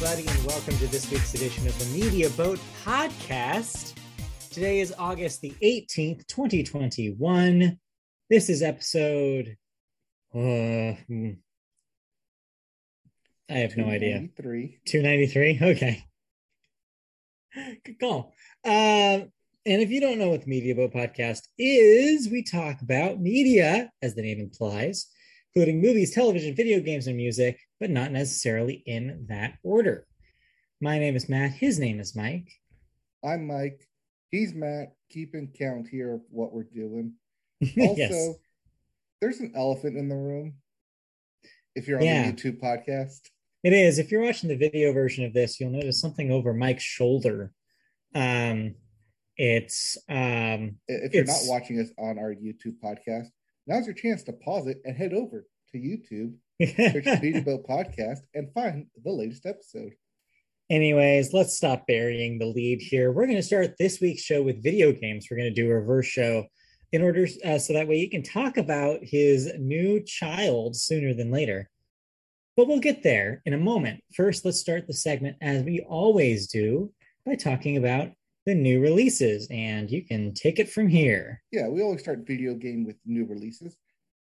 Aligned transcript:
everybody, 0.00 0.28
and 0.28 0.46
welcome 0.46 0.78
to 0.78 0.86
this 0.86 1.10
week's 1.10 1.34
edition 1.34 1.66
of 1.66 1.76
the 1.80 2.00
Media 2.00 2.30
Boat 2.30 2.60
Podcast. 2.84 3.98
Today 4.48 4.78
is 4.78 4.94
August 4.96 5.40
the 5.40 5.52
18th, 5.60 6.24
2021. 6.28 7.76
This 8.30 8.48
is 8.48 8.62
episode. 8.62 9.56
Uh, 10.32 10.94
hmm. 11.08 11.30
I 13.50 13.54
have 13.54 13.76
no 13.76 13.86
idea. 13.86 14.28
293. 14.36 14.78
293? 14.86 15.58
Okay. 15.72 16.04
Good 17.84 17.98
call. 17.98 18.32
Um, 18.64 18.70
and 18.70 19.82
if 19.82 19.90
you 19.90 20.00
don't 20.00 20.20
know 20.20 20.28
what 20.28 20.42
the 20.42 20.48
Media 20.48 20.76
Boat 20.76 20.92
Podcast 20.92 21.42
is, 21.58 22.28
we 22.28 22.44
talk 22.44 22.82
about 22.82 23.20
media, 23.20 23.90
as 24.00 24.14
the 24.14 24.22
name 24.22 24.38
implies, 24.38 25.08
including 25.58 25.82
movies, 25.82 26.14
television, 26.14 26.54
video 26.54 26.78
games, 26.78 27.08
and 27.08 27.16
music, 27.16 27.58
but 27.80 27.90
not 27.90 28.12
necessarily 28.12 28.74
in 28.86 29.26
that 29.28 29.54
order. 29.64 30.06
My 30.80 31.00
name 31.00 31.16
is 31.16 31.28
Matt. 31.28 31.50
His 31.50 31.80
name 31.80 31.98
is 31.98 32.14
Mike. 32.14 32.48
I'm 33.24 33.44
Mike. 33.48 33.88
He's 34.30 34.54
Matt. 34.54 34.92
Keeping 35.10 35.52
count 35.58 35.88
here 35.88 36.14
of 36.14 36.20
what 36.30 36.52
we're 36.52 36.62
doing. 36.62 37.14
Also, 37.76 37.96
yes. 37.96 38.34
there's 39.20 39.40
an 39.40 39.50
elephant 39.56 39.96
in 39.96 40.08
the 40.08 40.14
room. 40.14 40.54
If 41.74 41.88
you're 41.88 41.98
on 41.98 42.04
Yeah. 42.04 42.30
the 42.30 42.36
YouTube 42.36 42.60
podcast, 42.60 43.18
It 43.64 43.72
is. 43.72 43.98
If 43.98 44.12
you're 44.12 44.22
watching 44.22 44.48
the 44.48 44.56
video 44.56 44.92
version 44.92 45.24
of 45.24 45.32
this, 45.32 45.58
you'll 45.58 45.70
notice 45.70 46.00
something 46.00 46.30
over 46.30 46.54
Mike's 46.54 46.84
shoulder. 46.84 47.50
Um, 48.14 48.76
it's 49.36 49.98
um, 50.08 50.76
if 50.86 51.12
you're 51.14 51.24
It's- 51.24 51.48
not 51.48 51.52
watching 51.52 51.80
us 51.80 51.88
on 51.98 52.16
our 52.20 52.32
YouTube 52.32 52.78
podcast, 52.80 53.26
now's 53.68 53.86
your 53.86 53.94
chance 53.94 54.24
to 54.24 54.32
pause 54.32 54.66
it 54.66 54.80
and 54.84 54.96
head 54.96 55.12
over 55.12 55.46
to 55.72 55.78
YouTube, 55.78 56.34
search 56.60 57.20
Beauty 57.20 57.40
Boat 57.40 57.66
Podcast, 57.68 58.20
and 58.34 58.52
find 58.52 58.86
the 59.04 59.12
latest 59.12 59.46
episode. 59.46 59.92
Anyways, 60.70 61.32
let's 61.32 61.56
stop 61.56 61.86
burying 61.86 62.38
the 62.38 62.46
lead 62.46 62.80
here. 62.80 63.12
We're 63.12 63.26
going 63.26 63.36
to 63.36 63.42
start 63.42 63.76
this 63.78 64.00
week's 64.00 64.22
show 64.22 64.42
with 64.42 64.62
video 64.62 64.92
games. 64.92 65.28
We're 65.30 65.36
going 65.36 65.54
to 65.54 65.62
do 65.62 65.70
a 65.70 65.74
reverse 65.74 66.06
show 66.06 66.46
in 66.92 67.02
order 67.02 67.26
uh, 67.44 67.58
so 67.58 67.74
that 67.74 67.88
way 67.88 67.96
you 67.96 68.10
can 68.10 68.22
talk 68.22 68.56
about 68.56 69.00
his 69.02 69.52
new 69.58 70.02
child 70.02 70.76
sooner 70.76 71.14
than 71.14 71.30
later. 71.30 71.70
But 72.56 72.66
we'll 72.66 72.80
get 72.80 73.02
there 73.02 73.40
in 73.46 73.54
a 73.54 73.58
moment. 73.58 74.00
First, 74.14 74.44
let's 74.44 74.60
start 74.60 74.86
the 74.86 74.94
segment 74.94 75.36
as 75.40 75.62
we 75.62 75.80
always 75.88 76.48
do 76.48 76.92
by 77.24 77.34
talking 77.34 77.76
about 77.76 78.10
the 78.48 78.54
new 78.54 78.80
releases, 78.80 79.46
and 79.50 79.90
you 79.90 80.02
can 80.02 80.32
take 80.32 80.58
it 80.58 80.70
from 80.70 80.88
here. 80.88 81.42
Yeah, 81.52 81.68
we 81.68 81.82
always 81.82 82.00
start 82.00 82.26
video 82.26 82.54
game 82.54 82.82
with 82.86 82.96
new 83.04 83.26
releases. 83.26 83.76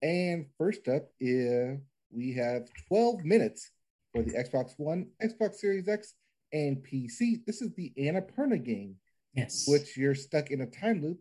And 0.02 0.46
first 0.58 0.90
up, 0.90 1.04
uh, 1.24 1.80
we 2.12 2.34
have 2.36 2.68
12 2.90 3.24
minutes 3.24 3.72
for 4.14 4.22
the 4.22 4.32
Xbox 4.34 4.74
One, 4.78 5.08
Xbox 5.24 5.56
Series 5.56 5.88
X, 5.88 6.16
and 6.52 6.84
PC. 6.84 7.46
This 7.46 7.62
is 7.62 7.72
the 7.76 7.94
Annapurna 7.98 8.62
game, 8.62 8.96
Yes. 9.36 9.64
which 9.70 9.96
you're 9.96 10.16
stuck 10.16 10.52
in 10.52 10.60
a 10.62 10.66
time 10.68 11.02
loop, 11.02 11.20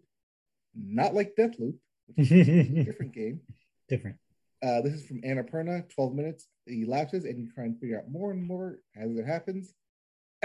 not 0.74 1.14
like 1.14 1.36
Deathloop, 1.38 1.74
which 2.16 2.32
is 2.32 2.48
a 2.48 2.62
different 2.84 3.12
game. 3.14 3.40
Different. 3.88 4.16
Uh, 4.60 4.80
this 4.80 4.94
is 4.94 5.06
from 5.06 5.22
Annapurna. 5.22 5.88
12 5.90 6.14
minutes 6.14 6.48
elapses, 6.66 7.24
and 7.26 7.38
you 7.38 7.48
try 7.54 7.62
and 7.64 7.78
figure 7.78 7.98
out 7.98 8.10
more 8.10 8.32
and 8.32 8.42
more 8.42 8.80
as 8.96 9.14
it 9.16 9.24
happens. 9.24 9.72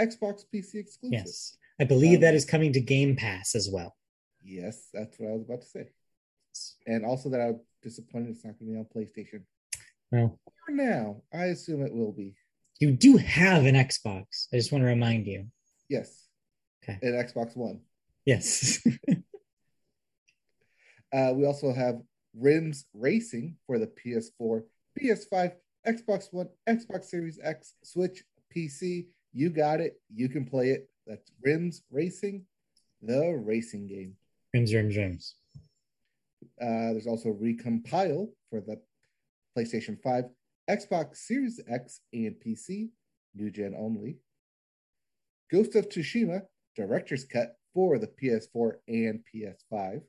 Xbox 0.00 0.44
PC 0.54 0.76
exclusive. 0.76 1.18
Yes. 1.24 1.56
I 1.80 1.84
believe 1.84 2.20
that 2.20 2.30
Um, 2.30 2.36
is 2.36 2.44
coming 2.44 2.72
to 2.72 2.80
Game 2.80 3.16
Pass 3.16 3.54
as 3.54 3.68
well. 3.70 3.96
Yes, 4.42 4.88
that's 4.92 5.18
what 5.18 5.30
I 5.30 5.32
was 5.32 5.42
about 5.42 5.62
to 5.62 5.66
say. 5.66 5.88
And 6.86 7.04
also 7.04 7.28
that 7.30 7.40
I'm 7.40 7.60
disappointed 7.82 8.30
it's 8.30 8.44
not 8.44 8.58
going 8.58 8.70
to 8.70 8.72
be 8.74 8.78
on 8.78 8.84
PlayStation. 8.94 9.42
Well, 10.12 10.38
For 10.66 10.72
now, 10.72 11.22
I 11.32 11.46
assume 11.46 11.82
it 11.82 11.92
will 11.92 12.12
be. 12.12 12.34
you 12.80 12.92
do 12.92 13.16
have 13.16 13.64
an 13.64 13.74
Xbox. 13.74 14.46
I 14.52 14.56
just 14.56 14.70
want 14.70 14.82
to 14.82 14.86
remind 14.86 15.26
you. 15.26 15.46
Yes. 15.88 16.26
Okay. 16.82 16.98
An 17.02 17.12
Xbox 17.14 17.56
One. 17.56 17.80
Yes. 18.24 18.80
Uh, 21.12 21.32
we 21.32 21.46
also 21.46 21.72
have 21.72 22.00
Rims 22.36 22.86
Racing 22.92 23.56
for 23.68 23.78
the 23.78 23.86
PS4, 23.86 24.62
PS5, 25.00 25.52
Xbox 25.86 26.32
One, 26.32 26.48
Xbox 26.68 27.04
Series 27.04 27.38
X, 27.40 27.74
Switch, 27.84 28.24
PC. 28.54 29.06
You 29.32 29.50
got 29.50 29.80
it. 29.80 30.00
You 30.12 30.28
can 30.28 30.44
play 30.44 30.70
it. 30.70 30.88
That's 31.06 31.30
Rims 31.42 31.82
Racing, 31.90 32.44
the 33.02 33.34
racing 33.34 33.86
game. 33.86 34.14
rims, 34.54 34.72
rims, 34.72 34.96
rims. 34.96 35.34
Uh, 36.60 36.92
there's 36.92 37.06
also 37.06 37.30
Recompile 37.30 38.28
for 38.48 38.60
the 38.60 38.80
PlayStation 39.56 40.00
5, 40.02 40.24
Xbox 40.70 41.16
Series 41.16 41.60
X, 41.68 42.00
and 42.12 42.36
PC, 42.44 42.88
new 43.34 43.50
gen 43.50 43.74
only. 43.78 44.18
Ghost 45.50 45.74
of 45.74 45.88
Tsushima 45.88 46.42
Director's 46.76 47.24
Cut 47.24 47.56
for 47.72 47.98
the 47.98 48.06
PS4 48.06 48.74
and 48.88 49.20
PS5. 49.32 50.02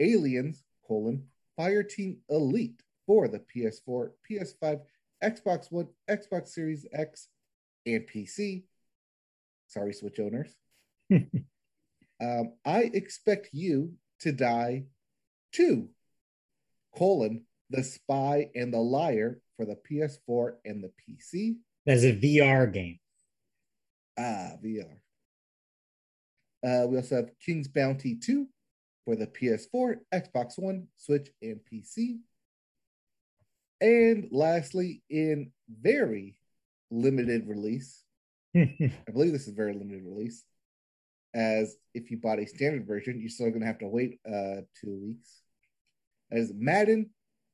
Aliens, 0.00 0.64
colon, 0.86 1.24
Fireteam 1.58 2.16
Elite 2.30 2.80
for 3.06 3.28
the 3.28 3.40
PS4, 3.40 4.10
PS5, 4.30 4.80
Xbox 5.22 5.70
One, 5.70 5.88
Xbox 6.08 6.48
Series 6.48 6.86
X, 6.92 7.28
and 7.84 8.06
PC. 8.06 8.62
Sorry, 9.70 9.92
Switch 9.92 10.18
owners. 10.18 10.52
um, 11.12 12.52
I 12.64 12.90
expect 12.92 13.50
you 13.52 13.94
to 14.20 14.32
die 14.32 14.84
two, 15.52 15.88
colon, 16.94 17.44
The 17.70 17.84
Spy 17.84 18.50
and 18.54 18.74
the 18.74 18.80
Liar 18.80 19.40
for 19.56 19.64
the 19.64 19.76
PS4 19.76 20.54
and 20.64 20.82
the 20.82 20.90
PC. 21.00 21.56
That's 21.86 22.02
a 22.02 22.12
VR 22.12 22.72
game. 22.72 22.98
Ah, 24.18 24.52
VR. 24.62 24.98
Uh, 26.62 26.86
we 26.88 26.96
also 26.96 27.16
have 27.16 27.30
King's 27.44 27.68
Bounty 27.68 28.16
2 28.16 28.46
for 29.04 29.14
the 29.14 29.28
PS4, 29.28 29.96
Xbox 30.12 30.58
One, 30.58 30.88
Switch, 30.96 31.28
and 31.40 31.60
PC. 31.72 32.18
And 33.80 34.28
lastly, 34.30 35.02
in 35.08 35.52
very 35.70 36.36
limited 36.90 37.46
release, 37.46 38.04
I 38.56 39.10
believe 39.12 39.32
this 39.32 39.46
is 39.48 39.54
very 39.54 39.72
limited 39.74 40.02
release, 40.04 40.42
as 41.34 41.76
if 41.94 42.10
you 42.10 42.16
bought 42.18 42.40
a 42.40 42.46
standard 42.46 42.86
version, 42.86 43.20
you're 43.20 43.28
still 43.30 43.48
going 43.48 43.60
to 43.60 43.66
have 43.66 43.78
to 43.78 43.88
wait 43.88 44.18
uh, 44.26 44.62
two 44.80 44.98
weeks. 45.06 45.40
As 46.32 46.52
Madden 46.54 47.10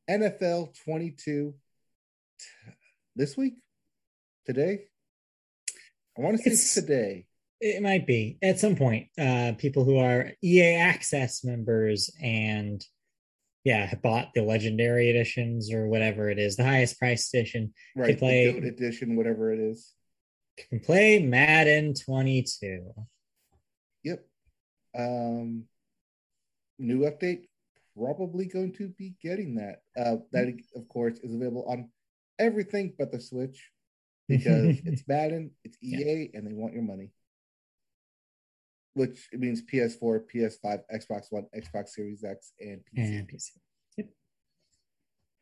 NFL 0.08 0.74
22 0.84 1.54
t- 2.38 2.46
this 3.14 3.36
week, 3.36 3.54
today. 4.46 4.84
I 6.16 6.20
want 6.22 6.36
to 6.36 6.42
say 6.42 6.50
It's- 6.50 6.74
today. 6.74 7.26
it 7.60 7.82
might 7.82 8.06
be 8.06 8.38
at 8.42 8.58
some 8.60 8.76
point. 8.76 9.08
Uh, 9.18 9.52
people 9.58 9.84
who 9.84 9.98
are 9.98 10.32
EA 10.42 10.76
Access 10.76 11.44
members 11.44 12.10
and 12.22 12.82
yeah, 13.64 13.84
have 13.86 14.00
bought 14.00 14.28
the 14.34 14.42
legendary 14.42 15.10
editions 15.10 15.72
or 15.72 15.88
whatever 15.88 16.30
it 16.30 16.38
is, 16.38 16.54
the 16.56 16.62
highest 16.64 16.98
price 17.00 17.28
edition, 17.34 17.74
Right, 17.96 18.16
play- 18.16 18.52
the 18.60 18.68
edition, 18.68 19.16
whatever 19.16 19.52
it 19.52 19.58
is. 19.58 19.92
Can 20.56 20.80
play 20.80 21.18
Madden 21.18 21.94
22. 21.94 22.92
Yep. 24.04 24.24
Um, 24.96 25.64
new 26.78 27.00
update. 27.00 27.48
Probably 27.96 28.46
going 28.46 28.72
to 28.74 28.88
be 28.88 29.14
getting 29.22 29.54
that. 29.56 29.82
Uh, 29.98 30.16
that 30.32 30.54
of 30.74 30.88
course 30.88 31.18
is 31.22 31.34
available 31.34 31.64
on 31.68 31.90
everything 32.38 32.92
but 32.98 33.10
the 33.10 33.20
Switch 33.20 33.70
because 34.28 34.76
it's 34.84 35.04
Madden, 35.06 35.52
it's 35.64 35.78
EA, 35.82 36.30
and 36.34 36.46
they 36.46 36.52
want 36.52 36.74
your 36.74 36.82
money. 36.82 37.12
Which 38.94 39.28
means 39.32 39.62
PS4, 39.62 40.22
PS5, 40.34 40.80
Xbox 40.94 41.26
One, 41.30 41.46
Xbox 41.56 41.88
Series 41.90 42.24
X, 42.24 42.52
and 42.58 42.80
PC. 42.96 43.18
and 43.18 43.28
PC. 43.28 43.50
Yep. 43.98 44.06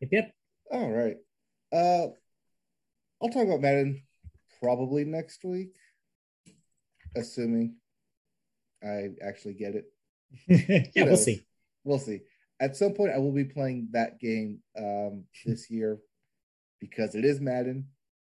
Yep. 0.00 0.10
Yep. 0.12 0.34
All 0.72 0.90
right. 0.90 1.16
Uh, 1.72 2.08
I'll 3.22 3.30
talk 3.30 3.46
about 3.46 3.60
Madden 3.60 4.02
probably 4.60 5.04
next 5.04 5.44
week, 5.44 5.74
assuming 7.16 7.76
I 8.82 9.10
actually 9.22 9.54
get 9.54 9.74
it. 9.74 9.86
yeah, 10.94 11.04
we'll 11.04 11.16
see. 11.16 11.46
We'll 11.84 11.98
see. 11.98 12.20
At 12.60 12.76
some 12.76 12.92
point, 12.92 13.12
I 13.14 13.18
will 13.18 13.32
be 13.32 13.44
playing 13.44 13.88
that 13.92 14.20
game 14.20 14.60
um, 14.78 15.24
this 15.44 15.70
year 15.70 15.98
because 16.80 17.14
it 17.14 17.24
is 17.24 17.40
Madden 17.40 17.88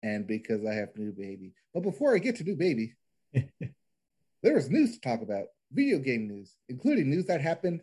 and 0.03 0.27
because 0.27 0.65
I 0.65 0.73
have 0.73 0.89
new 0.95 1.11
baby. 1.11 1.53
But 1.73 1.83
before 1.83 2.15
I 2.15 2.19
get 2.19 2.37
to 2.37 2.43
new 2.43 2.55
baby, 2.55 2.95
there 3.33 4.57
is 4.57 4.69
news 4.69 4.93
to 4.93 5.01
talk 5.01 5.21
about. 5.21 5.45
Video 5.71 5.99
game 5.99 6.27
news, 6.27 6.55
including 6.69 7.09
news 7.09 7.25
that 7.25 7.41
happened. 7.41 7.81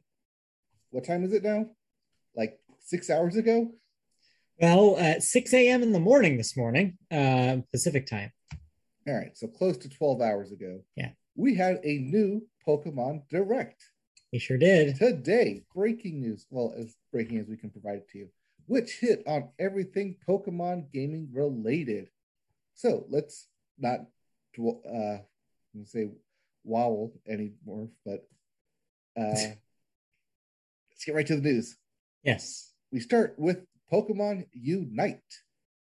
What 0.90 1.04
time 1.04 1.24
is 1.24 1.32
it 1.32 1.42
now? 1.42 1.66
Like 2.34 2.58
six 2.80 3.10
hours 3.10 3.36
ago. 3.36 3.72
Well, 4.60 4.96
at 4.98 5.22
6 5.22 5.52
a.m. 5.52 5.82
in 5.82 5.92
the 5.92 6.00
morning 6.00 6.36
this 6.36 6.56
morning, 6.56 6.96
uh, 7.10 7.56
Pacific 7.72 8.06
time. 8.06 8.32
All 9.06 9.14
right, 9.14 9.36
so 9.36 9.48
close 9.48 9.76
to 9.78 9.88
12 9.88 10.20
hours 10.20 10.52
ago. 10.52 10.80
Yeah. 10.96 11.10
We 11.36 11.56
had 11.56 11.80
a 11.82 11.98
new 11.98 12.46
Pokemon 12.66 13.28
Direct 13.28 13.82
He 14.30 14.38
sure 14.38 14.56
did. 14.56 14.96
today. 14.96 15.64
Breaking 15.74 16.20
news. 16.20 16.46
Well, 16.50 16.72
as 16.78 16.94
breaking 17.12 17.38
as 17.38 17.48
we 17.48 17.56
can 17.56 17.70
provide 17.70 17.98
it 17.98 18.08
to 18.10 18.18
you, 18.18 18.28
which 18.66 18.98
hit 19.00 19.22
on 19.26 19.48
everything 19.58 20.16
Pokemon 20.26 20.92
gaming 20.92 21.28
related. 21.32 22.08
So 22.74 23.06
let's 23.10 23.48
not 23.78 24.00
uh, 24.58 25.18
say 25.84 26.08
wobble 26.62 27.12
anymore, 27.28 27.88
but 28.06 28.26
uh, 29.18 29.22
let's 29.34 31.04
get 31.04 31.14
right 31.14 31.26
to 31.26 31.36
the 31.36 31.42
news. 31.42 31.76
Yes. 32.22 32.72
We 32.92 33.00
start 33.00 33.34
with 33.36 33.66
Pokemon 33.92 34.46
Unite, 34.52 35.22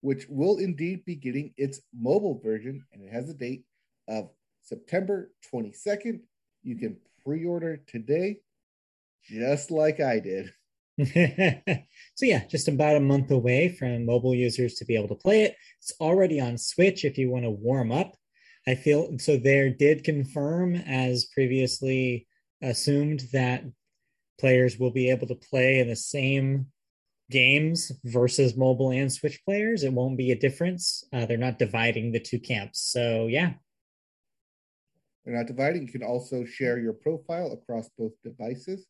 which 0.00 0.27
will 0.29 0.59
indeed 0.59 1.05
be 1.05 1.17
getting 1.17 1.53
its 1.56 1.81
mobile 1.99 2.41
version, 2.43 2.85
and 2.93 3.03
it 3.03 3.12
has 3.12 3.29
a 3.29 3.35
date 3.35 3.65
of 4.09 4.31
September 4.62 5.33
22nd. 5.53 6.21
You 6.62 6.77
can 6.77 6.97
pre 7.25 7.45
order 7.45 7.79
today, 7.87 8.41
just 9.25 9.71
like 9.71 10.00
I 10.00 10.21
did. 10.21 10.50
so 12.15 12.27
yeah, 12.27 12.45
just 12.47 12.69
about 12.69 12.97
a 12.97 13.00
month 13.00 13.31
away 13.31 13.69
from 13.69 14.05
mobile 14.05 14.35
users 14.35 14.75
to 14.75 14.85
be 14.85 14.97
able 14.97 15.09
to 15.09 15.15
play 15.15 15.43
it. 15.43 15.56
It's 15.81 15.93
already 16.00 16.41
on 16.41 16.59
Switch 16.59 17.05
if 17.05 17.17
you 17.19 17.31
want 17.31 17.45
to 17.45 17.50
warm 17.50 17.93
up. 17.93 18.15
I 18.67 18.75
feel 18.75 19.17
so 19.19 19.37
there 19.37 19.71
did 19.71 20.05
confirm 20.05 20.75
as 20.75 21.27
previously 21.27 22.27
assumed 22.61 23.23
that 23.33 23.65
players 24.39 24.79
will 24.79 24.91
be 24.91 25.11
able 25.11 25.27
to 25.29 25.35
play 25.35 25.79
in 25.79 25.89
the 25.89 25.97
same 25.97 26.67
games 27.30 27.92
versus 28.04 28.56
mobile 28.56 28.90
and 28.90 29.12
Switch 29.12 29.42
players. 29.44 29.84
It 29.84 29.92
won't 29.92 30.16
be 30.16 30.32
a 30.32 30.38
difference. 30.38 31.04
Uh, 31.12 31.26
they're 31.26 31.36
not 31.36 31.58
dividing 31.58 32.12
the 32.12 32.20
two 32.20 32.38
camps. 32.38 32.80
So 32.80 33.26
yeah. 33.26 33.54
They're 35.25 35.36
not 35.36 35.46
dividing. 35.46 35.86
You 35.86 35.92
can 35.92 36.02
also 36.02 36.44
share 36.44 36.78
your 36.78 36.94
profile 36.94 37.52
across 37.52 37.90
both 37.98 38.12
devices 38.25 38.86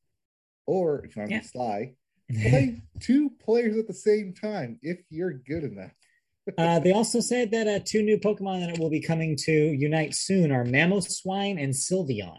or 0.69 1.05
if 1.05 1.17
you 1.17 1.20
want 1.20 1.31
to 1.31 1.35
yeah. 1.35 1.40
be 1.40 1.46
sly, 1.46 1.94
play 2.31 2.82
two 3.00 3.31
players 3.43 3.76
at 3.76 3.88
the 3.88 3.94
same 3.94 4.35
time 4.35 4.79
if 4.82 4.99
you're 5.08 5.32
good 5.32 5.64
enough. 5.64 5.93
uh, 6.58 6.79
they 6.79 6.93
also 6.93 7.20
said 7.20 7.50
that 7.50 7.67
uh, 7.67 7.81
two 7.85 8.02
new 8.02 8.19
Pokemon 8.19 8.67
that 8.67 8.79
will 8.79 8.90
be 8.90 9.00
coming 9.00 9.35
to 9.37 9.52
Unite 9.52 10.14
soon 10.14 10.52
are 10.52 10.64
Mamoswine 10.64 11.62
and 11.62 11.73
Sylveon. 11.73 12.38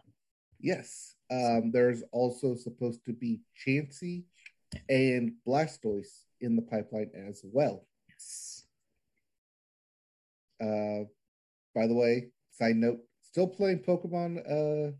Yes. 0.59 1.15
Um, 1.31 1.71
there's 1.71 2.03
also 2.11 2.55
supposed 2.55 3.03
to 3.05 3.13
be 3.13 3.41
Chansey 3.65 4.23
and 4.87 5.33
Blastoise 5.47 6.25
in 6.41 6.55
the 6.55 6.61
pipeline 6.61 7.11
as 7.27 7.41
well. 7.43 7.85
Yes. 8.07 8.63
Uh, 10.61 11.05
by 11.73 11.87
the 11.87 11.93
way, 11.93 12.29
side 12.51 12.75
note, 12.75 12.99
still 13.21 13.47
playing 13.47 13.79
Pokemon 13.79 14.39
uh, 14.39 14.91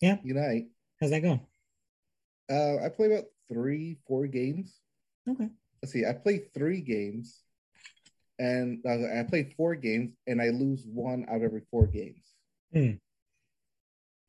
yeah. 0.00 0.16
Unite. 0.22 0.66
How's 1.00 1.10
that 1.10 1.20
going? 1.20 1.40
Uh, 2.50 2.84
I 2.84 2.88
play 2.88 3.06
about 3.06 3.24
three, 3.48 3.98
four 4.06 4.26
games. 4.26 4.80
Okay. 5.28 5.48
Let's 5.82 5.92
see. 5.92 6.04
I 6.06 6.12
play 6.12 6.44
three 6.54 6.80
games, 6.80 7.42
and 8.38 8.82
uh, 8.86 9.18
I 9.18 9.22
play 9.24 9.52
four 9.56 9.74
games, 9.74 10.12
and 10.26 10.40
I 10.40 10.50
lose 10.50 10.86
one 10.86 11.26
out 11.28 11.36
of 11.36 11.42
every 11.42 11.62
four 11.70 11.86
games. 11.86 12.34
Hmm. 12.72 12.92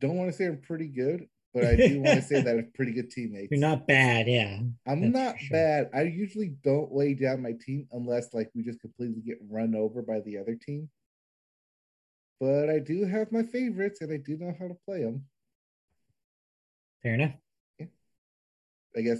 Don't 0.01 0.17
want 0.17 0.29
to 0.31 0.37
say 0.37 0.45
I'm 0.45 0.61
pretty 0.61 0.87
good, 0.87 1.27
but 1.55 1.63
I 1.63 1.75
do 1.77 2.01
want 2.01 2.19
to 2.19 2.21
say 2.21 2.41
that 2.41 2.53
I'm 2.53 2.69
pretty 2.75 2.91
good 2.91 3.09
teammates. 3.09 3.49
You're 3.49 3.61
not 3.61 3.87
bad, 3.87 4.27
yeah. 4.27 4.59
I'm 4.85 5.09
not 5.09 5.39
sure. 5.39 5.57
bad. 5.57 5.89
I 5.93 6.01
usually 6.01 6.49
don't 6.49 6.93
lay 6.93 7.13
down 7.13 7.41
my 7.41 7.53
team 7.53 7.87
unless 7.93 8.33
like 8.33 8.51
we 8.53 8.61
just 8.61 8.81
completely 8.81 9.21
get 9.21 9.37
run 9.49 9.73
over 9.73 10.01
by 10.01 10.19
the 10.19 10.37
other 10.37 10.55
team. 10.55 10.89
But 12.41 12.69
I 12.69 12.79
do 12.79 13.05
have 13.05 13.31
my 13.31 13.43
favorites, 13.43 14.01
and 14.01 14.11
I 14.11 14.17
do 14.17 14.37
know 14.37 14.53
how 14.59 14.67
to 14.67 14.75
play 14.85 15.03
them. 15.03 15.23
Fair 17.01 17.13
enough. 17.13 17.35
I 18.97 19.01
guess 19.01 19.19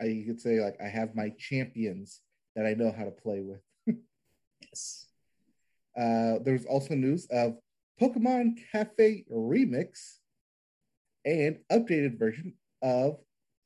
I 0.00 0.24
could 0.26 0.40
say 0.40 0.60
like 0.60 0.76
I 0.82 0.88
have 0.88 1.14
my 1.14 1.30
champions 1.38 2.20
that 2.56 2.66
I 2.66 2.74
know 2.74 2.92
how 2.96 3.04
to 3.04 3.12
play 3.12 3.42
with. 3.42 3.60
yes. 4.60 5.06
Uh, 5.96 6.40
there's 6.42 6.66
also 6.66 6.94
news 6.94 7.26
of 7.30 7.58
Pokemon 8.00 8.58
Cafe 8.72 9.24
Remix 9.32 10.18
and 11.26 11.58
updated 11.70 12.18
version 12.18 12.54
of 12.82 13.18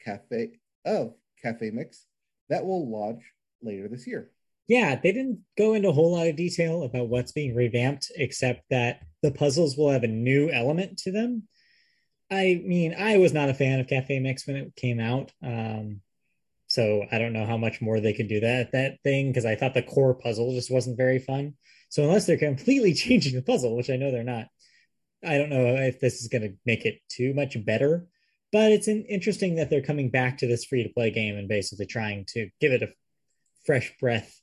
Cafe 0.04 0.58
of 0.84 1.14
Cafe 1.40 1.70
Mix 1.70 2.06
that 2.48 2.64
will 2.64 2.90
launch 2.90 3.22
later 3.62 3.86
this 3.86 4.06
year. 4.06 4.30
Yeah, 4.66 4.98
they 5.00 5.12
didn't 5.12 5.40
go 5.56 5.74
into 5.74 5.88
a 5.88 5.92
whole 5.92 6.12
lot 6.12 6.26
of 6.26 6.36
detail 6.36 6.82
about 6.82 7.08
what's 7.08 7.32
being 7.32 7.54
revamped, 7.54 8.10
except 8.16 8.62
that 8.70 9.02
the 9.22 9.30
puzzles 9.30 9.76
will 9.76 9.90
have 9.90 10.04
a 10.04 10.08
new 10.08 10.50
element 10.50 10.98
to 10.98 11.12
them 11.12 11.44
I 12.30 12.62
mean, 12.64 12.94
I 12.96 13.18
was 13.18 13.32
not 13.32 13.48
a 13.48 13.54
fan 13.54 13.80
of 13.80 13.88
Cafe 13.88 14.18
Mix 14.20 14.46
when 14.46 14.56
it 14.56 14.76
came 14.76 15.00
out. 15.00 15.32
Um, 15.42 16.00
so 16.68 17.04
I 17.10 17.18
don't 17.18 17.32
know 17.32 17.44
how 17.44 17.56
much 17.56 17.80
more 17.80 17.98
they 17.98 18.12
could 18.12 18.28
do 18.28 18.40
that 18.40 18.70
that 18.72 19.02
thing 19.02 19.28
because 19.28 19.44
I 19.44 19.56
thought 19.56 19.74
the 19.74 19.82
core 19.82 20.14
puzzle 20.14 20.54
just 20.54 20.70
wasn't 20.70 20.96
very 20.96 21.18
fun. 21.18 21.54
So 21.88 22.04
unless 22.04 22.26
they're 22.26 22.38
completely 22.38 22.94
changing 22.94 23.34
the 23.34 23.42
puzzle, 23.42 23.76
which 23.76 23.90
I 23.90 23.96
know 23.96 24.12
they're 24.12 24.22
not, 24.22 24.46
I 25.24 25.38
don't 25.38 25.50
know 25.50 25.74
if 25.76 26.00
this 26.00 26.20
is 26.20 26.28
going 26.28 26.42
to 26.42 26.54
make 26.64 26.84
it 26.84 27.00
too 27.08 27.34
much 27.34 27.62
better. 27.64 28.06
But 28.52 28.72
it's 28.72 28.88
interesting 28.88 29.56
that 29.56 29.70
they're 29.70 29.80
coming 29.80 30.10
back 30.10 30.38
to 30.38 30.46
this 30.48 30.64
free 30.64 30.82
to 30.82 30.88
play 30.88 31.12
game 31.12 31.36
and 31.36 31.48
basically 31.48 31.86
trying 31.86 32.26
to 32.30 32.48
give 32.60 32.72
it 32.72 32.82
a 32.82 32.92
fresh 33.64 33.92
breath 34.00 34.40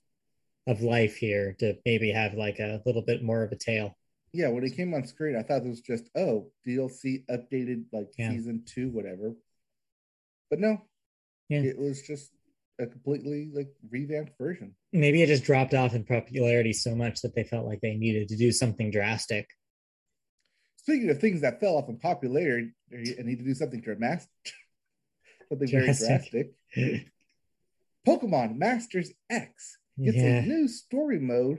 of 0.66 0.82
life 0.82 1.18
here 1.18 1.56
to 1.60 1.76
maybe 1.86 2.12
have 2.12 2.34
like 2.34 2.60
a 2.60 2.82
little 2.86 3.02
bit 3.02 3.22
more 3.22 3.44
of 3.44 3.52
a 3.52 3.58
tail 3.58 3.98
yeah, 4.34 4.50
when 4.50 4.64
it 4.64 4.76
came 4.76 4.94
on 4.94 5.06
screen, 5.06 5.36
I 5.36 5.44
thought 5.44 5.66
it 5.66 5.70
was 5.70 5.82
just 5.82 6.10
oh 6.16 6.52
DLC 6.68 7.26
updated 7.28 7.86
like 7.92 8.10
yeah. 8.18 8.30
season 8.30 8.64
two, 8.66 8.90
whatever. 8.90 9.36
But 10.50 10.60
no, 10.60 10.82
yeah. 11.50 11.62
it 11.62 11.78
was 11.78 12.02
just 12.02 12.32
a 12.80 12.86
completely 12.86 13.50
like 13.54 13.70
revamped 13.90 14.38
version. 14.38 14.76
Maybe 14.94 15.24
it 15.24 15.28
just 15.28 15.44
dropped 15.44 15.74
off 15.74 15.96
in 15.96 16.04
popularity 16.04 16.74
so 16.74 16.96
much 16.96 17.22
that 17.22 17.36
they 17.36 17.44
felt 17.44 17.66
like 17.66 17.82
they 17.82 17.96
needed 17.96 18.30
to 18.30 18.38
do 18.38 18.52
something 18.52 18.92
drastic. 18.92 19.48
Speaking 20.88 21.10
of 21.10 21.20
things 21.20 21.42
that 21.42 21.60
fell 21.60 21.76
off 21.76 21.90
in 21.90 21.98
popularity 21.98 22.72
and 22.90 23.26
need 23.26 23.40
to 23.40 23.44
do 23.44 23.54
something 23.54 23.82
dramatic, 23.82 24.26
something 25.50 25.68
very 25.68 25.84
drastic. 25.84 26.54
Pokemon 28.08 28.56
Masters 28.56 29.12
EX 29.30 29.80
gets 30.02 30.16
yeah. 30.16 30.24
a 30.24 30.42
new 30.44 30.66
story 30.70 31.20
mode 31.20 31.58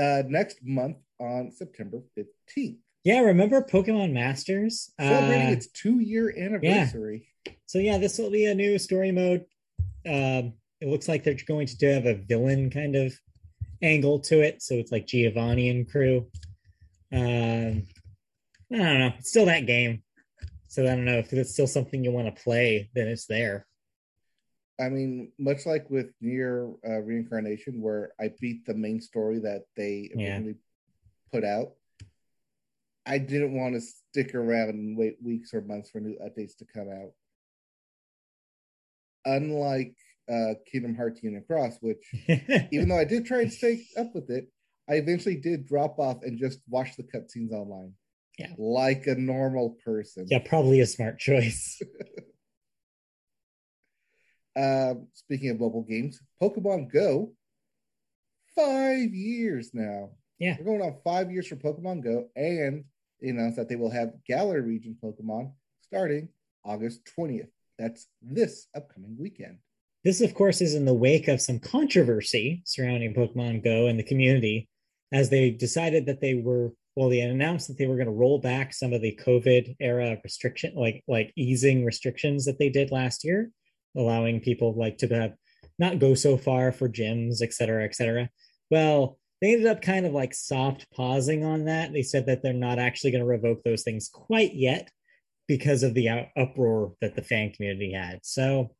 uh, 0.00 0.22
next 0.28 0.58
month 0.62 0.98
on 1.18 1.50
September 1.50 2.02
15th. 2.16 2.76
Yeah, 3.02 3.22
remember 3.22 3.62
Pokemon 3.62 4.12
Masters? 4.12 4.92
Celebrating 5.00 5.48
uh, 5.48 5.50
its 5.50 5.66
two 5.66 5.98
year 5.98 6.32
anniversary. 6.38 7.26
Yeah. 7.44 7.52
So, 7.66 7.78
yeah, 7.80 7.98
this 7.98 8.16
will 8.16 8.30
be 8.30 8.46
a 8.46 8.54
new 8.54 8.78
story 8.78 9.10
mode. 9.10 9.44
Um, 10.06 10.52
it 10.80 10.86
looks 10.86 11.08
like 11.08 11.24
they're 11.24 11.34
going 11.48 11.66
to 11.66 11.94
have 11.94 12.06
a 12.06 12.14
villain 12.14 12.70
kind 12.70 12.94
of 12.94 13.12
angle 13.82 14.20
to 14.20 14.40
it. 14.40 14.62
So, 14.62 14.74
it's 14.74 14.92
like 14.92 15.08
Giovanni 15.08 15.68
and 15.68 15.90
crew. 15.90 16.28
Um, 17.12 17.88
I 18.72 18.76
don't 18.76 18.98
know. 18.98 19.12
It's 19.18 19.30
still 19.30 19.46
that 19.46 19.66
game. 19.66 20.02
So, 20.68 20.84
I 20.84 20.86
don't 20.86 21.04
know 21.04 21.18
if 21.18 21.32
it's 21.32 21.52
still 21.52 21.66
something 21.66 22.02
you 22.02 22.12
want 22.12 22.34
to 22.34 22.42
play, 22.42 22.90
then 22.94 23.08
it's 23.08 23.26
there. 23.26 23.66
I 24.80 24.88
mean, 24.88 25.32
much 25.38 25.66
like 25.66 25.88
with 25.90 26.12
NieR 26.22 26.74
uh, 26.88 27.00
Reincarnation, 27.02 27.80
where 27.80 28.12
I 28.18 28.30
beat 28.40 28.64
the 28.64 28.74
main 28.74 29.00
story 29.00 29.38
that 29.40 29.64
they 29.76 30.10
originally 30.16 30.56
put 31.30 31.44
out. 31.44 31.72
I 33.04 33.18
didn't 33.18 33.54
want 33.54 33.74
to 33.74 33.80
stick 33.80 34.34
around 34.34 34.70
and 34.70 34.96
wait 34.96 35.16
weeks 35.22 35.52
or 35.52 35.60
months 35.60 35.90
for 35.90 36.00
new 36.00 36.16
updates 36.24 36.56
to 36.58 36.64
come 36.64 36.88
out. 36.88 37.12
Unlike 39.24 39.94
uh, 40.32 40.54
Kingdom 40.70 40.94
Hearts 40.94 41.22
Union 41.22 41.44
Cross, 41.46 41.78
which 41.80 42.02
even 42.72 42.88
though 42.88 42.98
I 42.98 43.04
did 43.04 43.26
try 43.26 43.42
and 43.42 43.52
stay 43.52 43.84
up 43.96 44.14
with 44.14 44.30
it, 44.30 44.48
I 44.88 44.94
eventually 44.94 45.36
did 45.36 45.66
drop 45.66 45.98
off 45.98 46.22
and 46.22 46.38
just 46.38 46.60
watch 46.68 46.96
the 46.96 47.02
cutscenes 47.04 47.52
online. 47.52 47.94
Yeah. 48.42 48.54
Like 48.58 49.06
a 49.06 49.14
normal 49.14 49.76
person. 49.84 50.26
Yeah, 50.28 50.40
probably 50.44 50.80
a 50.80 50.86
smart 50.86 51.18
choice. 51.18 51.80
um, 54.56 55.06
speaking 55.14 55.50
of 55.50 55.60
mobile 55.60 55.86
games, 55.88 56.20
Pokemon 56.42 56.92
Go, 56.92 57.32
five 58.56 59.14
years 59.14 59.70
now. 59.72 60.10
Yeah. 60.38 60.56
We're 60.58 60.64
going 60.64 60.82
on 60.82 60.96
five 61.04 61.30
years 61.30 61.46
for 61.46 61.56
Pokemon 61.56 62.02
Go, 62.02 62.28
and 62.34 62.84
they 63.20 63.28
announced 63.28 63.56
that 63.56 63.68
they 63.68 63.76
will 63.76 63.90
have 63.90 64.12
Galar 64.26 64.60
region 64.60 64.96
Pokemon 65.02 65.52
starting 65.82 66.28
August 66.64 67.08
20th. 67.16 67.48
That's 67.78 68.08
this 68.20 68.66
upcoming 68.74 69.16
weekend. 69.18 69.58
This, 70.04 70.20
of 70.20 70.34
course, 70.34 70.60
is 70.60 70.74
in 70.74 70.84
the 70.84 70.94
wake 70.94 71.28
of 71.28 71.40
some 71.40 71.60
controversy 71.60 72.62
surrounding 72.64 73.14
Pokemon 73.14 73.62
Go 73.62 73.86
and 73.86 73.98
the 73.98 74.04
community 74.04 74.68
as 75.12 75.30
they 75.30 75.50
decided 75.50 76.06
that 76.06 76.20
they 76.20 76.34
were 76.34 76.72
well, 76.94 77.08
they 77.08 77.20
announced 77.20 77.68
that 77.68 77.78
they 77.78 77.86
were 77.86 77.96
going 77.96 78.06
to 78.06 78.12
roll 78.12 78.38
back 78.38 78.74
some 78.74 78.92
of 78.92 79.00
the 79.02 79.18
COVID 79.24 79.76
era 79.80 80.18
restriction, 80.22 80.74
like 80.74 81.02
like 81.08 81.32
easing 81.36 81.84
restrictions 81.84 82.44
that 82.44 82.58
they 82.58 82.68
did 82.68 82.90
last 82.90 83.24
year, 83.24 83.50
allowing 83.96 84.40
people 84.40 84.74
like 84.74 84.98
to 84.98 85.08
have 85.08 85.34
not 85.78 85.98
go 85.98 86.14
so 86.14 86.36
far 86.36 86.70
for 86.72 86.88
gyms, 86.88 87.42
et 87.42 87.52
cetera, 87.52 87.84
et 87.84 87.94
cetera. 87.94 88.28
Well, 88.70 89.18
they 89.40 89.52
ended 89.52 89.66
up 89.66 89.82
kind 89.82 90.06
of 90.06 90.12
like 90.12 90.34
soft 90.34 90.86
pausing 90.94 91.44
on 91.44 91.64
that. 91.64 91.92
They 91.92 92.02
said 92.02 92.26
that 92.26 92.42
they're 92.42 92.52
not 92.52 92.78
actually 92.78 93.10
going 93.10 93.24
to 93.24 93.26
revoke 93.26 93.62
those 93.64 93.82
things 93.82 94.08
quite 94.12 94.54
yet 94.54 94.90
because 95.48 95.82
of 95.82 95.94
the 95.94 96.28
uproar 96.36 96.94
that 97.00 97.16
the 97.16 97.22
fan 97.22 97.50
community 97.50 97.92
had. 97.92 98.20
So 98.22 98.74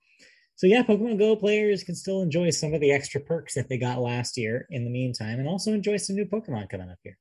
So 0.57 0.67
yeah, 0.67 0.83
Pokemon 0.83 1.19
Go 1.19 1.35
players 1.35 1.83
can 1.83 1.95
still 1.95 2.23
enjoy 2.23 2.51
some 2.51 2.75
of 2.75 2.81
the 2.81 2.93
extra 2.93 3.21
perks 3.21 3.55
that 3.55 3.69
they 3.69 3.79
got 3.79 4.01
last 4.01 4.37
year 4.37 4.67
in 4.71 4.85
the 4.85 4.91
meantime, 4.91 5.41
and 5.41 5.49
also 5.49 5.73
enjoy 5.73 5.97
some 5.97 6.15
new 6.15 6.27
Pokemon 6.27 6.69
coming 6.69 6.91
up 6.91 6.99
here. 7.03 7.19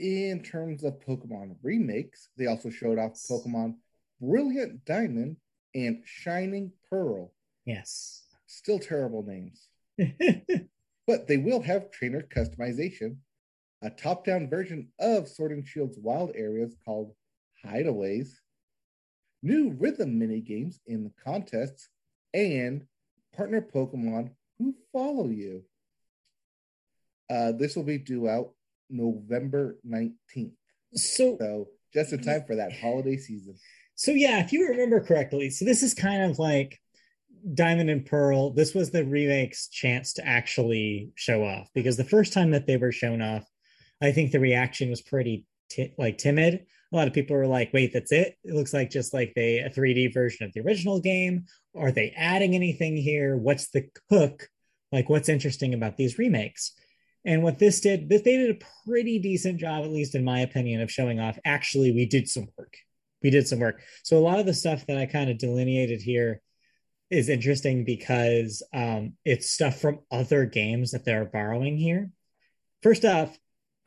In 0.00 0.42
terms 0.42 0.82
of 0.82 0.98
Pokemon 0.98 1.56
remakes, 1.62 2.30
they 2.38 2.46
also 2.46 2.70
showed 2.70 2.98
off 2.98 3.20
Pokemon 3.30 3.74
Brilliant 4.18 4.86
Diamond 4.86 5.36
and 5.74 6.00
Shining 6.06 6.72
Pearl. 6.88 7.34
Yes. 7.66 8.24
Still 8.46 8.78
terrible 8.78 9.22
names. 9.22 9.68
but 11.06 11.28
they 11.28 11.36
will 11.36 11.60
have 11.60 11.90
trainer 11.90 12.22
customization, 12.34 13.16
a 13.82 13.90
top 13.90 14.24
down 14.24 14.48
version 14.48 14.88
of 14.98 15.28
Sword 15.28 15.52
and 15.52 15.68
Shield's 15.68 15.98
wild 15.98 16.32
areas 16.34 16.74
called 16.82 17.12
Hideaways, 17.62 18.30
new 19.42 19.76
rhythm 19.78 20.18
mini 20.18 20.40
games 20.40 20.80
in 20.86 21.04
the 21.04 21.12
contests, 21.22 21.90
and 22.32 22.86
partner 23.36 23.60
Pokemon 23.60 24.30
who 24.58 24.74
follow 24.94 25.28
you. 25.28 25.62
Uh, 27.28 27.52
this 27.52 27.76
will 27.76 27.84
be 27.84 27.98
due 27.98 28.26
out 28.26 28.54
November 28.90 29.78
19th. 29.88 30.52
So, 30.94 31.36
so 31.38 31.68
just 31.92 32.12
in 32.12 32.22
time 32.22 32.44
for 32.46 32.56
that 32.56 32.72
holiday 32.72 33.16
season. 33.16 33.56
So 33.94 34.12
yeah, 34.12 34.42
if 34.42 34.52
you 34.52 34.68
remember 34.68 35.00
correctly, 35.00 35.50
so 35.50 35.64
this 35.64 35.82
is 35.82 35.94
kind 35.94 36.22
of 36.30 36.38
like 36.38 36.80
Diamond 37.54 37.90
and 37.90 38.04
Pearl. 38.04 38.50
This 38.50 38.74
was 38.74 38.90
the 38.90 39.04
remake's 39.04 39.68
chance 39.68 40.14
to 40.14 40.26
actually 40.26 41.10
show 41.14 41.44
off 41.44 41.68
because 41.74 41.96
the 41.96 42.04
first 42.04 42.32
time 42.32 42.50
that 42.52 42.66
they 42.66 42.76
were 42.76 42.92
shown 42.92 43.22
off, 43.22 43.44
I 44.00 44.12
think 44.12 44.32
the 44.32 44.40
reaction 44.40 44.90
was 44.90 45.02
pretty 45.02 45.46
t- 45.68 45.94
like 45.98 46.18
timid. 46.18 46.66
A 46.92 46.96
lot 46.96 47.08
of 47.08 47.14
people 47.14 47.36
were 47.36 47.46
like, 47.46 47.72
"Wait, 47.72 47.92
that's 47.92 48.12
it? 48.12 48.36
It 48.44 48.54
looks 48.54 48.72
like 48.74 48.90
just 48.90 49.14
like 49.14 49.32
they 49.34 49.58
a 49.58 49.70
3D 49.70 50.12
version 50.12 50.46
of 50.46 50.52
the 50.52 50.60
original 50.60 51.00
game. 51.00 51.44
Are 51.76 51.92
they 51.92 52.10
adding 52.16 52.54
anything 52.54 52.96
here? 52.96 53.36
What's 53.36 53.70
the 53.70 53.88
hook? 54.08 54.48
Like, 54.90 55.08
what's 55.08 55.28
interesting 55.28 55.74
about 55.74 55.96
these 55.96 56.18
remakes?" 56.18 56.72
And 57.24 57.42
what 57.42 57.58
this 57.58 57.80
did, 57.80 58.08
this 58.08 58.22
they 58.22 58.36
did 58.36 58.50
a 58.50 58.64
pretty 58.86 59.18
decent 59.18 59.58
job, 59.58 59.84
at 59.84 59.90
least 59.90 60.14
in 60.14 60.24
my 60.24 60.40
opinion, 60.40 60.80
of 60.80 60.90
showing 60.90 61.20
off. 61.20 61.38
Actually, 61.44 61.92
we 61.92 62.06
did 62.06 62.28
some 62.28 62.48
work. 62.56 62.74
We 63.22 63.30
did 63.30 63.46
some 63.46 63.60
work. 63.60 63.82
So 64.02 64.16
a 64.16 64.20
lot 64.20 64.38
of 64.38 64.46
the 64.46 64.54
stuff 64.54 64.86
that 64.86 64.96
I 64.96 65.06
kind 65.06 65.30
of 65.30 65.38
delineated 65.38 66.00
here 66.00 66.40
is 67.10 67.28
interesting 67.28 67.84
because 67.84 68.62
um, 68.72 69.14
it's 69.24 69.50
stuff 69.50 69.80
from 69.80 70.00
other 70.10 70.46
games 70.46 70.92
that 70.92 71.04
they're 71.04 71.24
borrowing 71.26 71.76
here. 71.76 72.10
First 72.82 73.04
off, 73.04 73.36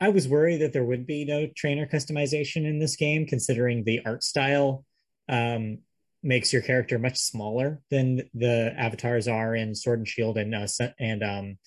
I 0.00 0.10
was 0.10 0.28
worried 0.28 0.58
that 0.58 0.72
there 0.72 0.84
would 0.84 1.06
be 1.06 1.24
no 1.24 1.48
trainer 1.56 1.86
customization 1.86 2.68
in 2.68 2.78
this 2.78 2.96
game, 2.96 3.26
considering 3.26 3.82
the 3.82 4.04
art 4.04 4.22
style 4.22 4.84
um, 5.28 5.78
makes 6.22 6.52
your 6.52 6.62
character 6.62 6.98
much 6.98 7.16
smaller 7.16 7.80
than 7.90 8.28
the 8.34 8.74
avatars 8.76 9.28
are 9.28 9.54
in 9.54 9.74
Sword 9.74 10.00
and 10.00 10.08
Shield 10.08 10.36
and 10.36 10.54
uh, 10.54 10.66
and 10.98 11.22
um, 11.22 11.58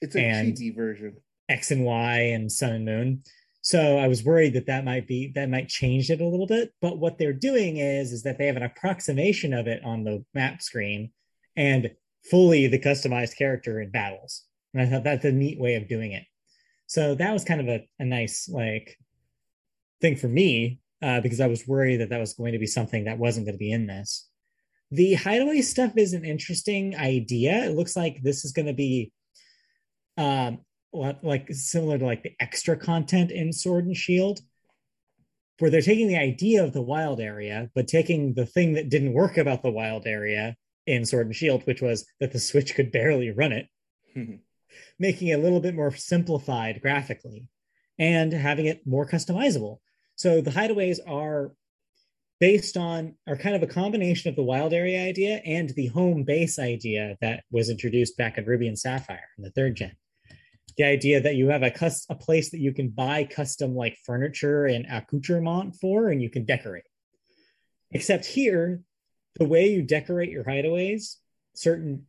it's 0.00 0.16
a 0.16 0.20
and 0.20 0.54
chibi 0.54 0.74
version 0.74 1.16
X 1.48 1.70
and 1.70 1.84
Y 1.84 2.18
and 2.18 2.50
Sun 2.50 2.72
and 2.72 2.84
Moon. 2.84 3.22
So 3.62 3.98
I 3.98 4.06
was 4.06 4.24
worried 4.24 4.54
that 4.54 4.66
that 4.66 4.84
might 4.84 5.08
be 5.08 5.32
that 5.34 5.50
might 5.50 5.68
change 5.68 6.10
it 6.10 6.20
a 6.20 6.26
little 6.26 6.46
bit. 6.46 6.72
But 6.80 6.98
what 6.98 7.18
they're 7.18 7.32
doing 7.32 7.78
is 7.78 8.12
is 8.12 8.22
that 8.22 8.38
they 8.38 8.46
have 8.46 8.56
an 8.56 8.62
approximation 8.62 9.52
of 9.52 9.66
it 9.66 9.84
on 9.84 10.04
the 10.04 10.24
map 10.34 10.62
screen 10.62 11.10
and 11.56 11.90
fully 12.30 12.66
the 12.66 12.78
customized 12.78 13.36
character 13.36 13.80
in 13.80 13.90
battles. 13.90 14.44
And 14.72 14.82
I 14.82 14.86
thought 14.86 15.04
that's 15.04 15.24
a 15.24 15.32
neat 15.32 15.58
way 15.58 15.74
of 15.74 15.88
doing 15.88 16.12
it. 16.12 16.24
So 16.86 17.14
that 17.16 17.32
was 17.32 17.44
kind 17.44 17.60
of 17.60 17.68
a, 17.68 17.88
a 17.98 18.04
nice 18.04 18.48
like 18.48 18.96
thing 20.00 20.16
for 20.16 20.28
me 20.28 20.80
uh, 21.02 21.20
because 21.20 21.40
I 21.40 21.46
was 21.46 21.66
worried 21.66 21.98
that 21.98 22.10
that 22.10 22.20
was 22.20 22.34
going 22.34 22.52
to 22.52 22.58
be 22.58 22.66
something 22.66 23.04
that 23.04 23.18
wasn't 23.18 23.46
going 23.46 23.54
to 23.54 23.58
be 23.58 23.72
in 23.72 23.86
this. 23.86 24.28
The 24.90 25.14
hideaway 25.14 25.62
stuff 25.62 25.92
is 25.96 26.12
an 26.12 26.24
interesting 26.24 26.94
idea. 26.96 27.64
It 27.64 27.74
looks 27.74 27.96
like 27.96 28.22
this 28.22 28.44
is 28.44 28.52
going 28.52 28.66
to 28.66 28.72
be 28.72 29.12
um, 30.16 30.60
like 30.92 31.52
similar 31.52 31.98
to 31.98 32.04
like 32.04 32.22
the 32.22 32.34
extra 32.40 32.76
content 32.76 33.30
in 33.30 33.52
Sword 33.52 33.86
and 33.86 33.96
Shield, 33.96 34.40
where 35.58 35.70
they're 35.70 35.80
taking 35.80 36.08
the 36.08 36.18
idea 36.18 36.64
of 36.64 36.72
the 36.72 36.82
wild 36.82 37.20
area, 37.20 37.70
but 37.74 37.88
taking 37.88 38.34
the 38.34 38.46
thing 38.46 38.74
that 38.74 38.88
didn't 38.88 39.12
work 39.12 39.36
about 39.36 39.62
the 39.62 39.70
wild 39.70 40.06
area 40.06 40.56
in 40.86 41.04
Sword 41.04 41.26
and 41.26 41.36
Shield, 41.36 41.66
which 41.66 41.82
was 41.82 42.06
that 42.20 42.32
the 42.32 42.38
Switch 42.38 42.74
could 42.74 42.92
barely 42.92 43.30
run 43.30 43.52
it 43.52 43.66
making 44.98 45.28
it 45.28 45.38
a 45.38 45.42
little 45.42 45.60
bit 45.60 45.74
more 45.74 45.94
simplified 45.94 46.80
graphically 46.80 47.48
and 47.98 48.32
having 48.32 48.66
it 48.66 48.86
more 48.86 49.08
customizable. 49.08 49.78
So 50.16 50.40
the 50.40 50.50
hideaways 50.50 50.98
are 51.06 51.52
based 52.40 52.76
on 52.76 53.14
are 53.26 53.36
kind 53.36 53.56
of 53.56 53.62
a 53.62 53.66
combination 53.66 54.28
of 54.28 54.36
the 54.36 54.42
wild 54.42 54.72
area 54.72 55.06
idea 55.06 55.40
and 55.44 55.70
the 55.70 55.86
home 55.88 56.24
base 56.24 56.58
idea 56.58 57.16
that 57.20 57.44
was 57.50 57.70
introduced 57.70 58.16
back 58.16 58.38
in 58.38 58.44
Ruby 58.44 58.68
and 58.68 58.78
Sapphire 58.78 59.28
in 59.38 59.44
the 59.44 59.50
third 59.50 59.76
gen. 59.76 59.96
The 60.76 60.84
idea 60.84 61.20
that 61.20 61.36
you 61.36 61.48
have 61.48 61.62
a 61.62 61.70
cus- 61.70 62.06
a 62.10 62.14
place 62.14 62.50
that 62.50 62.60
you 62.60 62.72
can 62.72 62.90
buy 62.90 63.24
custom 63.24 63.74
like 63.74 63.96
furniture 64.04 64.66
and 64.66 64.86
accoutrement 64.86 65.76
for 65.76 66.10
and 66.10 66.20
you 66.20 66.30
can 66.30 66.44
decorate. 66.44 66.84
Except 67.92 68.26
here, 68.26 68.82
the 69.38 69.46
way 69.46 69.68
you 69.68 69.82
decorate 69.82 70.30
your 70.30 70.44
hideaways, 70.44 71.16
certain 71.54 72.06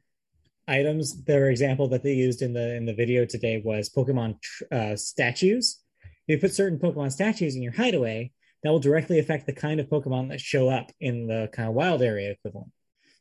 items. 0.67 1.23
Their 1.23 1.49
example 1.49 1.87
that 1.89 2.03
they 2.03 2.13
used 2.13 2.41
in 2.41 2.53
the 2.53 2.75
in 2.75 2.85
the 2.85 2.93
video 2.93 3.25
today 3.25 3.61
was 3.63 3.89
Pokemon 3.89 4.37
uh, 4.71 4.95
statues. 4.95 5.79
If 6.27 6.35
you 6.35 6.37
put 6.39 6.53
certain 6.53 6.79
Pokemon 6.79 7.11
statues 7.11 7.55
in 7.55 7.61
your 7.61 7.73
hideaway, 7.73 8.31
that 8.63 8.71
will 8.71 8.79
directly 8.79 9.19
affect 9.19 9.45
the 9.45 9.53
kind 9.53 9.79
of 9.79 9.87
Pokemon 9.87 10.29
that 10.29 10.41
show 10.41 10.69
up 10.69 10.91
in 10.99 11.27
the 11.27 11.49
kind 11.53 11.69
of 11.69 11.75
wild 11.75 12.01
area 12.01 12.31
equivalent. 12.31 12.71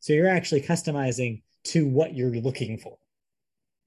So 0.01 0.13
you're 0.13 0.29
actually 0.29 0.63
customizing 0.63 1.43
to 1.65 1.87
what 1.87 2.15
you're 2.15 2.31
looking 2.31 2.79
for, 2.79 2.97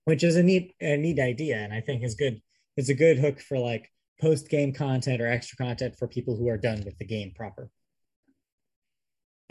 which 0.09 0.23
is 0.23 0.37
a 0.37 0.41
neat 0.41 0.73
a 0.81 0.97
neat 0.97 1.19
idea, 1.19 1.57
and 1.57 1.71
I 1.71 1.81
think 1.81 2.03
is 2.03 2.15
good. 2.15 2.41
It's 2.75 2.89
a 2.89 2.95
good 2.95 3.19
hook 3.19 3.39
for 3.39 3.59
like 3.59 3.91
post 4.19 4.49
game 4.49 4.73
content 4.73 5.21
or 5.21 5.27
extra 5.27 5.55
content 5.55 5.97
for 5.99 6.07
people 6.07 6.35
who 6.35 6.49
are 6.49 6.57
done 6.57 6.83
with 6.83 6.97
the 6.97 7.05
game 7.05 7.31
proper. 7.35 7.69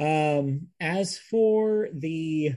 Um, 0.00 0.66
as 0.80 1.16
for 1.16 1.88
the 1.92 2.54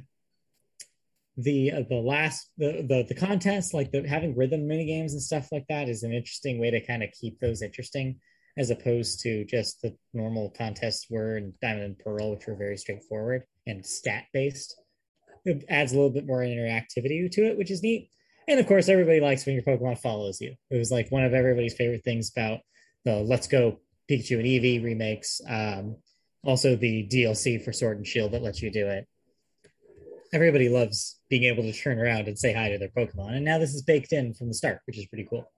the 1.38 1.72
uh, 1.72 1.84
the 1.88 1.96
last 1.96 2.50
the, 2.58 2.84
the 2.89 3.05
the 3.08 3.15
contest 3.15 3.75
like 3.75 3.91
the 3.91 4.08
having 4.08 4.36
rhythm 4.36 4.67
mini 4.67 4.86
games 4.86 5.13
and 5.13 5.22
stuff 5.22 5.51
like 5.51 5.67
that 5.70 5.88
is 5.88 6.01
an 6.01 6.12
interesting 6.12 6.60
way 6.60 6.72
to 6.72 6.84
kind 6.84 7.03
of 7.03 7.12
keep 7.12 7.39
those 7.39 7.62
interesting 7.62 8.20
as 8.58 8.72
opposed 8.72 9.22
to 9.22 9.46
just 9.46 9.81
the 9.81 9.96
normal 10.13 10.50
contests 10.58 11.05
were 11.10 11.38
in 11.38 11.53
diamond 11.62 11.84
and 11.86 12.00
pearl 12.00 12.31
which 12.31 12.48
were 12.48 12.55
very 12.55 12.77
straightforward 12.77 13.43
and 13.65 13.86
stat 13.86 14.25
based 14.34 14.81
it 15.45 15.63
adds 15.69 15.91
a 15.91 15.95
little 15.95 16.10
bit 16.10 16.25
more 16.25 16.39
interactivity 16.39 17.29
to 17.31 17.45
it 17.45 17.57
which 17.57 17.71
is 17.71 17.83
neat 17.83 18.10
and 18.48 18.60
of 18.60 18.67
course 18.67 18.89
everybody 18.89 19.19
likes 19.19 19.45
when 19.45 19.55
your 19.55 19.63
pokemon 19.63 19.98
follows 19.98 20.39
you 20.41 20.53
it 20.69 20.77
was 20.77 20.91
like 20.91 21.12
one 21.12 21.24
of 21.24 21.33
everybody's 21.33 21.74
favorite 21.74 22.03
things 22.03 22.31
about 22.36 22.60
the 23.05 23.15
let's 23.15 23.48
go 23.48 23.79
pikachu 24.10 24.38
and 24.39 24.45
eevee 24.45 24.83
remakes 24.83 25.41
um, 25.48 25.95
also 26.43 26.75
the 26.75 27.07
dlc 27.12 27.63
for 27.63 27.71
sword 27.71 27.98
and 27.98 28.07
shield 28.07 28.31
that 28.31 28.43
lets 28.43 28.62
you 28.62 28.71
do 28.71 28.88
it 28.88 29.07
everybody 30.33 30.69
loves 30.69 31.19
being 31.29 31.43
able 31.43 31.63
to 31.63 31.74
turn 31.74 32.00
around 32.00 32.27
and 32.27 32.38
say 32.38 32.53
hi 32.53 32.69
to 32.69 32.77
their 32.77 32.89
Pokemon. 32.89 33.36
And 33.36 33.45
now 33.45 33.57
this 33.57 33.74
is 33.74 33.81
baked 33.81 34.13
in 34.13 34.33
from 34.33 34.48
the 34.48 34.53
start, 34.53 34.79
which 34.86 34.98
is 34.98 35.05
pretty 35.07 35.27
cool. 35.29 35.51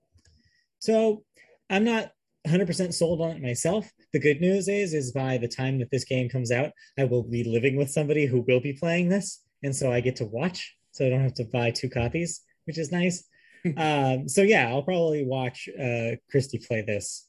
So 0.78 1.22
I'm 1.70 1.84
not 1.84 2.10
100% 2.46 2.92
sold 2.92 3.20
on 3.20 3.30
it 3.30 3.42
myself. 3.42 3.90
The 4.12 4.20
good 4.20 4.40
news 4.40 4.68
is, 4.68 4.92
is 4.92 5.12
by 5.12 5.38
the 5.38 5.48
time 5.48 5.78
that 5.78 5.90
this 5.90 6.04
game 6.04 6.28
comes 6.28 6.50
out, 6.50 6.72
I 6.98 7.04
will 7.04 7.22
be 7.22 7.44
living 7.44 7.76
with 7.76 7.90
somebody 7.90 8.26
who 8.26 8.44
will 8.46 8.60
be 8.60 8.72
playing 8.72 9.08
this. 9.08 9.42
And 9.64 9.74
so 9.74 9.92
I 9.92 10.00
get 10.00 10.16
to 10.16 10.26
watch. 10.26 10.76
So 10.92 11.04
I 11.04 11.10
don't 11.10 11.22
have 11.22 11.34
to 11.34 11.44
buy 11.44 11.72
two 11.72 11.90
copies, 11.90 12.42
which 12.66 12.78
is 12.78 12.92
nice. 12.92 13.24
um, 13.76 14.28
so 14.28 14.42
yeah, 14.42 14.68
I'll 14.68 14.82
probably 14.82 15.24
watch 15.24 15.68
uh, 15.68 16.16
Christy 16.30 16.58
play 16.58 16.82
this 16.82 17.26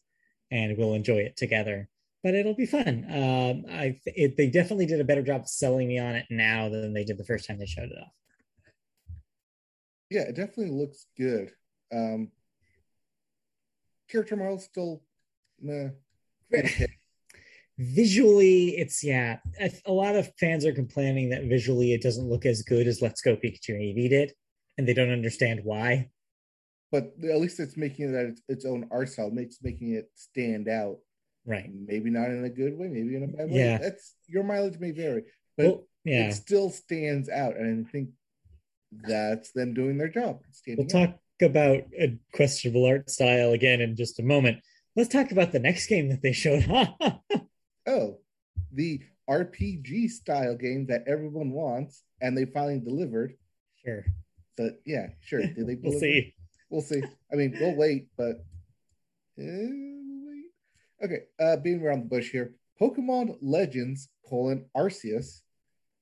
and 0.51 0.77
we'll 0.77 0.93
enjoy 0.93 1.17
it 1.17 1.35
together 1.35 1.89
but 2.25 2.33
it'll 2.33 2.55
be 2.55 2.65
fun. 2.65 3.05
Um, 3.07 3.65
I 3.71 3.99
it, 4.07 4.35
they 4.35 4.49
definitely 4.49 4.87
did 4.87 4.99
a 4.99 5.03
better 5.03 5.21
job 5.21 5.47
selling 5.47 5.87
me 5.87 5.99
on 5.99 6.15
it 6.15 6.25
now 6.31 6.69
than 6.69 6.91
they 6.91 7.03
did 7.03 7.19
the 7.19 7.23
first 7.23 7.47
time 7.47 7.59
they 7.59 7.67
showed 7.67 7.91
it 7.91 7.99
off. 8.01 8.13
Yeah, 10.09 10.21
it 10.21 10.35
definitely 10.35 10.71
looks 10.71 11.05
good. 11.15 11.51
Um, 11.93 12.31
character 14.09 14.35
model 14.35 14.57
still, 14.57 15.03
meh. 15.61 15.89
visually, 17.77 18.77
it's 18.77 19.03
yeah. 19.03 19.37
A 19.85 19.91
lot 19.91 20.15
of 20.15 20.31
fans 20.39 20.65
are 20.65 20.73
complaining 20.73 21.29
that 21.29 21.43
visually 21.43 21.93
it 21.93 22.01
doesn't 22.01 22.29
look 22.29 22.45
as 22.45 22.61
good 22.63 22.87
as 22.87 23.01
Let's 23.01 23.21
Go 23.21 23.35
Pikachu 23.35 23.69
and 23.69 23.81
Eevee 23.81 24.09
did, 24.09 24.33
and 24.77 24.87
they 24.87 24.93
don't 24.93 25.11
understand 25.11 25.61
why. 25.63 26.09
But 26.91 27.13
at 27.29 27.41
least 27.41 27.59
it's 27.59 27.77
making 27.77 28.13
it 28.13 28.15
its, 28.15 28.41
its 28.47 28.65
own 28.65 28.87
art 28.91 29.09
style, 29.09 29.31
makes 29.31 29.57
making 29.61 29.93
it 29.95 30.09
stand 30.15 30.69
out 30.69 30.97
Right. 31.45 31.69
Maybe 31.87 32.09
not 32.09 32.29
in 32.29 32.43
a 32.43 32.49
good 32.49 32.77
way, 32.77 32.87
maybe 32.87 33.15
in 33.15 33.23
a 33.23 33.27
bad 33.27 33.51
way. 33.51 33.59
Yeah. 33.59 33.77
That's 33.77 34.15
your 34.27 34.43
mileage 34.43 34.79
may 34.79 34.91
vary, 34.91 35.23
but 35.57 35.65
well, 35.65 35.87
yeah. 36.03 36.29
it 36.29 36.33
still 36.33 36.69
stands 36.71 37.29
out. 37.29 37.55
And 37.55 37.85
I 37.85 37.89
think 37.91 38.09
that's 38.91 39.51
them 39.51 39.73
doing 39.73 39.97
their 39.97 40.09
job. 40.09 40.39
We'll 40.67 40.87
talk 40.87 41.09
out. 41.09 41.19
about 41.41 41.83
a 41.97 42.17
questionable 42.33 42.85
art 42.85 43.09
style 43.09 43.51
again 43.51 43.81
in 43.81 43.95
just 43.95 44.19
a 44.19 44.23
moment. 44.23 44.59
Let's 44.95 45.09
talk 45.09 45.31
about 45.31 45.51
the 45.51 45.59
next 45.59 45.87
game 45.87 46.09
that 46.09 46.23
they 46.23 46.31
showed. 46.31 46.65
oh, 47.87 48.19
the 48.71 49.01
RPG 49.29 50.09
style 50.09 50.55
game 50.55 50.85
that 50.87 51.03
everyone 51.07 51.51
wants, 51.51 52.03
and 52.21 52.37
they 52.37 52.45
finally 52.45 52.79
delivered. 52.79 53.33
Sure. 53.83 54.05
But 54.57 54.81
yeah, 54.85 55.07
sure. 55.21 55.41
Did 55.41 55.67
they? 55.67 55.75
we'll 55.81 55.99
see. 55.99 56.33
We'll 56.69 56.81
see. 56.81 57.03
I 57.31 57.35
mean, 57.35 57.55
we'll 57.59 57.75
wait, 57.75 58.07
but 58.17 58.43
eh, 59.39 59.69
wait. 60.27 60.45
Okay, 61.03 61.19
uh, 61.39 61.57
being 61.57 61.81
around 61.81 62.03
the 62.03 62.09
bush 62.09 62.31
here, 62.31 62.55
Pokemon 62.79 63.37
Legends 63.41 64.09
colon 64.27 64.65
Arceus 64.75 65.41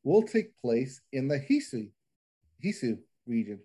will 0.04 0.24
take 0.24 0.58
place 0.62 1.02
in 1.12 1.28
the 1.28 1.40
Hisui 1.40 1.92
Hisui 2.64 3.00
region, 3.26 3.60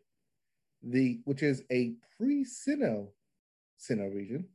the 0.83 1.21
which 1.25 1.43
is 1.43 1.63
a 1.71 1.95
pre-Sinnoh 2.17 3.09
Sinnoh 3.79 4.15
region. 4.15 4.47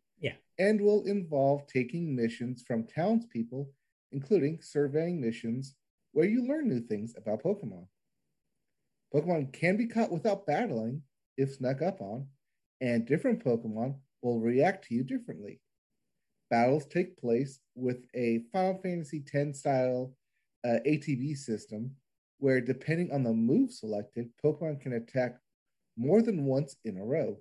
And 0.60 0.81
will 0.81 1.03
involve 1.05 1.67
taking 1.67 2.15
missions 2.15 2.63
from 2.65 2.88
townspeople, 2.88 3.72
including 4.12 4.60
surveying 4.62 5.19
missions 5.19 5.75
where 6.12 6.27
you 6.27 6.48
learn 6.48 6.67
new 6.67 6.79
things 6.79 7.15
about 7.17 7.43
Pokemon. 7.43 7.88
Pokemon 9.13 9.51
can 9.51 9.77
be 9.77 9.88
caught 9.88 10.12
without 10.12 10.45
battling 10.45 11.01
if 11.38 11.53
snuck 11.55 11.81
up 11.81 12.01
on, 12.01 12.27
and 12.81 13.05
different 13.05 13.43
Pokemon 13.43 13.95
will 14.22 14.39
react 14.39 14.88
to 14.88 14.95
you 14.95 15.03
differently. 15.03 15.60
Battles 16.50 16.86
take 16.86 17.17
place 17.17 17.60
with 17.75 18.05
a 18.13 18.43
Final 18.51 18.79
Fantasy 18.81 19.24
X 19.33 19.60
style 19.60 20.13
uh, 20.63 20.77
ATB 20.86 21.36
system 21.36 21.95
where, 22.38 22.62
depending 22.62 23.12
on 23.12 23.24
the 23.24 23.33
move 23.33 23.72
selected, 23.72 24.29
Pokemon 24.43 24.81
can 24.81 24.93
attack 24.93 25.38
more 25.98 26.22
than 26.22 26.45
once 26.45 26.75
in 26.83 26.98
a 26.98 27.03
row. 27.03 27.38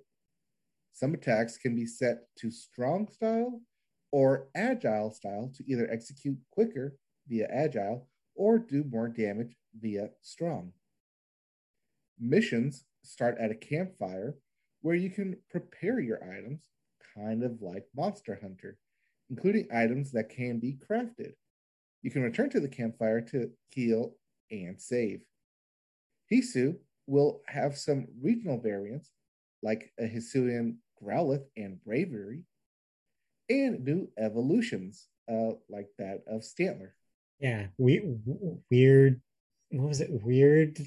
Some 0.93 1.15
attacks 1.15 1.57
can 1.57 1.75
be 1.75 1.87
set 1.87 2.27
to 2.37 2.51
strong 2.51 3.07
style 3.11 3.61
or 4.11 4.47
agile 4.55 5.09
style 5.09 5.51
to 5.55 5.63
either 5.67 5.89
execute 5.91 6.37
quicker 6.51 6.97
via 7.27 7.47
agile 7.51 8.07
or 8.35 8.59
do 8.59 8.83
more 8.83 9.07
damage 9.07 9.55
via 9.79 10.09
strong. 10.21 10.71
Missions 12.19 12.85
start 13.03 13.37
at 13.39 13.51
a 13.51 13.55
campfire 13.55 14.35
where 14.81 14.95
you 14.95 15.09
can 15.09 15.35
prepare 15.49 15.99
your 15.99 16.23
items, 16.23 16.61
kind 17.15 17.43
of 17.43 17.61
like 17.61 17.85
Monster 17.95 18.37
Hunter, 18.39 18.77
including 19.31 19.67
items 19.73 20.11
that 20.11 20.29
can 20.29 20.59
be 20.59 20.77
crafted. 20.89 21.33
You 22.03 22.11
can 22.11 22.21
return 22.21 22.51
to 22.51 22.59
the 22.59 22.67
campfire 22.67 23.21
to 23.31 23.49
heal 23.69 24.15
and 24.51 24.79
save. 24.79 25.21
Hisui 26.31 26.75
will 27.07 27.41
have 27.47 27.77
some 27.77 28.07
regional 28.21 28.59
variants 28.59 29.09
like 29.63 29.91
a 29.99 30.03
Hisuian 30.03 30.75
Growlithe 31.03 31.45
and 31.57 31.77
Braviary, 31.87 32.43
and 33.49 33.83
new 33.83 34.09
evolutions 34.17 35.07
uh, 35.29 35.51
like 35.69 35.89
that 35.97 36.23
of 36.27 36.41
Stantler. 36.41 36.91
Yeah. 37.39 37.67
We, 37.77 38.01
weird. 38.71 39.21
What 39.71 39.87
was 39.89 40.01
it? 40.01 40.09
Weird. 40.11 40.79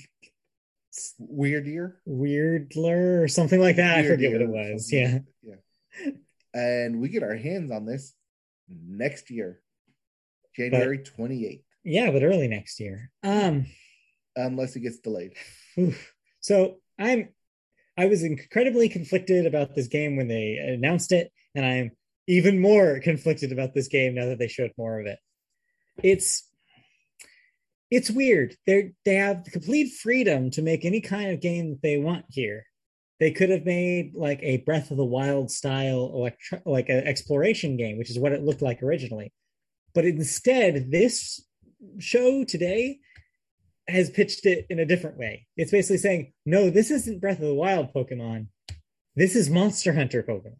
Weirdier? 1.21 1.95
Weirdler 2.09 3.23
or 3.23 3.29
something 3.29 3.61
like 3.61 3.77
that. 3.77 3.99
I 3.99 4.07
forget 4.09 4.33
what 4.33 4.41
it 4.41 4.49
was. 4.49 4.91
Yeah. 4.93 5.19
Yeah. 5.43 6.11
And 6.55 7.01
we 7.01 7.09
get 7.11 7.23
our 7.23 7.35
hands 7.37 7.71
on 7.71 7.85
this 7.85 8.15
next 8.69 9.31
year, 9.31 9.61
January 10.55 10.99
28th, 10.99 11.63
Yeah, 11.85 12.11
but 12.11 12.23
early 12.23 12.49
next 12.49 12.81
year. 12.81 13.11
Um. 13.23 13.67
unless 14.35 14.77
it 14.77 14.81
gets 14.81 14.99
delayed. 14.99 15.33
So 16.41 16.77
I'm 16.99 17.29
I 17.97 18.07
was 18.07 18.23
incredibly 18.23 18.89
conflicted 18.89 19.47
about 19.47 19.75
this 19.75 19.89
game 19.89 20.17
when 20.17 20.29
they 20.29 20.57
announced 20.57 21.13
it, 21.13 21.33
and 21.55 21.65
I'm 21.65 21.91
even 22.27 22.61
more 22.61 23.01
conflicted 23.01 23.53
about 23.53 23.75
this 23.75 23.89
game 23.89 24.15
now 24.15 24.27
that 24.27 24.39
they 24.39 24.49
showed 24.49 24.73
more 24.77 25.01
of 25.01 25.07
it. 25.07 25.19
It's 26.03 26.51
it's 27.91 28.11
weird. 28.11 28.57
They 28.67 28.93
they 29.05 29.15
have 29.15 29.45
complete 29.51 29.93
freedom 29.95 30.51
to 30.53 30.63
make 30.63 30.85
any 30.85 31.01
kind 31.01 31.31
of 31.31 31.41
game 31.41 31.71
that 31.71 31.83
they 31.83 31.99
want 31.99 32.27
here. 32.29 32.67
They 33.19 33.31
could 33.31 33.49
have 33.49 33.65
made 33.65 34.15
like 34.15 34.41
a 34.43 34.59
Breath 34.59 34.91
of 34.91 34.99
the 34.99 35.05
Wild 35.05 35.51
style 35.51 36.11
electro- 36.15 36.63
like 36.67 36.89
an 36.89 37.07
exploration 37.07 37.77
game, 37.77 37.97
which 37.97 38.11
is 38.11 38.19
what 38.19 38.33
it 38.33 38.43
looked 38.43 38.63
like 38.63 38.83
originally. 38.83 39.33
But 39.95 40.05
instead, 40.05 40.91
this 40.91 41.43
show 41.99 42.45
today 42.45 42.99
has 43.89 44.11
pitched 44.11 44.47
it 44.47 44.67
in 44.69 44.79
a 44.79 44.85
different 44.87 45.17
way. 45.19 45.47
It's 45.57 45.71
basically 45.71 45.99
saying, 45.99 46.33
no, 46.45 46.71
this 46.71 46.91
isn't 46.91 47.21
Breath 47.21 47.39
of 47.41 47.47
the 47.47 47.55
Wild 47.55 47.93
Pokemon. 47.95 48.49
This 49.15 49.37
is 49.37 49.49
Monster 49.49 49.93
Hunter 49.93 50.23
Pokemon. 50.23 50.57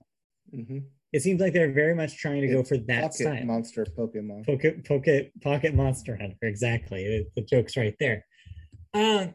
Mhm. 0.55 0.85
It 1.13 1.23
seems 1.23 1.41
like 1.41 1.53
they're 1.53 1.73
very 1.73 1.95
much 1.95 2.17
trying 2.19 2.43
to 2.43 2.49
go 2.49 2.63
for 2.63 2.77
that 2.77 3.03
Pocket 3.03 3.15
style. 3.15 3.45
monster 3.45 3.87
Pokemon. 3.87 4.45
Pocket, 4.47 4.85
pocket, 4.85 5.33
pocket 5.41 5.75
Monster 5.75 6.17
Hunter. 6.17 6.37
Exactly. 6.43 7.05
The, 7.05 7.41
the 7.41 7.47
joke's 7.47 7.77
right 7.77 7.95
there. 7.99 8.25
Um, 8.93 9.35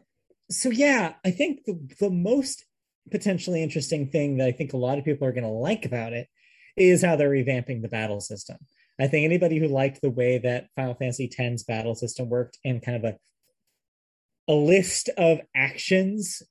so 0.50 0.70
yeah, 0.70 1.14
I 1.24 1.30
think 1.30 1.64
the, 1.64 1.78
the 1.98 2.10
most 2.10 2.64
potentially 3.10 3.62
interesting 3.62 4.08
thing 4.10 4.36
that 4.38 4.46
I 4.48 4.52
think 4.52 4.72
a 4.72 4.76
lot 4.76 4.98
of 4.98 5.04
people 5.04 5.26
are 5.26 5.32
going 5.32 5.44
to 5.44 5.50
like 5.50 5.84
about 5.84 6.12
it 6.12 6.28
is 6.76 7.02
how 7.04 7.16
they're 7.16 7.30
revamping 7.30 7.82
the 7.82 7.88
battle 7.88 8.20
system. 8.20 8.58
I 9.00 9.06
think 9.08 9.24
anybody 9.24 9.58
who 9.58 9.68
liked 9.68 10.00
the 10.02 10.10
way 10.10 10.38
that 10.38 10.68
Final 10.76 10.94
Fantasy 10.94 11.24
X's 11.36 11.64
battle 11.64 11.94
system 11.94 12.28
worked 12.28 12.58
and 12.64 12.82
kind 12.82 12.96
of 12.96 13.04
a 13.04 13.16
a 14.52 14.54
list 14.54 15.08
of 15.16 15.40
actions 15.56 16.42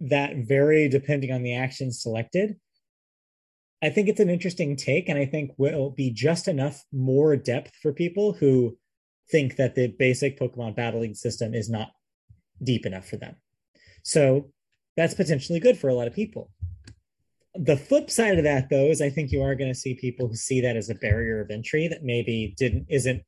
that 0.00 0.36
vary 0.36 0.86
depending 0.86 1.32
on 1.32 1.42
the 1.42 1.54
actions 1.54 2.02
selected. 2.02 2.56
I 3.82 3.88
think 3.88 4.08
it's 4.08 4.20
an 4.20 4.28
interesting 4.28 4.76
take, 4.76 5.08
and 5.08 5.18
I 5.18 5.24
think 5.24 5.52
will 5.56 5.88
be 5.90 6.10
just 6.10 6.46
enough 6.46 6.84
more 6.92 7.36
depth 7.36 7.72
for 7.80 7.94
people 7.94 8.34
who 8.34 8.76
think 9.30 9.56
that 9.56 9.74
the 9.74 9.86
basic 9.86 10.38
Pokemon 10.38 10.76
battling 10.76 11.14
system 11.14 11.54
is 11.54 11.70
not 11.70 11.88
deep 12.62 12.84
enough 12.84 13.08
for 13.08 13.16
them. 13.16 13.36
So 14.02 14.50
that's 14.98 15.14
potentially 15.14 15.58
good 15.58 15.78
for 15.78 15.88
a 15.88 15.94
lot 15.94 16.06
of 16.06 16.14
people. 16.14 16.50
The 17.54 17.78
flip 17.78 18.10
side 18.10 18.36
of 18.36 18.44
that, 18.44 18.68
though, 18.68 18.90
is 18.90 19.00
I 19.00 19.08
think 19.08 19.32
you 19.32 19.42
are 19.42 19.54
going 19.54 19.72
to 19.72 19.78
see 19.78 19.94
people 19.94 20.28
who 20.28 20.34
see 20.34 20.60
that 20.60 20.76
as 20.76 20.90
a 20.90 20.96
barrier 20.96 21.40
of 21.40 21.50
entry 21.50 21.88
that 21.88 22.04
maybe 22.04 22.54
didn't 22.58 22.88
isn't 22.90 23.22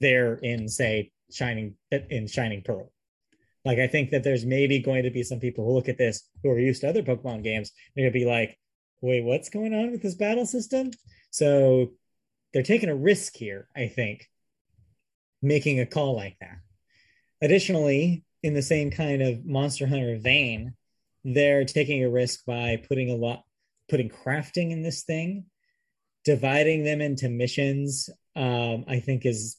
there 0.00 0.36
in 0.36 0.66
say 0.66 1.12
Shining 1.30 1.74
in 1.90 2.26
Shining 2.26 2.62
Pearl. 2.64 2.90
Like 3.68 3.80
I 3.80 3.86
think 3.86 4.12
that 4.12 4.24
there's 4.24 4.46
maybe 4.46 4.78
going 4.78 5.02
to 5.02 5.10
be 5.10 5.22
some 5.22 5.40
people 5.40 5.66
who 5.66 5.74
look 5.74 5.90
at 5.90 5.98
this 5.98 6.26
who 6.42 6.48
are 6.48 6.58
used 6.58 6.80
to 6.80 6.88
other 6.88 7.02
Pokemon 7.02 7.44
games, 7.44 7.70
they're 7.94 8.06
gonna 8.06 8.12
be 8.12 8.24
like, 8.24 8.58
wait, 9.02 9.22
what's 9.22 9.50
going 9.50 9.74
on 9.74 9.90
with 9.90 10.00
this 10.00 10.14
battle 10.14 10.46
system? 10.46 10.90
So 11.30 11.92
they're 12.54 12.62
taking 12.62 12.88
a 12.88 12.96
risk 12.96 13.36
here, 13.36 13.68
I 13.76 13.88
think, 13.88 14.26
making 15.42 15.80
a 15.80 15.86
call 15.86 16.16
like 16.16 16.38
that. 16.40 16.60
Additionally, 17.42 18.24
in 18.42 18.54
the 18.54 18.62
same 18.62 18.90
kind 18.90 19.20
of 19.20 19.44
Monster 19.44 19.86
Hunter 19.86 20.16
vein, 20.18 20.72
they're 21.22 21.66
taking 21.66 22.02
a 22.02 22.08
risk 22.08 22.46
by 22.46 22.82
putting 22.88 23.10
a 23.10 23.16
lot, 23.16 23.42
putting 23.90 24.08
crafting 24.08 24.70
in 24.70 24.80
this 24.80 25.02
thing, 25.02 25.44
dividing 26.24 26.84
them 26.84 27.02
into 27.02 27.28
missions. 27.28 28.08
Um, 28.34 28.86
I 28.88 29.00
think 29.00 29.26
is 29.26 29.58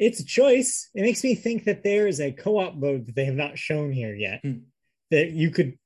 it's 0.00 0.18
a 0.18 0.24
choice. 0.24 0.88
It 0.94 1.02
makes 1.02 1.22
me 1.22 1.34
think 1.34 1.64
that 1.64 1.84
there 1.84 2.08
is 2.08 2.20
a 2.20 2.32
co-op 2.32 2.74
mode 2.74 3.06
that 3.06 3.14
they 3.14 3.26
have 3.26 3.34
not 3.34 3.58
shown 3.58 3.92
here 3.92 4.14
yet. 4.14 4.40
Hmm. 4.42 4.60
That 5.10 5.32
you 5.32 5.50
could 5.50 5.78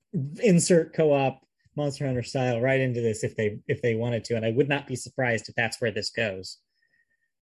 insert 0.42 0.94
co-op 0.94 1.40
Monster 1.76 2.06
Hunter 2.06 2.22
style 2.22 2.60
right 2.60 2.78
into 2.78 3.00
this 3.00 3.24
if 3.24 3.36
they 3.36 3.58
if 3.66 3.82
they 3.82 3.96
wanted 3.96 4.24
to, 4.24 4.36
and 4.36 4.46
I 4.46 4.52
would 4.52 4.68
not 4.68 4.86
be 4.86 4.96
surprised 4.96 5.48
if 5.48 5.56
that's 5.56 5.80
where 5.80 5.90
this 5.90 6.10
goes. 6.10 6.58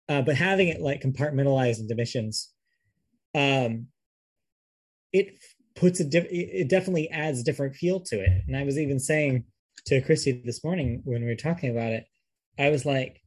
Uh, 0.08 0.21
but 0.21 0.36
having 0.36 0.67
it 0.67 0.82
like 0.82 1.02
compartmentalized 1.02 1.80
into 1.80 1.95
missions, 1.95 2.52
um, 3.34 3.88
it 5.12 5.41
puts 5.76 6.00
a 6.00 6.04
diff- 6.04 6.28
it 6.30 6.69
definitely 6.69 7.10
adds 7.10 7.39
a 7.39 7.43
different 7.43 7.76
feel 7.76 8.02
to 8.02 8.19
it. 8.19 8.43
And 8.47 8.56
I 8.56 8.63
was 8.63 8.78
even 8.78 9.00
saying 9.00 9.45
to 9.88 10.02
Christy 10.02 10.43
this 10.45 10.63
morning 10.63 11.02
when 11.06 11.21
we 11.21 11.28
were 11.28 11.36
talking 11.36 11.71
about 11.71 11.93
it, 11.93 12.06
I 12.60 12.69
was 12.69 12.86
like, 12.86 13.20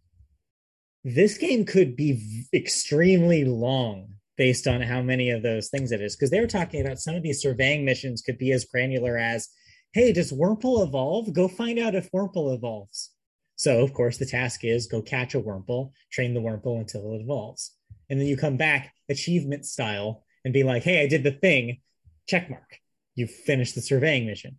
this 1.05 1.37
game 1.37 1.65
could 1.65 1.97
be 1.97 2.47
extremely 2.55 3.45
long 3.45 4.09
based 4.37 4.67
on 4.67 4.81
how 4.81 5.03
many 5.03 5.31
of 5.31 5.43
those 5.43 5.69
things 5.69 5.93
it 5.93 6.01
is. 6.01 6.17
Because 6.17 6.31
they 6.31 6.41
were 6.41 6.47
talking 6.47 6.81
about 6.81 6.99
some 6.99 7.15
of 7.15 7.23
these 7.23 7.41
surveying 7.41 7.85
missions 7.85 8.23
could 8.23 8.39
be 8.39 8.53
as 8.53 8.65
granular 8.65 9.17
as, 9.17 9.49
hey, 9.93 10.13
does 10.13 10.33
Wurmple 10.33 10.83
evolve? 10.83 11.33
Go 11.33 11.47
find 11.47 11.79
out 11.79 11.95
if 11.95 12.11
Wurmple 12.11 12.55
evolves. 12.55 13.11
So, 13.57 13.83
of 13.83 13.93
course, 13.93 14.17
the 14.17 14.27
task 14.27 14.65
is 14.65 14.87
go 14.87 15.03
catch 15.03 15.35
a 15.35 15.41
Wurmple, 15.41 15.93
train 16.11 16.35
the 16.35 16.41
Wurmple 16.41 16.81
until 16.81 17.13
it 17.13 17.21
evolves. 17.21 17.73
And 18.11 18.19
then 18.19 18.27
you 18.27 18.37
come 18.37 18.57
back 18.57 18.93
achievement 19.09 19.67
style 19.67 20.25
and 20.45 20.53
be 20.53 20.65
like, 20.65 20.83
hey, 20.83 21.03
I 21.03 21.07
did 21.07 21.23
the 21.23 21.31
thing, 21.31 21.81
check 22.27 22.51
mark. 22.51 22.81
You've 23.15 23.31
finished 23.31 23.75
the 23.75 23.81
surveying 23.81 24.27
mission. 24.27 24.59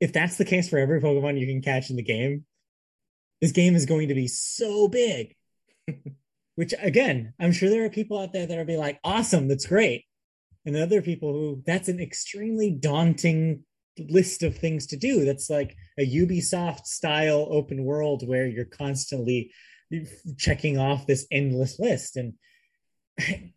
If 0.00 0.12
that's 0.12 0.36
the 0.36 0.46
case 0.46 0.68
for 0.68 0.78
every 0.78 1.00
Pokemon 1.00 1.38
you 1.38 1.46
can 1.46 1.60
catch 1.60 1.90
in 1.90 1.96
the 1.96 2.02
game, 2.02 2.46
this 3.40 3.52
game 3.52 3.74
is 3.74 3.84
going 3.84 4.08
to 4.08 4.14
be 4.14 4.28
so 4.28 4.88
big. 4.88 5.36
Which 6.56 6.74
again, 6.80 7.32
I'm 7.40 7.52
sure 7.52 7.70
there 7.70 7.84
are 7.84 7.90
people 7.90 8.18
out 8.18 8.32
there 8.32 8.46
that 8.46 8.58
are 8.58 8.64
be 8.64 8.76
like, 8.76 9.00
awesome, 9.02 9.48
that's 9.48 9.66
great. 9.66 10.04
And 10.66 10.76
other 10.76 11.00
people 11.00 11.32
who 11.32 11.62
that's 11.64 11.88
an 11.88 12.00
extremely 12.00 12.70
daunting 12.70 13.64
list 13.98 14.42
of 14.42 14.58
things 14.58 14.86
to 14.88 14.96
do. 14.96 15.24
That's 15.24 15.48
like 15.48 15.74
a 15.98 16.06
Ubisoft 16.06 16.86
style 16.86 17.46
open 17.50 17.84
world 17.84 18.28
where 18.28 18.46
you're 18.46 18.66
constantly 18.66 19.52
checking 20.36 20.78
off 20.78 21.06
this 21.06 21.26
endless 21.30 21.78
list 21.78 22.16
and 22.16 22.34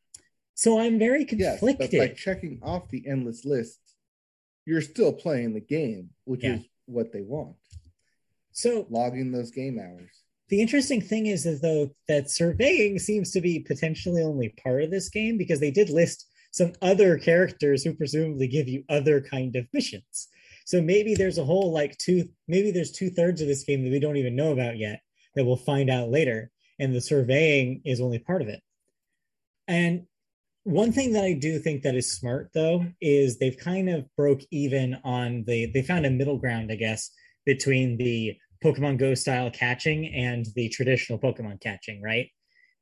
so 0.56 0.80
i'm 0.80 0.98
very 0.98 1.26
conflicted 1.26 1.94
yes, 1.94 2.02
but 2.02 2.10
by 2.10 2.14
checking 2.16 2.60
off 2.64 2.90
the 2.90 3.04
endless 3.08 3.46
list 3.46 3.80
you're 4.66 4.82
still 4.82 5.14
playing 5.14 5.54
the 5.54 5.62
game 5.62 6.10
which 6.26 6.44
yeah. 6.44 6.56
is 6.56 6.66
what 6.86 7.12
they 7.12 7.22
want 7.22 7.56
so 8.52 8.86
logging 8.90 9.32
those 9.32 9.52
game 9.52 9.80
hours 9.80 10.23
the 10.54 10.62
interesting 10.62 11.02
thing 11.02 11.26
is 11.26 11.62
though 11.62 11.90
that 12.08 12.30
surveying 12.30 13.00
seems 13.00 13.32
to 13.32 13.42
be 13.42 13.62
potentially 13.62 14.22
only 14.22 14.50
part 14.50 14.84
of 14.84 14.92
this 14.92 15.10
game 15.10 15.36
because 15.36 15.60
they 15.60 15.72
did 15.72 15.90
list 15.90 16.28
some 16.52 16.74
other 16.80 17.18
characters 17.18 17.84
who 17.84 17.96
presumably 17.96 18.48
give 18.48 18.68
you 18.68 18.84
other 18.88 19.20
kind 19.20 19.56
of 19.56 19.66
missions. 19.74 20.28
So 20.68 20.80
maybe 20.80 21.16
there's 21.16 21.40
a 21.40 21.44
whole 21.44 21.74
like 21.74 21.98
two 21.98 22.30
maybe 22.48 22.70
there's 22.70 22.92
two 22.92 23.10
thirds 23.10 23.42
of 23.42 23.48
this 23.48 23.64
game 23.64 23.84
that 23.84 23.90
we 23.90 24.00
don't 24.00 24.18
even 24.18 24.36
know 24.36 24.52
about 24.52 24.78
yet 24.78 25.00
that 25.34 25.44
we'll 25.44 25.56
find 25.56 25.90
out 25.90 26.12
later 26.12 26.52
and 26.78 26.94
the 26.94 27.02
surveying 27.02 27.82
is 27.84 28.00
only 28.00 28.20
part 28.20 28.44
of 28.44 28.48
it. 28.48 28.62
And 29.68 30.06
one 30.66 30.92
thing 30.92 31.14
that 31.14 31.24
i 31.24 31.34
do 31.34 31.58
think 31.58 31.82
that 31.82 31.96
is 31.96 32.16
smart 32.16 32.52
though 32.54 32.86
is 33.02 33.40
they've 33.40 33.58
kind 33.58 33.90
of 33.90 34.06
broke 34.16 34.42
even 34.52 35.00
on 35.04 35.44
the 35.48 35.66
they 35.74 35.82
found 35.82 36.06
a 36.06 36.10
middle 36.10 36.38
ground 36.38 36.72
i 36.72 36.76
guess 36.76 37.12
between 37.46 37.98
the 37.98 38.38
pokemon 38.64 38.98
go 38.98 39.14
style 39.14 39.52
catching 39.52 40.08
and 40.08 40.46
the 40.56 40.70
traditional 40.70 41.20
pokemon 41.20 41.60
catching 41.62 42.02
right 42.02 42.30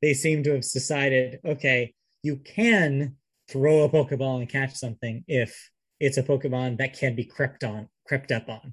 they 0.00 0.14
seem 0.14 0.42
to 0.42 0.52
have 0.52 0.62
decided 0.62 1.38
okay 1.44 1.92
you 2.22 2.36
can 2.36 3.16
throw 3.48 3.82
a 3.82 3.88
pokeball 3.88 4.38
and 4.38 4.48
catch 4.48 4.74
something 4.74 5.24
if 5.26 5.70
it's 6.00 6.16
a 6.16 6.22
pokemon 6.22 6.78
that 6.78 6.96
can 6.96 7.14
be 7.14 7.24
crept 7.24 7.64
on 7.64 7.88
crept 8.06 8.30
up 8.32 8.48
on 8.48 8.72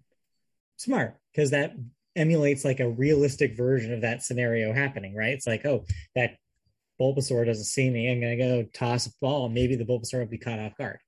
smart 0.77 1.17
because 1.33 1.51
that 1.51 1.73
emulates 2.15 2.65
like 2.65 2.79
a 2.79 2.89
realistic 2.89 3.55
version 3.55 3.93
of 3.93 4.01
that 4.01 4.23
scenario 4.23 4.73
happening, 4.73 5.15
right? 5.15 5.33
It's 5.33 5.47
like, 5.47 5.65
oh, 5.65 5.85
that 6.15 6.35
Bulbasaur 6.99 7.45
doesn't 7.45 7.63
see 7.63 7.89
me. 7.89 8.11
I'm 8.11 8.19
to 8.19 8.35
go 8.35 8.63
toss 8.73 9.07
a 9.07 9.11
ball. 9.21 9.49
Maybe 9.49 9.75
the 9.75 9.85
Bulbasaur 9.85 10.19
will 10.19 10.25
be 10.25 10.37
caught 10.37 10.59
off 10.59 10.77
guard. 10.77 10.99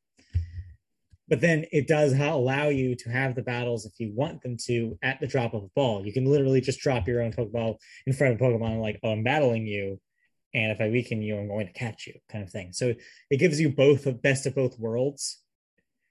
But 1.31 1.39
then 1.39 1.63
it 1.71 1.87
does 1.87 2.11
allow 2.11 2.67
you 2.67 2.93
to 2.93 3.09
have 3.09 3.35
the 3.35 3.41
battles 3.41 3.85
if 3.85 3.93
you 3.99 4.11
want 4.13 4.41
them 4.41 4.57
to 4.65 4.99
at 5.01 5.21
the 5.21 5.27
drop 5.27 5.53
of 5.53 5.63
a 5.63 5.69
ball. 5.73 6.05
You 6.05 6.11
can 6.11 6.25
literally 6.25 6.59
just 6.59 6.81
drop 6.81 7.07
your 7.07 7.21
own 7.21 7.31
Pokeball 7.31 7.77
in 8.05 8.11
front 8.11 8.33
of 8.33 8.39
Pokemon 8.41 8.73
and 8.73 8.81
like, 8.81 8.99
oh, 9.01 9.13
I'm 9.13 9.23
battling 9.23 9.65
you. 9.65 9.97
And 10.53 10.73
if 10.73 10.81
I 10.81 10.89
weaken 10.89 11.21
you, 11.21 11.37
I'm 11.37 11.47
going 11.47 11.67
to 11.67 11.71
catch 11.71 12.05
you, 12.05 12.15
kind 12.29 12.43
of 12.43 12.49
thing. 12.49 12.73
So 12.73 12.95
it 13.29 13.37
gives 13.37 13.61
you 13.61 13.69
both 13.69 14.03
the 14.03 14.11
best 14.11 14.45
of 14.45 14.55
both 14.55 14.77
worlds 14.77 15.39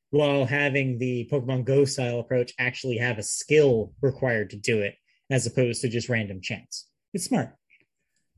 while 0.09 0.47
having 0.47 0.97
the 0.97 1.29
Pokemon 1.31 1.67
Go 1.67 1.85
style 1.85 2.21
approach 2.21 2.55
actually 2.59 2.97
have 2.97 3.19
a 3.19 3.23
skill 3.23 3.93
required 4.01 4.49
to 4.51 4.57
do 4.57 4.81
it 4.81 4.95
as 5.29 5.47
opposed 5.47 5.83
to 5.83 5.91
just 5.91 6.09
random 6.09 6.41
chance. 6.41 6.89
It's 7.13 7.27
smart. 7.27 7.55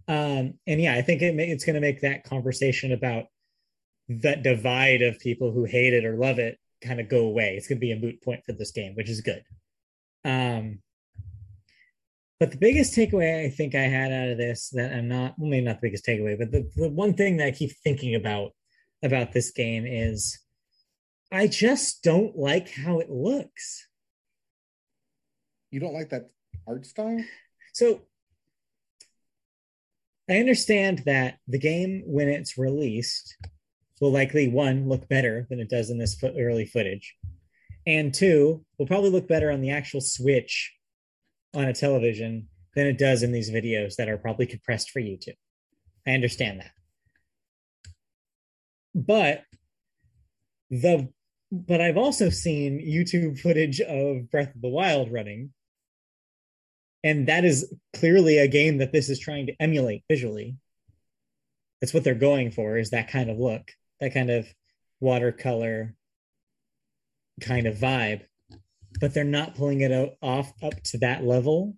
Um, 0.09 0.55
and 0.67 0.83
yeah, 0.83 0.95
I 0.95 1.03
think 1.03 1.23
it 1.23 1.37
may, 1.37 1.49
it's 1.49 1.65
going 1.65 1.75
to 1.75 1.81
make 1.81 2.01
that 2.01 2.25
conversation 2.25 2.91
about 2.91 3.27
that 4.09 4.43
divide 4.43 5.03
of 5.03 5.21
people 5.21 5.53
who 5.53 5.63
hate 5.63 5.93
it 5.93 6.05
or 6.05 6.17
love 6.17 6.41
it 6.41 6.59
kind 6.83 7.01
of 7.01 7.09
go 7.09 7.27
away. 7.27 7.57
It's 7.57 7.69
going 7.69 7.79
to 7.79 7.87
be 7.87 7.93
a 7.93 7.99
moot 7.99 8.23
point 8.23 8.45
for 8.45 8.53
this 8.53 8.73
game, 8.73 8.95
which 8.95 9.09
is 9.09 9.21
good. 9.21 9.43
Um, 10.25 10.81
but 12.39 12.51
the 12.51 12.59
biggest 12.59 12.95
takeaway 12.95 13.47
I 13.47 13.51
think 13.51 13.75
I 13.75 13.83
had 13.83 14.13
out 14.13 14.31
of 14.31 14.39
this 14.39 14.71
that 14.71 14.93
I'm 14.93 15.09
not, 15.09 15.35
well, 15.39 15.49
maybe 15.49 15.65
not 15.65 15.81
the 15.81 15.89
biggest 15.89 16.05
takeaway, 16.05 16.37
but 16.39 16.51
the, 16.51 16.69
the 16.75 16.89
one 16.89 17.15
thing 17.15 17.37
that 17.37 17.47
I 17.47 17.51
keep 17.53 17.71
thinking 17.85 18.15
about 18.15 18.51
about 19.03 19.33
this 19.33 19.51
game 19.51 19.87
is 19.87 20.39
I 21.31 21.47
just 21.47 22.03
don't 22.03 22.37
like 22.37 22.71
how 22.71 22.99
it 22.99 23.11
looks. 23.11 23.87
You 25.71 25.81
don't 25.81 25.95
like 25.95 26.11
that 26.11 26.31
art 26.67 26.85
style? 26.85 27.25
So 27.73 28.03
I 30.29 30.39
understand 30.39 31.03
that 31.07 31.39
the 31.49 31.59
game, 31.59 32.03
when 32.07 32.29
it's 32.29 32.59
released, 32.59 33.37
will 34.03 34.11
likely 34.11 34.49
one 34.49 34.89
look 34.89 35.09
better 35.09 35.47
than 35.49 35.61
it 35.61 35.71
does 35.71 35.89
in 35.89 35.97
this 35.97 36.21
early 36.23 36.67
footage, 36.67 37.15
and 37.87 38.13
two 38.13 38.65
will 38.77 38.87
probably 38.87 39.11
look 39.11 39.29
better 39.29 39.53
on 39.53 39.61
the 39.61 39.71
actual 39.71 40.01
Switch 40.01 40.75
on 41.55 41.67
a 41.67 41.73
television 41.73 42.49
than 42.75 42.89
it 42.89 42.99
does 42.99 43.23
in 43.23 43.31
these 43.31 43.51
videos 43.51 43.95
that 43.97 44.09
are 44.09 44.19
probably 44.19 44.45
compressed 44.45 44.91
for 44.91 45.01
YouTube. 45.01 45.37
I 46.05 46.11
understand 46.11 46.61
that, 46.61 46.73
but 48.93 49.45
the 50.71 51.09
but 51.53 51.81
I've 51.81 51.99
also 51.99 52.31
seen 52.31 52.81
YouTube 52.81 53.39
footage 53.39 53.81
of 53.81 54.31
Breath 54.31 54.55
of 54.55 54.63
the 54.63 54.69
Wild 54.69 55.13
running. 55.13 55.53
And 57.05 57.29
that 57.29 57.45
is 57.45 57.75
clearly 57.95 58.39
a 58.39 58.49
game 58.49 58.79
that 58.79 58.93
this 58.93 59.11
is 59.11 59.19
trying 59.19 59.47
to 59.49 59.55
emulate 59.61 60.05
visually. 60.09 60.57
That's 61.81 61.93
what 61.93 62.05
they're 62.05 62.15
going 62.15 62.53
for, 62.53 62.79
is 62.79 62.91
that 62.91 63.11
kind 63.11 63.29
of 63.29 63.39
look, 63.39 63.71
that 64.03 64.13
kind 64.13 64.31
of 64.31 64.47
watercolor 65.01 65.95
kind 67.41 67.67
of 67.67 67.77
vibe. 67.77 68.23
But 69.01 69.15
they're 69.15 69.25
not 69.25 69.55
pulling 69.55 69.81
it 69.81 69.93
out, 69.93 70.11
off 70.21 70.53
up 70.63 70.75
to 70.87 70.99
that 70.99 71.25
level. 71.25 71.77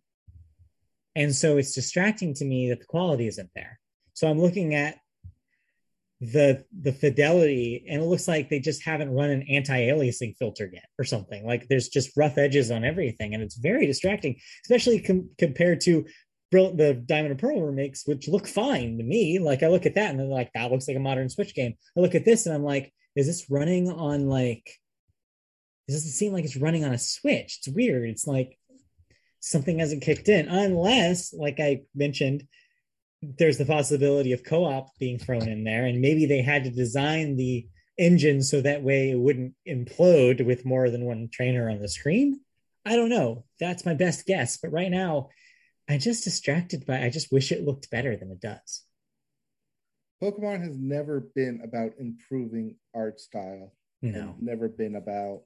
And 1.15 1.35
so 1.35 1.59
it's 1.59 1.75
distracting 1.75 2.35
to 2.35 2.45
me 2.45 2.71
that 2.71 2.81
the 2.81 2.87
quality 2.87 3.29
isn't 3.29 3.51
there. 3.55 3.79
So 4.15 4.29
I'm 4.29 4.41
looking 4.41 4.75
at 4.75 4.97
the 6.21 6.65
the 6.81 6.93
fidelity 6.93 7.85
and 7.89 8.01
it 8.01 8.07
looks 8.07 8.27
like 8.27 8.49
they 8.49 8.61
just 8.61 8.83
haven't 8.83 9.13
run 9.13 9.31
an 9.31 9.43
anti-aliasing 9.51 10.35
filter 10.39 10.71
yet 10.73 10.85
or 10.99 11.05
something 11.05 11.45
like 11.45 11.67
there's 11.69 11.89
just 11.89 12.17
rough 12.17 12.39
edges 12.39 12.71
on 12.71 12.85
everything 12.85 13.35
and 13.35 13.43
it's 13.43 13.57
very 13.57 13.85
distracting 13.85 14.37
especially 14.65 15.01
com- 15.01 15.29
compared 15.39 15.81
to 15.81 16.07
the 16.51 17.03
diamond 17.05 17.33
and 17.33 17.41
pearl 17.41 17.61
remakes 17.63 18.07
which 18.07 18.29
look 18.29 18.47
fine 18.47 18.99
to 18.99 19.05
me. 19.05 19.39
Like 19.39 19.63
i 19.63 19.69
look 19.69 19.87
at 19.87 19.97
that 19.97 20.11
and 20.11 20.21
then 20.21 20.31
like 20.31 20.51
that 20.55 20.71
looks 20.71 20.87
like 20.87 20.97
a 20.97 21.01
modern 21.01 21.29
switch 21.29 21.55
game. 21.55 21.75
I 21.97 22.01
look 22.01 22.15
at 22.15 22.25
this 22.25 22.47
and 22.47 22.55
i'm 22.55 22.63
like 22.63 22.93
is 23.17 23.27
this 23.27 23.51
running 23.51 23.91
on 23.91 24.29
like 24.29 24.69
it 25.89 25.93
doesn't 25.93 26.11
seem 26.11 26.33
like 26.33 26.45
it's 26.45 26.57
running 26.57 26.85
on 26.85 26.95
a 26.95 26.99
switch. 26.99 27.59
It's 27.59 27.69
weird. 27.69 28.09
It's 28.09 28.27
like 28.27 28.59
something 29.41 29.79
hasn't 29.79 30.03
kicked 30.03 30.29
in 30.29 30.49
unless 30.49 31.35
like 31.35 31.61
i 31.61 31.83
mentioned 31.95 32.47
there's 33.39 33.59
the 33.59 33.67
possibility 33.67 34.33
of 34.33 34.43
co-op 34.43 34.89
being 34.99 35.19
thrown 35.19 35.49
in 35.49 35.65
there 35.65 35.85
and 35.85 36.01
maybe 36.01 36.25
they 36.25 36.41
had 36.41 36.65
to 36.65 36.71
design 36.71 37.37
the 37.37 37.67
engine 37.99 38.43
so 38.43 38.61
that 38.61 38.83
way 38.83 39.11
it 39.11 39.19
wouldn't 39.19 39.55
implode 39.69 40.45
with 40.45 40.65
more 40.65 40.91
than 40.91 41.05
one 41.05 41.29
trainer 41.33 41.71
on 41.71 41.81
the 41.81 41.89
screen. 41.89 42.41
I 42.85 42.97
don't 42.97 43.09
know. 43.09 43.45
That's 43.61 43.87
my 43.87 43.95
best 43.95 44.27
guess. 44.27 44.59
But 44.59 44.73
right 44.73 44.91
now 44.91 45.29
i'm 45.89 45.99
just 45.99 46.25
distracted 46.25 46.87
by 46.87 47.03
i 47.03 47.11
just 47.11 47.33
wish 47.33 47.53
it 47.53 47.65
looked 47.65 47.91
better 47.91 48.17
than 48.17 48.31
it 48.31 48.41
does. 48.41 48.85
Pokemon 50.23 50.63
has 50.63 50.79
never 50.79 51.21
been 51.35 51.61
about 51.63 51.93
improving 51.99 52.77
art 52.95 53.21
style 53.21 53.73
no. 54.13 54.35
never 54.39 54.69
been 54.69 54.97
about 54.97 55.43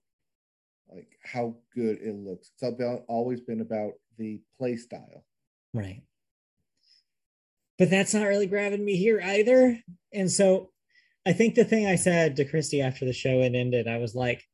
like 0.91 1.09
how 1.23 1.55
good 1.75 1.99
it 2.01 2.15
looks. 2.15 2.51
It's 2.55 2.63
about 2.63 3.05
always 3.09 3.41
been 3.41 3.61
about 3.61 3.93
the 4.17 4.41
play 4.59 4.77
style. 4.77 5.25
Right. 5.73 6.03
But 7.79 7.91
that's 7.91 8.15
not 8.15 8.27
really 8.27 8.47
grabbing 8.47 8.85
me 8.85 8.97
here 8.97 9.21
either. 9.23 9.79
And 10.13 10.31
so 10.31 10.71
I 11.25 11.33
think 11.33 11.55
the 11.55 11.65
thing 11.65 11.87
I 11.87 11.95
said 11.95 12.37
to 12.37 12.45
Christy 12.45 12.81
after 12.81 13.05
the 13.05 13.13
show 13.13 13.43
had 13.43 13.55
ended, 13.55 13.87
I 13.87 13.99
was 13.99 14.15
like, 14.15 14.48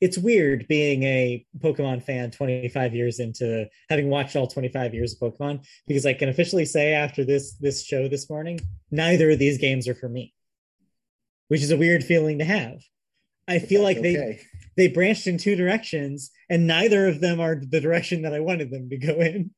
it's 0.00 0.18
weird 0.18 0.66
being 0.68 1.02
a 1.02 1.44
Pokemon 1.58 2.02
fan 2.02 2.30
25 2.30 2.94
years 2.94 3.20
into 3.20 3.66
having 3.88 4.08
watched 4.08 4.36
all 4.36 4.46
25 4.46 4.94
years 4.94 5.14
of 5.14 5.20
Pokemon 5.20 5.66
because 5.86 6.06
I 6.06 6.14
can 6.14 6.28
officially 6.28 6.64
say 6.64 6.94
after 6.94 7.24
this 7.24 7.54
this 7.60 7.84
show 7.84 8.08
this 8.08 8.30
morning, 8.30 8.60
neither 8.90 9.30
of 9.30 9.38
these 9.38 9.58
games 9.58 9.86
are 9.88 9.94
for 9.94 10.08
me. 10.08 10.34
Which 11.48 11.62
is 11.62 11.70
a 11.70 11.76
weird 11.76 12.04
feeling 12.04 12.38
to 12.38 12.44
have. 12.44 12.80
I 13.48 13.58
feel 13.58 13.82
like 13.82 14.00
they 14.00 14.16
okay. 14.16 14.40
they 14.76 14.88
branched 14.88 15.26
in 15.26 15.36
two 15.36 15.56
directions 15.56 16.30
and 16.48 16.66
neither 16.66 17.08
of 17.08 17.20
them 17.20 17.40
are 17.40 17.60
the 17.60 17.80
direction 17.80 18.22
that 18.22 18.34
I 18.34 18.40
wanted 18.40 18.70
them 18.70 18.88
to 18.90 18.96
go 18.96 19.20
in. 19.20 19.50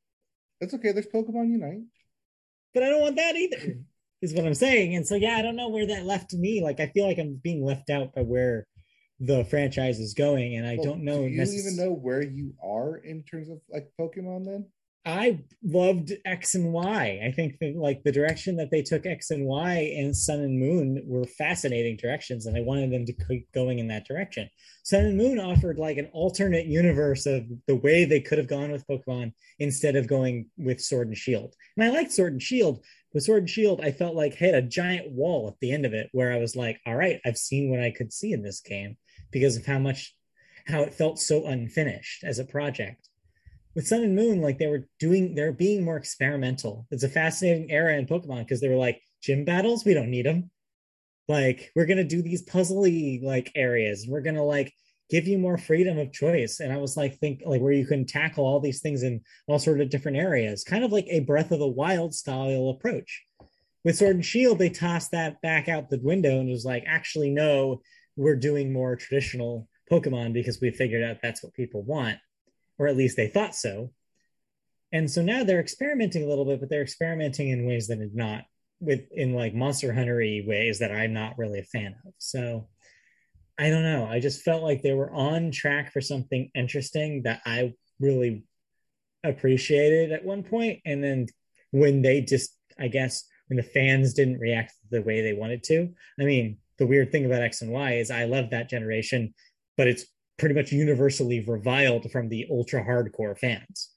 That's 0.59 0.73
okay. 0.73 0.91
There's 0.91 1.07
Pokemon 1.07 1.51
Unite 1.51 1.83
but 2.73 2.83
I 2.83 2.89
don't 2.89 3.01
want 3.01 3.15
that 3.17 3.35
either. 3.35 3.77
Is 4.21 4.33
what 4.33 4.45
I'm 4.45 4.53
saying. 4.53 4.95
And 4.95 5.05
so 5.05 5.15
yeah, 5.15 5.35
I 5.35 5.41
don't 5.41 5.57
know 5.57 5.67
where 5.67 5.85
that 5.87 6.05
left 6.05 6.33
me. 6.33 6.63
Like 6.63 6.79
I 6.79 6.87
feel 6.87 7.05
like 7.05 7.19
I'm 7.19 7.41
being 7.43 7.63
left 7.63 7.89
out 7.89 8.15
by 8.15 8.21
where 8.21 8.65
the 9.25 9.45
franchise 9.45 9.99
is 9.99 10.13
going, 10.13 10.57
and 10.57 10.67
I 10.67 10.75
well, 10.75 10.85
don't 10.85 11.03
know. 11.03 11.21
You 11.21 11.29
Do 11.29 11.35
you 11.35 11.41
necess- 11.41 11.59
even 11.59 11.77
know 11.77 11.93
where 11.93 12.21
you 12.21 12.53
are 12.61 12.97
in 12.97 13.23
terms 13.23 13.49
of 13.49 13.61
like 13.69 13.89
Pokemon? 13.99 14.45
Then 14.45 14.65
I 15.05 15.39
loved 15.63 16.11
X 16.25 16.55
and 16.55 16.73
Y. 16.73 17.21
I 17.25 17.31
think 17.31 17.57
that 17.59 17.75
like 17.77 18.03
the 18.03 18.11
direction 18.11 18.57
that 18.57 18.69
they 18.69 18.81
took 18.81 19.05
X 19.05 19.31
and 19.31 19.45
Y 19.45 19.93
and 19.97 20.15
Sun 20.15 20.41
and 20.41 20.59
Moon 20.59 21.03
were 21.05 21.23
fascinating 21.23 21.95
directions, 21.95 22.45
and 22.45 22.57
I 22.57 22.61
wanted 22.61 22.91
them 22.91 23.05
to 23.05 23.13
keep 23.13 23.49
going 23.53 23.79
in 23.79 23.87
that 23.87 24.05
direction. 24.05 24.49
Sun 24.83 25.05
and 25.05 25.17
Moon 25.17 25.39
offered 25.39 25.77
like 25.77 25.97
an 25.97 26.09
alternate 26.11 26.65
universe 26.65 27.25
of 27.25 27.45
the 27.65 27.77
way 27.77 28.03
they 28.03 28.19
could 28.19 28.37
have 28.37 28.47
gone 28.47 28.71
with 28.71 28.87
Pokemon 28.87 29.31
instead 29.59 29.95
of 29.95 30.07
going 30.07 30.49
with 30.57 30.81
Sword 30.81 31.07
and 31.07 31.17
Shield. 31.17 31.55
And 31.77 31.85
I 31.85 31.89
liked 31.89 32.11
Sword 32.11 32.33
and 32.33 32.41
Shield, 32.41 32.83
but 33.13 33.23
Sword 33.23 33.43
and 33.43 33.49
Shield 33.49 33.79
I 33.79 33.91
felt 33.91 34.15
like 34.15 34.35
had 34.35 34.53
a 34.53 34.61
giant 34.61 35.11
wall 35.11 35.47
at 35.47 35.59
the 35.61 35.71
end 35.71 35.85
of 35.85 35.93
it 35.93 36.09
where 36.11 36.33
I 36.33 36.39
was 36.39 36.57
like, 36.57 36.81
all 36.85 36.95
right, 36.95 37.21
I've 37.25 37.37
seen 37.37 37.69
what 37.69 37.79
I 37.79 37.91
could 37.91 38.11
see 38.11 38.33
in 38.33 38.41
this 38.41 38.59
game 38.59 38.97
because 39.33 39.57
of 39.57 39.65
how 39.65 39.79
much 39.79 40.15
how 40.67 40.83
it 40.83 40.93
felt 40.93 41.19
so 41.19 41.45
unfinished 41.45 42.23
as 42.23 42.39
a 42.39 42.45
project 42.45 43.09
with 43.75 43.87
Sun 43.87 44.03
and 44.03 44.15
Moon, 44.15 44.41
like 44.41 44.57
they 44.57 44.67
were 44.67 44.87
doing, 44.99 45.33
they're 45.35 45.51
being 45.51 45.83
more 45.83 45.97
experimental. 45.97 46.85
It's 46.91 47.03
a 47.03 47.09
fascinating 47.09 47.71
era 47.71 47.97
in 47.97 48.05
Pokemon 48.05 48.39
because 48.39 48.61
they 48.61 48.69
were 48.69 48.75
like 48.75 49.01
gym 49.21 49.45
battles, 49.45 49.85
we 49.85 49.93
don't 49.93 50.11
need 50.11 50.25
them. 50.25 50.51
Like 51.27 51.71
we're 51.75 51.85
gonna 51.85 52.03
do 52.03 52.21
these 52.21 52.45
puzzly 52.45 53.23
like 53.23 53.51
areas. 53.55 54.05
We're 54.07 54.21
gonna 54.21 54.43
like 54.43 54.73
give 55.09 55.27
you 55.27 55.37
more 55.37 55.57
freedom 55.57 55.97
of 55.97 56.11
choice. 56.11 56.59
And 56.59 56.71
I 56.71 56.77
was 56.77 56.97
like, 56.97 57.17
think 57.17 57.41
like 57.45 57.61
where 57.61 57.73
you 57.73 57.85
can 57.85 58.05
tackle 58.05 58.45
all 58.45 58.59
these 58.59 58.81
things 58.81 59.03
in 59.03 59.21
all 59.47 59.59
sort 59.59 59.81
of 59.81 59.89
different 59.89 60.17
areas, 60.17 60.63
kind 60.63 60.83
of 60.83 60.91
like 60.91 61.07
a 61.09 61.21
Breath 61.21 61.51
of 61.51 61.59
the 61.59 61.67
Wild 61.67 62.13
style 62.13 62.69
approach. 62.69 63.23
With 63.83 63.97
Sword 63.97 64.15
and 64.15 64.25
Shield, 64.25 64.59
they 64.59 64.69
tossed 64.69 65.11
that 65.11 65.41
back 65.41 65.67
out 65.67 65.89
the 65.89 65.99
window 65.99 66.39
and 66.39 66.49
was 66.49 66.63
like, 66.63 66.85
actually, 66.87 67.31
no, 67.31 67.81
we're 68.15 68.35
doing 68.35 68.71
more 68.71 68.95
traditional 68.95 69.67
Pokemon 69.91 70.33
because 70.33 70.61
we 70.61 70.71
figured 70.71 71.03
out 71.03 71.17
that's 71.21 71.43
what 71.43 71.53
people 71.53 71.83
want, 71.83 72.17
or 72.77 72.87
at 72.87 72.97
least 72.97 73.17
they 73.17 73.27
thought 73.27 73.55
so. 73.55 73.91
And 74.91 75.09
so 75.09 75.23
now 75.23 75.43
they're 75.43 75.59
experimenting 75.59 76.23
a 76.23 76.27
little 76.27 76.45
bit, 76.45 76.59
but 76.59 76.69
they're 76.69 76.83
experimenting 76.83 77.49
in 77.49 77.65
ways 77.65 77.87
that 77.87 77.99
are 77.99 78.09
not 78.13 78.43
with 78.79 79.01
in 79.11 79.33
like 79.33 79.55
monster 79.55 79.93
huntery 79.93 80.45
ways 80.45 80.79
that 80.79 80.91
I'm 80.91 81.13
not 81.13 81.37
really 81.37 81.59
a 81.59 81.63
fan 81.63 81.95
of. 82.05 82.13
So 82.17 82.67
I 83.57 83.69
don't 83.69 83.83
know. 83.83 84.05
I 84.05 84.19
just 84.19 84.43
felt 84.43 84.63
like 84.63 84.81
they 84.81 84.93
were 84.93 85.11
on 85.11 85.51
track 85.51 85.91
for 85.91 86.01
something 86.01 86.49
interesting 86.53 87.23
that 87.23 87.41
I 87.45 87.73
really 87.99 88.45
appreciated 89.23 90.11
at 90.11 90.25
one 90.25 90.43
point, 90.43 90.81
and 90.85 91.03
then 91.03 91.27
when 91.71 92.01
they 92.01 92.21
just, 92.21 92.55
I 92.77 92.87
guess, 92.87 93.25
when 93.47 93.57
the 93.57 93.63
fans 93.63 94.13
didn't 94.13 94.39
react 94.39 94.73
the 94.89 95.01
way 95.01 95.21
they 95.21 95.33
wanted 95.33 95.63
to. 95.63 95.89
I 96.19 96.23
mean, 96.23 96.57
the 96.77 96.87
weird 96.87 97.11
thing 97.11 97.25
about 97.25 97.41
X 97.41 97.61
and 97.61 97.71
Y 97.71 97.93
is 97.95 98.11
I 98.11 98.25
love 98.25 98.49
that 98.49 98.69
generation, 98.69 99.33
but 99.77 99.87
it's 99.87 100.05
pretty 100.37 100.55
much 100.55 100.71
universally 100.71 101.43
reviled 101.47 102.11
from 102.11 102.29
the 102.29 102.47
ultra 102.49 102.83
hardcore 102.83 103.37
fans, 103.37 103.91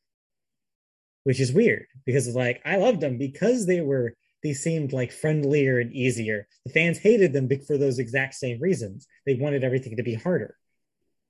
which 1.25 1.41
is 1.41 1.53
weird 1.53 1.87
because 2.05 2.27
it's 2.27 2.37
like 2.37 2.61
I 2.65 2.77
loved 2.77 3.01
them 3.01 3.19
because 3.19 3.67
they 3.67 3.81
were 3.81 4.15
they 4.43 4.53
seemed 4.53 4.93
like 4.93 5.11
friendlier 5.11 5.81
and 5.81 5.93
easier. 5.93 6.47
The 6.67 6.73
fans 6.73 6.99
hated 6.99 7.33
them 7.33 7.49
for 7.67 7.79
those 7.79 7.99
exact 7.99 8.35
same 8.35 8.61
reasons. 8.61 9.07
They 9.25 9.35
wanted 9.35 9.65
everything 9.65 9.97
to 9.97 10.03
be 10.03 10.15
harder. 10.15 10.57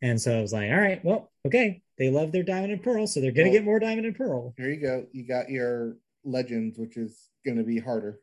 And 0.03 0.21
so 0.21 0.37
I 0.37 0.43
was 0.43 0.53
like, 0.53 0.71
all 0.71 0.77
right, 0.77 1.03
well, 1.05 1.33
okay. 1.47 1.83
They 1.99 2.11
love 2.11 2.31
their 2.31 2.43
diamond 2.43 2.73
and 2.73 2.83
pearl, 2.83 3.07
so 3.07 3.21
they're 3.21 3.33
gonna 3.33 3.49
well, 3.49 3.59
get 3.59 3.65
more 3.65 3.79
diamond 3.79 4.07
and 4.07 4.15
pearl. 4.15 4.53
Here 4.59 4.71
you 4.71 4.81
go. 4.81 5.07
You 5.13 5.27
got 5.27 5.49
your 5.49 5.97
legends, 6.25 6.79
which 6.79 6.99
is 6.99 7.31
gonna 7.47 7.65
be 7.65 7.79
harder. 7.79 8.21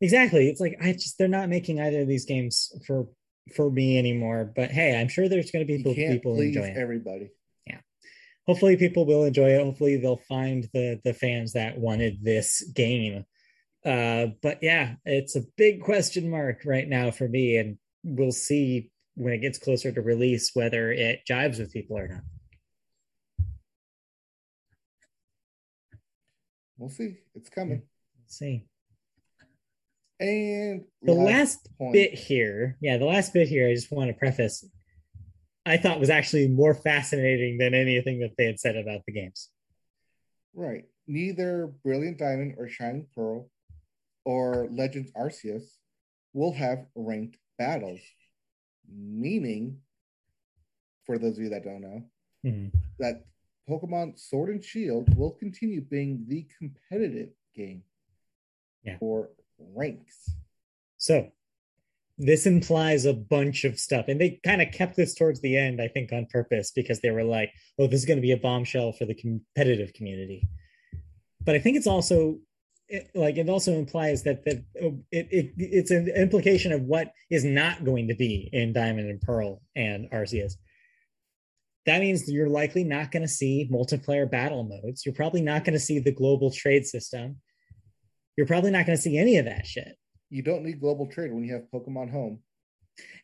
Exactly. 0.00 0.48
It's 0.48 0.60
like 0.60 0.76
I 0.80 0.92
just 0.92 1.18
they're 1.18 1.28
not 1.28 1.48
making 1.48 1.80
either 1.80 2.02
of 2.02 2.08
these 2.08 2.24
games 2.24 2.72
for 2.86 3.06
for 3.56 3.70
me 3.70 3.98
anymore. 3.98 4.52
But 4.54 4.70
hey, 4.70 4.98
I'm 4.98 5.08
sure 5.08 5.28
there's 5.28 5.50
gonna 5.50 5.64
be 5.64 5.78
people, 5.78 5.94
people 5.94 6.40
enjoying 6.40 6.76
everybody. 6.76 7.30
Yeah. 7.66 7.80
Hopefully 8.46 8.76
people 8.76 9.06
will 9.06 9.24
enjoy 9.24 9.50
it. 9.50 9.62
Hopefully 9.62 9.96
they'll 9.96 10.22
find 10.28 10.68
the 10.72 11.00
the 11.04 11.14
fans 11.14 11.54
that 11.54 11.78
wanted 11.78 12.22
this 12.22 12.62
game 12.74 13.24
uh, 13.84 14.26
but 14.42 14.58
yeah, 14.62 14.96
it's 15.04 15.36
a 15.36 15.44
big 15.56 15.82
question 15.82 16.28
mark 16.28 16.62
right 16.64 16.88
now 16.88 17.10
for 17.10 17.28
me, 17.28 17.56
and 17.56 17.78
we'll 18.02 18.32
see 18.32 18.90
when 19.14 19.32
it 19.32 19.38
gets 19.38 19.58
closer 19.58 19.92
to 19.92 20.02
release 20.02 20.50
whether 20.54 20.92
it 20.92 21.20
jives 21.28 21.58
with 21.58 21.72
people 21.72 21.96
or 21.98 22.08
not. 22.08 22.20
We'll 26.76 26.90
see. 26.90 27.16
It's 27.34 27.50
coming. 27.50 27.82
Let's 28.20 28.38
see. 28.38 28.66
And 30.20 30.84
the 31.02 31.12
last, 31.12 31.68
last 31.78 31.92
bit 31.92 32.14
here, 32.14 32.76
yeah, 32.80 32.96
the 32.96 33.04
last 33.04 33.32
bit 33.32 33.48
here, 33.48 33.68
I 33.68 33.74
just 33.74 33.92
want 33.92 34.08
to 34.08 34.14
preface. 34.14 34.64
I 35.64 35.76
thought 35.76 36.00
was 36.00 36.10
actually 36.10 36.48
more 36.48 36.74
fascinating 36.74 37.58
than 37.58 37.74
anything 37.74 38.20
that 38.20 38.32
they 38.36 38.46
had 38.46 38.58
said 38.58 38.76
about 38.76 39.02
the 39.06 39.12
games. 39.12 39.50
Right. 40.54 40.84
Neither 41.06 41.72
Brilliant 41.84 42.18
Diamond 42.18 42.54
or 42.58 42.68
Shining 42.68 43.06
Pearl 43.14 43.50
or 44.24 44.68
Legends 44.70 45.12
Arceus 45.12 45.64
will 46.32 46.52
have 46.52 46.86
ranked 46.94 47.36
battles, 47.58 48.00
meaning, 48.90 49.78
for 51.04 51.18
those 51.18 51.36
of 51.38 51.44
you 51.44 51.50
that 51.50 51.64
don't 51.64 51.80
know, 51.80 52.02
mm-hmm. 52.44 52.76
that 52.98 53.24
Pokemon 53.68 54.18
Sword 54.18 54.50
and 54.50 54.64
Shield 54.64 55.14
will 55.16 55.32
continue 55.32 55.80
being 55.80 56.24
the 56.26 56.46
competitive 56.58 57.30
game 57.54 57.82
yeah. 58.82 58.96
for 58.98 59.30
ranks. 59.58 60.30
So, 60.96 61.28
this 62.18 62.46
implies 62.46 63.04
a 63.04 63.14
bunch 63.14 63.64
of 63.64 63.78
stuff. 63.78 64.06
And 64.08 64.20
they 64.20 64.40
kind 64.44 64.60
of 64.60 64.72
kept 64.72 64.96
this 64.96 65.14
towards 65.14 65.40
the 65.40 65.56
end, 65.56 65.80
I 65.80 65.86
think, 65.86 66.12
on 66.12 66.26
purpose 66.26 66.72
because 66.72 67.00
they 67.00 67.10
were 67.10 67.22
like, 67.22 67.52
oh, 67.78 67.86
this 67.86 68.00
is 68.00 68.06
going 68.06 68.18
to 68.18 68.22
be 68.22 68.32
a 68.32 68.36
bombshell 68.36 68.92
for 68.92 69.04
the 69.04 69.14
competitive 69.14 69.92
community. 69.92 70.48
But 71.44 71.54
I 71.54 71.60
think 71.60 71.76
it's 71.76 71.86
also 71.86 72.38
it, 72.88 73.10
like 73.14 73.36
it 73.36 73.48
also 73.48 73.72
implies 73.72 74.22
that 74.24 74.44
that 74.44 74.64
oh, 74.82 74.98
it, 75.12 75.28
it 75.30 75.52
it's 75.58 75.90
an 75.90 76.08
implication 76.08 76.72
of 76.72 76.82
what 76.82 77.12
is 77.30 77.44
not 77.44 77.84
going 77.84 78.08
to 78.08 78.14
be 78.14 78.48
in 78.52 78.72
Diamond 78.72 79.10
and 79.10 79.20
Pearl 79.20 79.62
and 79.76 80.10
Arceus. 80.10 80.54
That 81.86 82.00
means 82.00 82.30
you're 82.30 82.48
likely 82.48 82.84
not 82.84 83.10
going 83.10 83.22
to 83.22 83.28
see 83.28 83.68
multiplayer 83.72 84.30
battle 84.30 84.64
modes. 84.64 85.06
You're 85.06 85.14
probably 85.14 85.42
not 85.42 85.64
going 85.64 85.74
to 85.74 85.80
see 85.80 85.98
the 85.98 86.12
global 86.12 86.50
trade 86.50 86.86
system. 86.86 87.36
You're 88.38 88.46
probably 88.46 88.70
not 88.70 88.86
going 88.86 88.96
to 88.96 89.02
see 89.02 89.18
any 89.18 89.36
of 89.38 89.46
that 89.46 89.66
shit. 89.66 89.98
You 90.30 90.42
don't 90.42 90.62
need 90.62 90.78
global 90.78 91.08
trade 91.08 91.32
when 91.32 91.42
you 91.42 91.54
have 91.54 91.64
Pokemon 91.74 92.12
Home. 92.12 92.38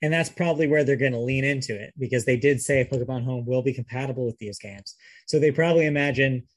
And 0.03 0.13
that's 0.13 0.29
probably 0.29 0.67
where 0.67 0.83
they're 0.83 0.97
going 0.97 1.13
to 1.13 1.21
lean 1.21 1.45
into 1.45 1.73
it 1.73 1.95
because 1.97 2.25
they 2.25 2.37
did 2.37 2.61
say 2.61 2.89
Pokemon 2.91 3.23
Home 3.23 3.47
will 3.47 3.63
be 3.63 3.73
compatible 3.73 4.27
with 4.27 4.37
these 4.39 4.59
games. 4.59 4.97
So 5.29 5.39
they 5.39 5.53
probably 5.53 5.87
imagine 5.87 6.49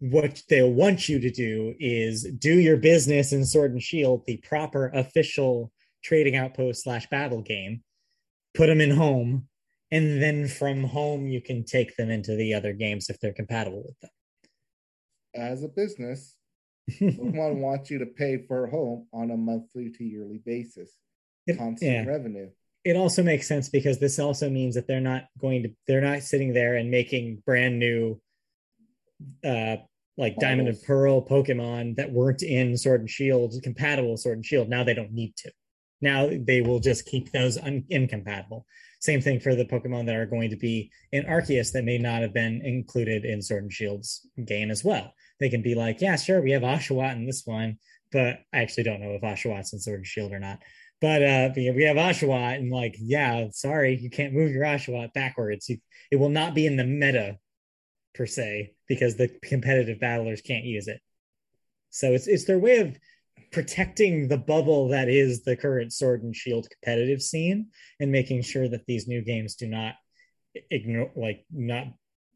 what 0.00 0.42
they'll 0.50 0.70
want 0.70 1.08
you 1.08 1.20
to 1.20 1.30
do 1.30 1.74
is 1.80 2.30
do 2.38 2.52
your 2.52 2.76
business 2.76 3.32
in 3.32 3.46
Sword 3.46 3.72
and 3.72 3.82
Shield, 3.82 4.24
the 4.26 4.36
proper 4.46 4.90
official 4.92 5.72
trading 6.04 6.36
outpost 6.36 6.82
slash 6.82 7.08
battle 7.08 7.40
game, 7.40 7.82
put 8.52 8.66
them 8.66 8.82
in 8.82 8.90
home, 8.90 9.48
and 9.90 10.20
then 10.20 10.48
from 10.48 10.84
home 10.84 11.28
you 11.28 11.40
can 11.40 11.64
take 11.64 11.96
them 11.96 12.10
into 12.10 12.36
the 12.36 12.52
other 12.52 12.74
games 12.74 13.08
if 13.08 13.18
they're 13.20 13.32
compatible 13.32 13.82
with 13.86 13.98
them. 14.00 14.10
As 15.34 15.62
a 15.62 15.68
business, 15.68 16.36
Pokemon 16.90 17.56
wants 17.60 17.90
you 17.90 17.98
to 17.98 18.06
pay 18.06 18.38
for 18.46 18.64
a 18.64 18.70
home 18.70 19.06
on 19.12 19.30
a 19.30 19.36
monthly 19.36 19.90
to 19.90 20.04
yearly 20.04 20.40
basis. 20.44 20.90
It, 21.46 21.58
constant 21.58 21.90
yeah. 21.90 22.04
revenue. 22.04 22.50
It 22.84 22.96
also 22.96 23.22
makes 23.22 23.46
sense 23.46 23.68
because 23.68 23.98
this 23.98 24.18
also 24.18 24.50
means 24.50 24.74
that 24.74 24.86
they're 24.86 25.00
not 25.00 25.24
going 25.38 25.62
to 25.64 25.70
they're 25.86 26.00
not 26.00 26.22
sitting 26.22 26.52
there 26.52 26.76
and 26.76 26.90
making 26.90 27.42
brand 27.46 27.78
new 27.78 28.20
uh 29.44 29.76
like 30.18 30.36
Diamond 30.38 30.68
and 30.68 30.82
Pearl 30.82 31.26
Pokemon 31.26 31.96
that 31.96 32.12
weren't 32.12 32.42
in 32.42 32.76
Sword 32.76 33.00
and 33.00 33.10
Shield 33.10 33.54
compatible 33.62 34.16
Sword 34.16 34.38
and 34.38 34.46
Shield. 34.46 34.68
Now 34.68 34.84
they 34.84 34.94
don't 34.94 35.12
need 35.12 35.34
to. 35.38 35.52
Now 36.00 36.28
they 36.28 36.60
will 36.60 36.80
just 36.80 37.06
keep 37.06 37.30
those 37.32 37.56
un- 37.56 37.84
incompatible. 37.88 38.66
Same 39.00 39.20
thing 39.20 39.40
for 39.40 39.54
the 39.54 39.64
Pokemon 39.64 40.06
that 40.06 40.16
are 40.16 40.26
going 40.26 40.50
to 40.50 40.56
be 40.56 40.90
in 41.12 41.24
Arceus 41.24 41.72
that 41.72 41.84
may 41.84 41.98
not 41.98 42.22
have 42.22 42.34
been 42.34 42.60
included 42.64 43.24
in 43.24 43.40
Sword 43.40 43.64
and 43.64 43.72
Shield's 43.72 44.28
game 44.44 44.70
as 44.70 44.84
well. 44.84 45.14
They 45.42 45.50
can 45.50 45.62
be 45.62 45.74
like, 45.74 46.00
yeah, 46.00 46.14
sure, 46.14 46.40
we 46.40 46.52
have 46.52 46.62
Oshawott 46.62 47.16
in 47.16 47.26
this 47.26 47.42
one, 47.44 47.78
but 48.12 48.38
I 48.54 48.58
actually 48.58 48.84
don't 48.84 49.00
know 49.00 49.14
if 49.14 49.22
Oshawott's 49.22 49.72
in 49.72 49.80
Sword 49.80 49.98
and 49.98 50.06
Shield 50.06 50.32
or 50.32 50.38
not. 50.38 50.60
But 51.00 51.22
uh, 51.24 51.50
we 51.56 51.82
have 51.82 51.96
Oshawott, 51.96 52.58
and 52.58 52.70
like, 52.70 52.94
yeah, 53.00 53.48
sorry, 53.50 53.98
you 54.00 54.08
can't 54.08 54.34
move 54.34 54.52
your 54.52 54.64
Oshawott 54.64 55.12
backwards. 55.14 55.68
You, 55.68 55.78
it 56.12 56.16
will 56.16 56.28
not 56.28 56.54
be 56.54 56.64
in 56.64 56.76
the 56.76 56.84
meta 56.84 57.38
per 58.14 58.24
se 58.24 58.74
because 58.86 59.16
the 59.16 59.28
competitive 59.42 59.98
battlers 59.98 60.42
can't 60.42 60.64
use 60.64 60.86
it. 60.86 61.00
So 61.90 62.12
it's 62.12 62.28
it's 62.28 62.44
their 62.44 62.60
way 62.60 62.78
of 62.78 62.96
protecting 63.50 64.28
the 64.28 64.38
bubble 64.38 64.88
that 64.88 65.08
is 65.08 65.42
the 65.42 65.56
current 65.56 65.92
sword 65.92 66.22
and 66.22 66.36
shield 66.36 66.68
competitive 66.70 67.20
scene 67.20 67.66
and 67.98 68.12
making 68.12 68.42
sure 68.42 68.68
that 68.68 68.86
these 68.86 69.08
new 69.08 69.22
games 69.22 69.56
do 69.56 69.66
not 69.66 69.94
ignore 70.70 71.10
like 71.16 71.44
not 71.50 71.86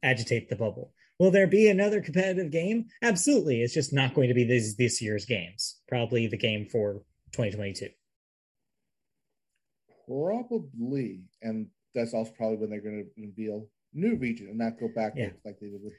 agitate 0.02 0.48
the 0.48 0.56
bubble. 0.56 0.92
Will 1.18 1.30
there 1.30 1.46
be 1.46 1.68
another 1.68 2.00
competitive 2.00 2.50
game? 2.50 2.86
Absolutely. 3.02 3.62
It's 3.62 3.74
just 3.74 3.92
not 3.92 4.14
going 4.14 4.28
to 4.28 4.34
be 4.34 4.44
this 4.44 4.74
this 4.74 5.00
year's 5.00 5.24
games. 5.24 5.80
Probably 5.88 6.26
the 6.26 6.36
game 6.36 6.66
for 6.70 7.02
2022. 7.32 7.88
Probably. 10.06 11.22
And 11.42 11.68
that's 11.94 12.12
also 12.12 12.32
probably 12.36 12.56
when 12.58 12.70
they're 12.70 12.80
going 12.80 13.04
to 13.04 13.22
reveal 13.22 13.68
new 13.94 14.16
region 14.16 14.48
and 14.48 14.58
not 14.58 14.78
go 14.78 14.88
backwards 14.88 15.32
yeah. 15.34 15.50
like 15.50 15.58
they 15.58 15.68
did 15.68 15.80
with 15.82 15.94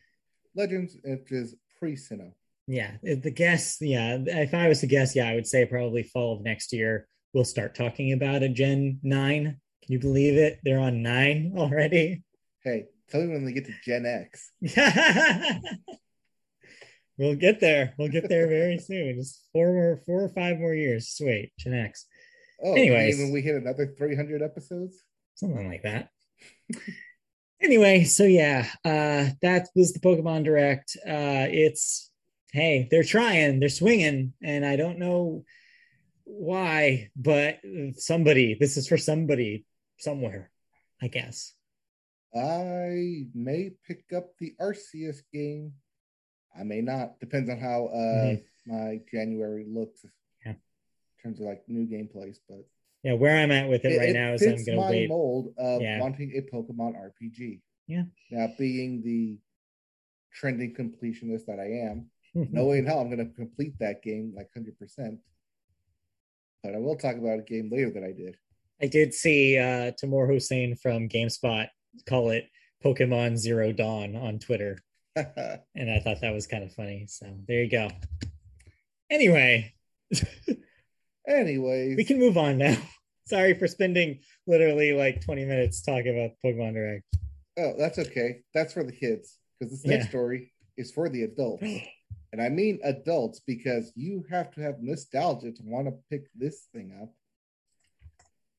Legends, 0.55 0.97
which 1.03 1.31
is 1.31 1.55
pre 1.79 1.95
Sinnoh. 1.95 2.33
Yeah, 2.67 2.97
the 3.01 3.31
guess, 3.31 3.77
yeah. 3.79 4.17
If 4.25 4.53
I 4.53 4.67
was 4.67 4.81
to 4.81 4.87
guess, 4.87 5.15
yeah, 5.15 5.29
I 5.29 5.35
would 5.35 5.47
say 5.47 5.65
probably 5.65 6.03
fall 6.03 6.35
of 6.35 6.43
next 6.43 6.73
year 6.73 7.07
we'll 7.33 7.45
start 7.45 7.75
talking 7.75 8.13
about 8.13 8.43
a 8.43 8.49
Gen 8.49 8.99
nine. 9.03 9.59
Can 9.83 9.93
you 9.93 9.99
believe 9.99 10.37
it? 10.37 10.59
They're 10.63 10.79
on 10.79 11.03
nine 11.03 11.53
already. 11.55 12.23
Hey, 12.63 12.85
tell 13.09 13.21
me 13.21 13.33
when 13.33 13.45
they 13.45 13.53
get 13.53 13.65
to 13.65 13.73
Gen 13.83 14.05
X. 14.05 14.51
we'll 17.17 17.35
get 17.35 17.59
there. 17.59 17.93
We'll 17.97 18.09
get 18.09 18.29
there 18.29 18.47
very 18.47 18.77
soon. 18.77 19.15
Just 19.17 19.47
four 19.51 19.73
more, 19.73 20.01
four 20.05 20.23
or 20.23 20.29
five 20.29 20.59
more 20.59 20.73
years. 20.73 21.09
Sweet, 21.09 21.51
Gen 21.59 21.73
X. 21.73 22.05
Oh, 22.63 22.73
anyways, 22.73 23.19
when 23.19 23.31
we 23.31 23.41
hit 23.41 23.55
another 23.55 23.93
three 23.97 24.15
hundred 24.15 24.41
episodes, 24.41 25.03
something 25.35 25.67
like 25.67 25.83
that. 25.83 26.09
Anyway, 27.61 28.03
so 28.03 28.23
yeah, 28.23 28.67
uh, 28.85 29.29
that 29.41 29.67
was 29.75 29.93
the 29.93 29.99
Pokemon 29.99 30.43
Direct. 30.43 30.95
Uh, 31.05 31.47
it's 31.49 32.11
hey, 32.51 32.87
they're 32.89 33.03
trying, 33.03 33.59
they're 33.59 33.69
swinging, 33.69 34.33
and 34.41 34.65
I 34.65 34.75
don't 34.75 34.99
know 34.99 35.43
why, 36.23 37.09
but 37.15 37.59
somebody, 37.95 38.57
this 38.59 38.77
is 38.77 38.87
for 38.87 38.97
somebody 38.97 39.65
somewhere, 39.97 40.51
I 41.01 41.07
guess. 41.07 41.53
I 42.35 43.27
may 43.33 43.71
pick 43.87 44.05
up 44.15 44.37
the 44.39 44.53
Arceus 44.61 45.21
game. 45.33 45.73
I 46.57 46.63
may 46.63 46.81
not. 46.81 47.19
Depends 47.19 47.49
on 47.49 47.59
how 47.59 47.87
uh, 47.87 47.97
mm-hmm. 47.97 48.71
my 48.71 48.99
January 49.11 49.65
looks 49.67 50.05
yeah. 50.45 50.51
in 50.51 50.57
terms 51.23 51.39
of 51.39 51.45
like 51.45 51.63
new 51.67 51.85
gameplays. 51.87 52.37
But 52.47 52.65
yeah, 53.03 53.13
where 53.13 53.37
I'm 53.37 53.51
at 53.51 53.69
with 53.69 53.85
it, 53.85 53.93
it 53.93 53.97
right 53.99 54.09
it 54.09 54.13
now 54.13 54.33
is 54.33 54.41
I'm 54.41 54.65
going 54.65 54.65
to 54.65 54.77
wait. 54.77 55.09
mold 55.09 55.53
of 55.57 55.81
yeah. 55.81 55.99
wanting 55.99 56.33
a 56.35 56.55
Pokemon 56.55 56.95
RPG. 56.95 57.61
Yeah. 57.87 58.03
Now, 58.31 58.47
being 58.57 59.01
the 59.03 59.37
trending 60.33 60.75
completionist 60.75 61.45
that 61.45 61.59
I 61.59 61.89
am, 61.89 62.07
knowing 62.51 62.85
how 62.85 62.99
I'm 62.99 63.09
going 63.09 63.25
to 63.25 63.33
complete 63.33 63.79
that 63.79 64.03
game 64.03 64.33
like 64.35 64.49
hundred 64.53 64.77
percent. 64.77 65.19
But 66.63 66.75
I 66.75 66.79
will 66.79 66.97
talk 66.97 67.15
about 67.15 67.39
a 67.39 67.43
game 67.43 67.69
later 67.71 67.91
that 67.91 68.03
I 68.03 68.11
did. 68.11 68.35
I 68.81 68.87
did 68.87 69.13
see 69.13 69.57
uh, 69.57 69.91
Tamoor 69.97 70.27
Hussein 70.27 70.75
from 70.75 71.07
GameSpot 71.07 71.67
call 72.05 72.31
it 72.31 72.49
Pokemon 72.83 73.37
Zero 73.37 73.71
Dawn 73.71 74.15
on 74.15 74.39
Twitter. 74.39 74.79
and 75.15 75.91
I 75.91 75.99
thought 75.99 76.21
that 76.21 76.33
was 76.33 76.47
kind 76.47 76.63
of 76.63 76.73
funny. 76.73 77.05
So 77.07 77.25
there 77.47 77.63
you 77.63 77.69
go. 77.69 77.89
Anyway. 79.09 79.73
Anyways. 81.27 81.97
We 81.97 82.05
can 82.05 82.19
move 82.19 82.37
on 82.37 82.57
now. 82.57 82.77
Sorry 83.25 83.53
for 83.53 83.67
spending 83.67 84.19
literally 84.45 84.93
like 84.93 85.23
20 85.25 85.45
minutes 85.45 85.81
talking 85.81 86.17
about 86.17 86.37
Pokemon 86.45 86.73
Direct. 86.73 87.03
Oh, 87.57 87.73
that's 87.77 87.99
okay. 87.99 88.41
That's 88.53 88.73
for 88.73 88.83
the 88.83 88.91
kids. 88.91 89.37
Because 89.59 89.71
this 89.71 89.85
next 89.85 90.05
yeah. 90.05 90.09
story 90.09 90.53
is 90.77 90.91
for 90.91 91.09
the 91.09 91.23
adults. 91.23 91.63
and 92.31 92.41
I 92.41 92.49
mean 92.49 92.79
adults 92.83 93.41
because 93.45 93.91
you 93.95 94.23
have 94.29 94.51
to 94.51 94.61
have 94.61 94.81
nostalgia 94.81 95.51
to 95.51 95.63
want 95.63 95.87
to 95.87 95.93
pick 96.09 96.27
this 96.35 96.67
thing 96.73 96.93
up. 97.01 97.09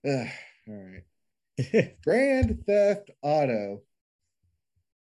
Ugh, 0.06 0.28
all 0.68 0.74
right. 0.74 1.04
Grand 2.04 2.64
Theft 2.66 3.10
Auto 3.22 3.82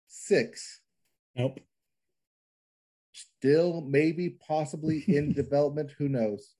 6. 0.08 0.80
Nope. 1.36 1.60
Still, 3.12 3.80
maybe, 3.80 4.30
possibly 4.30 5.04
in 5.06 5.32
development. 5.36 5.92
Who 5.98 6.08
knows? 6.08 6.54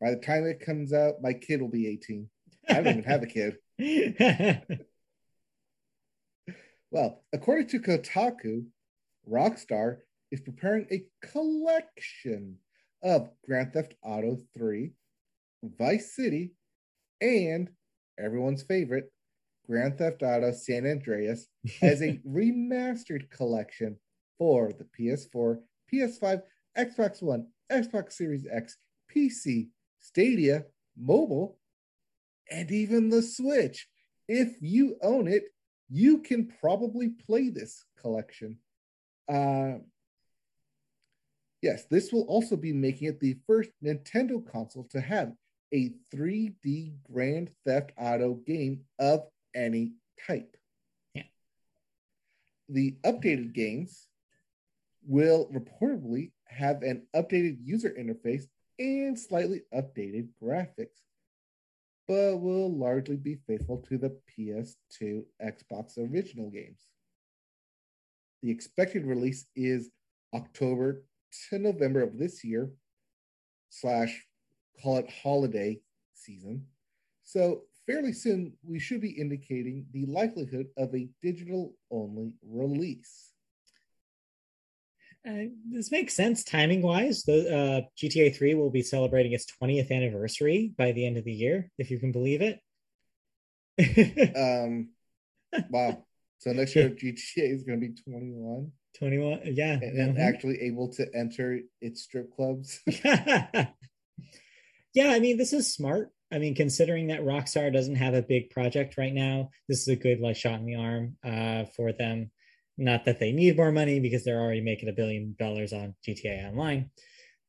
By 0.00 0.10
the 0.10 0.16
time 0.16 0.44
it 0.46 0.60
comes 0.60 0.92
out, 0.92 1.22
my 1.22 1.32
kid 1.32 1.60
will 1.60 1.68
be 1.68 1.86
18. 1.88 2.28
I 2.68 2.74
don't 2.74 2.98
even 2.98 3.04
have 3.04 3.22
a 3.22 3.26
kid. 3.26 3.58
well, 6.90 7.24
according 7.32 7.68
to 7.68 7.80
Kotaku, 7.80 8.64
Rockstar 9.30 9.98
is 10.30 10.40
preparing 10.40 10.86
a 10.90 11.04
collection 11.26 12.56
of 13.02 13.30
Grand 13.46 13.72
Theft 13.72 13.94
Auto 14.02 14.38
3, 14.56 14.92
Vice 15.62 16.14
City, 16.14 16.52
and 17.20 17.70
everyone's 18.18 18.62
favorite, 18.62 19.10
Grand 19.66 19.98
Theft 19.98 20.22
Auto 20.22 20.52
San 20.52 20.86
Andreas, 20.86 21.46
as 21.82 22.02
a 22.02 22.20
remastered 22.28 23.30
collection 23.30 23.96
for 24.38 24.72
the 24.72 24.84
PS4, 24.98 25.58
PS5, 25.92 26.42
Xbox 26.76 27.22
One, 27.22 27.46
Xbox 27.70 28.12
Series 28.12 28.46
X, 28.50 28.76
PC, 29.14 29.68
Stadia, 30.00 30.64
mobile, 30.98 31.58
and 32.50 32.70
even 32.70 33.08
the 33.08 33.22
Switch. 33.22 33.88
If 34.28 34.56
you 34.60 34.96
own 35.02 35.28
it, 35.28 35.44
you 35.90 36.18
can 36.18 36.50
probably 36.60 37.10
play 37.10 37.48
this 37.48 37.84
collection. 38.00 38.58
Uh, 39.28 39.78
yes, 41.62 41.84
this 41.90 42.12
will 42.12 42.22
also 42.22 42.56
be 42.56 42.72
making 42.72 43.08
it 43.08 43.20
the 43.20 43.36
first 43.46 43.70
Nintendo 43.82 44.44
console 44.44 44.88
to 44.90 45.00
have 45.00 45.32
a 45.74 45.92
3D 46.14 46.94
Grand 47.12 47.50
Theft 47.66 47.90
Auto 47.98 48.34
game 48.34 48.82
of 49.00 49.24
any 49.54 49.94
type. 50.24 50.56
Yeah. 51.14 51.24
The 52.68 52.96
updated 53.04 53.52
games 53.52 54.06
will 55.06 55.50
reportedly 55.52 56.30
have 56.46 56.82
an 56.82 57.02
updated 57.14 57.58
user 57.64 57.90
interface 57.90 58.44
and 58.78 59.18
slightly 59.18 59.62
updated 59.74 60.28
graphics, 60.40 61.02
but 62.06 62.36
will 62.36 62.72
largely 62.72 63.16
be 63.16 63.38
faithful 63.46 63.78
to 63.88 63.98
the 63.98 64.16
PS2 64.38 65.24
Xbox 65.44 65.98
original 65.98 66.50
games. 66.50 66.82
The 68.42 68.50
expected 68.50 69.06
release 69.06 69.46
is 69.56 69.90
October 70.32 71.02
to 71.48 71.58
November 71.58 72.02
of 72.02 72.16
this 72.16 72.44
year, 72.44 72.70
slash 73.70 74.24
call 74.82 74.98
it 74.98 75.10
holiday 75.22 75.80
season. 76.14 76.66
So, 77.24 77.62
fairly 77.86 78.12
soon, 78.12 78.54
we 78.62 78.78
should 78.78 79.00
be 79.00 79.10
indicating 79.10 79.86
the 79.92 80.06
likelihood 80.06 80.68
of 80.76 80.94
a 80.94 81.08
digital 81.22 81.74
only 81.90 82.32
release. 82.42 83.30
Uh, 85.26 85.48
this 85.70 85.90
makes 85.90 86.14
sense 86.14 86.44
timing 86.44 86.82
wise. 86.82 87.22
The 87.22 87.48
uh, 87.48 87.80
GTA 87.98 88.36
3 88.36 88.54
will 88.54 88.70
be 88.70 88.82
celebrating 88.82 89.32
its 89.32 89.46
20th 89.62 89.90
anniversary 89.90 90.72
by 90.76 90.92
the 90.92 91.06
end 91.06 91.16
of 91.16 91.24
the 91.24 91.32
year, 91.32 91.70
if 91.78 91.90
you 91.90 91.98
can 91.98 92.12
believe 92.12 92.42
it. 92.42 92.60
um, 94.36 94.90
wow. 95.70 96.04
So 96.38 96.52
next 96.52 96.76
year, 96.76 96.90
GTA 96.90 97.54
is 97.54 97.62
going 97.64 97.80
to 97.80 97.88
be 97.88 97.94
21. 97.94 98.70
21, 98.98 99.40
yeah. 99.44 99.72
And, 99.72 99.82
and 99.82 100.12
mm-hmm. 100.14 100.20
actually 100.20 100.60
able 100.62 100.92
to 100.92 101.06
enter 101.14 101.60
its 101.80 102.02
strip 102.02 102.34
clubs. 102.36 102.80
yeah, 104.94 105.08
I 105.08 105.18
mean, 105.18 105.36
this 105.36 105.52
is 105.52 105.72
smart. 105.72 106.10
I 106.32 106.38
mean, 106.38 106.54
considering 106.54 107.08
that 107.08 107.22
Rockstar 107.22 107.72
doesn't 107.72 107.96
have 107.96 108.14
a 108.14 108.22
big 108.22 108.50
project 108.50 108.96
right 108.96 109.12
now, 109.12 109.50
this 109.68 109.82
is 109.82 109.88
a 109.88 109.96
good 109.96 110.20
like 110.20 110.36
shot 110.36 110.58
in 110.60 110.66
the 110.66 110.76
arm 110.76 111.16
uh, 111.24 111.64
for 111.76 111.92
them. 111.92 112.30
Not 112.78 113.04
that 113.04 113.20
they 113.20 113.30
need 113.30 113.56
more 113.56 113.70
money 113.70 114.00
because 114.00 114.24
they're 114.24 114.40
already 114.40 114.60
making 114.60 114.88
a 114.88 114.92
billion 114.92 115.36
dollars 115.38 115.72
on 115.72 115.94
GTA 116.06 116.48
Online, 116.48 116.90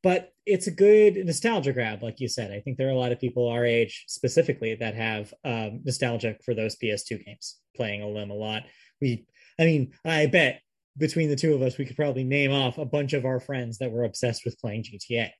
but 0.02 0.32
it's 0.44 0.68
a 0.68 0.72
good 0.72 1.16
nostalgia 1.16 1.72
grab, 1.72 2.02
like 2.02 2.20
you 2.20 2.28
said. 2.28 2.52
I 2.52 2.60
think 2.60 2.78
there 2.78 2.86
are 2.86 2.92
a 2.92 2.98
lot 2.98 3.10
of 3.10 3.18
people 3.18 3.48
our 3.48 3.64
age 3.64 4.04
specifically 4.06 4.76
that 4.76 4.94
have 4.94 5.34
um, 5.44 5.80
nostalgia 5.84 6.36
for 6.44 6.54
those 6.54 6.76
PS2 6.76 7.24
games, 7.24 7.56
playing 7.74 8.00
them 8.14 8.30
a 8.30 8.34
lot. 8.34 8.62
We, 9.00 9.26
I 9.58 9.64
mean, 9.64 9.94
I 10.04 10.26
bet 10.26 10.60
between 10.96 11.28
the 11.28 11.36
two 11.36 11.54
of 11.54 11.62
us, 11.62 11.76
we 11.76 11.86
could 11.86 11.96
probably 11.96 12.22
name 12.22 12.52
off 12.52 12.78
a 12.78 12.84
bunch 12.84 13.14
of 13.14 13.24
our 13.24 13.40
friends 13.40 13.78
that 13.78 13.90
were 13.90 14.04
obsessed 14.04 14.44
with 14.44 14.58
playing 14.60 14.84
GTA 14.84 15.30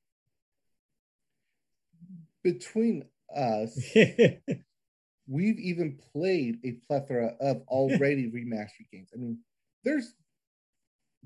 between 2.47 3.03
us, 3.35 3.77
we've 5.29 5.59
even 5.59 5.99
played 6.13 6.59
a 6.65 6.79
plethora 6.87 7.35
of 7.41 7.63
already 7.69 8.31
remastered 8.31 8.89
games. 8.93 9.09
I 9.13 9.19
mean, 9.19 9.39
there's 9.85 10.15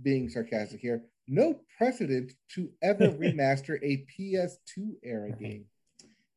being 0.02 0.30
sarcastic 0.30 0.80
here, 0.80 1.02
no 1.28 1.60
precedent 1.76 2.32
to 2.54 2.70
ever 2.80 3.08
remaster 3.08 3.78
a 3.82 4.06
PS2 4.10 4.94
era 5.02 5.30
game. 5.32 5.66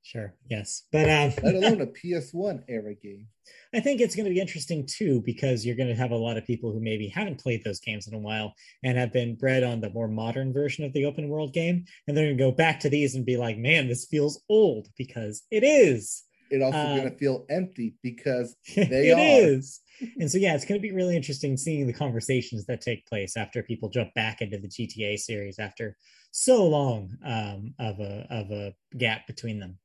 Sure. 0.03 0.33
Yes. 0.49 0.83
But 0.91 1.09
um 1.09 1.31
let 1.43 1.55
alone 1.55 1.81
a 1.81 1.87
PS1 1.87 2.63
era 2.67 2.93
game. 2.93 3.27
I 3.73 3.79
think 3.79 4.01
it's 4.01 4.15
going 4.15 4.25
to 4.25 4.33
be 4.33 4.39
interesting 4.39 4.85
too 4.85 5.21
because 5.25 5.65
you're 5.65 5.75
going 5.75 5.89
to 5.89 5.95
have 5.95 6.11
a 6.11 6.17
lot 6.17 6.37
of 6.37 6.45
people 6.45 6.71
who 6.71 6.79
maybe 6.79 7.07
haven't 7.07 7.39
played 7.41 7.63
those 7.63 7.79
games 7.79 8.07
in 8.07 8.13
a 8.13 8.19
while 8.19 8.53
and 8.83 8.97
have 8.97 9.11
been 9.11 9.35
bred 9.35 9.63
on 9.63 9.81
the 9.81 9.89
more 9.89 10.07
modern 10.07 10.53
version 10.53 10.83
of 10.85 10.93
the 10.93 11.05
open 11.05 11.29
world 11.29 11.53
game 11.53 11.85
and 12.07 12.15
they're 12.15 12.25
going 12.25 12.37
to 12.37 12.43
go 12.43 12.51
back 12.51 12.81
to 12.81 12.89
these 12.89 13.15
and 13.15 13.25
be 13.25 13.37
like, 13.37 13.57
"Man, 13.57 13.87
this 13.87 14.05
feels 14.05 14.41
old" 14.49 14.89
because 14.97 15.43
it 15.51 15.63
is. 15.63 16.23
It 16.51 16.61
also 16.61 16.77
uh, 16.77 16.97
going 16.97 17.09
to 17.09 17.17
feel 17.17 17.45
empty 17.49 17.95
because 18.03 18.55
they 18.75 19.09
it 19.09 19.13
are. 19.13 19.47
is. 19.49 19.79
and 20.19 20.29
so 20.29 20.37
yeah, 20.37 20.53
it's 20.53 20.65
going 20.65 20.79
to 20.79 20.87
be 20.87 20.93
really 20.93 21.15
interesting 21.15 21.55
seeing 21.57 21.87
the 21.87 21.93
conversations 21.93 22.65
that 22.65 22.81
take 22.81 23.05
place 23.07 23.37
after 23.37 23.63
people 23.63 23.89
jump 23.89 24.13
back 24.13 24.41
into 24.41 24.57
the 24.57 24.67
GTA 24.67 25.17
series 25.17 25.59
after 25.59 25.97
so 26.31 26.67
long 26.67 27.15
um, 27.25 27.73
of 27.79 27.99
a 27.99 28.27
of 28.29 28.51
a 28.51 28.73
gap 28.97 29.25
between 29.27 29.59
them. 29.59 29.79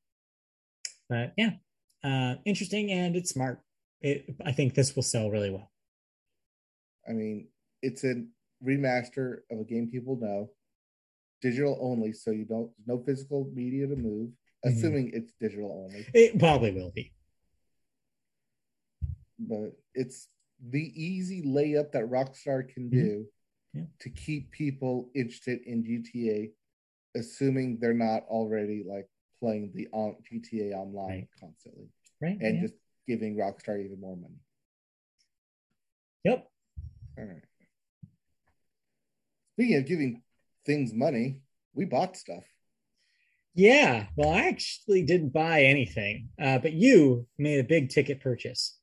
But 1.09 1.32
yeah, 1.36 1.52
uh, 2.04 2.36
interesting 2.44 2.90
and 2.90 3.16
it's 3.16 3.30
smart. 3.30 3.61
It, 4.00 4.26
I 4.44 4.52
think 4.52 4.74
this 4.74 4.94
will 4.94 5.02
sell 5.02 5.30
really 5.30 5.50
well. 5.50 5.70
I 7.09 7.12
mean, 7.12 7.48
it's 7.82 8.04
a 8.04 8.24
remaster 8.64 9.38
of 9.50 9.61
a 9.61 9.64
game 9.64 9.88
people 9.90 10.18
know, 10.20 10.50
digital 11.40 11.78
only, 11.80 12.12
so 12.12 12.30
you 12.30 12.44
don't 12.44 12.70
no 12.86 13.02
physical 13.04 13.50
media 13.54 13.86
to 13.86 13.96
move. 13.96 14.30
Mm-hmm. 14.66 14.76
Assuming 14.76 15.11
it's 15.14 15.32
digital 15.40 15.86
only, 15.86 16.06
it 16.12 16.38
probably 16.38 16.72
will 16.72 16.90
be. 16.90 17.12
But 19.38 19.76
it's 19.94 20.28
the 20.70 20.92
easy 21.00 21.42
layup 21.42 21.92
that 21.92 22.11
Rockstar 22.11 22.68
can 22.68 22.90
mm-hmm. 22.90 22.98
do 22.98 23.26
yeah. 23.72 23.82
to 24.00 24.11
keep 24.11 24.50
people 24.50 25.11
interested 25.14 25.61
in 25.64 25.84
GTA, 25.84 26.50
assuming 27.16 27.78
they're 27.80 27.94
not 27.94 28.24
already 28.28 28.84
like 28.86 29.09
playing 29.41 29.72
the 29.74 29.89
on 29.93 30.16
GTA 30.30 30.74
Online 30.74 31.09
right. 31.09 31.28
constantly, 31.41 31.89
right? 32.20 32.39
And 32.41 32.57
yeah. 32.57 32.62
just 32.62 32.74
giving 33.07 33.36
Rockstar 33.36 33.82
even 33.84 34.01
more 34.01 34.16
money. 34.16 34.41
Yep. 36.24 36.47
All 37.18 37.24
right. 37.24 37.43
Speaking 39.55 39.76
of 39.76 39.86
giving 39.86 40.22
things 40.66 40.93
money, 40.93 41.41
we 41.74 41.84
bought 41.84 42.16
stuff. 42.16 42.45
Yeah. 43.55 44.07
Well, 44.16 44.30
I 44.30 44.43
actually 44.43 45.03
didn't 45.03 45.32
buy 45.32 45.62
anything, 45.62 46.28
uh, 46.41 46.59
but 46.59 46.72
you 46.72 47.26
made 47.39 47.59
a 47.59 47.64
big 47.64 47.89
ticket 47.91 48.20
purchase. 48.20 48.78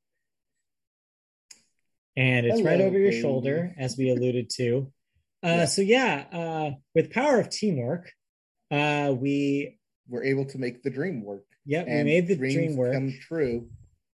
And 2.17 2.45
it's 2.45 2.59
Hello, 2.59 2.71
right 2.71 2.81
over 2.81 2.97
your 2.97 3.11
baby. 3.11 3.21
shoulder, 3.21 3.73
as 3.77 3.97
we 3.97 4.09
alluded 4.15 4.49
to. 4.57 4.91
Uh, 5.43 5.47
Yeah. 5.47 5.65
So, 5.65 5.81
yeah, 5.81 6.25
uh, 6.31 6.71
with 6.93 7.11
power 7.11 7.39
of 7.39 7.49
teamwork, 7.49 8.11
uh, 8.71 9.13
we, 9.17 9.77
We're 10.07 10.23
able 10.23 10.45
to 10.45 10.57
make 10.57 10.83
the 10.83 10.89
dream 10.89 11.23
work. 11.23 11.45
yeah, 11.65 11.83
we 11.83 11.91
And 11.91 12.05
made 12.05 12.27
the 12.27 12.35
dream 12.35 12.75
work. 12.75 12.93
come 12.93 13.13
true. 13.19 13.67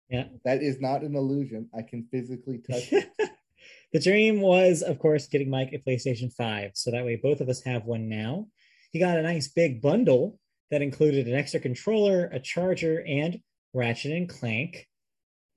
Yeah. 0.08 0.24
That 0.44 0.62
is 0.62 0.80
not 0.80 1.02
an 1.02 1.14
illusion. 1.16 1.68
I 1.76 1.82
can 1.82 2.06
physically 2.10 2.58
touch 2.58 2.92
it. 2.92 3.08
the 3.92 4.00
dream 4.00 4.40
was, 4.40 4.82
of 4.82 4.98
course, 4.98 5.26
getting 5.28 5.50
Mike 5.50 5.72
a 5.72 5.78
PlayStation 5.78 6.32
5. 6.32 6.72
So 6.74 6.90
that 6.90 7.04
way 7.04 7.16
both 7.16 7.40
of 7.40 7.48
us 7.48 7.62
have 7.64 7.84
one 7.84 8.08
now. 8.08 8.46
He 8.92 8.98
got 8.98 9.18
a 9.18 9.22
nice 9.22 9.48
big 9.48 9.80
bundle 9.80 10.38
that 10.70 10.82
included 10.82 11.28
an 11.28 11.34
extra 11.34 11.60
controller, 11.60 12.26
a 12.32 12.40
charger, 12.40 13.04
and 13.06 13.40
Ratchet 13.72 14.12
and 14.12 14.28
Clank 14.28 14.88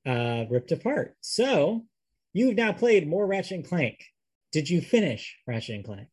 uh, 0.06 0.46
Rift 0.50 0.72
Apart. 0.72 1.16
So 1.22 1.86
you've 2.34 2.56
now 2.56 2.74
played 2.74 3.08
more 3.08 3.26
Ratchet 3.26 3.54
and 3.58 3.68
Clank. 3.68 4.04
Did 4.52 4.70
you 4.70 4.82
finish 4.82 5.38
Ratchet 5.48 5.76
and 5.76 5.86
Clank? 5.86 6.08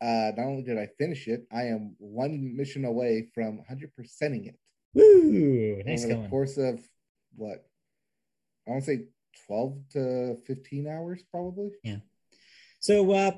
Uh, 0.00 0.32
not 0.36 0.46
only 0.46 0.62
did 0.62 0.78
I 0.78 0.88
finish 0.98 1.26
it, 1.26 1.46
I 1.52 1.64
am 1.64 1.96
one 1.98 2.56
mission 2.56 2.84
away 2.84 3.28
from 3.34 3.60
100%ing 3.70 4.44
it. 4.44 4.58
Woo! 4.94 5.82
Nice 5.84 6.04
over 6.04 6.22
the 6.22 6.28
course 6.28 6.56
of 6.58 6.80
what? 7.34 7.64
I 8.66 8.70
want 8.70 8.84
to 8.84 8.96
say 8.96 9.04
12 9.46 9.78
to 9.92 10.36
15 10.46 10.86
hours, 10.86 11.22
probably. 11.30 11.70
Yeah. 11.82 11.98
So, 12.80 13.10
uh, 13.12 13.32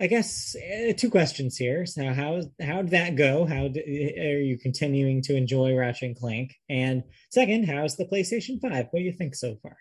I 0.00 0.06
guess 0.08 0.56
uh, 0.56 0.92
two 0.96 1.10
questions 1.10 1.56
here. 1.56 1.86
So, 1.86 2.12
how 2.12 2.42
how 2.60 2.82
did 2.82 2.90
that 2.90 3.14
go? 3.14 3.44
How 3.44 3.66
are 3.66 4.40
you 4.40 4.58
continuing 4.58 5.22
to 5.22 5.36
enjoy 5.36 5.76
Ratchet 5.76 6.08
and 6.08 6.18
Clank? 6.18 6.56
And 6.68 7.04
second, 7.30 7.68
how's 7.68 7.96
the 7.96 8.06
PlayStation 8.06 8.60
Five? 8.60 8.88
What 8.90 8.98
do 9.00 9.04
you 9.04 9.12
think 9.12 9.34
so 9.36 9.56
far? 9.62 9.76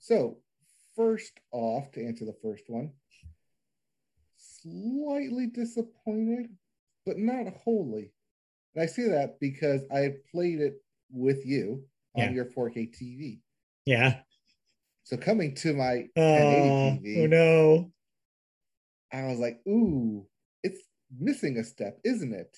So, 0.00 0.38
first 0.96 1.38
off, 1.52 1.92
to 1.92 2.04
answer 2.04 2.24
the 2.24 2.36
first 2.42 2.64
one, 2.66 2.90
slightly 4.62 5.46
disappointed, 5.46 6.48
but 7.06 7.18
not 7.18 7.52
wholly. 7.64 8.12
And 8.74 8.82
I 8.82 8.86
say 8.86 9.08
that 9.08 9.38
because 9.40 9.82
I 9.90 10.14
played 10.30 10.60
it 10.60 10.74
with 11.10 11.44
you 11.44 11.84
on 12.14 12.24
Yeah. 12.24 12.30
your 12.32 12.44
4K 12.46 12.86
TV. 12.86 13.40
Yeah. 13.86 14.20
So 15.04 15.16
coming 15.16 15.54
to 15.56 15.74
my 15.74 16.08
Uh, 16.16 16.22
1080 16.22 16.70
TV, 17.00 17.22
oh 17.22 17.26
no. 17.26 17.92
I 19.12 19.26
was 19.26 19.38
like, 19.38 19.60
ooh, 19.66 20.26
it's 20.62 20.80
missing 21.18 21.58
a 21.58 21.64
step, 21.64 21.98
isn't 22.04 22.32
it? 22.32 22.56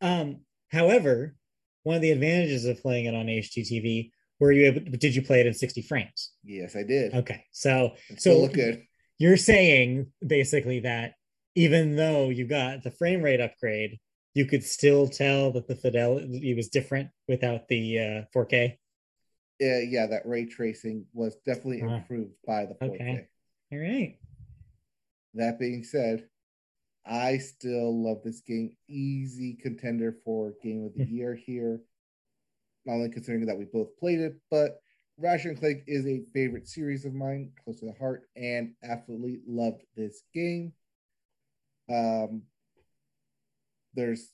Um. 0.00 0.44
However, 0.68 1.34
one 1.82 1.96
of 1.96 2.02
the 2.02 2.12
advantages 2.12 2.64
of 2.64 2.80
playing 2.80 3.06
it 3.06 3.14
on 3.14 3.26
HDTV, 3.26 4.12
were 4.38 4.52
you 4.52 4.66
able? 4.66 4.82
Did 4.98 5.14
you 5.16 5.22
play 5.22 5.40
it 5.40 5.46
in 5.46 5.54
sixty 5.54 5.82
frames? 5.82 6.32
Yes, 6.44 6.76
I 6.76 6.84
did. 6.84 7.12
Okay. 7.14 7.44
So 7.50 7.96
so 8.18 8.38
look 8.40 8.52
good. 8.52 8.84
you're 9.18 9.36
saying 9.36 10.12
basically 10.24 10.80
that 10.80 11.14
even 11.60 11.94
though 11.94 12.30
you 12.30 12.46
got 12.46 12.82
the 12.82 12.90
frame 12.90 13.20
rate 13.20 13.38
upgrade, 13.38 13.98
you 14.32 14.46
could 14.46 14.64
still 14.64 15.06
tell 15.06 15.52
that 15.52 15.68
the 15.68 15.76
fidelity 15.76 16.54
was 16.54 16.70
different 16.70 17.10
without 17.28 17.68
the 17.68 17.98
uh, 17.98 18.22
4K. 18.34 18.78
Yeah, 19.58 19.80
yeah, 19.80 20.06
that 20.06 20.22
ray 20.24 20.46
tracing 20.46 21.04
was 21.12 21.36
definitely 21.44 21.82
Ah. 21.82 21.96
improved 21.96 22.32
by 22.46 22.64
the 22.64 22.74
4K. 22.76 22.94
Okay. 22.94 23.28
All 23.72 23.78
right. 23.78 24.18
That 25.34 25.58
being 25.58 25.84
said, 25.84 26.26
I 27.04 27.36
still 27.36 28.02
love 28.02 28.22
this 28.24 28.40
game. 28.40 28.74
Easy 28.88 29.52
contender 29.60 30.16
for 30.24 30.54
game 30.62 30.86
of 30.86 30.94
the 30.94 31.04
Hmm. 31.04 31.14
year 31.14 31.34
here. 31.34 31.82
Not 32.86 32.94
only 32.94 33.10
considering 33.10 33.44
that 33.44 33.58
we 33.58 33.66
both 33.66 33.98
played 33.98 34.20
it, 34.20 34.36
but 34.50 34.80
Ratchet 35.18 35.50
and 35.50 35.58
Clank 35.60 35.84
is 35.86 36.06
a 36.06 36.24
favorite 36.32 36.66
series 36.66 37.04
of 37.04 37.12
mine, 37.12 37.52
close 37.62 37.80
to 37.80 37.84
the 37.84 37.92
heart, 37.92 38.22
and 38.34 38.72
absolutely 38.82 39.42
loved 39.46 39.82
this 39.94 40.22
game. 40.32 40.72
Um, 41.90 42.42
there's 43.94 44.30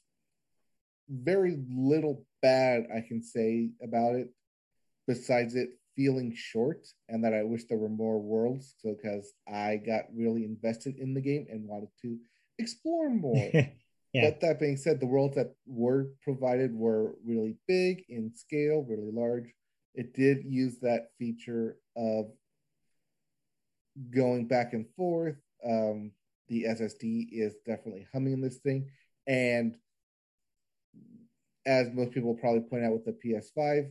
very 1.08 1.58
little 1.70 2.24
bad 2.42 2.86
I 2.94 3.00
can 3.00 3.22
say 3.22 3.70
about 3.82 4.14
it, 4.14 4.28
besides 5.06 5.54
it 5.54 5.70
feeling 5.94 6.34
short, 6.34 6.86
and 7.08 7.24
that 7.24 7.32
I 7.32 7.42
wish 7.42 7.64
there 7.64 7.78
were 7.78 7.88
more 7.88 8.20
worlds. 8.20 8.74
So, 8.78 8.94
because 8.94 9.32
I 9.48 9.76
got 9.76 10.04
really 10.14 10.44
invested 10.44 10.96
in 10.98 11.14
the 11.14 11.22
game 11.22 11.46
and 11.50 11.66
wanted 11.66 11.88
to 12.02 12.18
explore 12.58 13.10
more. 13.10 13.50
Yeah. 14.16 14.30
But 14.30 14.40
that 14.40 14.60
being 14.60 14.78
said, 14.78 14.98
the 14.98 15.06
worlds 15.06 15.34
that 15.34 15.54
were 15.66 16.06
provided 16.22 16.74
were 16.74 17.16
really 17.22 17.56
big 17.68 18.04
in 18.08 18.32
scale, 18.34 18.82
really 18.88 19.10
large. 19.12 19.52
It 19.94 20.14
did 20.14 20.42
use 20.46 20.78
that 20.80 21.10
feature 21.18 21.76
of 21.96 22.30
going 24.10 24.46
back 24.46 24.72
and 24.72 24.86
forth. 24.96 25.36
Um, 25.62 26.12
the 26.48 26.64
SSD 26.64 27.28
is 27.32 27.54
definitely 27.66 28.06
humming 28.12 28.40
this 28.40 28.58
thing. 28.58 28.90
And 29.26 29.76
as 31.66 31.88
most 31.92 32.12
people 32.12 32.34
probably 32.34 32.60
point 32.60 32.84
out 32.84 32.92
with 32.92 33.04
the 33.04 33.12
PS5, 33.12 33.90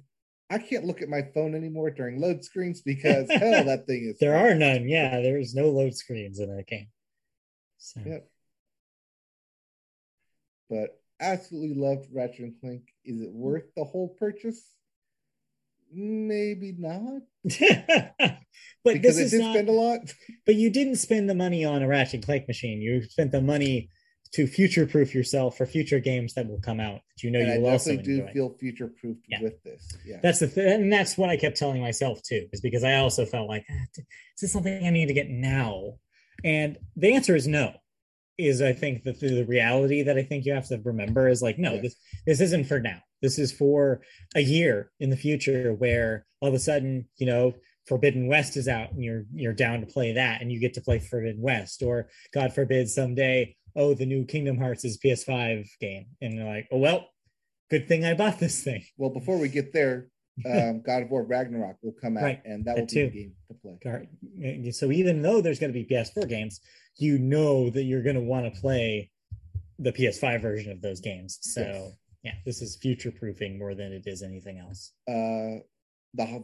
I 0.50 0.58
can't 0.60 0.86
look 0.86 1.02
at 1.02 1.10
my 1.10 1.24
phone 1.34 1.56
anymore 1.56 1.90
during 1.90 2.22
load 2.22 2.44
screens 2.44 2.82
because 2.82 3.30
hell, 3.32 3.66
that 3.66 3.86
thing 3.88 4.10
is. 4.12 4.20
there 4.20 4.36
are 4.38 4.56
none. 4.56 4.88
Yeah, 4.88 5.22
there's 5.22 5.56
no 5.56 5.70
load 5.70 5.96
screens 5.96 6.40
in 6.40 6.56
that 6.56 6.68
game. 6.68 6.88
So 7.78 8.00
Yep. 8.06 8.30
But 10.70 11.02
absolutely 11.20 11.76
loved 11.76 12.08
Ratchet 12.12 12.40
and 12.40 12.60
Clank. 12.60 12.84
Is 13.04 13.22
it 13.22 13.32
worth 13.32 13.74
the 13.76 13.84
whole 13.84 14.16
purchase? 14.20 14.64
Maybe 15.92 16.74
not. 16.78 17.22
but 18.84 18.94
because 18.94 19.18
this 19.18 19.34
is 19.34 19.40
not. 19.40 19.54
spend 19.54 19.70
a 19.70 19.72
lot. 19.72 20.00
But 20.46 20.56
you 20.56 20.70
didn't 20.70 20.98
spend 20.98 21.30
the 21.30 21.36
money 21.36 21.64
on 21.66 21.82
a 21.82 21.88
Ratchet 21.88 22.16
and 22.16 22.26
Clank 22.26 22.48
machine. 22.48 22.82
You 22.82 23.04
spent 23.04 23.32
the 23.32 23.42
money 23.42 23.90
to 24.34 24.48
future-proof 24.48 25.16
yourself 25.16 25.56
for 25.58 25.66
future 25.66 26.00
games 26.00 26.34
that 26.34 26.48
will 26.48 26.60
come 26.60 26.80
out 26.82 27.00
that 27.16 27.24
you 27.24 27.32
know 27.32 27.40
and 27.40 27.52
I 27.52 27.56
you 27.56 27.62
will 27.62 27.70
also 27.70 27.96
do 27.96 28.20
enjoy. 28.22 28.34
feel 28.34 28.50
future 28.60 28.88
proofed 29.00 29.22
Yeah. 29.30 29.42
with 29.42 29.62
this. 29.64 29.96
Yeah. 30.06 30.20
That's 30.22 30.40
the 30.40 30.48
th- 30.48 30.68
and 30.80 30.92
that's 30.92 31.18
what 31.18 31.30
I 31.30 31.38
kept 31.38 31.56
telling 31.58 31.82
myself 31.82 32.22
too, 32.24 32.48
is 32.52 32.60
because 32.60 32.84
I 32.84 32.96
also 32.96 33.26
felt 33.26 33.48
like, 33.48 33.66
"Ah, 33.70 33.86
is 33.98 34.06
this 34.42 34.52
something 34.52 34.86
I 34.86 34.90
need 34.90 35.06
to 35.08 35.14
get 35.14 35.30
now? 35.30 36.00
And 36.44 36.78
the 36.98 37.14
answer 37.14 37.36
is 37.36 37.48
no. 37.48 37.74
Is 38.38 38.62
I 38.62 38.74
think 38.74 39.04
the, 39.04 39.14
the 39.14 39.46
reality 39.46 40.04
that 40.04 40.18
I 40.18 40.24
think 40.24 40.46
you 40.46 40.54
have 40.54 40.68
to 40.68 40.82
remember 40.84 41.30
is 41.30 41.42
like, 41.42 41.58
no, 41.58 41.74
Yes. 41.74 41.82
this 41.84 41.96
this 42.26 42.42
isn't 42.42 42.66
for 42.66 42.80
now. 42.80 43.00
This 43.22 43.40
is 43.40 43.52
for 43.52 44.02
a 44.36 44.42
year 44.42 44.92
in 45.00 45.10
the 45.10 45.18
future 45.18 45.74
where 45.74 46.26
all 46.42 46.50
of 46.50 46.54
a 46.54 46.60
sudden, 46.60 47.08
you 47.18 47.26
know, 47.26 47.54
Forbidden 47.88 48.28
West 48.28 48.58
is 48.58 48.68
out 48.68 48.92
and 48.92 49.04
you're 49.04 49.26
you're 49.34 49.54
down 49.54 49.80
to 49.82 49.86
play 49.88 50.12
that 50.14 50.42
and 50.42 50.52
you 50.52 50.60
get 50.60 50.74
to 50.74 50.82
play 50.82 51.00
Forbidden 51.00 51.42
West, 51.42 51.82
or 51.82 52.10
God 52.34 52.52
forbid 52.54 52.90
someday, 52.90 53.56
oh, 53.76 53.94
the 53.94 54.06
new 54.06 54.26
Kingdom 54.26 54.58
Hearts 54.58 54.84
is 54.84 54.98
PS5 54.98 55.68
game, 55.80 56.08
and 56.22 56.34
you're 56.34 56.46
like, 56.48 56.68
oh 56.72 56.78
well, 56.78 57.08
good 57.70 57.88
thing 57.88 58.04
I 58.04 58.16
bought 58.16 58.40
this 58.40 58.64
thing. 58.64 58.84
well, 58.98 59.12
before 59.12 59.38
we 59.38 59.48
get 59.50 59.72
there, 59.72 60.08
um, 60.46 60.82
God 60.82 61.04
of 61.04 61.10
War 61.10 61.24
Ragnarok 61.24 61.78
will 61.82 61.94
come 62.02 62.18
out, 62.18 62.24
Right. 62.24 62.42
and 62.46 62.66
that 62.66 62.76
That 62.76 62.82
will 62.82 62.88
be 62.88 62.94
too. 62.94 63.10
the 63.10 63.20
game 63.20 63.36
to 63.48 64.60
play. 64.62 64.72
So 64.72 64.92
even 64.92 65.22
though 65.22 65.42
there's 65.42 65.60
going 65.60 65.72
to 65.74 65.80
be 65.80 65.86
PS4 65.86 66.28
games, 66.28 66.60
you 66.98 67.18
know 67.20 67.70
that 67.70 67.84
you're 67.84 68.04
going 68.04 68.16
to 68.16 68.22
want 68.22 68.54
to 68.54 68.60
play 68.60 69.12
the 69.80 69.92
PS5 69.92 70.42
version 70.42 70.72
of 70.72 70.82
those 70.82 71.00
games. 71.02 71.40
So 71.42 71.62
Yes. 71.62 71.94
yeah, 72.24 72.34
this 72.46 72.62
is 72.62 72.76
future 72.78 73.12
proofing 73.12 73.58
more 73.58 73.76
than 73.76 73.92
it 73.94 74.04
is 74.08 74.24
anything 74.24 74.58
else. 74.60 74.92
Uh, 75.08 75.64
the 76.14 76.24
h- 76.24 76.42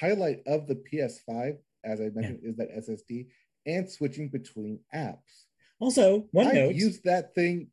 highlight 0.00 0.42
of 0.46 0.66
the 0.66 0.76
PS5, 0.76 1.58
as 1.84 2.00
I 2.00 2.08
mentioned, 2.14 2.40
is 2.42 2.56
that 2.56 2.68
SSD 2.76 3.28
and 3.66 3.88
switching 3.90 4.28
between 4.28 4.80
apps. 4.94 5.44
Also, 5.78 6.28
one 6.32 6.46
I 6.48 6.52
note, 6.52 6.74
use 6.74 7.00
that 7.02 7.34
thing 7.34 7.68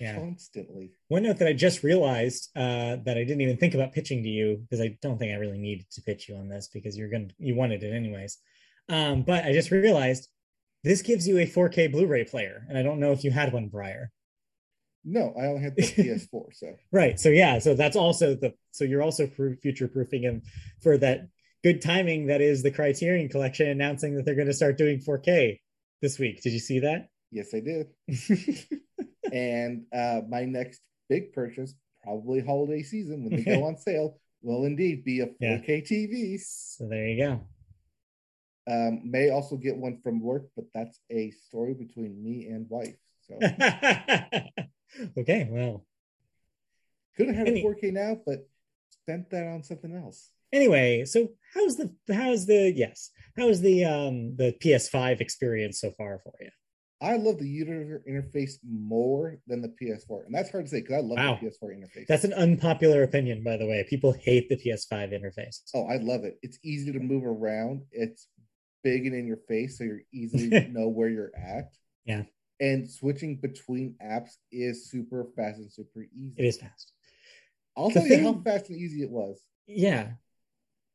Yeah. 0.00 0.16
constantly. 0.16 0.92
one 1.08 1.22
note 1.22 1.38
that 1.38 1.48
I 1.48 1.52
just 1.52 1.82
realized 1.82 2.50
uh, 2.56 2.96
that 3.04 3.16
I 3.18 3.24
didn't 3.24 3.40
even 3.40 3.56
think 3.56 3.74
about 3.74 3.92
pitching 3.92 4.22
to 4.22 4.28
you 4.28 4.58
because 4.62 4.80
I 4.80 4.96
don't 5.02 5.18
think 5.18 5.32
I 5.32 5.36
really 5.36 5.58
needed 5.58 5.90
to 5.92 6.02
pitch 6.02 6.28
you 6.28 6.36
on 6.36 6.48
this 6.48 6.68
because 6.72 6.96
you're 6.96 7.10
going 7.10 7.28
to 7.28 7.34
you 7.38 7.54
wanted 7.54 7.82
it 7.82 7.94
anyways. 7.94 8.38
Um, 8.88 9.22
but 9.22 9.44
I 9.44 9.52
just 9.52 9.70
realized 9.70 10.28
this 10.84 11.02
gives 11.02 11.26
you 11.28 11.38
a 11.38 11.46
4K 11.46 11.92
Blu-ray 11.92 12.24
player, 12.24 12.66
and 12.68 12.76
I 12.76 12.82
don't 12.82 12.98
know 12.98 13.12
if 13.12 13.22
you 13.22 13.30
had 13.30 13.52
one 13.52 13.70
prior. 13.70 14.10
No, 15.04 15.32
I 15.38 15.46
only 15.46 15.62
had 15.62 15.76
the 15.76 15.82
PS4, 16.32 16.44
so 16.52 16.76
Right. 16.90 17.18
So 17.18 17.28
yeah. 17.28 17.58
So 17.58 17.74
that's 17.74 17.96
also 17.96 18.34
the. 18.34 18.54
So 18.72 18.84
you're 18.84 19.02
also 19.02 19.26
future 19.26 19.88
proofing 19.88 20.22
him 20.22 20.42
for 20.82 20.96
that 20.98 21.28
good 21.62 21.82
timing 21.82 22.26
that 22.26 22.40
is 22.40 22.62
the 22.62 22.70
Criterion 22.70 23.28
Collection 23.28 23.68
announcing 23.68 24.16
that 24.16 24.24
they're 24.24 24.34
going 24.34 24.48
to 24.48 24.54
start 24.54 24.78
doing 24.78 24.98
4K 24.98 25.60
this 26.00 26.18
week. 26.18 26.42
Did 26.42 26.52
you 26.52 26.58
see 26.58 26.80
that? 26.80 27.08
yes, 27.32 27.54
I 27.54 27.60
did. 27.60 27.88
and 29.32 29.84
uh, 29.92 30.22
my 30.28 30.44
next 30.44 30.80
big 31.08 31.32
purchase, 31.32 31.74
probably 32.02 32.40
holiday 32.40 32.82
season 32.82 33.24
when 33.24 33.36
they 33.36 33.44
go 33.44 33.64
on 33.68 33.76
sale, 33.76 34.18
will 34.42 34.64
indeed 34.64 35.04
be 35.04 35.20
a 35.20 35.26
4K 35.26 35.86
TV. 35.86 36.40
so 36.40 36.88
there 36.88 37.06
you 37.08 37.24
go. 37.24 37.40
Um, 38.70 39.02
may 39.10 39.30
also 39.30 39.56
get 39.56 39.76
one 39.76 39.98
from 40.02 40.20
work, 40.20 40.48
but 40.56 40.66
that's 40.72 40.98
a 41.10 41.30
story 41.32 41.74
between 41.74 42.22
me 42.22 42.46
and 42.46 42.66
wife. 42.70 42.96
So 43.28 43.34
okay, 45.18 45.48
well, 45.50 45.84
could 47.16 47.28
have 47.28 47.36
had 47.36 47.48
Any- 47.48 47.60
a 47.60 47.64
4K 47.64 47.92
now, 47.92 48.20
but 48.24 48.48
spent 48.90 49.30
that 49.30 49.46
on 49.46 49.62
something 49.62 49.94
else. 49.94 50.30
anyway, 50.52 51.04
so 51.04 51.28
how's 51.54 51.76
the 51.76 51.92
how's 52.12 52.46
the 52.46 52.72
yes 52.74 53.10
how's 53.36 53.60
the 53.60 53.84
um 53.84 54.36
the 54.36 54.52
PS5 54.62 55.20
experience 55.20 55.80
so 55.80 55.90
far 55.92 56.20
for 56.22 56.32
you? 56.40 56.50
I 57.02 57.16
love 57.16 57.38
the 57.38 57.48
user 57.48 58.00
interface 58.08 58.52
more 58.64 59.38
than 59.48 59.60
the 59.60 59.68
PS4, 59.68 60.24
and 60.26 60.34
that's 60.34 60.50
hard 60.50 60.66
to 60.66 60.70
say 60.70 60.80
because 60.80 60.94
I 60.94 61.00
love 61.00 61.18
Wow. 61.18 61.38
the 61.40 61.46
PS4 61.48 61.70
interface. 61.76 62.06
That's 62.06 62.24
an 62.24 62.32
unpopular 62.32 63.02
opinion, 63.02 63.42
by 63.42 63.56
the 63.56 63.66
way. 63.66 63.84
People 63.90 64.12
hate 64.12 64.48
the 64.48 64.56
PS5 64.56 65.10
interface. 65.10 65.62
Oh, 65.74 65.84
I 65.86 65.96
love 65.96 66.24
it. 66.24 66.38
It's 66.42 66.58
easy 66.62 66.92
to 66.92 67.00
move 67.00 67.24
around. 67.26 67.82
It's 67.90 68.28
big 68.84 69.06
and 69.06 69.14
in 69.16 69.26
your 69.26 69.38
face, 69.48 69.78
so 69.78 69.84
you're 69.84 70.02
easily 70.12 70.48
know 70.70 70.88
where 70.88 71.08
you're 71.08 71.32
at. 71.36 71.72
Yeah. 72.04 72.22
And 72.60 72.88
switching 72.88 73.36
between 73.36 73.96
apps 74.04 74.36
is 74.52 74.88
super 74.88 75.26
fast 75.34 75.58
and 75.58 75.72
super 75.72 76.04
easy. 76.16 76.34
It 76.36 76.44
is 76.44 76.58
fast. 76.58 76.92
I'll 77.76 77.88
The 77.88 77.94
tell 77.94 78.06
you 78.06 78.22
how 78.22 78.34
fast 78.44 78.68
and 78.70 78.78
easy 78.78 79.02
it 79.02 79.10
was. 79.10 79.40
Yeah, 79.66 80.12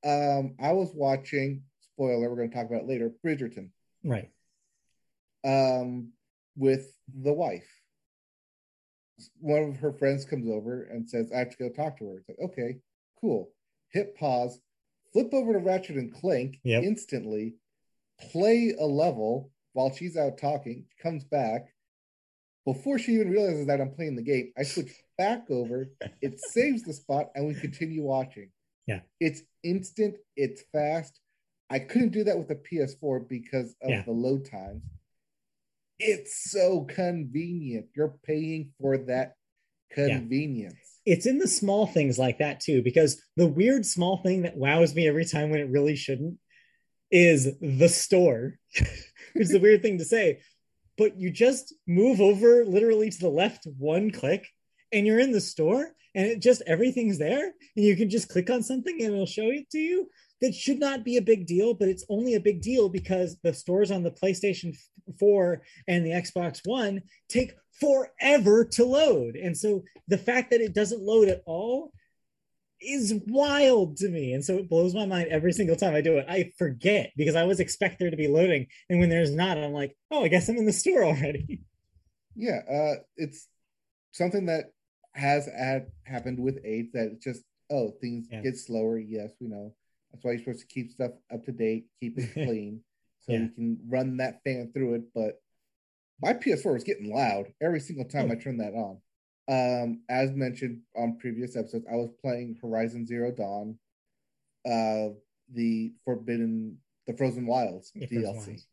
Um, 0.05 0.55
I 0.59 0.71
was 0.73 0.91
watching. 0.93 1.63
Spoiler: 1.81 2.29
We're 2.29 2.35
going 2.37 2.49
to 2.51 2.55
talk 2.55 2.67
about 2.67 2.83
it 2.83 2.87
later. 2.87 3.11
Bridgerton. 3.25 3.69
right. 4.03 4.29
Um, 5.47 6.11
with 6.55 6.91
the 7.23 7.33
wife. 7.33 7.67
One 9.39 9.63
of 9.63 9.77
her 9.77 9.93
friends 9.93 10.25
comes 10.25 10.47
over 10.49 10.83
and 10.83 11.09
says, 11.09 11.31
"I 11.31 11.39
have 11.39 11.49
to 11.51 11.57
go 11.57 11.69
talk 11.69 11.97
to 11.99 12.07
her." 12.09 12.17
It's 12.19 12.29
like, 12.29 12.39
okay, 12.39 12.77
cool. 13.19 13.51
Hit 13.91 14.15
pause. 14.15 14.59
Flip 15.13 15.33
over 15.33 15.53
to 15.53 15.59
Ratchet 15.59 15.95
and 15.95 16.13
Clank 16.13 16.59
Yep. 16.63 16.83
instantly. 16.83 17.55
Play 18.31 18.73
a 18.77 18.85
level 18.85 19.51
while 19.73 19.91
she's 19.93 20.17
out 20.17 20.37
talking. 20.37 20.85
Comes 21.01 21.23
back. 21.23 21.73
Before 22.65 22.99
she 22.99 23.13
even 23.13 23.29
realizes 23.31 23.65
that 23.67 23.79
I'm 23.79 23.91
playing 23.91 24.15
the 24.17 24.21
game, 24.23 24.51
I 24.57 24.63
switch 24.63 24.91
back 25.17 25.49
over. 25.49 25.89
It 26.21 26.39
saves 26.51 26.83
the 26.83 26.93
spot, 26.93 27.31
and 27.33 27.47
we 27.47 27.53
continue 27.55 28.03
watching. 28.03 28.51
Yeah. 28.87 29.01
It's 29.19 29.41
instant. 29.63 30.17
It's 30.35 30.63
fast. 30.73 31.19
I 31.69 31.79
couldn't 31.79 32.09
do 32.11 32.23
that 32.25 32.37
with 32.37 32.47
the 32.49 32.55
PS4 32.55 33.19
because 33.27 33.75
of 33.81 33.89
Yeah. 33.89 34.01
the 34.03 34.11
load 34.11 34.45
times. 34.45 34.83
It's 35.99 36.51
so 36.51 36.81
convenient. 36.81 37.87
You're 37.95 38.15
paying 38.23 38.71
for 38.79 38.97
that 39.05 39.33
convenience. 39.91 40.75
It's 41.05 41.25
in 41.25 41.39
the 41.39 41.47
small 41.47 41.87
things 41.87 42.19
like 42.19 42.39
that 42.39 42.59
too, 42.59 42.81
because 42.83 43.21
the 43.35 43.47
weird 43.47 43.85
small 43.85 44.17
thing 44.17 44.43
that 44.43 44.57
wows 44.57 44.93
me 44.93 45.07
every 45.07 45.25
time 45.25 45.49
when 45.49 45.61
it 45.61 45.69
really 45.69 45.95
shouldn't 45.95 46.37
is 47.09 47.57
the 47.61 47.89
store. 47.89 48.59
it's 49.35 49.53
a 49.53 49.59
weird 49.59 49.81
thing 49.81 49.97
to 49.99 50.05
say, 50.05 50.41
but 50.97 51.17
you 51.17 51.31
just 51.31 51.73
move 51.87 52.19
over 52.19 52.65
literally 52.65 53.09
to 53.09 53.19
the 53.19 53.29
left 53.29 53.65
one 53.77 54.11
click 54.11 54.47
and 54.91 55.05
you're 55.05 55.19
in 55.19 55.31
the 55.31 55.41
store 55.41 55.87
and 56.15 56.25
it 56.25 56.41
just 56.41 56.61
everything's 56.65 57.17
there 57.17 57.45
and 57.45 57.85
you 57.85 57.95
can 57.95 58.09
just 58.09 58.29
click 58.29 58.49
on 58.49 58.63
something 58.63 59.01
and 59.01 59.13
it'll 59.13 59.25
show 59.25 59.49
it 59.49 59.69
to 59.71 59.79
you. 59.79 60.09
That 60.41 60.53
should 60.53 60.79
not 60.79 61.03
be 61.03 61.17
a 61.17 61.21
big 61.21 61.47
deal, 61.47 61.73
but 61.73 61.87
it's 61.89 62.05
only 62.09 62.35
a 62.35 62.39
big 62.39 62.61
deal 62.61 62.89
because 62.89 63.37
the 63.43 63.53
stores 63.53 63.89
on 63.91 64.03
the 64.03 64.11
PlayStation 64.11 64.75
4 65.19 65.61
and 65.87 66.05
the 66.05 66.11
Xbox 66.11 66.61
One 66.65 67.01
take 67.27 67.53
forever 67.79 68.65
to 68.65 68.85
load. 68.85 69.35
And 69.35 69.57
so 69.57 69.83
the 70.07 70.17
fact 70.17 70.51
that 70.51 70.61
it 70.61 70.73
doesn't 70.73 71.01
load 71.01 71.27
at 71.27 71.41
all 71.45 71.91
is 72.79 73.13
wild 73.27 73.97
to 73.97 74.09
me. 74.09 74.33
And 74.33 74.45
so 74.45 74.55
it 74.57 74.69
blows 74.69 74.93
my 74.93 75.05
mind 75.07 75.29
every 75.29 75.51
single 75.51 75.75
time 75.75 75.95
I 75.95 76.01
do 76.01 76.17
it. 76.17 76.25
I 76.29 76.51
forget 76.59 77.11
because 77.17 77.35
I 77.35 77.41
always 77.41 77.59
expect 77.59 77.97
there 77.99 78.11
to 78.11 78.17
be 78.17 78.27
loading. 78.27 78.67
And 78.89 78.99
when 78.99 79.09
there's 79.09 79.33
not, 79.33 79.57
I'm 79.57 79.73
like, 79.73 79.97
oh, 80.11 80.23
I 80.23 80.27
guess 80.27 80.47
I'm 80.49 80.57
in 80.57 80.65
the 80.65 80.73
store 80.73 81.03
already. 81.03 81.61
Yeah, 82.39 82.59
uh, 82.71 82.93
it's 83.15 83.47
something 84.11 84.45
that 84.45 84.65
has 85.13 85.47
had 85.47 85.87
happened 86.03 86.37
with 86.39 86.59
age 86.63 86.89
that 86.93 87.07
it's 87.13 87.23
just 87.23 87.41
oh 87.71 87.95
things 87.99 88.27
Yeah. 88.31 88.43
get 88.43 88.55
slower. 88.57 88.99
Yes, 88.99 89.31
we 89.41 89.47
know. 89.47 89.73
That's 90.17 90.25
why 90.25 90.31
you're 90.31 90.39
supposed 90.39 90.61
to 90.61 90.67
keep 90.67 90.91
stuff 90.91 91.11
up 91.31 91.45
to 91.45 91.51
date, 91.51 91.85
keep 91.99 92.17
it 92.17 92.33
clean, 92.33 92.81
so 93.21 93.33
Yeah. 93.33 93.39
you 93.39 93.49
can 93.49 93.77
run 93.87 94.17
that 94.17 94.41
fan 94.43 94.71
through 94.73 94.95
it. 94.95 95.03
But 95.13 95.39
my 96.21 96.33
PS4 96.33 96.73
was 96.73 96.83
getting 96.83 97.13
loud 97.13 97.53
every 97.61 97.79
single 97.79 98.05
time 98.05 98.29
Oh. 98.29 98.33
I 98.33 98.35
turned 98.35 98.59
that 98.61 98.73
on. 98.73 98.99
Um, 99.49 100.01
as 100.09 100.31
mentioned 100.31 100.81
on 100.95 101.17
previous 101.19 101.55
episodes, 101.55 101.85
I 101.91 101.95
was 101.95 102.09
playing 102.21 102.57
Horizon 102.61 103.05
Zero 103.05 103.31
Dawn, 103.31 103.77
uh, 104.65 105.09
the 105.53 105.93
Forbidden, 106.03 106.79
the 107.05 107.13
Frozen 107.13 107.45
Wilds 107.45 107.91
DLC, 107.95 108.23
Wilds. 108.25 108.67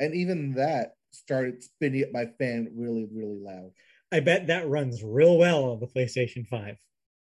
and 0.00 0.14
even 0.14 0.54
that 0.54 0.94
started 1.10 1.62
spinning 1.62 2.04
up 2.04 2.12
my 2.12 2.26
fan 2.38 2.70
really, 2.74 3.06
really 3.12 3.38
loud. 3.40 3.72
I 4.12 4.20
bet 4.20 4.46
that 4.46 4.68
runs 4.68 5.02
real 5.02 5.36
well 5.38 5.64
on 5.72 5.80
the 5.80 5.88
PlayStation 5.88 6.46
5. 6.46 6.76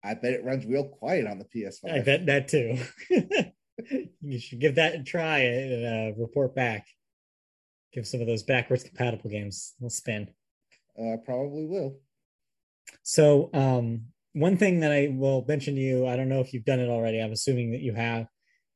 I 0.03 0.14
bet 0.14 0.32
it 0.32 0.44
runs 0.44 0.64
real 0.66 0.88
quiet 0.88 1.26
on 1.26 1.38
the 1.38 1.44
PS5. 1.44 1.92
I 1.92 2.01
bet 2.01 2.26
that 2.26 2.48
too. 2.48 2.78
you 4.20 4.38
should 4.38 4.61
give 4.61 4.76
that 4.76 4.94
a 4.94 5.03
try 5.03 5.38
and 5.40 5.86
uh, 6.16 6.20
report 6.20 6.55
back. 6.55 6.86
Give 7.92 8.07
some 8.07 8.20
of 8.20 8.26
those 8.26 8.42
backwards 8.42 8.84
compatible 8.84 9.30
games 9.30 9.74
a 9.78 9.84
little 9.84 9.90
spin. 9.90 10.28
Uh, 10.98 11.16
probably 11.24 11.66
will. 11.66 11.98
So, 13.03 13.51
um, 13.53 14.07
one 14.32 14.57
thing 14.57 14.80
that 14.80 14.92
I 14.92 15.09
will 15.12 15.44
mention 15.46 15.74
to 15.74 15.80
you, 15.80 16.07
I 16.07 16.16
don't 16.16 16.28
know 16.28 16.40
if 16.40 16.53
you've 16.53 16.64
done 16.64 16.78
it 16.80 16.88
already. 16.88 17.20
I'm 17.20 17.32
assuming 17.32 17.72
that 17.72 17.80
you 17.80 17.94
have, 17.94 18.26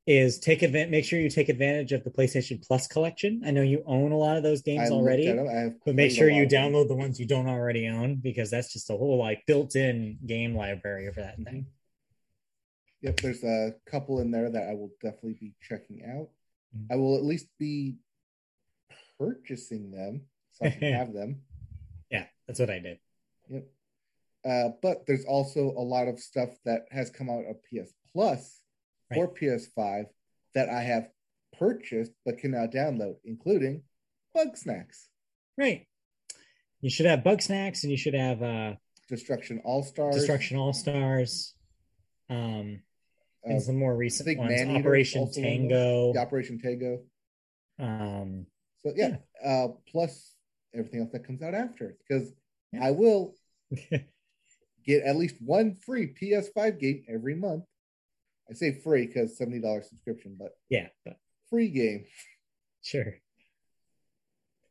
is 0.06 0.38
take 0.38 0.62
advantage. 0.62 0.90
Make 0.90 1.04
sure 1.04 1.18
you 1.18 1.30
take 1.30 1.48
advantage 1.48 1.92
of 1.92 2.04
the 2.04 2.10
PlayStation 2.10 2.64
Plus 2.66 2.86
collection. 2.86 3.42
I 3.44 3.50
know 3.50 3.62
you 3.62 3.82
own 3.86 4.12
a 4.12 4.16
lot 4.18 4.36
of 4.36 4.42
those 4.42 4.60
games 4.62 4.90
I 4.90 4.94
already, 4.94 5.28
at 5.28 5.38
'em. 5.38 5.48
I 5.48 5.52
have 5.52 5.74
but 5.84 5.94
make 5.94 6.12
sure 6.12 6.28
you 6.28 6.46
download 6.46 6.88
the 6.88 6.94
ones 6.94 7.18
you 7.18 7.26
don't 7.26 7.48
already 7.48 7.88
own 7.88 8.16
because 8.16 8.50
that's 8.50 8.72
just 8.72 8.90
a 8.90 8.96
whole 8.96 9.18
like 9.18 9.44
built-in 9.46 10.18
game 10.26 10.54
library 10.54 11.10
for 11.12 11.20
that 11.20 11.36
thing. 11.38 11.66
Yep, 13.00 13.20
there's 13.20 13.44
a 13.44 13.74
couple 13.86 14.20
in 14.20 14.30
there 14.30 14.50
that 14.50 14.68
I 14.68 14.74
will 14.74 14.90
definitely 15.02 15.34
be 15.40 15.54
checking 15.60 16.04
out. 16.04 16.28
Mhm. 16.76 16.86
I 16.90 16.96
will 16.96 17.16
at 17.16 17.22
least 17.24 17.48
be 17.58 17.96
purchasing 19.18 19.90
them 19.90 20.22
so 20.52 20.66
I 20.66 20.70
can 20.70 20.92
have 20.92 21.12
them. 21.12 21.42
Yeah, 22.10 22.26
that's 22.46 22.60
what 22.60 22.70
I 22.70 22.78
did. 22.78 22.98
Yep. 23.48 23.66
Uh, 24.44 24.68
but 24.82 25.06
there's 25.06 25.24
also 25.24 25.70
a 25.70 25.80
lot 25.80 26.08
of 26.08 26.20
stuff 26.20 26.50
that 26.64 26.86
has 26.90 27.08
come 27.10 27.30
out 27.30 27.46
of 27.46 27.62
PS 27.64 27.94
Plus 28.12 28.60
or 29.16 29.32
PS5 29.34 30.06
that 30.54 30.68
I 30.68 30.82
have 30.82 31.08
purchased 31.58 32.12
but 32.24 32.38
can 32.38 32.52
now 32.52 32.66
download, 32.66 33.16
including 33.24 33.82
Bugsnax, 34.36 35.06
Right. 35.56 35.86
You 36.80 36.90
should 36.90 37.06
have 37.06 37.20
Bugsnax 37.20 37.82
and 37.84 37.90
you 37.92 37.96
should 37.96 38.14
have 38.14 38.42
uh, 38.42 38.74
Destruction 39.08 39.60
All 39.64 39.82
Stars, 39.82 40.16
Destruction 40.16 40.56
All 40.58 40.72
Stars, 40.72 41.54
um, 42.28 42.80
uh, 43.46 43.50
and 43.50 43.62
some 43.62 43.76
more 43.76 43.96
recent 43.96 44.36
ones. 44.38 44.50
Maneater's 44.50 44.80
Operation 44.80 45.20
also 45.20 45.40
one 45.40 45.46
of 45.48 45.52
them. 45.52 45.68
Tango. 45.68 46.12
the 46.12 46.18
Operation 46.20 46.58
Tango. 46.60 47.02
Um, 47.78 48.46
So 48.82 48.92
yeah, 48.96 49.16
Uh, 49.44 49.68
plus 49.90 50.34
everything 50.74 51.00
else 51.00 51.12
that 51.12 51.24
comes 51.26 51.40
out 51.42 51.54
after, 51.54 51.96
because 52.06 52.32
Yeah. 52.72 52.86
I 52.86 52.90
will 52.90 53.34
get 54.84 55.02
at 55.04 55.16
least 55.16 55.36
one 55.40 55.76
free 55.76 56.12
PS5 56.20 56.78
game 56.80 57.04
every 57.08 57.34
month. 57.36 57.64
I 58.50 58.54
say 58.54 58.72
free 58.80 59.06
because 59.06 59.36
seventy 59.38 59.60
dollars 59.60 59.88
subscription, 59.88 60.36
but 60.38 60.56
yeah, 60.68 60.88
but 61.04 61.16
free 61.50 61.68
game. 61.70 62.04
sure. 62.82 63.14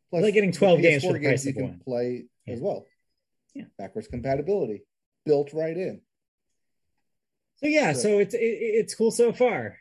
Plus, 0.09 0.23
like 0.23 0.33
getting 0.35 0.51
12 0.51 0.81
games 0.81 1.03
for 1.03 1.09
PS4 1.09 1.13
the 1.13 1.27
price 1.27 1.45
you 1.45 1.49
of 1.51 1.55
can 1.55 1.63
one. 1.69 1.79
play 1.83 2.25
Yeah. 2.45 2.53
as 2.53 2.59
well. 2.61 2.85
Yeah. 3.55 3.63
backwards 3.79 4.07
compatibility 4.07 4.83
built 5.25 5.53
right 5.53 5.75
in. 5.75 6.01
So 7.57 7.65
yeah, 7.67 7.93
So- 7.93 8.01
so 8.01 8.19
it's 8.19 8.33
it, 8.35 8.39
it's 8.39 8.93
cool 8.95 9.11
so 9.11 9.31
far. 9.33 9.77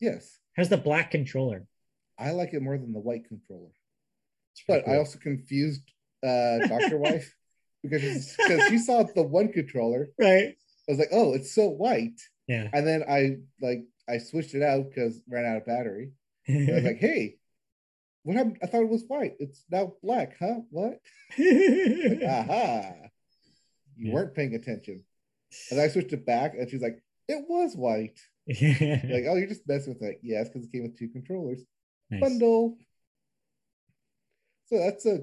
Yes, 0.00 0.38
How's 0.56 0.68
the 0.68 0.76
black 0.78 1.10
controller? 1.10 1.66
I 2.18 2.30
like 2.32 2.52
it 2.54 2.60
more 2.62 2.76
than 2.78 2.92
the 2.92 3.00
white 3.00 3.26
controller. 3.28 3.70
But 4.68 4.86
I 4.88 4.96
also 4.98 5.18
confused 5.18 5.82
uh, 6.22 6.58
Doctor 6.68 6.98
Wife 6.98 7.34
because 7.82 8.34
because 8.36 8.68
she 8.68 8.78
saw 8.78 9.02
the 9.02 9.22
one 9.22 9.52
controller. 9.52 10.10
right. 10.18 10.56
I 10.88 10.92
was 10.92 10.98
like, 10.98 11.08
oh, 11.12 11.32
it's 11.34 11.54
so 11.54 11.68
white. 11.68 12.20
Yeah. 12.46 12.68
And 12.72 12.86
then 12.86 13.04
I 13.08 13.36
like 13.60 13.84
I 14.08 14.18
switched 14.18 14.54
it 14.54 14.62
out 14.62 14.86
because 14.88 15.20
ran 15.28 15.44
out 15.44 15.58
of 15.58 15.66
battery. 15.66 16.12
I 16.48 16.66
was 16.72 16.84
like, 16.84 16.96
hey, 17.00 17.36
what 18.24 18.36
happened? 18.36 18.58
I 18.62 18.66
thought 18.66 18.82
it 18.82 18.88
was 18.88 19.04
white. 19.06 19.34
It's 19.38 19.64
now 19.70 19.94
black, 20.02 20.36
huh? 20.38 20.60
What? 20.70 20.98
Like, 21.38 22.22
Aha. 22.28 22.92
You 23.96 24.08
Yeah. 24.08 24.12
weren't 24.14 24.34
paying 24.34 24.54
attention. 24.54 25.04
And 25.70 25.80
I 25.80 25.88
switched 25.88 26.12
it 26.12 26.24
back, 26.26 26.54
and 26.58 26.68
she's 26.70 26.82
like, 26.82 27.02
it 27.28 27.44
was 27.48 27.76
white. 27.76 28.18
nice. 28.46 28.60
Like, 28.62 29.24
oh, 29.28 29.36
you're 29.36 29.46
just 29.46 29.68
messing 29.68 29.94
with 29.94 30.02
it. 30.02 30.18
Yes, 30.22 30.48
because 30.48 30.64
it 30.66 30.72
came 30.72 30.82
with 30.82 30.98
two 30.98 31.08
controllers. 31.08 31.62
Bundle. 32.10 32.76
So 34.66 34.78
that's 34.78 35.06
a 35.06 35.20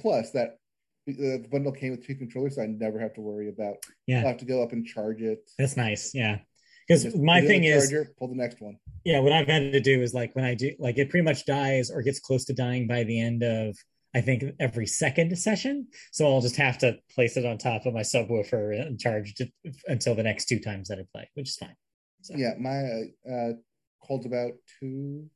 plus 0.00 0.30
that 0.32 0.58
the 1.06 1.46
bundle 1.50 1.72
came 1.72 1.90
with 1.90 2.06
two 2.06 2.14
controllers, 2.14 2.56
so 2.56 2.62
I 2.62 2.66
never 2.66 2.98
have 2.98 3.14
to 3.14 3.20
worry 3.20 3.48
about. 3.48 3.76
Yeah. 4.06 4.20
I'll 4.20 4.28
have 4.28 4.38
to 4.38 4.44
go 4.44 4.62
up 4.62 4.72
and 4.72 4.86
charge 4.86 5.20
it. 5.20 5.50
That's 5.58 5.76
nice. 5.76 6.14
Yeah. 6.14 6.38
because 6.86 7.16
my 7.16 7.40
thing 7.40 7.64
is 7.64 7.94
pull 8.18 8.28
the 8.28 8.34
next 8.34 8.60
one. 8.60 8.78
Yeah, 9.04 9.20
what 9.20 9.32
I've 9.32 9.46
had 9.46 9.72
to 9.72 9.80
do 9.80 10.02
is 10.02 10.14
like 10.14 10.34
when 10.34 10.44
I 10.44 10.54
do 10.54 10.72
like 10.78 10.98
it 10.98 11.10
pretty 11.10 11.24
much 11.24 11.46
dies 11.46 11.90
or 11.90 12.02
gets 12.02 12.20
close 12.20 12.44
to 12.46 12.54
dying 12.54 12.86
by 12.86 13.04
the 13.04 13.20
end 13.20 13.42
of 13.42 13.76
I 14.14 14.20
think 14.20 14.44
every 14.60 14.86
second 14.86 15.36
session. 15.36 15.88
So 16.12 16.26
I'll 16.26 16.40
just 16.40 16.56
have 16.56 16.78
to 16.78 16.96
place 17.14 17.36
it 17.36 17.44
on 17.44 17.58
top 17.58 17.84
of 17.84 17.94
my 17.94 18.02
subwoofer 18.02 18.80
and 18.80 18.98
charge 18.98 19.34
it 19.40 19.52
until 19.88 20.14
the 20.14 20.22
next 20.22 20.46
two 20.46 20.60
times 20.60 20.88
that 20.88 20.98
I 20.98 21.04
play, 21.12 21.28
which 21.34 21.48
is 21.48 21.56
fine. 21.56 21.76
So. 22.22 22.34
Yeah, 22.36 22.54
my 22.58 23.04
uh 23.30 23.52
holds 24.00 24.26
about 24.26 24.52
two 24.78 25.28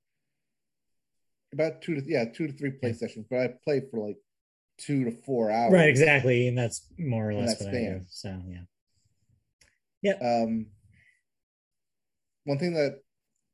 about 1.53 1.83
two 1.83 1.97
to 1.97 2.03
yeah 2.07 2.27
two 2.27 2.47
to 2.47 2.53
three 2.53 2.71
play 2.71 2.91
yeah. 2.91 2.97
sessions, 2.97 3.27
but 3.29 3.41
I 3.41 3.55
play 3.64 3.83
for 3.91 4.07
like 4.07 4.16
two 4.79 5.05
to 5.05 5.11
four 5.11 5.51
hours. 5.51 5.72
Right, 5.72 5.89
exactly, 5.89 6.49
and 6.49 6.57
that's 6.57 6.87
more 6.99 7.31
or 7.31 7.35
less 7.35 7.61
what 7.61 7.68
span. 7.68 7.74
I 7.74 7.99
do. 7.99 8.05
So 8.09 8.43
yeah, 8.49 10.12
yeah. 10.20 10.43
Um, 10.43 10.66
one 12.45 12.59
thing 12.59 12.74
that 12.74 13.01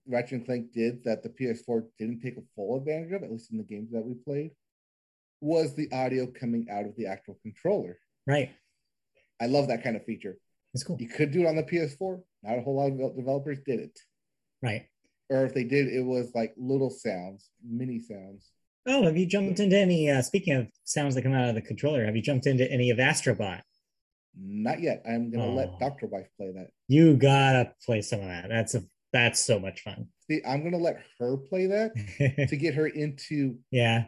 Ratchet 0.07 0.33
and 0.33 0.47
Clank 0.47 0.73
did 0.73 1.05
that 1.05 1.23
the 1.23 1.31
PS4 1.31 1.87
didn't 1.99 2.21
take 2.21 2.37
a 2.37 2.43
full 2.55 2.77
advantage 2.77 3.13
of, 3.13 3.23
at 3.23 3.31
least 3.33 3.51
in 3.51 3.59
the 3.59 3.65
games 3.65 3.91
that 3.93 4.05
we 4.05 4.15
played, 4.15 4.51
was 5.41 5.75
the 5.75 5.91
audio 5.93 6.27
coming 6.27 6.67
out 6.71 6.85
of 6.85 6.95
the 6.97 7.07
actual 7.07 7.39
controller. 7.43 7.99
Right. 8.27 8.51
I 9.41 9.47
love 9.47 9.69
that 9.69 9.83
kind 9.83 9.97
of 9.97 10.05
feature. 10.05 10.39
It's 10.75 10.85
cool. 10.85 10.97
You 11.01 11.09
could 11.09 11.33
do 11.33 11.43
it 11.43 11.47
on 11.47 11.57
the 11.57 11.63
PS4. 11.63 12.21
Not 12.43 12.59
a 12.59 12.63
whole 12.63 12.77
lot 12.77 13.07
of 13.07 13.17
developers 13.17 13.59
did 13.67 13.81
it. 13.81 13.99
Right. 14.63 14.87
Or 15.31 15.45
if 15.45 15.55
they 15.55 15.65
did, 15.65 15.89
it 15.89 16.03
was 16.05 16.33
like 16.35 16.55
little 16.57 16.91
sounds, 16.91 17.51
mini 17.67 18.01
sounds. 18.01 18.51
Oh, 18.87 19.05
have 19.05 19.17
you 19.17 19.27
jumped 19.27 19.61
into 19.61 19.79
any? 19.79 20.11
Uh, 20.11 20.21
speaking 20.23 20.55
of 20.55 20.69
sounds 20.85 21.15
that 21.15 21.23
come 21.23 21.33
out 21.33 21.49
of 21.49 21.55
the 21.55 21.63
controller, 21.63 22.05
have 22.05 22.17
you 22.17 22.23
jumped 22.23 22.47
into 22.47 22.71
any 22.71 22.91
of 22.91 22.99
Astrobot? 22.99 23.63
Not 24.37 24.81
yet. 24.81 25.03
I'm 25.09 25.31
gonna 25.31 25.47
oh. 25.47 25.55
let 25.55 25.79
Doctor 25.79 26.07
Wife 26.07 26.27
play 26.37 26.53
that. 26.53 26.69
You 26.89 27.17
gotta 27.17 27.73
play 27.85 28.03
some 28.03 28.21
of 28.21 28.27
that. 28.27 28.49
That's 28.49 28.75
a 28.75 28.83
that's 29.13 29.41
so 29.41 29.59
much 29.59 29.81
fun. 29.83 30.09
See, 30.29 30.41
I'm 30.47 30.63
gonna 30.65 30.77
let 30.77 31.01
her 31.19 31.37
play 31.37 31.67
that 31.67 31.93
to 32.49 32.57
get 32.57 32.75
her 32.75 32.89
into 32.89 33.57
yeah 33.71 34.07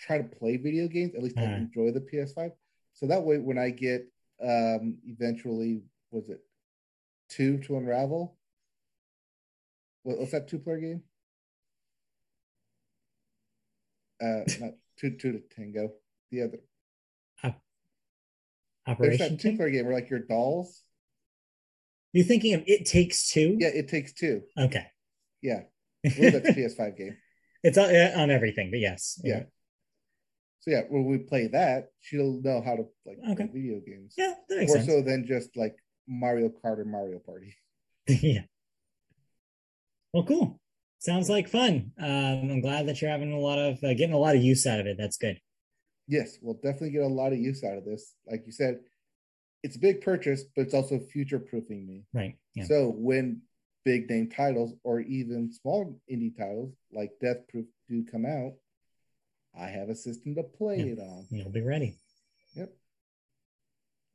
try 0.00 0.18
to 0.18 0.24
play 0.24 0.56
video 0.56 0.88
games. 0.88 1.14
At 1.14 1.22
least 1.22 1.38
uh-huh. 1.38 1.46
I 1.46 1.56
enjoy 1.56 1.90
the 1.92 2.00
PS5. 2.00 2.52
So 2.94 3.06
that 3.06 3.22
way, 3.22 3.38
when 3.38 3.58
I 3.58 3.70
get 3.70 4.06
um 4.42 4.98
eventually, 5.06 5.82
was 6.10 6.28
it 6.28 6.40
two 7.28 7.58
to 7.58 7.76
unravel? 7.76 8.36
What, 10.02 10.18
what's 10.18 10.32
that 10.32 10.48
two 10.48 10.58
player 10.58 10.78
game? 10.78 11.02
Uh, 14.22 14.40
not 14.60 14.72
two 14.98 15.10
two 15.16 15.32
to 15.32 15.40
tango. 15.54 15.92
The 16.30 16.42
other. 16.42 16.58
Uh, 17.42 17.50
Operation. 18.86 19.18
There's 19.18 19.30
that 19.30 19.40
two 19.40 19.56
player 19.56 19.70
game 19.70 19.86
where 19.86 19.94
like 19.94 20.10
your 20.10 20.20
dolls. 20.20 20.82
You're 22.12 22.24
thinking 22.24 22.54
of 22.54 22.62
It 22.66 22.86
Takes 22.86 23.30
Two? 23.30 23.56
Yeah, 23.58 23.68
It 23.68 23.88
Takes 23.88 24.12
Two. 24.12 24.42
Okay. 24.58 24.86
Yeah, 25.42 25.60
that's 26.02 26.16
a 26.48 26.52
PS5 26.52 26.96
game. 26.96 27.16
It's 27.62 27.76
on, 27.76 27.94
on 27.94 28.30
everything, 28.30 28.70
but 28.70 28.80
yes. 28.80 29.20
Yeah. 29.22 29.36
yeah. 29.36 29.42
So 30.60 30.70
yeah, 30.70 30.82
when 30.88 31.04
we 31.04 31.18
play 31.18 31.48
that, 31.48 31.88
she'll 32.00 32.40
know 32.42 32.62
how 32.64 32.76
to 32.76 32.86
like 33.06 33.18
okay. 33.32 33.46
play 33.46 33.60
video 33.60 33.80
games. 33.80 34.14
Yeah, 34.16 34.34
that 34.48 34.66
more 34.66 34.76
sense. 34.76 34.86
so 34.86 35.02
than 35.02 35.26
just 35.26 35.56
like 35.56 35.76
Mario 36.06 36.48
Kart 36.48 36.78
or 36.78 36.84
Mario 36.84 37.18
Party. 37.18 37.54
yeah. 38.08 38.42
Well, 40.12 40.24
cool. 40.24 40.60
Sounds 40.98 41.30
like 41.30 41.48
fun. 41.48 41.92
Um, 41.98 42.50
I'm 42.50 42.60
glad 42.60 42.88
that 42.88 43.00
you're 43.00 43.10
having 43.10 43.32
a 43.32 43.38
lot 43.38 43.58
of 43.58 43.82
uh, 43.84 43.94
getting 43.94 44.12
a 44.12 44.18
lot 44.18 44.34
of 44.34 44.42
use 44.42 44.66
out 44.66 44.80
of 44.80 44.86
it. 44.86 44.96
That's 44.98 45.16
good. 45.16 45.40
Yes, 46.08 46.38
we'll 46.40 46.54
definitely 46.54 46.90
get 46.90 47.02
a 47.02 47.06
lot 47.06 47.32
of 47.32 47.38
use 47.38 47.62
out 47.62 47.76
of 47.76 47.84
this. 47.84 48.14
Like 48.28 48.44
you 48.46 48.52
said, 48.52 48.80
it's 49.62 49.76
a 49.76 49.80
big 49.80 50.00
purchase, 50.00 50.44
but 50.56 50.62
it's 50.62 50.74
also 50.74 50.98
future 50.98 51.38
proofing 51.38 51.86
me. 51.86 52.04
Right. 52.12 52.36
Yeah. 52.54 52.64
So 52.64 52.94
when 52.96 53.42
big 53.84 54.10
name 54.10 54.28
titles 54.28 54.72
or 54.82 55.00
even 55.00 55.52
small 55.52 56.00
indie 56.10 56.36
titles 56.36 56.74
like 56.92 57.12
Death 57.20 57.46
Proof 57.48 57.66
do 57.88 58.04
come 58.10 58.26
out, 58.26 58.54
I 59.58 59.68
have 59.68 59.88
a 59.88 59.94
system 59.94 60.34
to 60.34 60.42
play 60.42 60.78
yeah. 60.78 60.92
it 60.92 60.98
on. 60.98 61.26
You'll 61.30 61.50
be 61.50 61.62
ready. 61.62 61.98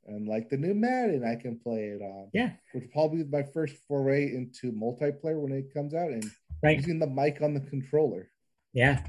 And 0.06 0.28
like 0.28 0.50
the 0.50 0.58
new 0.58 0.74
Madden, 0.74 1.24
I 1.26 1.42
can 1.42 1.60
play 1.60 1.86
it 1.86 2.02
on. 2.02 2.30
Yeah. 2.34 2.52
Which 2.74 2.92
probably 2.92 3.24
be 3.24 3.30
my 3.30 3.44
first 3.44 3.76
foray 3.88 4.34
into 4.34 4.72
multiplayer 4.72 5.40
when 5.40 5.54
it 5.54 5.74
comes 5.74 5.94
out 5.94 6.10
and 6.10 6.26
right. 6.62 6.78
using 6.78 7.00
the 7.00 7.08
mic 7.08 7.42
on 7.42 7.54
the 7.54 7.62
controller. 7.62 8.30
Yeah. 8.74 9.02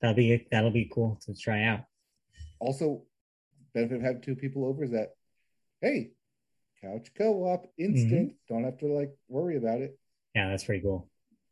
That'll 0.00 0.16
be 0.16 0.46
that'll 0.50 0.70
be 0.70 0.90
cool 0.92 1.20
to 1.26 1.34
try 1.34 1.64
out. 1.64 1.80
Also, 2.58 3.04
benefit 3.74 3.96
of 3.96 4.02
having 4.02 4.22
two 4.22 4.34
people 4.34 4.66
over 4.66 4.84
is 4.84 4.90
that 4.90 5.10
hey, 5.80 6.12
couch 6.82 7.08
co-op 7.16 7.66
instant. 7.78 8.30
Mm-hmm. 8.30 8.54
Don't 8.54 8.64
have 8.64 8.78
to 8.78 8.86
like 8.86 9.14
worry 9.28 9.56
about 9.56 9.80
it. 9.80 9.98
Yeah, 10.34 10.48
that's 10.48 10.64
pretty 10.64 10.82
cool. 10.82 11.08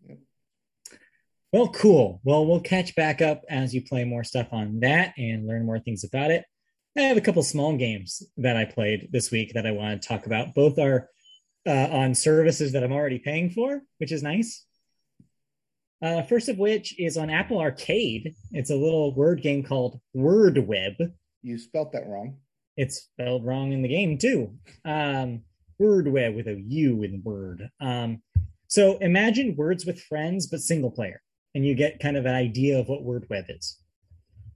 Yep. 0.09 0.19
Well, 1.53 1.69
cool. 1.69 2.21
Well, 2.25 2.47
we'll 2.47 2.61
catch 2.61 2.95
back 2.95 3.23
up 3.23 3.43
as 3.49 3.75
you 3.75 3.83
play 3.83 4.05
more 4.05 4.25
stuff 4.25 4.49
on 4.53 4.81
that 4.81 5.15
and 5.17 5.47
learn 5.47 5.65
more 5.65 5.79
things 5.79 6.05
about 6.05 6.31
it. 6.31 6.45
I 6.97 7.03
have 7.03 7.17
a 7.17 7.21
couple 7.21 7.43
small 7.43 7.77
games 7.77 8.23
that 8.39 8.57
I 8.57 8.65
played 8.65 9.09
this 9.13 9.31
week 9.31 9.53
that 9.55 9.67
I 9.67 9.71
want 9.71 10.03
to 10.03 10.09
talk 10.09 10.27
about. 10.27 10.55
Both 10.55 10.79
are 10.79 11.09
uh, 11.67 11.89
on 11.91 12.15
services 12.15 12.73
that 12.73 12.83
I'm 12.83 12.93
already 12.93 13.19
paying 13.19 13.51
for, 13.51 13.83
which 13.99 14.13
is 14.13 14.23
nice. 14.23 14.65
Uh, 16.01 16.23
first 16.23 16.49
of 16.49 16.59
which 16.59 16.99
is 16.99 17.17
on 17.17 17.31
Apple 17.31 17.61
Arcade. 17.61 18.35
It's 18.53 18.71
a 18.71 18.77
little 18.77 19.15
word 19.15 19.43
game 19.43 19.63
called 19.63 20.01
Wurdweb. 20.15 21.13
You 21.43 21.59
spelt 21.59 21.93
that 21.93 22.07
wrong. 22.07 22.39
It's 22.77 23.03
spelled 23.03 23.45
wrong 23.45 23.73
in 23.73 23.83
the 23.83 23.89
game 23.89 24.19
too. 24.19 24.55
Um, 24.85 25.43
Wurdweb 25.79 26.35
with 26.35 26.47
a 26.47 26.61
U 26.67 27.03
in 27.03 27.23
word. 27.25 27.69
Um, 27.81 28.23
so 28.69 28.99
imagine 28.99 29.57
Words 29.57 29.87
with 29.87 30.01
Friends, 30.01 30.47
but 30.47 30.61
single 30.61 30.91
player, 30.91 31.21
and 31.55 31.67
you 31.67 31.75
get 31.75 32.01
kind 32.01 32.17
of 32.17 32.27
an 32.27 32.35
idea 32.35 32.79
of 32.79 32.89
what 32.89 33.03
Wurdweb 33.03 33.47
is. 33.49 33.79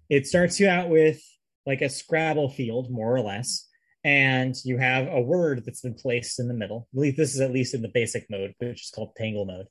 It 0.08 0.26
starts 0.26 0.60
you 0.60 0.68
out 0.68 0.88
with 0.88 1.20
like 1.66 1.80
a 1.80 1.88
Scrabble 1.88 2.50
field, 2.50 2.90
more 2.90 3.14
or 3.14 3.20
less, 3.20 3.68
and 4.04 4.54
you 4.64 4.78
have 4.78 5.06
a 5.08 5.20
word 5.20 5.64
that's 5.64 5.82
been 5.82 5.94
placed 5.94 6.40
in 6.40 6.48
the 6.48 6.54
middle. 6.54 6.88
I 6.92 6.94
believe 6.94 7.16
this 7.16 7.34
is 7.34 7.40
at 7.40 7.52
least 7.52 7.74
in 7.74 7.82
the 7.82 7.90
basic 7.92 8.26
mode, 8.28 8.54
which 8.58 8.82
is 8.82 8.90
called 8.94 9.14
Tangle 9.16 9.44
mode. 9.44 9.66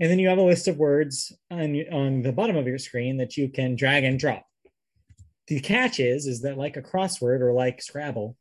And 0.00 0.10
then 0.10 0.18
you 0.18 0.28
have 0.28 0.38
a 0.38 0.42
list 0.42 0.68
of 0.68 0.76
words 0.76 1.32
on, 1.50 1.76
on 1.92 2.22
the 2.22 2.32
bottom 2.32 2.56
of 2.56 2.66
your 2.66 2.78
screen 2.78 3.18
that 3.18 3.36
you 3.36 3.48
can 3.48 3.76
drag 3.76 4.04
and 4.04 4.18
drop. 4.18 4.44
The 5.46 5.60
catch 5.60 6.00
is, 6.00 6.26
is 6.26 6.42
that 6.42 6.58
like 6.58 6.76
a 6.76 6.82
crossword 6.82 7.40
or 7.40 7.52
like 7.52 7.80
Scrabble, 7.80 8.36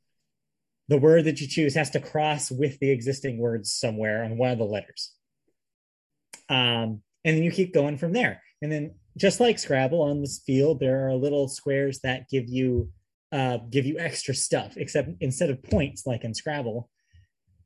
the 0.87 0.97
word 0.97 1.25
that 1.25 1.39
you 1.39 1.47
choose 1.47 1.75
has 1.75 1.91
to 1.91 1.99
cross 1.99 2.51
with 2.51 2.79
the 2.79 2.91
existing 2.91 3.37
words 3.37 3.71
somewhere 3.71 4.23
on 4.23 4.37
one 4.37 4.51
of 4.51 4.57
the 4.57 4.65
letters. 4.65 5.13
Um, 6.49 7.01
and 7.23 7.37
then 7.37 7.43
you 7.43 7.51
keep 7.51 7.73
going 7.73 7.97
from 7.97 8.11
there. 8.11 8.41
And 8.61 8.71
then 8.71 8.95
just 9.17 9.39
like 9.39 9.59
Scrabble 9.59 10.01
on 10.01 10.21
this 10.21 10.41
field, 10.45 10.79
there 10.79 11.07
are 11.07 11.15
little 11.15 11.47
squares 11.47 11.99
that 11.99 12.29
give 12.29 12.49
you 12.49 12.89
uh, 13.31 13.57
give 13.69 13.85
you 13.85 13.97
extra 13.99 14.33
stuff, 14.33 14.77
except 14.77 15.09
instead 15.19 15.49
of 15.49 15.61
points 15.63 16.05
like 16.05 16.23
in 16.23 16.33
Scrabble, 16.33 16.89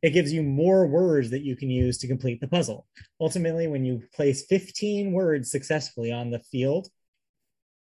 it 0.01 0.11
gives 0.11 0.31
you 0.31 0.41
more 0.41 0.87
words 0.87 1.29
that 1.29 1.43
you 1.43 1.55
can 1.55 1.69
use 1.69 1.97
to 1.99 2.07
complete 2.07 2.39
the 2.41 2.47
puzzle. 2.47 2.87
Ultimately, 3.19 3.67
when 3.67 3.85
you 3.85 4.01
place 4.15 4.45
15 4.45 5.11
words 5.11 5.51
successfully 5.51 6.11
on 6.11 6.31
the 6.31 6.39
field 6.39 6.87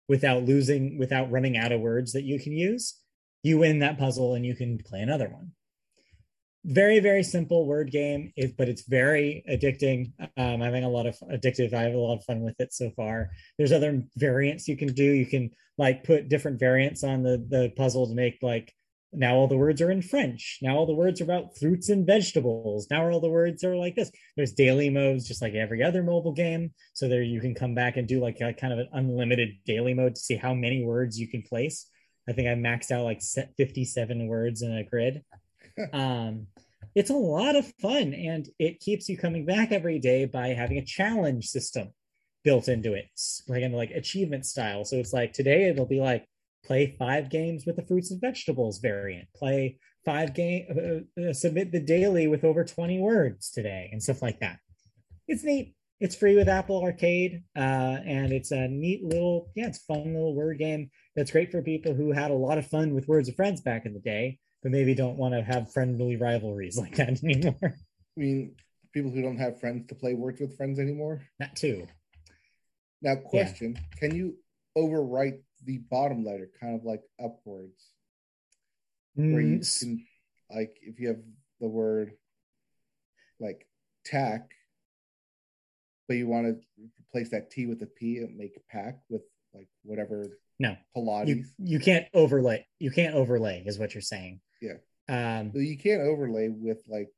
without 0.08 0.44
losing, 0.44 0.98
without 0.98 1.30
running 1.30 1.56
out 1.56 1.72
of 1.72 1.80
words 1.80 2.12
that 2.12 2.24
you 2.24 2.38
can 2.38 2.52
use, 2.52 3.00
you 3.42 3.58
win 3.58 3.78
that 3.78 3.98
puzzle 3.98 4.34
and 4.34 4.44
you 4.44 4.54
can 4.54 4.78
play 4.78 5.00
another 5.00 5.28
one 5.28 5.52
very 6.68 7.00
very 7.00 7.22
simple 7.22 7.66
word 7.66 7.90
game 7.90 8.30
but 8.58 8.68
it's 8.68 8.86
very 8.86 9.42
addicting. 9.48 10.12
Um, 10.20 10.28
i'm 10.36 10.60
having 10.60 10.84
a 10.84 10.88
lot 10.88 11.06
of 11.06 11.16
addictive 11.32 11.72
i 11.72 11.82
have 11.82 11.94
a 11.94 11.98
lot 11.98 12.16
of 12.16 12.24
fun 12.24 12.42
with 12.42 12.60
it 12.60 12.72
so 12.72 12.90
far. 12.90 13.30
There's 13.56 13.72
other 13.72 14.02
variants 14.16 14.68
you 14.68 14.76
can 14.76 14.92
do. 14.92 15.02
You 15.02 15.26
can 15.26 15.50
like 15.78 16.04
put 16.04 16.28
different 16.28 16.60
variants 16.60 17.02
on 17.04 17.22
the 17.22 17.44
the 17.48 17.72
puzzle 17.76 18.06
to 18.06 18.14
make 18.14 18.38
like 18.42 18.72
now 19.12 19.36
all 19.36 19.48
the 19.48 19.56
words 19.56 19.80
are 19.80 19.90
in 19.90 20.02
french. 20.02 20.58
Now 20.60 20.76
all 20.76 20.86
the 20.86 20.94
words 20.94 21.20
are 21.20 21.24
about 21.24 21.56
fruits 21.58 21.88
and 21.88 22.06
vegetables. 22.06 22.88
Now 22.90 23.08
all 23.08 23.20
the 23.20 23.30
words 23.30 23.64
are 23.64 23.76
like 23.76 23.94
this. 23.94 24.10
There's 24.36 24.52
daily 24.52 24.90
modes 24.90 25.26
just 25.26 25.40
like 25.40 25.54
every 25.54 25.82
other 25.82 26.02
mobile 26.02 26.32
game. 26.32 26.72
So 26.92 27.08
there 27.08 27.22
you 27.22 27.40
can 27.40 27.54
come 27.54 27.74
back 27.74 27.96
and 27.96 28.06
do 28.06 28.20
like 28.20 28.40
a 28.40 28.52
kind 28.52 28.72
of 28.72 28.80
an 28.80 28.88
unlimited 28.92 29.50
daily 29.64 29.94
mode 29.94 30.16
to 30.16 30.20
see 30.20 30.36
how 30.36 30.52
many 30.52 30.84
words 30.84 31.18
you 31.18 31.28
can 31.28 31.42
place. 31.42 31.88
I 32.28 32.32
think 32.32 32.48
i 32.48 32.52
maxed 32.52 32.90
out 32.90 33.04
like 33.04 33.22
57 33.56 34.26
words 34.26 34.62
in 34.62 34.76
a 34.76 34.84
grid. 34.84 35.22
Um, 35.92 36.48
it's 36.98 37.10
a 37.10 37.14
lot 37.14 37.54
of 37.54 37.72
fun 37.80 38.12
and 38.12 38.48
it 38.58 38.80
keeps 38.80 39.08
you 39.08 39.16
coming 39.16 39.46
back 39.46 39.70
every 39.70 40.00
day 40.00 40.24
by 40.24 40.48
having 40.48 40.78
a 40.78 40.84
challenge 40.84 41.46
system 41.46 41.90
built 42.42 42.66
into 42.66 42.92
it 42.92 43.06
like 43.46 43.62
in 43.62 43.72
like 43.72 43.92
achievement 43.92 44.44
style. 44.44 44.84
So 44.84 44.96
it's 44.96 45.12
like 45.12 45.32
today 45.32 45.68
it'll 45.68 45.86
be 45.86 46.00
like 46.00 46.26
play 46.64 46.96
five 46.98 47.30
games 47.30 47.64
with 47.64 47.76
the 47.76 47.86
fruits 47.86 48.10
and 48.10 48.20
vegetables 48.20 48.80
variant 48.80 49.28
play 49.32 49.78
five 50.04 50.34
game 50.34 51.04
uh, 51.16 51.22
uh, 51.22 51.32
submit 51.32 51.70
the 51.70 51.78
daily 51.78 52.26
with 52.26 52.42
over 52.42 52.64
20 52.64 52.98
words 52.98 53.52
today 53.52 53.90
and 53.92 54.02
stuff 54.02 54.20
like 54.20 54.40
that. 54.40 54.58
It's 55.28 55.44
neat. 55.44 55.76
It's 56.00 56.16
free 56.16 56.34
with 56.34 56.48
apple 56.48 56.82
arcade 56.82 57.44
uh, 57.56 57.98
and 58.04 58.32
it's 58.32 58.50
a 58.50 58.66
neat 58.66 59.04
little 59.04 59.52
yeah 59.54 59.68
it's 59.68 59.84
fun 59.84 60.14
little 60.14 60.34
word 60.34 60.58
game 60.58 60.90
that's 61.14 61.30
great 61.30 61.52
for 61.52 61.62
people 61.62 61.94
who 61.94 62.10
had 62.10 62.32
a 62.32 62.34
lot 62.34 62.58
of 62.58 62.66
fun 62.66 62.92
with 62.92 63.06
words 63.06 63.28
of 63.28 63.36
friends 63.36 63.60
back 63.60 63.86
in 63.86 63.94
the 63.94 64.00
day 64.00 64.40
but 64.62 64.72
maybe 64.72 64.94
don't 64.94 65.16
want 65.16 65.34
to 65.34 65.42
have 65.42 65.72
friendly 65.72 66.16
rivalries 66.16 66.78
like 66.78 66.96
that 66.96 67.08
anymore. 67.24 67.56
I 67.62 68.20
mean, 68.20 68.56
people 68.92 69.10
who 69.10 69.22
don't 69.22 69.38
have 69.38 69.60
friends 69.60 69.86
to 69.88 69.94
play 69.94 70.14
Words 70.14 70.40
with 70.40 70.56
Friends 70.56 70.78
anymore. 70.78 71.22
That 71.38 71.56
too. 71.56 71.86
Now, 73.02 73.16
question: 73.16 73.74
yeah. 73.74 73.98
Can 74.08 74.16
you 74.16 74.36
overwrite 74.76 75.40
the 75.64 75.78
bottom 75.90 76.24
letter, 76.24 76.50
kind 76.60 76.74
of 76.74 76.84
like 76.84 77.02
upwards, 77.22 77.90
mm. 79.16 79.32
where 79.32 79.42
you 79.42 79.60
can, 79.78 80.04
like, 80.50 80.76
if 80.82 80.98
you 80.98 81.08
have 81.08 81.20
the 81.60 81.68
word 81.68 82.12
like 83.40 83.66
tack, 84.04 84.50
but 86.06 86.16
you 86.16 86.26
want 86.26 86.46
to 86.46 86.60
replace 87.00 87.30
that 87.30 87.50
T 87.50 87.66
with 87.66 87.82
a 87.82 87.86
P 87.86 88.18
and 88.18 88.36
make 88.36 88.58
pack 88.68 88.98
with 89.08 89.22
like 89.54 89.68
whatever. 89.82 90.26
No, 90.58 90.76
Pilates. 90.96 91.28
You, 91.28 91.44
you 91.58 91.78
can't 91.78 92.06
overlay. 92.14 92.66
You 92.80 92.90
can't 92.90 93.14
overlay, 93.14 93.62
is 93.64 93.78
what 93.78 93.94
you're 93.94 94.00
saying. 94.00 94.40
Yeah. 94.60 94.74
Um, 95.08 95.52
so 95.52 95.60
you 95.60 95.78
can't 95.78 96.02
overlay 96.02 96.48
with 96.48 96.82
like 96.88 97.08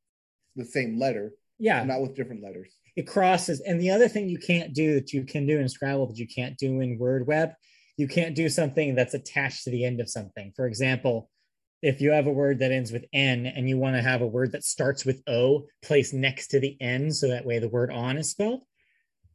the 0.57 0.64
same 0.64 0.99
letter. 0.99 1.32
Yeah. 1.59 1.84
Not 1.84 2.01
with 2.01 2.14
different 2.14 2.43
letters. 2.43 2.72
It 2.97 3.07
crosses. 3.07 3.61
And 3.61 3.80
the 3.80 3.91
other 3.91 4.09
thing 4.09 4.28
you 4.28 4.38
can't 4.38 4.74
do 4.74 4.95
that 4.95 5.12
you 5.12 5.24
can 5.24 5.47
do 5.47 5.59
in 5.59 5.68
Scrabble 5.68 6.07
that 6.07 6.18
you 6.18 6.26
can't 6.26 6.57
do 6.57 6.80
in 6.80 6.99
Wurdweb, 6.99 7.53
you 7.97 8.09
can't 8.09 8.34
do 8.34 8.49
something 8.49 8.95
that's 8.95 9.14
attached 9.14 9.64
to 9.64 9.70
the 9.70 9.84
end 9.84 10.01
of 10.01 10.09
something. 10.09 10.53
For 10.57 10.66
example, 10.66 11.30
if 11.82 12.01
you 12.01 12.12
have 12.12 12.26
a 12.26 12.32
word 12.32 12.59
that 12.59 12.72
ends 12.72 12.93
with 12.93 13.05
N 13.12 13.47
and 13.47 13.68
you 13.68 13.78
want 13.78 13.97
to 13.97 14.03
have 14.03 14.22
a 14.22 14.26
word 14.26 14.53
that 14.53 14.64
starts 14.64 15.05
with 15.05 15.22
O 15.26 15.66
placed 15.82 16.12
next 16.14 16.49
to 16.49 16.61
the 16.61 16.76
N 16.80 17.11
so 17.11 17.28
that 17.28 17.47
way 17.47 17.59
the 17.59 17.68
word 17.68 17.91
on 17.91 18.18
is 18.18 18.30
spelled, 18.30 18.62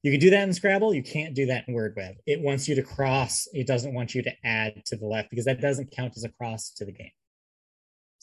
you 0.03 0.11
can 0.11 0.19
do 0.19 0.29
that 0.29 0.43
in 0.43 0.53
Scrabble. 0.53 0.93
You 0.93 1.01
can't 1.01 1.33
do 1.33 1.47
that 1.47 1.67
in 1.67 1.73
Wurdweb. 1.73 2.15
It 2.27 2.41
wants 2.41 2.67
you 2.67 2.75
to 2.75 2.83
cross. 2.83 3.47
It 3.53 3.65
doesn't 3.65 3.93
want 3.93 4.13
you 4.13 4.21
to 4.23 4.33
add 4.43 4.83
to 4.85 4.95
the 4.95 5.07
left 5.07 5.31
because 5.31 5.45
that 5.45 5.61
doesn't 5.61 5.91
count 5.91 6.13
as 6.15 6.23
a 6.23 6.29
cross 6.29 6.71
to 6.77 6.85
the 6.85 6.91
game. 6.91 7.11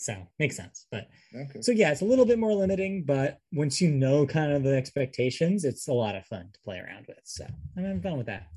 So 0.03 0.17
makes 0.39 0.57
sense. 0.57 0.87
But 0.91 1.09
okay. 1.35 1.61
so 1.61 1.73
yeah, 1.73 1.93
it's 1.93 2.03
a 2.03 2.07
little 2.07 2.25
bit 2.25 2.39
more 2.39 2.53
limiting, 2.53 3.05
but 3.05 3.39
once 3.53 3.81
you 3.81 3.91
know 3.91 4.27
kind 4.27 4.53
of 4.53 4.65
the 4.65 4.75
expectations, 4.75 5.65
it's 5.65 5.87
a 5.87 5.93
lot 5.93 6.17
of 6.17 6.27
fun 6.27 6.51
to 6.53 6.61
play 6.65 6.79
around 6.79 7.07
with. 7.07 7.21
So 7.25 7.47
I'm 7.77 7.85
having 7.85 8.03
fun 8.03 8.19
with 8.19 8.27
that. 8.27 8.49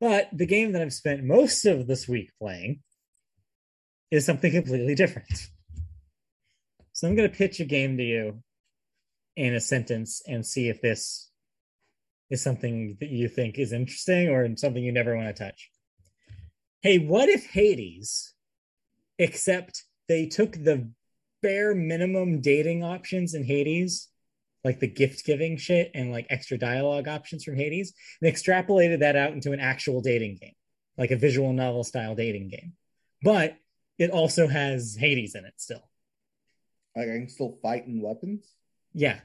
But 0.00 0.30
the 0.32 0.46
game 0.46 0.72
that 0.72 0.82
I've 0.82 0.92
spent 0.92 1.24
most 1.24 1.64
of 1.66 1.86
this 1.86 2.08
week 2.08 2.30
playing 2.40 2.80
is 4.10 4.24
something 4.24 4.50
completely 4.50 4.94
different. 4.94 5.48
So 6.92 7.08
I'm 7.08 7.16
going 7.16 7.30
to 7.30 7.36
pitch 7.36 7.60
a 7.60 7.64
game 7.64 7.96
to 7.96 8.02
you 8.02 8.42
in 9.36 9.54
a 9.54 9.60
sentence 9.60 10.22
and 10.26 10.46
see 10.46 10.68
if 10.68 10.80
this 10.80 11.30
is 12.30 12.42
something 12.42 12.96
that 13.00 13.10
you 13.10 13.28
think 13.28 13.58
is 13.58 13.72
interesting 13.72 14.28
or 14.28 14.48
something 14.56 14.82
you 14.82 14.92
never 14.92 15.16
want 15.16 15.34
to 15.34 15.44
touch. 15.44 15.70
Hey, 16.82 16.98
what 16.98 17.28
if 17.28 17.46
Hades, 17.46 18.34
except 19.18 19.84
they 20.08 20.26
took 20.26 20.52
the 20.52 20.90
bare 21.42 21.74
minimum 21.74 22.40
dating 22.40 22.82
options 22.82 23.34
in 23.34 23.44
Hades, 23.44 24.08
like 24.62 24.80
the 24.80 24.88
gift 24.88 25.24
giving 25.24 25.56
shit 25.56 25.90
and 25.94 26.10
like 26.10 26.26
extra 26.30 26.58
dialogue 26.58 27.08
options 27.08 27.44
from 27.44 27.56
Hades, 27.56 27.92
and 28.20 28.32
extrapolated 28.32 29.00
that 29.00 29.16
out 29.16 29.32
into 29.32 29.52
an 29.52 29.60
actual 29.60 30.00
dating 30.00 30.38
game, 30.40 30.54
like 30.96 31.10
a 31.10 31.16
visual 31.16 31.52
novel 31.52 31.84
style 31.84 32.14
dating 32.14 32.48
game. 32.48 32.72
But 33.22 33.56
it 33.98 34.10
also 34.10 34.48
has 34.48 34.96
Hades 34.98 35.34
in 35.34 35.44
it 35.44 35.54
still. 35.56 35.88
Like 36.96 37.08
I 37.08 37.18
can 37.18 37.28
still 37.28 37.58
fight 37.62 37.86
in 37.86 38.00
weapons? 38.00 38.46
Yeah. 38.92 39.20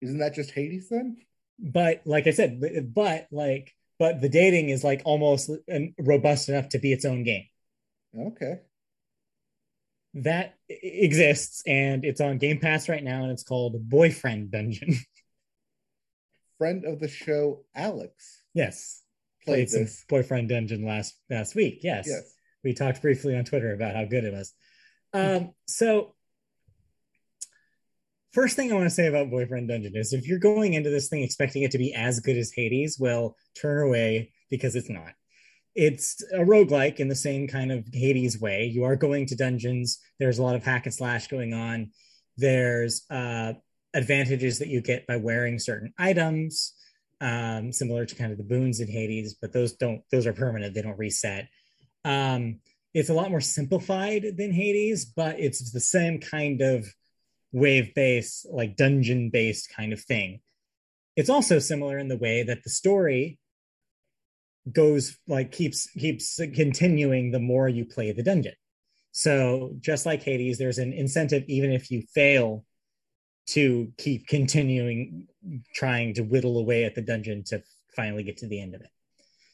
Isn't 0.00 0.18
that 0.18 0.34
just 0.34 0.52
Hades 0.52 0.88
then? 0.88 1.16
but 1.58 2.02
like 2.04 2.26
I 2.26 2.30
said, 2.30 2.62
but 2.94 3.26
like, 3.30 3.74
but 3.98 4.20
the 4.20 4.28
dating 4.28 4.68
is 4.68 4.84
like 4.84 5.02
almost 5.04 5.50
um, 5.72 5.94
robust 5.98 6.48
enough 6.48 6.68
to 6.70 6.78
be 6.78 6.92
its 6.92 7.04
own 7.04 7.24
game. 7.24 7.46
Okay. 8.16 8.60
That 10.22 10.54
exists 10.68 11.62
and 11.66 12.04
it's 12.04 12.20
on 12.20 12.38
Game 12.38 12.58
Pass 12.58 12.88
right 12.88 13.02
now 13.02 13.22
and 13.22 13.32
it's 13.32 13.42
called 13.42 13.88
Boyfriend 13.88 14.50
Dungeon. 14.50 14.96
Friend 16.58 16.84
of 16.84 16.98
the 16.98 17.08
show, 17.08 17.64
Alex. 17.74 18.42
Yes. 18.52 19.02
Played, 19.44 19.68
played 19.68 19.88
some 19.88 20.04
Boyfriend 20.08 20.48
Dungeon 20.48 20.84
last 20.84 21.14
last 21.30 21.54
week. 21.54 21.80
Yes. 21.82 22.06
Yes. 22.08 22.34
We 22.64 22.74
talked 22.74 23.00
briefly 23.00 23.36
on 23.36 23.44
Twitter 23.44 23.72
about 23.72 23.94
how 23.94 24.04
good 24.04 24.24
it 24.24 24.32
was. 24.32 24.52
Um, 25.12 25.52
so 25.66 26.14
first 28.32 28.56
thing 28.56 28.70
I 28.70 28.74
want 28.74 28.86
to 28.86 28.94
say 28.94 29.06
about 29.06 29.30
Boyfriend 29.30 29.68
Dungeon 29.68 29.96
is 29.96 30.12
if 30.12 30.26
you're 30.26 30.38
going 30.38 30.74
into 30.74 30.90
this 30.90 31.08
thing 31.08 31.22
expecting 31.22 31.62
it 31.62 31.70
to 31.72 31.78
be 31.78 31.94
as 31.94 32.20
good 32.20 32.36
as 32.36 32.52
Hades, 32.54 32.96
well, 32.98 33.36
turn 33.60 33.86
away 33.86 34.32
because 34.50 34.76
it's 34.76 34.90
not. 34.90 35.12
It's 35.80 36.20
a 36.32 36.40
roguelike 36.40 36.96
in 36.96 37.06
the 37.06 37.14
same 37.14 37.46
kind 37.46 37.70
of 37.70 37.86
Hades 37.92 38.40
way. 38.40 38.64
You 38.64 38.82
are 38.82 38.96
going 38.96 39.26
to 39.26 39.36
dungeons, 39.36 40.00
there's 40.18 40.40
a 40.40 40.42
lot 40.42 40.56
of 40.56 40.64
hack 40.64 40.86
and 40.86 40.92
slash 40.92 41.28
going 41.28 41.54
on. 41.54 41.92
There's 42.36 43.04
uh, 43.08 43.52
advantages 43.94 44.58
that 44.58 44.66
you 44.66 44.80
get 44.80 45.06
by 45.06 45.18
wearing 45.18 45.60
certain 45.60 45.94
items, 45.96 46.74
um, 47.20 47.70
similar 47.70 48.06
to 48.06 48.14
kind 48.16 48.32
of 48.32 48.38
the 48.38 48.44
boons 48.44 48.80
in 48.80 48.88
Hades, 48.88 49.36
but 49.40 49.52
those 49.52 49.74
don't, 49.74 50.02
those 50.10 50.26
are 50.26 50.32
permanent, 50.32 50.74
they 50.74 50.82
don't 50.82 50.98
reset. 50.98 51.48
Um, 52.04 52.58
it's 52.92 53.10
a 53.10 53.14
lot 53.14 53.30
more 53.30 53.40
simplified 53.40 54.24
than 54.36 54.50
Hades, 54.52 55.04
but 55.04 55.38
it's 55.38 55.70
the 55.70 55.78
same 55.78 56.18
kind 56.18 56.60
of 56.60 56.92
wave 57.52 57.94
based, 57.94 58.48
like 58.50 58.76
dungeon 58.76 59.30
based 59.30 59.72
kind 59.72 59.92
of 59.92 60.00
thing. 60.00 60.40
It's 61.14 61.30
also 61.30 61.60
similar 61.60 61.98
in 61.98 62.08
the 62.08 62.18
way 62.18 62.42
that 62.42 62.64
the 62.64 62.70
story 62.70 63.38
goes 64.70 65.16
like 65.26 65.52
keeps 65.52 65.88
keeps 65.90 66.38
continuing 66.54 67.30
the 67.30 67.38
more 67.38 67.68
you 67.68 67.84
play 67.84 68.12
the 68.12 68.22
dungeon. 68.22 68.54
So 69.12 69.74
just 69.80 70.06
like 70.06 70.22
Hades, 70.22 70.58
there's 70.58 70.78
an 70.78 70.92
incentive 70.92 71.44
even 71.48 71.72
if 71.72 71.90
you 71.90 72.02
fail 72.14 72.64
to 73.48 73.92
keep 73.96 74.26
continuing 74.26 75.26
trying 75.74 76.14
to 76.14 76.22
whittle 76.22 76.58
away 76.58 76.84
at 76.84 76.94
the 76.94 77.02
dungeon 77.02 77.42
to 77.44 77.62
finally 77.96 78.22
get 78.22 78.36
to 78.38 78.46
the 78.46 78.60
end 78.60 78.74
of 78.74 78.82
it. 78.82 78.90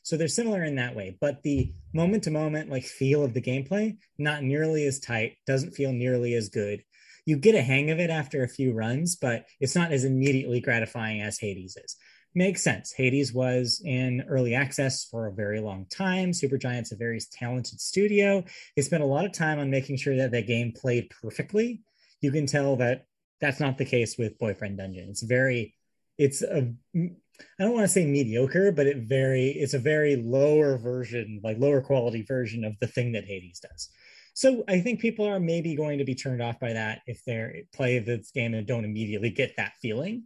So 0.02 0.16
they're 0.16 0.28
similar 0.28 0.64
in 0.64 0.74
that 0.74 0.94
way, 0.94 1.16
but 1.20 1.42
the 1.42 1.72
moment 1.94 2.24
to 2.24 2.30
moment 2.30 2.70
like 2.70 2.84
feel 2.84 3.24
of 3.24 3.32
the 3.32 3.40
gameplay 3.40 3.96
not 4.18 4.42
nearly 4.42 4.84
as 4.84 5.00
tight, 5.00 5.36
doesn't 5.46 5.74
feel 5.74 5.92
nearly 5.92 6.34
as 6.34 6.48
good 6.48 6.82
you 7.26 7.36
get 7.36 7.54
a 7.54 7.62
hang 7.62 7.90
of 7.90 7.98
it 7.98 8.10
after 8.10 8.42
a 8.42 8.48
few 8.48 8.72
runs, 8.72 9.16
but 9.16 9.46
it's 9.60 9.74
not 9.74 9.92
as 9.92 10.04
immediately 10.04 10.60
gratifying 10.60 11.22
as 11.22 11.38
Hades 11.38 11.76
is. 11.76 11.96
Makes 12.36 12.62
sense. 12.62 12.92
Hades 12.92 13.32
was 13.32 13.80
in 13.84 14.24
early 14.28 14.54
access 14.54 15.04
for 15.04 15.26
a 15.26 15.32
very 15.32 15.60
long 15.60 15.86
time. 15.86 16.32
Supergiant's 16.32 16.90
a 16.90 16.96
very 16.96 17.20
talented 17.32 17.80
studio. 17.80 18.42
They 18.74 18.82
spent 18.82 19.04
a 19.04 19.06
lot 19.06 19.24
of 19.24 19.32
time 19.32 19.60
on 19.60 19.70
making 19.70 19.98
sure 19.98 20.16
that 20.16 20.32
the 20.32 20.42
game 20.42 20.72
played 20.72 21.10
perfectly. 21.10 21.82
You 22.20 22.32
can 22.32 22.46
tell 22.46 22.74
that 22.76 23.06
that's 23.40 23.60
not 23.60 23.78
the 23.78 23.84
case 23.84 24.18
with 24.18 24.38
Boyfriend 24.38 24.78
Dungeon. 24.78 25.10
It's 25.10 25.22
very, 25.22 25.74
it's 26.18 26.42
a, 26.42 26.72
I 26.96 27.62
don't 27.62 27.72
want 27.72 27.84
to 27.84 27.92
say 27.92 28.04
mediocre, 28.04 28.72
but 28.72 28.88
it 28.88 28.96
very, 29.08 29.50
it's 29.50 29.74
a 29.74 29.78
very 29.78 30.16
lower 30.16 30.76
version, 30.76 31.40
like 31.44 31.58
lower 31.58 31.82
quality 31.82 32.22
version 32.22 32.64
of 32.64 32.74
the 32.80 32.88
thing 32.88 33.12
that 33.12 33.26
Hades 33.26 33.60
does. 33.60 33.90
So 34.34 34.64
I 34.66 34.80
think 34.80 34.98
people 34.98 35.26
are 35.26 35.38
maybe 35.38 35.76
going 35.76 35.98
to 35.98 36.04
be 36.04 36.16
turned 36.16 36.42
off 36.42 36.58
by 36.58 36.72
that 36.72 37.02
if 37.06 37.24
they 37.24 37.66
play 37.72 38.00
this 38.00 38.32
game 38.32 38.54
and 38.54 38.66
don't 38.66 38.84
immediately 38.84 39.30
get 39.30 39.56
that 39.56 39.74
feeling. 39.80 40.24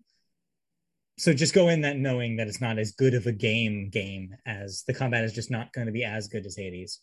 So 1.18 1.34
just 1.34 1.54
go 1.54 1.68
in 1.68 1.80
that 1.80 1.96
knowing 1.96 2.36
that 2.36 2.46
it's 2.46 2.60
not 2.60 2.78
as 2.78 2.92
good 2.92 3.14
of 3.14 3.26
a 3.26 3.32
game 3.32 3.90
game 3.90 4.36
as 4.46 4.84
the 4.86 4.94
combat 4.94 5.24
is 5.24 5.32
just 5.32 5.50
not 5.50 5.72
going 5.72 5.86
to 5.86 5.92
be 5.92 6.04
as 6.04 6.28
good 6.28 6.46
as 6.46 6.56
Hades. 6.56 7.00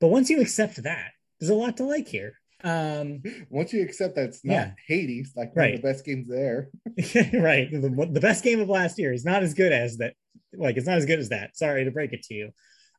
But 0.00 0.08
once 0.08 0.30
you 0.30 0.40
accept 0.40 0.82
that, 0.84 1.10
there's 1.40 1.50
a 1.50 1.54
lot 1.54 1.78
to 1.78 1.84
like 1.84 2.06
here. 2.06 2.34
Um, 2.62 3.22
once 3.50 3.72
you 3.72 3.82
accept 3.82 4.14
that 4.14 4.26
it's 4.26 4.44
not 4.44 4.54
yeah. 4.54 4.70
Hades, 4.86 5.32
like 5.34 5.54
one 5.56 5.64
right. 5.64 5.74
of 5.74 5.82
the 5.82 5.88
best 5.88 6.04
games 6.04 6.28
there, 6.28 6.68
right? 7.34 7.68
The, 7.70 8.08
the 8.12 8.20
best 8.20 8.44
game 8.44 8.60
of 8.60 8.68
last 8.68 8.98
year 9.00 9.12
is 9.12 9.24
not 9.24 9.42
as 9.42 9.54
good 9.54 9.72
as 9.72 9.98
that. 9.98 10.14
Like 10.54 10.76
it's 10.76 10.86
not 10.86 10.98
as 10.98 11.06
good 11.06 11.18
as 11.18 11.30
that. 11.30 11.56
Sorry 11.56 11.84
to 11.84 11.90
break 11.90 12.12
it 12.12 12.22
to 12.24 12.34
you. 12.34 12.50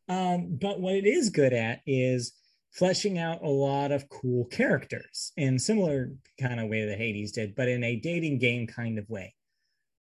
Um, 0.10 0.58
but 0.60 0.82
what 0.82 0.96
it 0.96 1.06
is 1.06 1.30
good 1.30 1.54
at 1.54 1.80
is 1.88 2.34
fleshing 2.72 3.18
out 3.18 3.44
a 3.44 3.50
lot 3.50 3.92
of 3.92 4.10
cool 4.10 4.46
characters 4.46 5.32
in 5.38 5.60
similar 5.60 6.12
kind 6.40 6.60
of 6.60 6.68
way 6.68 6.86
that 6.86 6.98
Hades 6.98 7.32
did, 7.32 7.56
but 7.56 7.70
in 7.70 7.84
a 7.84 7.96
dating 7.96 8.40
game 8.40 8.68
kind 8.68 9.00
of 9.00 9.10
way. 9.10 9.34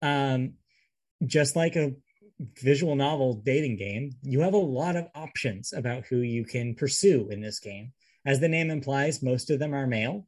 Um, 0.02 0.54
just 1.24 1.56
like 1.56 1.76
a 1.76 1.92
visual 2.60 2.94
novel 2.96 3.34
dating 3.44 3.76
game, 3.76 4.12
you 4.22 4.40
have 4.40 4.54
a 4.54 4.58
lot 4.58 4.96
of 4.96 5.08
options 5.14 5.72
about 5.72 6.04
who 6.06 6.18
you 6.18 6.44
can 6.44 6.74
pursue 6.74 7.28
in 7.30 7.40
this 7.40 7.60
game. 7.60 7.92
As 8.24 8.40
the 8.40 8.48
name 8.48 8.70
implies, 8.70 9.22
most 9.22 9.50
of 9.50 9.58
them 9.58 9.74
are 9.74 9.86
male, 9.86 10.26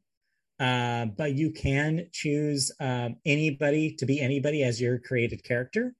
uh, 0.59 1.05
but 1.05 1.33
you 1.33 1.51
can 1.51 2.07
choose 2.11 2.71
um, 2.79 3.17
anybody 3.25 3.95
to 3.95 4.05
be 4.05 4.19
anybody 4.19 4.63
as 4.63 4.81
your 4.81 4.99
created 4.99 5.43
character, 5.43 5.93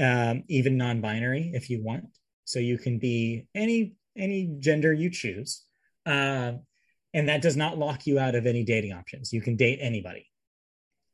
um, 0.00 0.44
even 0.48 0.76
non-binary 0.76 1.50
if 1.54 1.68
you 1.68 1.82
want. 1.82 2.06
So 2.44 2.58
you 2.58 2.78
can 2.78 2.98
be 2.98 3.46
any 3.54 3.96
any 4.16 4.56
gender 4.60 4.92
you 4.92 5.10
choose. 5.10 5.64
Uh, 6.06 6.52
and 7.12 7.28
that 7.28 7.42
does 7.42 7.56
not 7.56 7.78
lock 7.78 8.06
you 8.06 8.18
out 8.18 8.34
of 8.34 8.46
any 8.46 8.62
dating 8.62 8.92
options. 8.92 9.32
You 9.32 9.40
can 9.40 9.56
date 9.56 9.78
anybody, 9.80 10.26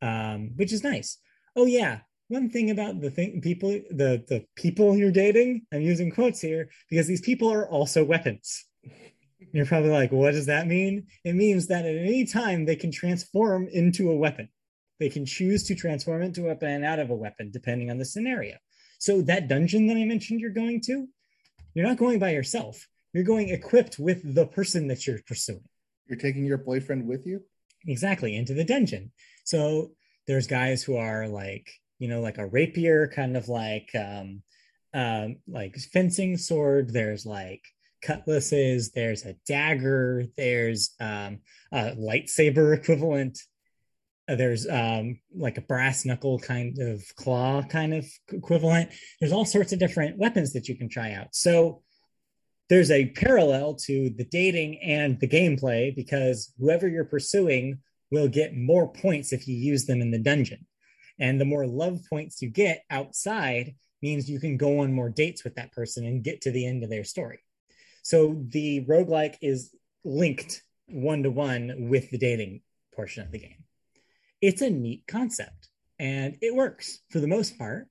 um, 0.02 0.52
which 0.56 0.72
is 0.72 0.82
nice. 0.84 1.18
Oh 1.54 1.66
yeah, 1.66 2.00
one 2.28 2.48
thing 2.48 2.70
about 2.70 3.00
the 3.00 3.10
thing 3.10 3.40
people 3.40 3.70
the 3.90 4.24
the 4.26 4.44
people 4.56 4.96
you're 4.96 5.12
dating. 5.12 5.66
I'm 5.72 5.82
using 5.82 6.10
quotes 6.10 6.40
here 6.40 6.70
because 6.88 7.06
these 7.06 7.20
people 7.20 7.52
are 7.52 7.68
also 7.68 8.04
weapons. 8.04 8.64
You're 9.52 9.66
probably 9.66 9.90
like, 9.90 10.12
what 10.12 10.32
does 10.32 10.46
that 10.46 10.66
mean? 10.66 11.08
It 11.24 11.34
means 11.34 11.66
that 11.66 11.84
at 11.84 11.96
any 11.96 12.24
time 12.24 12.64
they 12.64 12.76
can 12.76 12.90
transform 12.90 13.68
into 13.70 14.10
a 14.10 14.16
weapon. 14.16 14.48
They 14.98 15.10
can 15.10 15.26
choose 15.26 15.64
to 15.64 15.74
transform 15.74 16.22
into 16.22 16.44
a 16.44 16.48
weapon 16.48 16.70
and 16.70 16.84
out 16.84 17.00
of 17.00 17.10
a 17.10 17.14
weapon 17.14 17.50
depending 17.50 17.90
on 17.90 17.98
the 17.98 18.04
scenario. 18.04 18.56
So 18.98 19.20
that 19.22 19.48
dungeon 19.48 19.88
that 19.88 19.96
I 19.96 20.04
mentioned 20.04 20.40
you're 20.40 20.50
going 20.50 20.80
to, 20.82 21.08
you're 21.74 21.86
not 21.86 21.98
going 21.98 22.18
by 22.18 22.30
yourself. 22.30 22.86
You're 23.12 23.24
going 23.24 23.50
equipped 23.50 23.98
with 23.98 24.34
the 24.34 24.46
person 24.46 24.86
that 24.88 25.06
you're 25.06 25.18
pursuing. 25.26 25.68
You're 26.06 26.18
taking 26.18 26.46
your 26.46 26.58
boyfriend 26.58 27.06
with 27.06 27.26
you? 27.26 27.42
Exactly, 27.86 28.36
into 28.36 28.54
the 28.54 28.64
dungeon. 28.64 29.12
So 29.44 29.90
there's 30.26 30.46
guys 30.46 30.82
who 30.82 30.96
are 30.96 31.28
like, 31.28 31.70
you 31.98 32.08
know, 32.08 32.20
like 32.20 32.38
a 32.38 32.46
rapier, 32.46 33.08
kind 33.08 33.36
of 33.36 33.48
like 33.48 33.90
um 33.94 34.42
um 34.94 35.36
like 35.46 35.76
fencing 35.76 36.36
sword. 36.36 36.92
There's 36.92 37.26
like 37.26 37.62
cutlasses, 38.02 38.90
there's 38.92 39.24
a 39.24 39.34
dagger, 39.46 40.26
there's 40.36 40.94
um, 41.00 41.40
a 41.72 41.92
lightsaber 41.92 42.76
equivalent. 42.78 43.38
Uh, 44.28 44.36
there's 44.36 44.68
um, 44.68 45.18
like 45.34 45.58
a 45.58 45.62
brass 45.62 46.04
knuckle 46.04 46.38
kind 46.38 46.78
of 46.78 47.02
claw 47.16 47.62
kind 47.62 47.94
of 47.94 48.06
equivalent. 48.32 48.90
There's 49.20 49.32
all 49.32 49.44
sorts 49.44 49.72
of 49.72 49.78
different 49.78 50.18
weapons 50.18 50.52
that 50.52 50.68
you 50.68 50.76
can 50.76 50.88
try 50.88 51.12
out. 51.12 51.28
So 51.32 51.82
there's 52.68 52.90
a 52.90 53.06
parallel 53.10 53.74
to 53.74 54.10
the 54.10 54.24
dating 54.24 54.80
and 54.80 55.18
the 55.18 55.28
gameplay 55.28 55.94
because 55.94 56.52
whoever 56.58 56.88
you're 56.88 57.04
pursuing 57.04 57.80
will 58.12 58.28
get 58.28 58.54
more 58.54 58.92
points 58.92 59.32
if 59.32 59.48
you 59.48 59.56
use 59.56 59.86
them 59.86 60.00
in 60.00 60.12
the 60.12 60.18
dungeon. 60.18 60.66
And 61.18 61.40
the 61.40 61.46
more 61.46 61.66
love 61.66 62.00
points 62.08 62.42
you 62.42 62.50
get 62.50 62.84
outside 62.90 63.74
means 64.02 64.28
you 64.28 64.38
can 64.38 64.56
go 64.56 64.80
on 64.80 64.92
more 64.92 65.08
dates 65.08 65.42
with 65.42 65.54
that 65.56 65.72
person 65.72 66.04
and 66.04 66.22
get 66.22 66.42
to 66.42 66.50
the 66.50 66.66
end 66.66 66.84
of 66.84 66.90
their 66.90 67.04
story. 67.04 67.40
So 68.02 68.44
the 68.48 68.84
roguelike 68.84 69.36
is 69.40 69.74
linked 70.04 70.62
one 70.88 71.22
to 71.22 71.30
one 71.30 71.88
with 71.88 72.10
the 72.10 72.18
dating 72.18 72.60
portion 72.94 73.24
of 73.24 73.32
the 73.32 73.38
game. 73.38 73.64
It's 74.40 74.60
a 74.60 74.70
neat 74.70 75.04
concept 75.06 75.68
and 75.98 76.36
it 76.42 76.54
works 76.54 77.00
for 77.10 77.20
the 77.20 77.28
most 77.28 77.56
part. 77.56 77.88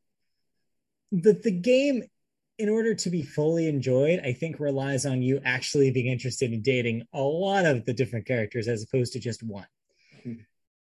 But 1.11 1.43
the 1.43 1.51
game, 1.51 2.03
in 2.57 2.69
order 2.69 2.93
to 2.93 3.09
be 3.09 3.23
fully 3.23 3.67
enjoyed, 3.67 4.19
I 4.23 4.33
think 4.33 4.59
relies 4.59 5.05
on 5.05 5.21
you 5.21 5.41
actually 5.43 5.91
being 5.91 6.07
interested 6.07 6.53
in 6.53 6.61
dating 6.61 7.07
a 7.13 7.21
lot 7.21 7.65
of 7.65 7.85
the 7.85 7.93
different 7.93 8.27
characters 8.27 8.67
as 8.67 8.83
opposed 8.83 9.13
to 9.13 9.19
just 9.19 9.41
one. 9.41 9.65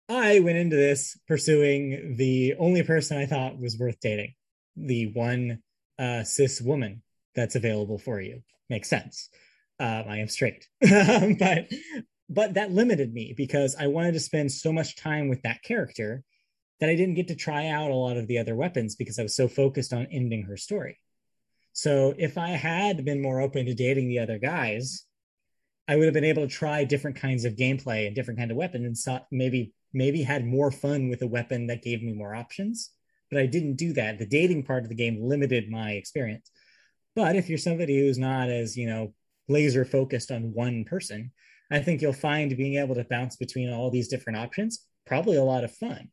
I 0.07 0.39
went 0.39 0.57
into 0.57 0.75
this 0.75 1.17
pursuing 1.27 2.15
the 2.17 2.55
only 2.59 2.83
person 2.83 3.17
I 3.17 3.25
thought 3.25 3.59
was 3.59 3.77
worth 3.77 3.99
dating, 3.99 4.33
the 4.75 5.11
one 5.13 5.59
uh, 5.97 6.23
cis 6.23 6.61
woman 6.61 7.01
that's 7.35 7.55
available 7.55 7.97
for 7.97 8.21
you 8.21 8.41
makes 8.69 8.89
sense. 8.89 9.29
Um, 9.79 10.05
I 10.07 10.17
am 10.19 10.27
straight, 10.27 10.67
but 10.81 11.67
but 12.29 12.53
that 12.55 12.71
limited 12.71 13.13
me 13.13 13.33
because 13.35 13.75
I 13.79 13.87
wanted 13.87 14.13
to 14.13 14.19
spend 14.19 14.51
so 14.51 14.71
much 14.71 14.95
time 14.95 15.27
with 15.27 15.41
that 15.43 15.63
character 15.63 16.23
that 16.79 16.89
I 16.89 16.95
didn't 16.95 17.15
get 17.15 17.27
to 17.29 17.35
try 17.35 17.67
out 17.67 17.91
a 17.91 17.95
lot 17.95 18.17
of 18.17 18.27
the 18.27 18.37
other 18.37 18.55
weapons 18.55 18.95
because 18.95 19.19
I 19.19 19.23
was 19.23 19.35
so 19.35 19.47
focused 19.47 19.93
on 19.93 20.07
ending 20.11 20.43
her 20.43 20.57
story. 20.57 20.99
So 21.73 22.13
if 22.17 22.37
I 22.37 22.49
had 22.49 23.03
been 23.05 23.21
more 23.21 23.41
open 23.41 23.65
to 23.65 23.73
dating 23.73 24.07
the 24.07 24.19
other 24.19 24.39
guys, 24.39 25.05
I 25.87 25.95
would 25.95 26.05
have 26.05 26.13
been 26.13 26.23
able 26.23 26.43
to 26.43 26.53
try 26.53 26.83
different 26.83 27.17
kinds 27.17 27.45
of 27.45 27.55
gameplay 27.55 28.07
and 28.07 28.15
different 28.15 28.39
kind 28.39 28.49
of 28.49 28.57
weapons 28.57 28.85
and 28.85 28.97
saw, 28.97 29.19
maybe 29.31 29.73
maybe 29.95 30.21
had 30.21 30.45
more 30.45 30.71
fun 30.71 31.09
with 31.09 31.21
a 31.23 31.27
weapon 31.27 31.67
that 31.67 31.81
gave 31.81 32.03
me 32.03 32.13
more 32.13 32.35
options. 32.35 32.91
But 33.31 33.39
I 33.39 33.47
didn't 33.47 33.77
do 33.77 33.93
that. 33.93 34.19
The 34.19 34.27
dating 34.27 34.63
part 34.63 34.83
of 34.83 34.89
the 34.89 34.95
game 34.95 35.23
limited 35.23 35.69
my 35.69 35.91
experience. 35.93 36.51
But 37.15 37.35
if 37.35 37.49
you're 37.49 37.57
somebody 37.57 37.99
who's 37.99 38.19
not 38.19 38.49
as, 38.49 38.77
you 38.77 38.87
know, 38.87 39.13
laser 39.47 39.85
focused 39.85 40.31
on 40.31 40.53
one 40.53 40.83
person, 40.83 41.31
I 41.71 41.79
think 41.79 42.01
you'll 42.01 42.13
find 42.13 42.55
being 42.55 42.75
able 42.75 42.95
to 42.95 43.05
bounce 43.05 43.35
between 43.35 43.71
all 43.71 43.89
these 43.89 44.07
different 44.07 44.37
options 44.37 44.85
probably 45.05 45.37
a 45.37 45.43
lot 45.43 45.63
of 45.63 45.75
fun. 45.75 46.09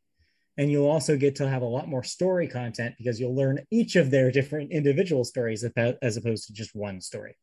And 0.57 0.71
you'll 0.71 0.89
also 0.89 1.17
get 1.17 1.35
to 1.37 1.49
have 1.49 1.63
a 1.63 1.65
lot 1.65 1.87
more 1.87 2.03
story 2.03 2.47
content 2.47 2.95
because 2.97 3.19
you'll 3.19 3.35
learn 3.35 3.65
each 3.71 3.95
of 3.95 4.11
their 4.11 4.31
different 4.31 4.71
individual 4.71 5.23
stories 5.23 5.63
as 5.63 6.17
opposed 6.17 6.47
to 6.47 6.53
just 6.53 6.75
one 6.75 7.01
story. 7.01 7.35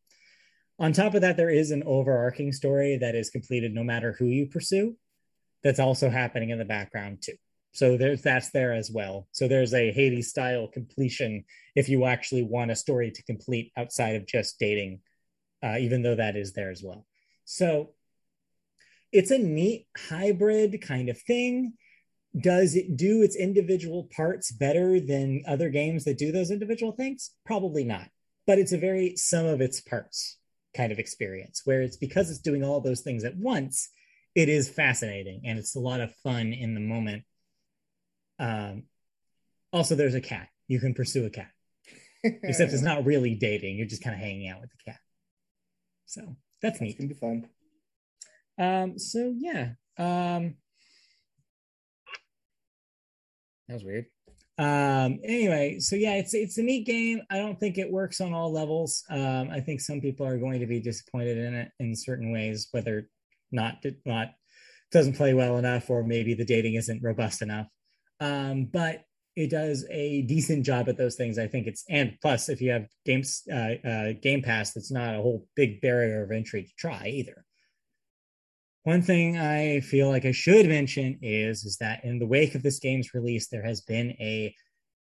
On 0.79 0.93
top 0.93 1.15
of 1.15 1.21
that, 1.23 1.37
there 1.37 1.51
is 1.51 1.73
an 1.73 1.83
overarching 1.85 2.53
story 2.53 2.97
that 2.99 3.15
is 3.15 3.29
completed 3.29 3.75
no 3.75 3.83
matter 3.83 4.15
who 4.19 4.27
you 4.27 4.47
pursue. 4.47 4.97
That's 5.63 5.81
also 5.81 6.11
happening 6.11 6.51
in 6.51 6.59
the 6.59 6.65
background 6.65 7.23
too. 7.23 7.35
So 7.73 7.97
there's 7.97 8.23
that's 8.23 8.51
there 8.51 8.73
as 8.73 8.91
well. 8.91 9.29
So 9.33 9.47
there's 9.47 9.75
a 9.75 9.93
Hades 9.93 10.31
style 10.31 10.67
completion 10.69 11.45
if 11.77 11.89
you 11.89 12.05
actually 12.05 12.43
want 12.43 12.71
a 12.71 12.77
story 12.77 13.11
to 13.13 13.23
complete 13.23 13.73
outside 13.77 14.17
of 14.17 14.27
just 14.27 14.59
dating, 14.59 15.01
uh, 15.63 15.77
even 15.79 16.03
though 16.03 16.17
that 16.17 16.37
is 16.37 16.53
there 16.53 16.71
as 16.71 16.83
well. 16.83 17.07
So 17.45 17.95
it's 19.13 19.31
a 19.31 19.39
neat 19.39 19.87
hybrid 19.97 20.81
kind 20.83 21.09
of 21.09 21.21
thing. 21.21 21.75
Does 22.39 22.77
it 22.77 22.97
do 22.97 23.23
its 23.23 23.37
individual 23.37 24.09
parts 24.15 24.53
better 24.53 25.01
than 25.01 25.43
other 25.47 25.69
games 25.69 26.05
that 26.05 26.19
do 26.19 26.31
those 26.33 26.51
individual 26.51 26.93
things? 26.93 27.33
Probably 27.45 27.85
not. 27.85 28.09
But 28.47 28.59
it's 28.59 28.73
a 28.73 28.79
very 28.79 29.17
sum 29.17 29.47
of 29.47 29.61
its 29.61 29.81
parts 29.81 30.39
kind 30.77 30.93
of 30.93 30.99
experience 30.99 31.63
where 31.65 31.83
it's 31.83 31.97
because 31.97 32.31
it's 32.31 32.39
doing 32.39 32.63
all 32.63 32.81
those 32.81 33.01
things 33.01 33.25
at 33.25 33.37
once, 33.37 33.89
it 34.35 34.49
is 34.49 34.69
fascinating 34.69 35.43
and 35.45 35.59
it's 35.59 35.75
a 35.75 35.81
lot 35.81 36.01
of 36.01 36.15
fun 36.17 36.53
in 36.53 36.75
the 36.75 36.81
moment 36.81 37.25
um, 38.41 38.85
also, 39.73 39.95
there's 39.95 40.15
a 40.15 40.21
cat. 40.21 40.49
You 40.67 40.81
can 40.81 40.95
pursue 40.95 41.27
a 41.27 41.31
cat, 41.31 41.51
except 42.25 42.73
it's 42.73 42.83
not 42.83 43.05
really 43.05 43.35
dating. 43.35 43.77
You're 43.77 43.87
just 43.87 44.03
kind 44.03 44.15
of 44.15 44.21
hanging 44.21 44.49
out 44.49 44.61
with 44.61 44.71
the 44.71 44.91
cat. 44.91 45.01
So 46.07 46.37
that's, 46.63 46.79
that's 46.79 46.81
neat. 46.81 46.99
Gonna 46.99 47.09
be 47.09 47.15
fun. 47.15 47.49
Um. 48.59 48.99
So 48.99 49.33
yeah. 49.37 49.73
Um. 49.99 50.57
That 53.69 53.75
was 53.75 53.85
weird. 53.85 54.07
Um. 54.59 55.21
Anyway, 55.23 55.79
so 55.81 55.97
yeah, 55.97 56.15
it's 56.15 56.35
it's 56.35 56.59
a 56.59 56.63
neat 56.63 56.87
game. 56.87 57.21
I 57.31 57.37
don't 57.37 57.61
think 57.61 57.79
it 57.79 57.93
works 57.93 58.21
on 58.21 58.33
all 58.33 58.53
levels. 58.53 59.05
Um. 59.11 59.51
I 59.51 59.61
think 59.61 59.81
some 59.81 60.01
people 60.01 60.27
are 60.27 60.39
going 60.39 60.61
to 60.61 60.67
be 60.67 60.81
disappointed 60.81 61.37
in 61.37 61.55
it 61.55 61.71
in 61.79 61.95
certain 61.95 62.33
ways, 62.33 62.69
whether 62.71 63.09
not 63.53 63.85
not 64.05 64.29
doesn't 64.93 65.17
play 65.17 65.35
well 65.35 65.57
enough 65.57 65.89
or 65.89 66.03
maybe 66.03 66.35
the 66.35 66.45
dating 66.45 66.75
isn't 66.75 67.03
robust 67.03 67.43
enough 67.43 67.67
um, 68.21 68.67
but 68.67 69.05
it 69.37 69.51
does 69.51 69.87
a 69.91 70.23
decent 70.23 70.65
job 70.65 70.89
at 70.89 70.97
those 70.97 71.17
things. 71.17 71.39
I 71.39 71.47
think 71.47 71.67
it's 71.67 71.85
and 71.89 72.17
plus 72.21 72.49
if 72.49 72.61
you 72.61 72.71
have 72.73 72.87
games 73.07 73.43
uh, 73.51 73.75
uh, 73.87 74.13
Game 74.21 74.43
Pass, 74.43 74.73
that's 74.73 74.91
not 74.91 75.15
a 75.15 75.23
whole 75.23 75.47
big 75.57 75.81
barrier 75.81 76.25
of 76.25 76.31
entry 76.31 76.65
to 76.65 76.71
try 76.77 77.09
either. 77.09 77.45
One 78.83 79.03
thing 79.03 79.39
I 79.39 79.81
feel 79.81 80.09
like 80.09 80.25
I 80.25 80.33
should 80.33 80.67
mention 80.67 81.19
is 81.23 81.65
is 81.65 81.77
that 81.79 82.05
in 82.05 82.19
the 82.19 82.27
wake 82.27 82.55
of 82.55 82.63
this 82.63 82.81
game's 82.81 83.15
release, 83.15 83.49
there 83.49 83.65
has 83.65 83.81
been 83.83 84.11
a 84.21 84.55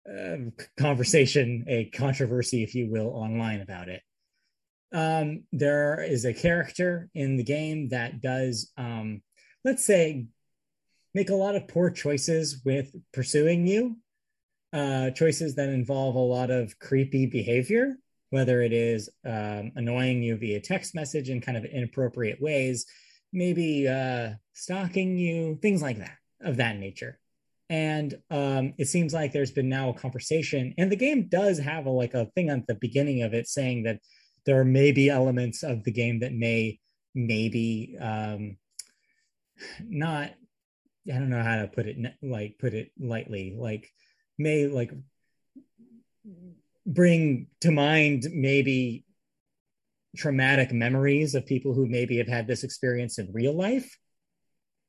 uh, 0.09 0.37
conversation, 0.77 1.65
a 1.67 1.85
controversy, 1.85 2.63
if 2.63 2.75
you 2.75 2.89
will, 2.89 3.07
online 3.07 3.61
about 3.61 3.89
it. 3.89 4.01
Um, 4.91 5.43
there 5.51 6.03
is 6.03 6.25
a 6.25 6.33
character 6.33 7.09
in 7.13 7.37
the 7.37 7.43
game 7.43 7.89
that 7.89 8.21
does, 8.21 8.71
um, 8.77 9.21
let's 9.63 9.85
say, 9.85 10.25
make 11.13 11.29
a 11.29 11.35
lot 11.35 11.55
of 11.55 11.67
poor 11.67 11.89
choices 11.89 12.61
with 12.65 12.95
pursuing 13.13 13.67
you, 13.67 13.97
uh, 14.73 15.11
choices 15.11 15.55
that 15.55 15.69
involve 15.69 16.15
a 16.15 16.19
lot 16.19 16.51
of 16.51 16.77
creepy 16.79 17.25
behavior, 17.25 17.97
whether 18.29 18.61
it 18.61 18.73
is 18.73 19.09
um, 19.25 19.71
annoying 19.75 20.21
you 20.21 20.37
via 20.37 20.59
text 20.59 20.93
message 20.93 21.29
in 21.29 21.41
kind 21.41 21.57
of 21.57 21.65
inappropriate 21.65 22.41
ways, 22.41 22.85
maybe 23.33 23.87
uh, 23.87 24.31
stalking 24.53 25.17
you, 25.17 25.57
things 25.61 25.81
like 25.81 25.97
that, 25.97 26.17
of 26.41 26.57
that 26.57 26.77
nature. 26.77 27.19
And 27.71 28.15
um, 28.31 28.73
it 28.79 28.87
seems 28.87 29.13
like 29.13 29.31
there's 29.31 29.51
been 29.51 29.69
now 29.69 29.89
a 29.89 29.93
conversation, 29.93 30.73
and 30.77 30.91
the 30.91 30.95
game 30.95 31.27
does 31.27 31.59
have 31.59 31.85
a, 31.85 31.91
like 31.91 32.15
a 32.15 32.25
thing 32.33 32.49
at 32.49 32.65
the 32.65 32.75
beginning 32.75 33.21
of 33.21 33.35
it 33.35 33.47
saying 33.47 33.83
that 33.83 33.99
there 34.45 34.63
may 34.63 34.91
be 34.91 35.09
elements 35.09 35.63
of 35.63 35.83
the 35.83 35.91
game 35.91 36.19
that 36.19 36.33
may 36.33 36.79
maybe 37.15 37.97
um, 37.99 38.57
not 39.81 40.31
I 41.11 41.17
don't 41.17 41.29
know 41.29 41.43
how 41.43 41.61
to 41.61 41.67
put 41.67 41.87
it 41.87 41.97
like 42.21 42.57
put 42.59 42.73
it 42.73 42.91
lightly 42.99 43.55
like 43.57 43.91
may 44.37 44.67
like 44.67 44.91
bring 46.85 47.47
to 47.61 47.71
mind 47.71 48.27
maybe 48.31 49.05
traumatic 50.17 50.71
memories 50.71 51.35
of 51.35 51.45
people 51.45 51.73
who 51.73 51.87
maybe 51.87 52.17
have 52.17 52.27
had 52.27 52.47
this 52.47 52.63
experience 52.63 53.19
in 53.19 53.31
real 53.31 53.53
life 53.53 53.97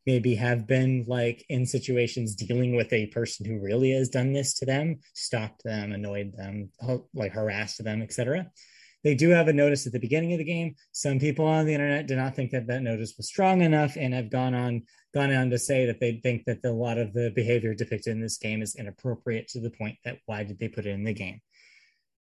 maybe 0.07 0.35
have 0.35 0.67
been 0.67 1.05
like 1.07 1.45
in 1.49 1.67
situations 1.67 2.35
dealing 2.35 2.75
with 2.75 2.93
a 2.93 3.07
person 3.09 3.45
who 3.45 3.61
really 3.61 3.91
has 3.91 4.09
done 4.09 4.33
this 4.33 4.55
to 4.55 4.65
them 4.65 4.99
stalked 5.15 5.63
them 5.63 5.93
annoyed 5.93 6.33
them 6.37 6.71
like 7.15 7.33
harassed 7.33 7.83
them 7.85 8.03
etc 8.03 8.51
they 9.03 9.15
do 9.15 9.31
have 9.31 9.49
a 9.49 9.53
notice 9.53 9.87
at 9.87 9.93
the 9.93 9.99
beginning 9.99 10.33
of 10.33 10.39
the 10.39 10.45
game. 10.45 10.75
Some 10.93 11.19
people 11.19 11.47
on 11.47 11.67
the 11.67 11.73
internet 11.73 12.07
do 12.07 12.17
not 12.17 12.37
think 12.37 12.51
that 12.51 12.67
that 12.67 12.83
notice 12.83 13.15
was 13.17 13.27
strong 13.27 13.63
enough 13.63 13.97
and 13.97 14.13
have 14.13 14.31
gone 14.31 14.55
on 14.55 14.83
gone 15.15 15.33
on 15.33 15.51
to 15.51 15.59
say 15.59 15.87
that 15.87 16.01
they 16.01 16.21
think 16.23 16.45
that 16.45 16.63
the, 16.63 16.71
a 16.71 16.73
lot 16.73 16.99
of 16.99 17.13
the 17.13 17.33
behavior 17.35 17.75
depicted 17.75 18.13
in 18.13 18.21
this 18.21 18.39
game 18.39 18.63
is 18.63 18.77
inappropriate 18.77 19.49
to 19.49 19.61
the 19.61 19.71
point 19.71 19.97
that 20.05 20.19
why 20.27 20.45
did 20.45 20.59
they 20.59 20.69
put 20.69 20.87
it 20.87 20.91
in 20.91 21.05
the 21.05 21.15
game? 21.15 21.41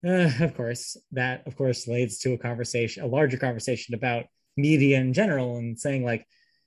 Uh, 0.07 0.31
of 0.41 0.55
course, 0.55 0.97
that 1.13 1.47
of 1.47 1.57
course 1.57 1.89
leads 1.89 2.19
to 2.19 2.35
a 2.35 2.39
conversation, 2.39 3.03
a 3.03 3.07
larger 3.07 3.37
conversation 3.37 3.95
about 3.95 4.27
media 4.57 4.99
in 5.01 5.13
general, 5.13 5.57
and 5.57 5.79
saying 5.79 6.05
like 6.05 6.27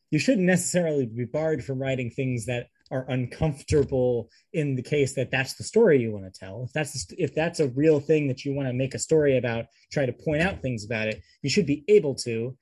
you 0.10 0.20
shouldn't 0.20 0.46
necessarily 0.46 1.06
be 1.06 1.26
barred 1.26 1.64
from 1.64 1.80
writing 1.80 2.10
things 2.10 2.48
that 2.48 2.68
are 2.92 3.06
uncomfortable 3.10 4.30
in 4.54 4.76
the 4.76 4.84
case 4.84 5.14
that 5.14 5.32
that's 5.32 5.54
the 5.54 5.64
story 5.64 6.00
you 6.00 6.12
want 6.12 6.26
to 6.26 6.40
tell. 6.40 6.64
If 6.66 6.74
that's 6.74 7.08
if 7.18 7.34
that's 7.34 7.60
a 7.60 7.70
real 7.70 8.00
thing 8.00 8.28
that 8.28 8.44
you 8.46 8.54
want 8.54 8.68
to 8.68 8.74
make 8.74 8.94
a 8.94 9.00
story 9.00 9.38
about 9.38 9.66
try 9.92 10.06
to 10.06 10.14
point 10.14 10.42
out 10.42 10.62
things 10.62 10.86
about 10.86 11.08
it 11.08 11.22
you 11.42 11.50
should 11.50 11.66
be 11.66 11.84
able 11.88 12.16
to. 12.16 12.56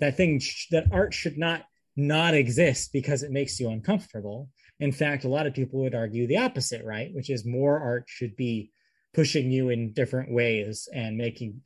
That 0.00 0.16
thing 0.16 0.40
that 0.70 0.86
art 0.92 1.14
should 1.14 1.38
not 1.38 1.64
not 1.96 2.34
exist 2.34 2.92
because 2.92 3.22
it 3.22 3.32
makes 3.32 3.58
you 3.58 3.70
uncomfortable. 3.70 4.48
In 4.80 4.92
fact 4.92 5.24
a 5.24 5.28
lot 5.28 5.46
of 5.46 5.54
people 5.54 5.80
would 5.80 5.94
argue 5.94 6.26
the 6.26 6.38
opposite 6.38 6.84
right? 6.84 7.10
Which 7.14 7.30
is 7.30 7.46
more 7.46 7.78
art 7.78 8.04
should 8.06 8.36
be 8.36 8.72
pushing 9.14 9.50
you 9.50 9.70
in 9.70 9.92
different 9.92 10.30
ways 10.32 10.88
and 10.92 11.16
making 11.16 11.62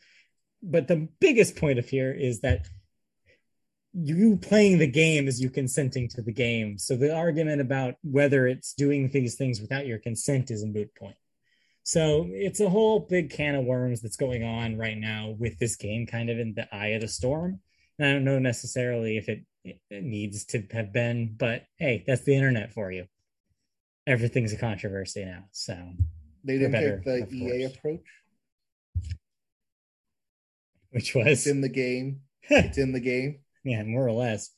but 0.62 0.86
the 0.86 1.08
biggest 1.18 1.56
point 1.56 1.78
of 1.78 1.88
here 1.88 2.12
is 2.12 2.40
that 2.42 2.66
you 3.94 4.36
playing 4.36 4.78
the 4.78 4.86
game 4.86 5.28
is 5.28 5.40
you 5.40 5.50
consenting 5.50 6.08
to 6.08 6.22
the 6.22 6.32
game. 6.32 6.78
So 6.78 6.96
the 6.96 7.14
argument 7.14 7.60
about 7.60 7.94
whether 8.02 8.46
it's 8.46 8.72
doing 8.72 9.10
these 9.10 9.34
things 9.34 9.60
without 9.60 9.86
your 9.86 9.98
consent 9.98 10.50
is 10.50 10.62
a 10.62 10.66
moot 10.66 10.94
point. 10.94 11.16
So 11.84 12.26
it's 12.30 12.60
a 12.60 12.70
whole 12.70 13.00
big 13.00 13.30
can 13.30 13.54
of 13.54 13.64
worms 13.64 14.00
that's 14.00 14.16
going 14.16 14.44
on 14.44 14.78
right 14.78 14.96
now 14.96 15.34
with 15.38 15.58
this 15.58 15.76
game 15.76 16.06
kind 16.06 16.30
of 16.30 16.38
in 16.38 16.54
the 16.54 16.72
eye 16.74 16.88
of 16.88 17.02
the 17.02 17.08
storm. 17.08 17.60
And 17.98 18.08
I 18.08 18.12
don't 18.12 18.24
know 18.24 18.38
necessarily 18.38 19.18
if 19.18 19.28
it, 19.28 19.44
it 19.64 20.02
needs 20.02 20.44
to 20.46 20.62
have 20.72 20.92
been, 20.92 21.34
but 21.36 21.64
hey, 21.76 22.04
that's 22.06 22.22
the 22.22 22.34
internet 22.34 22.72
for 22.72 22.90
you. 22.90 23.06
Everything's 24.06 24.52
a 24.52 24.56
controversy 24.56 25.24
now. 25.24 25.44
So 25.50 25.76
they 26.44 26.54
didn't 26.54 26.72
better, 26.72 27.02
take 27.04 27.28
the 27.28 27.36
EA 27.36 27.60
course. 27.60 27.76
approach. 27.76 28.00
Which 30.90 31.14
was 31.14 31.26
it's 31.26 31.46
in 31.46 31.60
the 31.60 31.68
game. 31.68 32.20
it's 32.42 32.78
in 32.78 32.92
the 32.92 33.00
game 33.00 33.41
yeah, 33.64 33.82
more 33.82 34.06
or 34.06 34.12
less. 34.12 34.50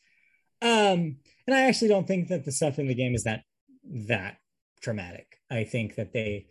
Um, 0.63 1.17
and 1.47 1.55
I 1.55 1.63
actually 1.63 1.89
don't 1.89 2.07
think 2.07 2.29
that 2.29 2.45
the 2.45 2.53
stuff 2.53 2.79
in 2.79 2.89
the 2.89 2.95
game 2.95 3.15
is 3.15 3.25
that 3.25 3.43
that 3.85 4.39
traumatic. 4.81 5.39
I 5.51 5.65
think 5.65 5.97
that 5.97 6.13
they, 6.13 6.47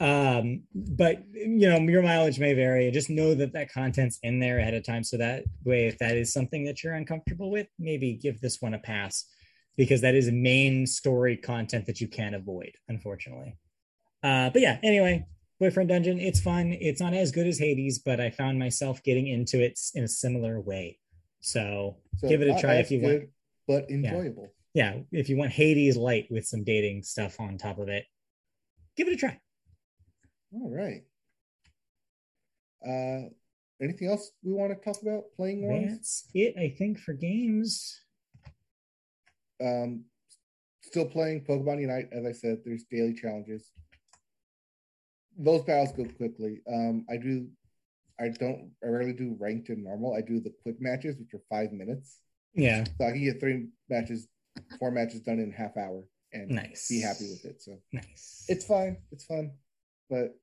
um, 0.00 0.64
but 0.74 1.22
you 1.32 1.68
know, 1.68 1.78
your 1.78 2.02
mileage 2.02 2.40
may 2.40 2.52
vary. 2.54 2.90
Just 2.90 3.10
know 3.10 3.34
that 3.34 3.52
that 3.52 3.72
content's 3.72 4.18
in 4.22 4.40
there 4.40 4.58
ahead 4.58 4.74
of 4.74 4.84
time, 4.84 5.04
so 5.04 5.16
that 5.18 5.44
way, 5.64 5.86
if 5.86 5.98
that 5.98 6.16
is 6.16 6.32
something 6.32 6.64
that 6.64 6.82
you're 6.82 6.94
uncomfortable 6.94 7.50
with, 7.50 7.68
maybe 7.78 8.14
give 8.14 8.40
this 8.40 8.60
one 8.60 8.74
a 8.74 8.78
pass 8.78 9.26
because 9.76 10.00
that 10.02 10.14
is 10.14 10.30
main 10.30 10.86
story 10.86 11.36
content 11.36 11.86
that 11.86 12.00
you 12.00 12.08
can't 12.08 12.34
avoid, 12.34 12.72
unfortunately. 12.88 13.56
Uh, 14.22 14.50
but 14.50 14.62
yeah, 14.62 14.78
anyway, 14.82 15.26
Boyfriend 15.60 15.88
Dungeon, 15.88 16.18
it's 16.18 16.40
fun. 16.40 16.76
It's 16.80 17.00
not 17.00 17.14
as 17.14 17.32
good 17.32 17.46
as 17.46 17.58
Hades, 17.58 17.98
but 17.98 18.20
I 18.20 18.30
found 18.30 18.58
myself 18.58 19.02
getting 19.02 19.26
into 19.26 19.60
it 19.62 19.78
in 19.94 20.04
a 20.04 20.08
similar 20.08 20.60
way. 20.60 20.98
So, 21.44 21.98
so 22.16 22.28
give 22.28 22.40
it 22.40 22.48
a 22.48 22.58
try 22.58 22.76
if 22.76 22.90
you 22.90 23.00
good, 23.00 23.28
want. 23.68 23.86
But 23.86 23.90
enjoyable. 23.90 24.54
Yeah. 24.72 24.94
yeah. 24.94 25.20
If 25.20 25.28
you 25.28 25.36
want 25.36 25.52
Hades 25.52 25.94
light 25.94 26.26
with 26.30 26.46
some 26.46 26.64
dating 26.64 27.02
stuff 27.02 27.38
on 27.38 27.58
top 27.58 27.78
of 27.78 27.88
it, 27.88 28.06
give 28.96 29.08
it 29.08 29.12
a 29.12 29.16
try. 29.16 29.38
All 30.54 30.70
right. 30.70 31.02
Uh 32.82 33.28
anything 33.82 34.08
else 34.08 34.30
we 34.42 34.54
want 34.54 34.72
to 34.72 34.82
talk 34.82 35.02
about 35.02 35.24
playing 35.36 35.68
ones? 35.68 35.92
That's 35.92 36.28
it, 36.32 36.54
I 36.58 36.74
think, 36.78 36.98
for 36.98 37.12
games. 37.12 38.00
Um 39.62 40.04
still 40.80 41.06
playing 41.06 41.44
Pokemon 41.44 41.82
Unite, 41.82 42.08
as 42.10 42.24
I 42.24 42.32
said, 42.32 42.58
there's 42.64 42.84
daily 42.84 43.12
challenges. 43.12 43.70
Those 45.36 45.62
battles 45.64 45.92
go 45.92 46.04
quickly. 46.16 46.62
Um 46.72 47.04
I 47.10 47.18
do 47.18 47.48
I 48.20 48.28
don't 48.28 48.70
I 48.82 48.88
rarely 48.88 49.12
do 49.12 49.36
ranked 49.38 49.68
and 49.68 49.82
normal. 49.82 50.14
I 50.14 50.20
do 50.20 50.40
the 50.40 50.52
quick 50.62 50.80
matches, 50.80 51.16
which 51.18 51.34
are 51.34 51.42
five 51.50 51.72
minutes. 51.72 52.20
Yeah. 52.54 52.84
So 52.98 53.06
I 53.06 53.12
can 53.12 53.24
get 53.24 53.40
three 53.40 53.68
matches, 53.88 54.28
four 54.78 54.90
matches 54.90 55.20
done 55.20 55.40
in 55.40 55.50
half 55.50 55.76
hour 55.76 56.04
and 56.32 56.50
nice. 56.50 56.88
be 56.88 57.00
happy 57.00 57.28
with 57.30 57.44
it. 57.44 57.62
So 57.62 57.78
nice. 57.92 58.44
It's 58.48 58.66
fine. 58.66 58.98
It's 59.10 59.24
fun. 59.24 59.52
But 60.08 60.36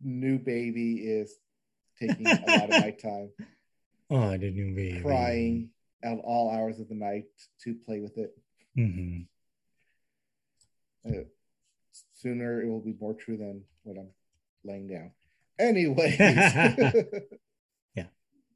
new 0.00 0.38
baby 0.38 1.00
is 1.00 1.34
taking 1.98 2.26
a 2.26 2.44
lot 2.46 2.64
of 2.64 2.70
my 2.70 2.90
time. 3.02 3.30
Oh, 4.10 4.30
the 4.30 4.50
new 4.50 4.74
baby. 4.74 5.00
Crying 5.00 5.70
at 6.02 6.18
all 6.18 6.50
hours 6.50 6.80
of 6.80 6.88
the 6.88 6.94
night 6.94 7.24
to 7.64 7.74
play 7.86 8.00
with 8.00 8.18
it. 8.18 8.36
Mm-hmm. 8.76 9.22
Uh, 11.08 11.24
sooner 12.14 12.62
it 12.62 12.68
will 12.68 12.80
be 12.80 12.94
more 13.00 13.14
true 13.14 13.36
than 13.36 13.62
what 13.82 13.98
I'm 13.98 14.10
laying 14.64 14.88
down. 14.88 15.10
Anyways, 15.62 16.18
yeah. 17.94 18.06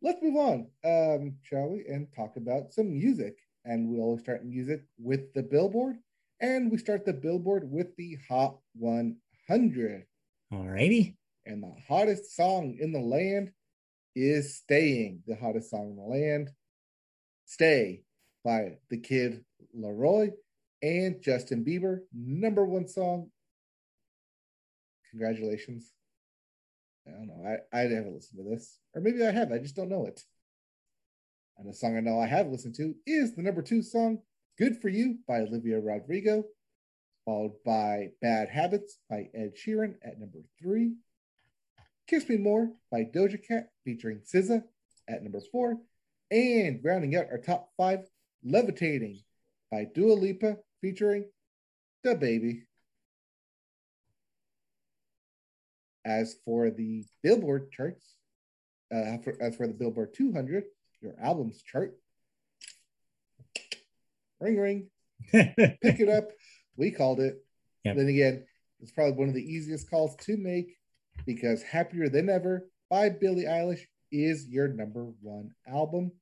Let's 0.02 0.20
move 0.20 0.36
on, 0.36 0.66
um, 0.84 1.36
shall 1.42 1.68
we, 1.68 1.84
and 1.86 2.08
talk 2.16 2.36
about 2.36 2.72
some 2.72 2.92
music. 2.92 3.36
And 3.64 3.88
we 3.88 4.00
always 4.00 4.22
start 4.22 4.44
music 4.44 4.82
with 4.98 5.32
the 5.32 5.44
Billboard, 5.44 5.98
and 6.40 6.70
we 6.70 6.78
start 6.78 7.04
the 7.04 7.12
Billboard 7.12 7.70
with 7.70 7.94
the 7.96 8.18
Hot 8.28 8.58
100. 8.74 10.04
Alrighty. 10.52 11.14
And 11.46 11.62
the 11.62 11.74
hottest 11.86 12.34
song 12.34 12.76
in 12.80 12.92
the 12.92 13.00
land 13.00 13.52
is 14.16 14.56
"Staying." 14.56 15.22
The 15.28 15.36
hottest 15.36 15.70
song 15.70 15.90
in 15.90 15.96
the 15.96 16.02
land, 16.02 16.50
"Stay" 17.44 18.02
by 18.44 18.78
the 18.90 18.98
Kid 18.98 19.44
LAROI 19.76 20.32
and 20.82 21.22
Justin 21.22 21.64
Bieber. 21.64 22.00
Number 22.12 22.66
one 22.66 22.88
song. 22.88 23.30
Congratulations. 25.10 25.92
I 27.06 27.10
don't 27.10 27.26
know. 27.28 27.58
I, 27.72 27.78
I 27.78 27.82
haven't 27.82 28.14
listened 28.14 28.44
to 28.44 28.50
this. 28.50 28.78
Or 28.94 29.00
maybe 29.00 29.24
I 29.24 29.30
have. 29.30 29.52
I 29.52 29.58
just 29.58 29.76
don't 29.76 29.88
know 29.88 30.06
it. 30.06 30.22
And 31.58 31.68
the 31.68 31.74
song 31.74 31.96
I 31.96 32.00
know 32.00 32.20
I 32.20 32.26
have 32.26 32.48
listened 32.48 32.74
to 32.76 32.94
is 33.06 33.34
the 33.34 33.42
number 33.42 33.62
two 33.62 33.82
song, 33.82 34.18
Good 34.58 34.80
For 34.80 34.88
You 34.88 35.18
by 35.26 35.40
Olivia 35.40 35.80
Rodrigo, 35.80 36.44
followed 37.24 37.52
by 37.64 38.10
Bad 38.20 38.48
Habits 38.48 38.98
by 39.08 39.28
Ed 39.34 39.54
Sheeran 39.56 39.94
at 40.04 40.18
number 40.18 40.38
three. 40.60 40.94
Kiss 42.08 42.28
Me 42.28 42.36
More 42.36 42.70
by 42.90 43.04
Doja 43.04 43.42
Cat 43.42 43.70
featuring 43.84 44.20
SZA 44.20 44.62
at 45.08 45.22
number 45.22 45.40
four. 45.52 45.78
And 46.30 46.80
rounding 46.84 47.16
out 47.16 47.28
our 47.30 47.38
top 47.38 47.70
five, 47.76 48.00
Levitating 48.44 49.20
by 49.72 49.86
Dua 49.92 50.12
Lipa 50.12 50.58
featuring 50.80 51.24
DaBaby 52.04 52.62
As 56.06 56.36
for 56.44 56.70
the 56.70 57.04
Billboard 57.22 57.72
charts, 57.72 58.14
uh, 58.94 59.18
for, 59.24 59.36
as 59.40 59.56
for 59.56 59.66
the 59.66 59.74
Billboard 59.74 60.14
200, 60.14 60.64
your 61.00 61.14
albums 61.20 61.62
chart, 61.62 61.96
ring 64.40 64.56
ring, 64.56 64.86
pick 65.32 65.56
it 65.82 66.08
up. 66.08 66.28
We 66.76 66.92
called 66.92 67.20
it. 67.20 67.44
Yep. 67.84 67.96
Then 67.96 68.08
again, 68.08 68.44
it's 68.80 68.92
probably 68.92 69.14
one 69.14 69.28
of 69.28 69.34
the 69.34 69.42
easiest 69.42 69.90
calls 69.90 70.14
to 70.22 70.36
make 70.36 70.76
because 71.24 71.62
Happier 71.62 72.08
Than 72.08 72.28
Ever 72.28 72.68
by 72.88 73.08
Billie 73.08 73.44
Eilish 73.44 73.80
is 74.12 74.46
your 74.46 74.68
number 74.68 75.06
one 75.20 75.50
album, 75.66 76.12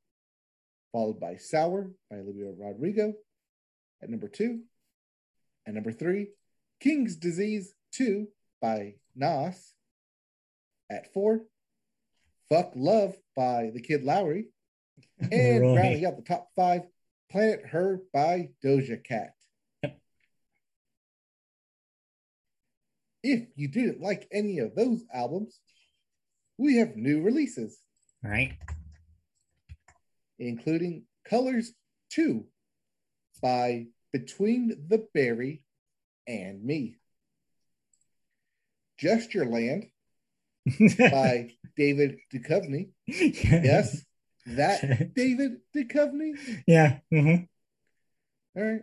followed 0.93 1.20
by 1.20 1.37
Sour 1.37 1.91
by 2.11 2.16
Olivia 2.16 2.53
Rodrigo 2.57 3.12
at 4.03 4.09
number 4.09 4.28
two. 4.28 4.61
At 5.66 5.74
number 5.74 5.93
three, 5.93 6.28
King's 6.80 7.16
Disease 7.16 7.72
2 7.93 8.28
by 8.61 8.95
Nas 9.15 9.73
at 10.91 11.12
four. 11.12 11.43
Fuck 12.49 12.73
Love 12.75 13.17
by 13.37 13.71
the 13.73 13.81
Kid 13.81 14.03
LAROI. 14.05 14.45
And 15.33 15.62
right. 15.62 15.77
rounding 15.77 16.07
out 16.07 16.17
the 16.17 16.23
top 16.23 16.49
five, 16.55 16.83
Planet 17.31 17.67
Her 17.67 18.01
by 18.12 18.51
Doja 18.65 19.03
Cat. 19.03 19.35
If 23.23 23.49
you 23.57 23.69
didn't 23.69 24.03
like 24.03 24.29
any 24.31 24.59
of 24.59 24.75
those 24.75 25.03
albums, 25.12 25.59
we 26.59 26.77
have 26.77 26.95
new 26.95 27.23
releases. 27.23 27.79
Right. 28.23 28.53
Including 30.39 31.05
Colors 31.25 31.73
2 32.11 32.45
by 33.41 33.87
Between 34.12 34.87
the 34.89 35.07
Buried 35.15 35.62
and 36.27 36.62
Me. 36.62 36.97
Gestureland 39.01 39.91
by 40.99 41.51
David 41.77 42.19
Duchovny. 42.33 42.91
Yes, 43.07 44.05
that 44.47 45.15
David 45.15 45.59
Duchovny. 45.75 46.33
Yeah. 46.67 46.99
Mm-hmm. 47.13 47.45
All 48.57 48.65
right. 48.65 48.83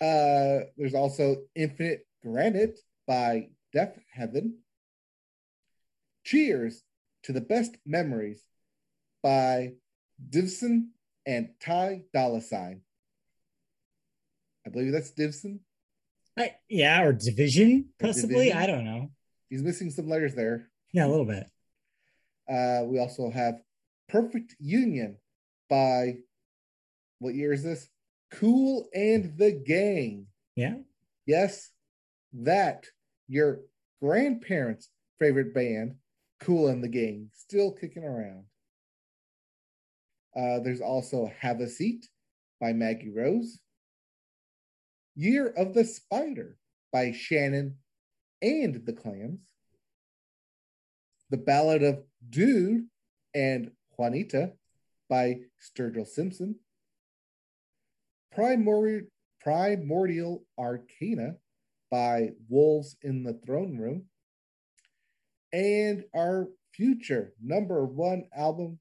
Uh, 0.00 0.66
there's 0.76 0.94
also 0.94 1.42
Infinite 1.54 2.06
Granite 2.22 2.78
by 3.06 3.48
Deaf 3.72 3.98
Heaven. 4.12 4.58
Cheers 6.24 6.82
to 7.24 7.32
the 7.32 7.40
Best 7.40 7.76
Memories 7.84 8.42
by 9.22 9.74
Divson 10.30 10.92
and 11.24 11.50
Ty 11.60 12.02
Dolla 12.12 12.40
Sign. 12.40 12.82
I 14.66 14.70
believe 14.70 14.92
that's 14.92 15.10
Divson. 15.10 15.60
I, 16.38 16.54
yeah, 16.68 17.02
or 17.02 17.12
Division, 17.12 17.86
possibly. 17.98 18.46
Division. 18.46 18.58
I 18.58 18.66
don't 18.66 18.84
know. 18.84 19.10
He's 19.48 19.62
missing 19.62 19.90
some 19.90 20.08
letters 20.08 20.34
there. 20.34 20.68
Yeah, 20.92 21.06
a 21.06 21.08
little 21.08 21.24
bit. 21.24 21.46
Uh, 22.48 22.84
we 22.84 22.98
also 22.98 23.30
have 23.30 23.60
Perfect 24.08 24.54
Union 24.58 25.16
by 25.68 26.18
what 27.18 27.34
year 27.34 27.52
is 27.52 27.62
this? 27.62 27.88
Kool 28.30 28.88
and 28.94 29.36
the 29.38 29.52
Gang. 29.52 30.26
Yeah. 30.54 30.74
Yes, 31.26 31.70
that 32.32 32.86
your 33.28 33.60
grandparents' 34.02 34.90
favorite 35.18 35.54
band, 35.54 35.96
Kool 36.40 36.68
and 36.68 36.82
the 36.84 36.88
Gang, 36.88 37.30
still 37.34 37.72
kicking 37.72 38.04
around. 38.04 38.44
Uh, 40.36 40.60
there's 40.62 40.82
also 40.82 41.32
Have 41.40 41.60
a 41.60 41.68
Seat 41.68 42.08
by 42.60 42.72
Maggie 42.72 43.12
Rose. 43.14 43.58
Year 45.16 45.48
of 45.48 45.72
the 45.72 45.84
Spider 45.84 46.58
by 46.92 47.12
Shannon 47.12 47.76
and 48.42 48.84
the 48.84 48.92
Clams. 48.92 49.40
The 51.30 51.38
Ballad 51.38 51.82
of 51.82 52.04
Dude 52.28 52.86
and 53.34 53.70
Juanita 53.96 54.52
by 55.08 55.40
Sturgill 55.60 56.06
Simpson. 56.06 56.56
Primordial, 58.32 59.06
Primordial 59.40 60.44
Arcana 60.58 61.36
by 61.90 62.32
Wolves 62.50 62.96
in 63.02 63.24
the 63.24 63.40
Throne 63.46 63.78
Room. 63.78 64.04
And 65.52 66.04
our 66.14 66.48
future 66.74 67.32
number 67.42 67.86
one 67.86 68.24
album, 68.36 68.78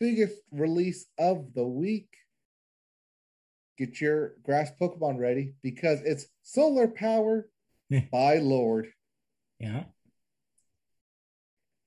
biggest 0.00 0.40
release 0.50 1.06
of 1.16 1.54
the 1.54 1.66
week. 1.66 2.08
Get 3.80 3.98
your 3.98 4.34
grass 4.42 4.70
Pokemon 4.78 5.18
ready 5.18 5.54
because 5.62 6.02
it's 6.02 6.26
Solar 6.42 6.86
Power 6.86 7.48
by 8.12 8.36
Lorde. 8.36 8.88
Yeah. 9.58 9.84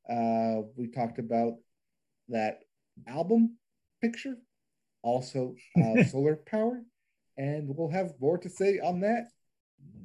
Uh, 0.09 0.63
we 0.75 0.87
talked 0.87 1.19
about 1.19 1.53
that 2.29 2.61
album 3.07 3.57
picture, 4.01 4.37
also 5.03 5.53
uh, 5.79 6.03
solar 6.09 6.35
power, 6.35 6.81
and 7.37 7.67
we'll 7.69 7.91
have 7.91 8.13
more 8.19 8.39
to 8.39 8.49
say 8.49 8.79
on 8.79 9.01
that 9.01 9.25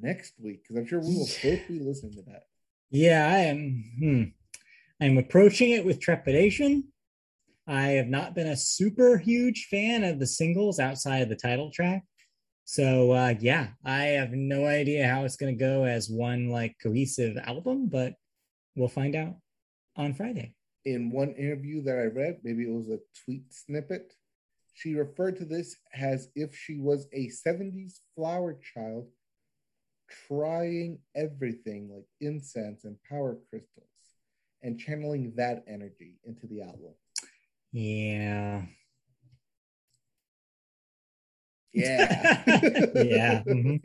next 0.02 0.34
week 0.38 0.64
because 0.64 0.76
I'm 0.76 0.86
sure 0.86 1.00
we 1.00 1.14
will 1.14 1.28
both 1.42 1.68
be 1.68 1.80
listening 1.80 2.16
to 2.16 2.22
that. 2.26 2.42
Yeah, 2.90 3.26
I 3.26 3.38
am. 3.38 3.84
Hmm, 3.98 4.22
I'm 5.00 5.16
approaching 5.16 5.70
it 5.70 5.86
with 5.86 6.00
trepidation. 6.00 6.92
I 7.68 7.88
have 7.90 8.08
not 8.08 8.34
been 8.34 8.46
a 8.46 8.56
super 8.56 9.18
huge 9.18 9.68
fan 9.70 10.02
of 10.02 10.18
the 10.18 10.26
singles 10.26 10.80
outside 10.80 11.18
of 11.18 11.28
the 11.28 11.36
title 11.36 11.70
track. 11.70 12.02
So 12.64 13.12
uh, 13.12 13.34
yeah, 13.40 13.68
I 13.84 14.04
have 14.06 14.32
no 14.32 14.66
idea 14.66 15.06
how 15.06 15.24
it's 15.24 15.36
going 15.36 15.56
to 15.56 15.64
go 15.64 15.84
as 15.84 16.08
one 16.08 16.48
like 16.48 16.76
cohesive 16.82 17.36
album, 17.36 17.88
but 17.88 18.14
we'll 18.74 18.88
find 18.88 19.14
out 19.14 19.36
on 19.96 20.14
Friday. 20.14 20.54
In 20.86 21.10
one 21.10 21.32
interview 21.32 21.82
that 21.82 21.98
I 21.98 22.06
read, 22.06 22.38
maybe 22.42 22.62
it 22.62 22.72
was 22.72 22.88
a 22.88 23.00
tweet 23.24 23.52
snippet, 23.52 24.14
she 24.72 24.94
referred 24.94 25.36
to 25.36 25.44
this 25.44 25.76
as 25.92 26.28
if 26.34 26.56
she 26.56 26.78
was 26.78 27.06
a 27.12 27.28
70s 27.28 28.00
flower 28.14 28.58
child 28.74 29.08
trying 30.26 31.00
everything 31.14 31.90
like 31.92 32.06
incense 32.20 32.84
and 32.84 32.96
power 33.08 33.38
crystals 33.50 33.84
and 34.62 34.78
channeling 34.78 35.32
that 35.36 35.64
energy 35.68 36.14
into 36.24 36.46
the 36.46 36.62
album. 36.62 36.94
Yeah. 37.72 38.62
Yeah. 41.72 42.42
yeah. 42.94 43.42
Mm-hmm. 43.46 43.76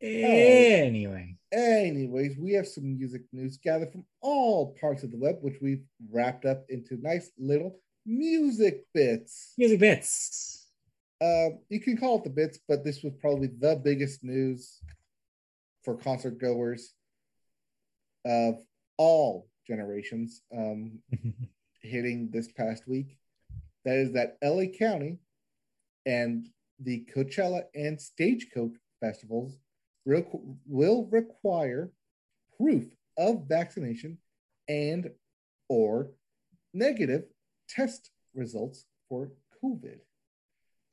yeah. 0.00 0.18
Anyway. 0.18 1.36
Anyways, 1.52 2.36
we 2.38 2.52
have 2.52 2.66
some 2.66 2.98
music 2.98 3.22
news 3.32 3.58
gathered 3.62 3.92
from 3.92 4.04
all 4.20 4.76
parts 4.80 5.02
of 5.04 5.12
the 5.12 5.18
web, 5.18 5.36
which 5.40 5.58
we've 5.62 5.84
wrapped 6.10 6.44
up 6.44 6.64
into 6.68 6.98
nice 7.00 7.30
little 7.38 7.78
music 8.04 8.84
bits. 8.92 9.54
Music 9.56 9.78
bits. 9.78 10.66
Uh, 11.20 11.50
you 11.68 11.80
can 11.80 11.96
call 11.96 12.18
it 12.18 12.24
the 12.24 12.30
bits, 12.30 12.58
but 12.68 12.84
this 12.84 13.02
was 13.02 13.14
probably 13.20 13.48
the 13.58 13.80
biggest 13.82 14.22
news 14.22 14.82
for 15.84 15.96
concert 15.96 16.38
goers 16.38 16.92
of 18.24 18.56
all 18.98 19.48
generations 19.66 20.42
um, 20.54 20.98
hitting 21.86 22.30
this 22.30 22.50
past 22.52 22.86
week. 22.86 23.16
That 23.84 23.96
is 23.96 24.12
that 24.12 24.38
LA 24.42 24.66
County 24.78 25.18
and 26.04 26.48
the 26.80 27.06
Coachella 27.14 27.64
and 27.74 28.00
Stagecoach 28.00 28.72
festivals 29.00 29.58
will 30.04 31.08
require 31.10 31.90
proof 32.58 32.84
of 33.18 33.48
vaccination 33.48 34.18
and 34.68 35.10
or 35.68 36.10
negative 36.72 37.24
test 37.68 38.10
results 38.34 38.84
for 39.08 39.30
COVID. 39.62 39.98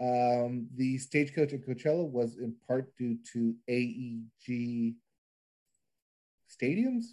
Um, 0.02 0.68
the 0.76 0.98
stagecoach 0.98 1.54
at 1.54 1.68
Coachella 1.68 2.08
was 2.08 2.38
in 2.38 2.56
part 2.68 2.96
due 2.98 3.18
to 3.34 3.56
AEG 3.70 4.96
stadiums 6.50 7.06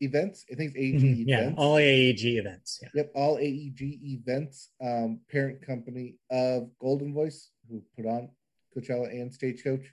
events. 0.00 0.44
I 0.50 0.54
think 0.54 0.72
it's 0.74 1.02
AEG 1.02 1.02
mm-hmm. 1.02 1.28
yeah, 1.28 1.52
all 1.56 1.76
AEG 1.76 2.24
events. 2.24 2.80
Yeah. 2.82 2.88
Yep, 2.94 3.12
all 3.14 3.38
AEG 3.38 3.80
events. 3.80 4.70
Um, 4.82 5.20
parent 5.30 5.64
company 5.64 6.16
of 6.30 6.70
Goldenvoice, 6.82 7.48
who 7.68 7.82
put 7.96 8.06
on 8.06 8.30
Coachella 8.76 9.10
and 9.10 9.32
Stagecoach. 9.32 9.92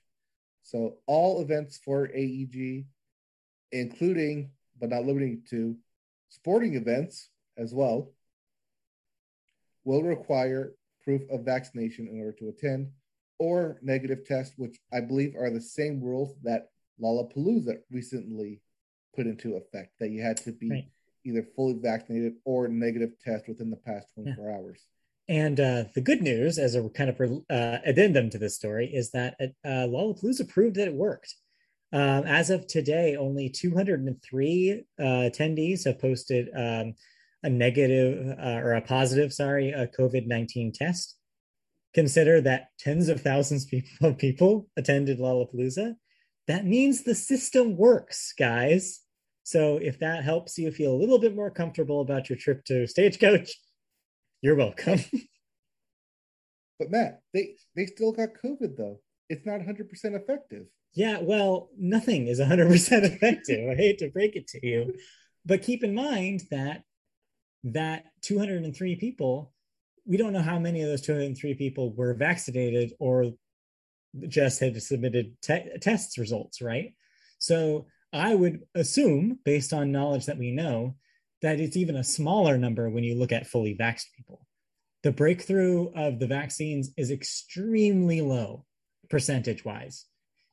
So 0.63 0.97
all 1.05 1.41
events 1.41 1.79
for 1.83 2.09
AEG, 2.13 2.85
including 3.71 4.51
but 4.79 4.89
not 4.89 5.05
limited 5.05 5.49
to 5.49 5.75
sporting 6.29 6.75
events 6.75 7.29
as 7.57 7.73
well, 7.73 8.11
will 9.83 10.03
require 10.03 10.73
proof 11.03 11.21
of 11.31 11.45
vaccination 11.45 12.07
in 12.07 12.19
order 12.19 12.33
to 12.33 12.49
attend 12.49 12.91
or 13.39 13.77
negative 13.81 14.25
test, 14.25 14.53
which 14.57 14.77
I 14.91 14.99
believe 14.99 15.35
are 15.35 15.49
the 15.49 15.61
same 15.61 16.01
rules 16.01 16.35
that 16.43 16.69
Lollapalooza 17.01 17.77
recently 17.91 18.61
put 19.17 19.27
into 19.27 19.57
effect 19.57 19.93
that 19.99 20.11
you 20.11 20.21
had 20.21 20.37
to 20.37 20.51
be 20.53 20.69
right. 20.69 20.87
either 21.25 21.45
fully 21.55 21.73
vaccinated 21.73 22.35
or 22.45 22.67
negative 22.67 23.11
test 23.23 23.47
within 23.49 23.69
the 23.69 23.77
past 23.77 24.07
24 24.13 24.49
yeah. 24.49 24.55
hours. 24.55 24.79
And 25.29 25.59
uh, 25.59 25.83
the 25.93 26.01
good 26.01 26.21
news, 26.21 26.57
as 26.57 26.75
a 26.75 26.87
kind 26.89 27.09
of 27.09 27.19
uh, 27.49 27.79
addendum 27.85 28.29
to 28.29 28.37
this 28.37 28.55
story, 28.55 28.87
is 28.93 29.11
that 29.11 29.35
uh, 29.41 29.49
Lollapalooza 29.65 30.47
proved 30.47 30.77
that 30.77 30.87
it 30.87 30.93
worked. 30.93 31.35
Um, 31.91 32.23
as 32.25 32.49
of 32.49 32.67
today, 32.67 33.17
only 33.17 33.49
203 33.49 34.85
uh, 34.99 35.03
attendees 35.03 35.85
have 35.85 35.99
posted 35.99 36.49
um, 36.55 36.95
a 37.43 37.49
negative 37.49 38.37
uh, 38.39 38.61
or 38.63 38.73
a 38.73 38.81
positive, 38.81 39.33
sorry, 39.33 39.71
a 39.71 39.87
COVID 39.87 40.27
19 40.27 40.71
test. 40.73 41.15
Consider 41.93 42.41
that 42.41 42.69
tens 42.79 43.09
of 43.09 43.21
thousands 43.21 43.67
of 44.01 44.17
people 44.17 44.67
attended 44.77 45.19
Lollapalooza. 45.19 45.95
That 46.47 46.65
means 46.65 47.03
the 47.03 47.15
system 47.15 47.75
works, 47.75 48.33
guys. 48.37 49.01
So 49.47 49.77
if 49.77 49.97
that 49.99 50.25
helps 50.25 50.57
you 50.57 50.73
feel 50.73 50.91
a 50.91 50.99
little 50.99 51.19
bit 51.19 51.33
more 51.33 51.49
comfortable 51.49 52.01
about 52.01 52.29
your 52.29 52.37
trip 52.37 52.65
to 52.65 52.85
Stagecoach, 52.85 53.49
you're 54.41 54.57
welcome. 54.57 54.99
but 56.79 56.91
Matt, 56.91 57.21
they 57.33 57.55
they 57.73 57.85
still 57.85 58.11
got 58.11 58.35
COVID 58.43 58.75
though. 58.75 58.99
It's 59.29 59.45
not 59.45 59.61
100% 59.61 59.87
effective. 60.03 60.65
Yeah, 60.95 61.19
well, 61.21 61.69
nothing 61.79 62.27
is 62.27 62.41
100% 62.41 63.03
effective. 63.03 63.69
I 63.69 63.75
hate 63.75 63.99
to 63.99 64.09
break 64.09 64.35
it 64.35 64.47
to 64.49 64.67
you. 64.67 64.95
But 65.45 65.61
keep 65.61 65.81
in 65.81 65.95
mind 65.95 66.43
that 66.51 66.83
that 67.63 68.03
203 68.23 68.97
people, 68.97 69.53
we 70.05 70.17
don't 70.17 70.33
know 70.33 70.41
how 70.41 70.59
many 70.59 70.81
of 70.81 70.89
those 70.89 71.03
203 71.03 71.53
people 71.53 71.93
were 71.93 72.15
vaccinated 72.15 72.91
or 72.99 73.31
just 74.27 74.59
had 74.59 74.81
submitted 74.83 75.37
te- 75.41 75.77
tests 75.79 76.17
results, 76.17 76.61
right? 76.61 76.95
So 77.39 77.87
I 78.17 78.35
would 78.35 78.61
assume, 78.75 79.39
based 79.45 79.73
on 79.73 79.91
knowledge 79.91 80.25
that 80.25 80.37
we 80.37 80.51
know, 80.51 80.95
that 81.41 81.59
it's 81.59 81.77
even 81.77 81.95
a 81.95 82.03
smaller 82.03 82.57
number 82.57 82.89
when 82.89 83.03
you 83.03 83.15
look 83.15 83.31
at 83.31 83.47
fully 83.47 83.75
vaxxed 83.75 84.07
people. 84.15 84.45
The 85.03 85.11
breakthrough 85.11 85.91
of 85.93 86.19
the 86.19 86.27
vaccines 86.27 86.91
is 86.97 87.11
extremely 87.11 88.21
low 88.21 88.65
percentage 89.09 89.63
wise. 89.63 90.05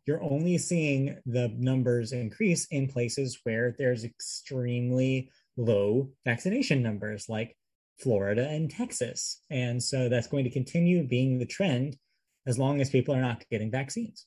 You're 0.06 0.22
only 0.22 0.58
seeing 0.58 1.16
the 1.24 1.52
numbers 1.56 2.12
increase 2.12 2.66
in 2.66 2.88
places 2.88 3.40
where 3.44 3.74
there's 3.78 4.04
extremely 4.04 5.30
low 5.56 6.10
vaccination 6.24 6.82
numbers, 6.82 7.28
like 7.28 7.56
Florida 7.98 8.46
and 8.48 8.70
Texas. 8.70 9.40
And 9.50 9.82
so 9.82 10.08
that's 10.08 10.26
going 10.26 10.44
to 10.44 10.50
continue 10.50 11.04
being 11.04 11.38
the 11.38 11.46
trend 11.46 11.96
as 12.46 12.58
long 12.58 12.80
as 12.80 12.90
people 12.90 13.14
are 13.14 13.20
not 13.20 13.44
getting 13.50 13.70
vaccines. 13.70 14.26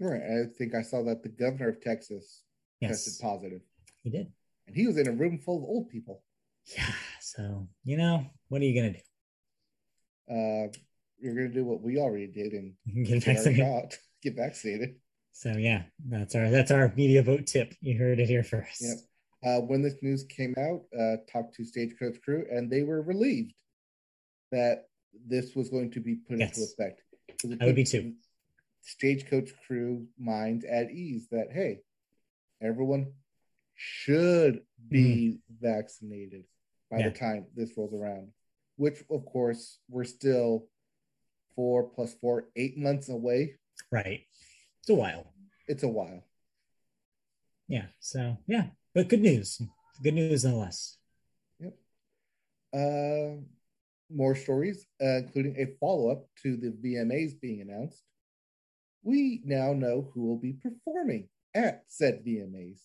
Right. 0.00 0.22
I 0.22 0.44
think 0.56 0.74
I 0.74 0.82
saw 0.82 1.02
that 1.04 1.22
the 1.22 1.28
governor 1.28 1.68
of 1.68 1.80
Texas 1.80 2.42
yes. 2.80 3.04
tested 3.04 3.22
positive. 3.22 3.60
He 4.02 4.10
did 4.10 4.32
and 4.70 4.76
he 4.76 4.86
was 4.86 4.96
in 4.98 5.08
a 5.08 5.12
room 5.12 5.38
full 5.38 5.58
of 5.58 5.64
old 5.64 5.88
people. 5.88 6.22
Yeah. 6.76 6.92
So 7.20 7.68
you 7.84 7.96
know, 7.96 8.24
what 8.48 8.62
are 8.62 8.64
you 8.64 8.80
gonna 8.80 8.92
do? 8.92 8.98
Uh, 10.30 10.68
you're 11.18 11.34
gonna 11.34 11.48
do 11.48 11.64
what 11.64 11.82
we 11.82 11.98
already 11.98 12.28
did 12.28 12.52
and 12.52 12.74
get 13.06 13.24
vaccinated. 13.24 13.66
Shot, 13.66 13.98
get 14.22 14.36
vaccinated. 14.36 14.96
So 15.32 15.56
yeah, 15.56 15.82
that's 16.08 16.34
our 16.34 16.50
that's 16.50 16.70
our 16.70 16.92
media 16.96 17.22
vote 17.22 17.46
tip. 17.46 17.74
You 17.80 17.98
heard 17.98 18.20
it 18.20 18.28
here 18.28 18.44
first. 18.44 18.82
Yep. 18.82 18.96
Uh, 19.42 19.60
when 19.62 19.82
this 19.82 19.94
news 20.02 20.24
came 20.24 20.54
out, 20.58 20.82
uh, 20.98 21.16
talked 21.32 21.54
to 21.54 21.64
Stagecoach 21.64 22.20
crew, 22.22 22.44
and 22.50 22.70
they 22.70 22.82
were 22.82 23.00
relieved 23.00 23.54
that 24.52 24.84
this 25.26 25.54
was 25.56 25.70
going 25.70 25.90
to 25.92 26.00
be 26.00 26.16
put 26.16 26.38
yes. 26.38 26.58
into 26.58 26.70
effect. 26.70 27.02
I 27.60 27.64
would 27.64 27.74
be 27.74 27.84
too. 27.84 28.12
Stagecoach 28.82 29.50
crew 29.66 30.06
minds 30.18 30.64
at 30.64 30.90
ease 30.90 31.28
that 31.30 31.48
hey, 31.52 31.80
everyone 32.62 33.12
should 33.74 34.60
be 34.88 35.40
mm-hmm. 35.50 35.66
vaccinated 35.66 36.44
by 36.90 36.98
yeah. 36.98 37.08
the 37.08 37.18
time 37.18 37.46
this 37.54 37.76
rolls 37.76 37.94
around. 37.94 38.28
Which, 38.76 39.02
of 39.10 39.24
course, 39.26 39.78
we're 39.88 40.04
still 40.04 40.66
four 41.54 41.84
plus 41.84 42.14
four, 42.14 42.48
eight 42.56 42.78
months 42.78 43.08
away. 43.08 43.56
Right. 43.90 44.22
It's 44.80 44.90
a 44.90 44.94
while. 44.94 45.32
It's 45.66 45.82
a 45.82 45.88
while. 45.88 46.24
Yeah. 47.68 47.86
So 48.00 48.36
yeah, 48.46 48.66
but 48.94 49.08
good 49.08 49.20
news. 49.20 49.62
Good 50.02 50.14
news 50.14 50.44
nonetheless. 50.44 50.96
Yep. 51.60 51.74
Uh, 52.74 53.42
more 54.10 54.34
stories, 54.34 54.86
uh, 55.00 55.18
including 55.18 55.56
a 55.56 55.76
follow 55.78 56.10
up 56.10 56.26
to 56.42 56.56
the 56.56 56.70
VMAs 56.70 57.40
being 57.40 57.60
announced. 57.60 58.02
We 59.02 59.40
now 59.44 59.72
know 59.72 60.10
who 60.12 60.26
will 60.26 60.38
be 60.38 60.54
performing 60.54 61.28
at 61.54 61.84
said 61.88 62.24
VMAs, 62.24 62.80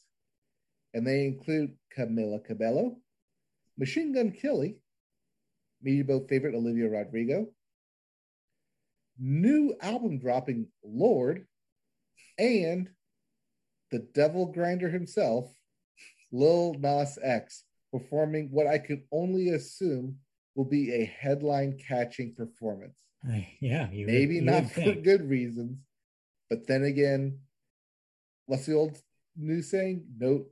and 0.93 1.05
they 1.05 1.25
include 1.25 1.75
Camila 1.95 2.43
Cabello, 2.43 2.97
Machine 3.77 4.13
Gun 4.13 4.31
Kelly, 4.31 4.77
Media 5.81 6.19
favorite 6.27 6.55
Olivia 6.55 6.89
Rodrigo, 6.89 7.47
new 9.19 9.75
album 9.81 10.19
dropping 10.19 10.67
Lorde, 10.83 11.45
and 12.37 12.89
the 13.91 13.99
devil 14.13 14.47
grinder 14.47 14.89
himself, 14.89 15.53
Lil 16.31 16.75
Nas 16.79 17.19
X, 17.21 17.63
performing 17.91 18.49
what 18.51 18.67
I 18.67 18.77
can 18.77 19.03
only 19.11 19.49
assume 19.49 20.17
will 20.55 20.65
be 20.65 20.93
a 20.93 21.05
headline 21.05 21.77
catching 21.77 22.33
performance. 22.33 22.95
Yeah, 23.59 23.87
maybe 23.91 24.35
would, 24.35 24.45
not 24.45 24.65
for 24.65 24.81
think. 24.81 25.03
good 25.03 25.27
reasons, 25.27 25.79
but 26.49 26.67
then 26.67 26.83
again, 26.83 27.39
what's 28.45 28.65
the 28.65 28.73
old 28.73 28.97
news 29.35 29.69
saying? 29.71 30.05
No, 30.17 30.45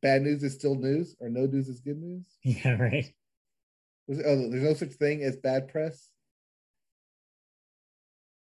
bad 0.00 0.22
news 0.22 0.42
is 0.42 0.54
still 0.54 0.74
news, 0.74 1.16
or 1.20 1.28
no 1.28 1.46
news 1.46 1.68
is 1.68 1.80
good 1.80 1.98
news. 1.98 2.24
Yeah, 2.42 2.80
right. 2.80 3.12
oh, 4.10 4.50
there's 4.50 4.62
no 4.62 4.74
such 4.74 4.92
thing 4.92 5.22
as 5.22 5.36
bad 5.36 5.68
press. 5.68 6.08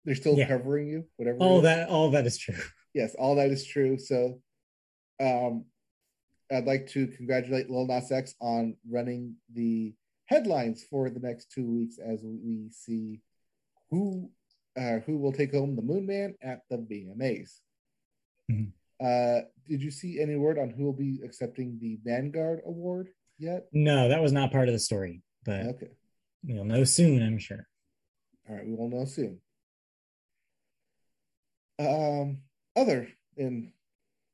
They're 0.04 0.14
still 0.14 0.36
yeah. 0.36 0.48
covering 0.48 0.88
you, 0.88 1.04
whatever. 1.16 1.38
All 1.38 1.60
that, 1.62 1.88
all 1.88 2.10
that 2.12 2.26
is 2.26 2.38
true. 2.38 2.56
Yes, 2.92 3.14
all 3.16 3.36
that 3.36 3.50
is 3.50 3.64
true. 3.64 3.98
So, 3.98 4.40
um, 5.20 5.64
I'd 6.50 6.64
like 6.64 6.88
to 6.88 7.06
congratulate 7.06 7.70
Lil 7.70 7.86
Nas 7.86 8.10
X 8.10 8.34
on 8.40 8.74
running 8.90 9.36
the 9.54 9.94
headlines 10.26 10.84
for 10.90 11.08
the 11.08 11.20
next 11.20 11.52
two 11.52 11.70
weeks 11.70 11.98
as 11.98 12.24
we 12.24 12.68
see 12.72 13.20
who 13.90 14.28
uh, 14.80 15.00
who 15.00 15.18
will 15.18 15.32
take 15.32 15.52
home 15.52 15.76
the 15.76 15.82
Moon 15.82 16.06
Man 16.06 16.34
at 16.42 16.62
the 16.70 16.78
VMAs. 16.78 17.58
Mm-hmm. 18.50 18.70
Uh, 19.04 19.42
did 19.68 19.82
you 19.82 19.90
see 19.90 20.20
any 20.20 20.36
word 20.36 20.58
on 20.58 20.70
who 20.70 20.84
will 20.84 20.92
be 20.92 21.20
accepting 21.24 21.78
the 21.80 21.98
Vanguard 22.04 22.60
Award 22.66 23.08
yet? 23.38 23.66
No, 23.72 24.08
that 24.08 24.22
was 24.22 24.32
not 24.32 24.52
part 24.52 24.68
of 24.68 24.74
the 24.74 24.78
story, 24.78 25.22
but 25.44 25.66
okay, 25.66 25.90
we'll 26.44 26.64
know 26.64 26.84
soon, 26.84 27.22
I'm 27.22 27.38
sure. 27.38 27.66
All 28.48 28.56
right, 28.56 28.66
we 28.66 28.74
will 28.74 28.88
know 28.88 29.04
soon. 29.04 29.40
Um, 31.78 32.38
other 32.76 33.08
in 33.36 33.72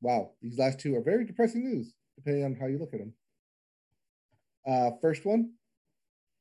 wow, 0.00 0.32
these 0.42 0.58
last 0.58 0.80
two 0.80 0.96
are 0.96 1.02
very 1.02 1.24
depressing 1.24 1.64
news, 1.64 1.92
depending 2.16 2.44
on 2.44 2.54
how 2.54 2.66
you 2.66 2.78
look 2.78 2.92
at 2.92 3.00
them. 3.00 3.14
Uh, 4.66 4.90
first 5.00 5.24
one, 5.24 5.52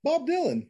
Bob 0.04 0.28
Dylan. 0.28 0.68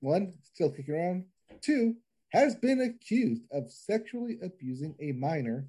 One, 0.00 0.32
still 0.54 0.70
kicking 0.70 0.94
around. 0.94 1.24
Two, 1.60 1.96
has 2.32 2.56
been 2.56 2.80
accused 2.80 3.42
of 3.52 3.70
sexually 3.70 4.38
abusing 4.42 4.94
a 5.00 5.12
minor 5.12 5.68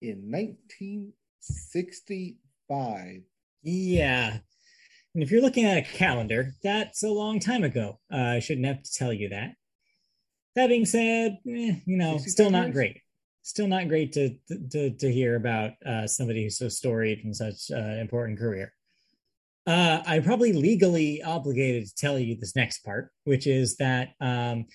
in 0.00 0.30
1965. 0.30 3.22
Yeah. 3.62 4.38
And 5.14 5.22
if 5.22 5.30
you're 5.30 5.42
looking 5.42 5.64
at 5.64 5.78
a 5.78 5.82
calendar, 5.82 6.54
that's 6.62 7.02
a 7.02 7.08
long 7.08 7.40
time 7.40 7.64
ago. 7.64 7.98
Uh, 8.12 8.16
I 8.16 8.38
shouldn't 8.38 8.66
have 8.66 8.82
to 8.82 8.92
tell 8.92 9.12
you 9.12 9.30
that. 9.30 9.52
That 10.54 10.68
being 10.68 10.86
said, 10.86 11.38
eh, 11.48 11.76
you 11.84 11.96
know, 11.96 12.18
still 12.18 12.50
not 12.50 12.66
years? 12.66 12.74
great. 12.74 13.00
Still 13.42 13.68
not 13.68 13.88
great 13.88 14.12
to 14.12 14.36
to 14.70 14.90
to 14.90 15.12
hear 15.12 15.36
about 15.36 15.72
uh, 15.84 16.06
somebody 16.06 16.42
who's 16.42 16.58
so 16.58 16.68
storied 16.68 17.24
and 17.24 17.34
such 17.34 17.70
uh, 17.70 18.00
important 18.00 18.38
career. 18.38 18.74
Uh, 19.66 20.02
I'm 20.06 20.22
probably 20.22 20.52
legally 20.52 21.22
obligated 21.22 21.88
to 21.88 21.94
tell 21.94 22.18
you 22.18 22.36
this 22.36 22.56
next 22.56 22.84
part, 22.84 23.10
which 23.24 23.46
is 23.46 23.76
that 23.76 24.10
um, 24.20 24.66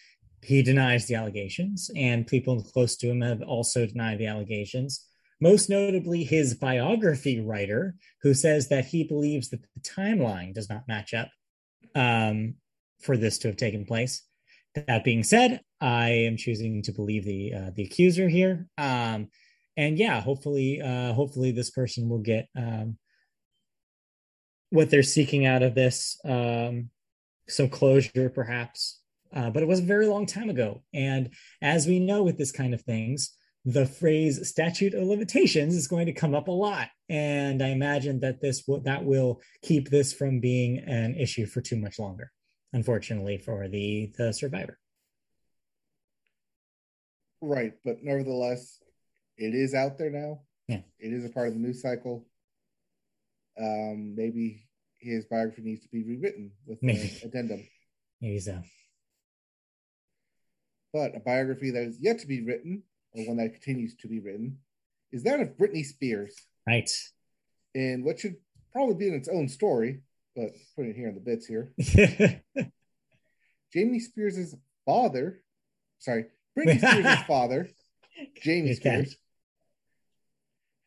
he 0.44 0.62
denies 0.62 1.08
the 1.08 1.16
allegations, 1.16 1.90
and 1.96 2.28
people 2.28 2.62
close 2.64 2.96
to 2.98 3.10
him 3.10 3.22
have 3.22 3.42
also 3.42 3.86
denied 3.86 4.20
the 4.20 4.28
allegations. 4.28 5.06
Most 5.42 5.70
notably, 5.70 6.24
his 6.24 6.54
biography 6.54 7.42
writer, 7.42 7.96
who 8.22 8.34
says 8.34 8.70
that 8.70 8.86
he 8.86 9.04
believes 9.04 9.50
that 9.50 9.62
the 9.62 9.82
timeline 9.82 10.54
does 10.54 10.70
not 10.70 10.88
match 10.88 11.14
up 11.14 11.30
um, 11.96 12.56
for 13.02 13.18
this 13.18 13.38
to 13.40 13.50
have 13.50 13.58
taken 13.58 13.86
place. 13.86 14.24
That 14.76 15.04
being 15.04 15.24
said, 15.24 15.62
I 15.82 16.10
am 16.10 16.38
choosing 16.38 16.82
to 16.84 16.92
believe 16.92 17.26
the 17.26 17.54
uh, 17.54 17.72
the 17.76 17.84
accuser 17.84 18.28
here, 18.28 18.68
um, 18.78 19.28
and 19.78 19.98
yeah, 19.98 20.22
hopefully, 20.22 20.82
uh, 20.82 21.14
hopefully, 21.14 21.52
this 21.52 21.72
person 21.72 22.10
will 22.10 22.20
get 22.20 22.48
um, 22.58 22.98
what 24.70 24.90
they're 24.90 25.04
seeking 25.04 25.46
out 25.46 25.62
of 25.62 25.76
this, 25.76 26.20
um, 26.26 26.90
some 27.48 27.70
closure 27.70 28.30
perhaps. 28.30 29.00
Uh, 29.36 29.50
but 29.50 29.64
it 29.64 29.68
was 29.68 29.80
a 29.80 29.84
very 29.84 30.08
long 30.08 30.26
time 30.26 30.50
ago. 30.50 30.84
And 30.94 31.32
as 31.62 31.88
we 31.88 32.00
know 32.00 32.24
with 32.24 32.38
this 32.38 32.52
kind 32.52 32.74
of 32.74 32.82
things, 32.82 33.36
the 33.66 33.86
phrase 33.86 34.48
statute 34.48 34.94
of 34.94 35.08
limitations 35.08 35.76
is 35.76 35.88
going 35.88 36.06
to 36.06 36.14
come 36.14 36.36
up 36.36 36.48
a 36.48 36.52
lot. 36.52 36.90
And 37.10 37.64
I 37.64 37.70
imagine 37.70 38.20
that 38.20 38.42
this 38.42 38.64
will, 38.68 38.82
that 38.82 39.04
will 39.06 39.42
keep 39.62 39.90
this 39.90 40.14
from 40.14 40.40
being 40.40 40.80
an 40.80 41.16
issue 41.16 41.46
for 41.46 41.62
too 41.62 41.78
much 41.78 41.98
longer, 41.98 42.32
unfortunately, 42.74 43.38
for 43.38 43.68
the, 43.68 44.12
the 44.18 44.34
survivor. 44.34 44.78
Right. 47.42 47.74
But 47.84 48.04
nevertheless, 48.04 48.80
it 49.38 49.56
is 49.56 49.74
out 49.74 49.98
there 49.98 50.10
now. 50.10 50.42
Yeah. 50.68 50.82
It 51.00 51.14
is 51.14 51.26
a 51.26 51.30
part 51.30 51.48
of 51.48 51.54
the 51.54 51.60
news 51.60 51.82
cycle 51.82 52.26
um, 53.60 54.16
maybe 54.16 54.68
his 55.00 55.26
biography 55.26 55.62
needs 55.62 55.82
to 55.84 55.90
be 55.90 56.04
rewritten 56.04 56.52
with 56.66 56.82
maybe. 56.82 57.02
an 57.02 57.28
addendum. 57.28 57.68
Maybe 58.22 58.40
so. 58.40 58.62
But 60.94 61.16
a 61.16 61.20
biography 61.20 61.72
that 61.72 61.84
is 61.84 61.98
yet 62.00 62.20
to 62.20 62.28
be 62.28 62.44
written, 62.44 62.84
or 63.14 63.26
one 63.26 63.38
that 63.38 63.54
continues 63.54 63.96
to 63.96 64.08
be 64.08 64.20
written, 64.20 64.60
is 65.12 65.24
that 65.24 65.40
of 65.40 65.58
Britney 65.58 65.84
Spears. 65.84 66.36
Right. 66.68 66.90
And 67.76 68.06
what 68.06 68.20
should 68.20 68.36
probably 68.72 68.96
be 68.96 69.08
in 69.08 69.16
its 69.16 69.28
own 69.28 69.50
story, 69.50 70.02
but 70.36 70.52
putting 70.76 70.92
it 70.92 70.98
here 70.98 71.10
in 71.10 71.16
the 71.16 71.22
bits 71.22 71.48
here. 71.48 71.74
Jamie 73.74 74.00
Spears' 74.00 74.56
father, 74.86 75.42
sorry, 75.98 76.26
Britney 76.58 76.78
Spears' 76.78 77.24
father, 77.28 77.70
Jamie 78.42 78.76
Spears, 78.76 79.18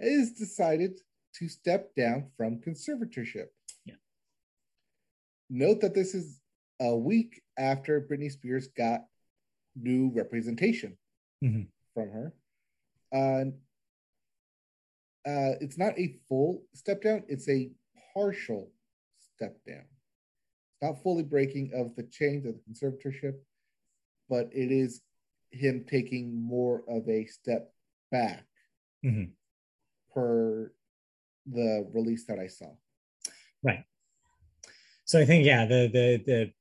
has 0.01 0.33
decided 0.33 1.01
to 1.35 1.49
step 1.49 1.95
down 1.97 2.31
from 2.37 2.61
conservatorship. 2.61 3.47
Yeah. 3.85 3.95
Note 5.51 5.81
that 5.81 5.95
this 5.95 6.15
is 6.15 6.41
a 6.81 6.95
week 6.95 7.43
after 7.59 8.01
Britney 8.01 8.31
Spears 8.31 8.69
got 8.69 9.07
new 9.81 10.11
representation 10.15 10.97
mm-hmm. 11.45 11.63
from 11.95 12.11
her. 12.11 12.35
Uh, 13.13 13.51
uh, 15.29 15.55
it's 15.61 15.79
not 15.79 15.99
a 15.99 16.17
full 16.29 16.63
step 16.75 17.03
down, 17.03 17.23
it's 17.29 17.49
a 17.49 17.71
partial 18.15 18.71
step 19.35 19.57
down. 19.67 19.85
It's 19.85 20.83
not 20.83 21.03
fully 21.03 21.23
breaking 21.23 21.73
of 21.75 21.95
the 21.97 22.05
chains 22.05 22.47
of 22.47 22.55
the 22.55 22.61
conservatorship, 22.71 23.35
but 24.29 24.49
it 24.53 24.71
is 24.71 25.01
him 25.51 25.85
taking 25.89 26.43
more 26.43 26.83
of 26.89 27.09
a 27.09 27.27
step 27.27 27.73
back 28.11 28.45
mm-hmm. 29.05 29.31
per 30.13 30.73
the 31.47 31.89
release 31.93 32.27
that 32.27 32.39
I 32.39 32.47
saw. 32.47 32.71
Right. 33.63 33.85
So 35.05 35.21
I 35.21 35.25
think 35.25 35.45
yeah, 35.45 35.67
the 35.67 35.89
the 35.93 36.23
the 36.27 36.53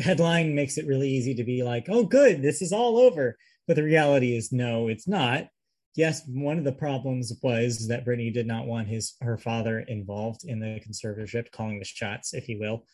headline 0.00 0.54
makes 0.54 0.78
it 0.78 0.86
really 0.86 1.08
easy 1.08 1.34
to 1.34 1.44
be 1.44 1.62
like, 1.62 1.86
"Oh 1.88 2.04
good, 2.04 2.42
this 2.42 2.62
is 2.62 2.72
all 2.72 2.98
over." 2.98 3.36
But 3.66 3.76
the 3.76 3.84
reality 3.84 4.36
is 4.36 4.52
no, 4.52 4.88
it's 4.88 5.08
not. 5.08 5.48
Yes, 5.96 6.22
one 6.26 6.58
of 6.58 6.64
the 6.64 6.72
problems 6.72 7.32
was 7.42 7.88
that 7.88 8.06
Britney 8.06 8.32
did 8.32 8.46
not 8.46 8.66
want 8.66 8.88
his 8.88 9.16
her 9.20 9.38
father 9.38 9.80
involved 9.80 10.44
in 10.44 10.60
the 10.60 10.80
conservatorship, 10.80 11.50
calling 11.50 11.78
the 11.78 11.84
shots, 11.84 12.34
if 12.34 12.48
you 12.48 12.58
will. 12.58 12.84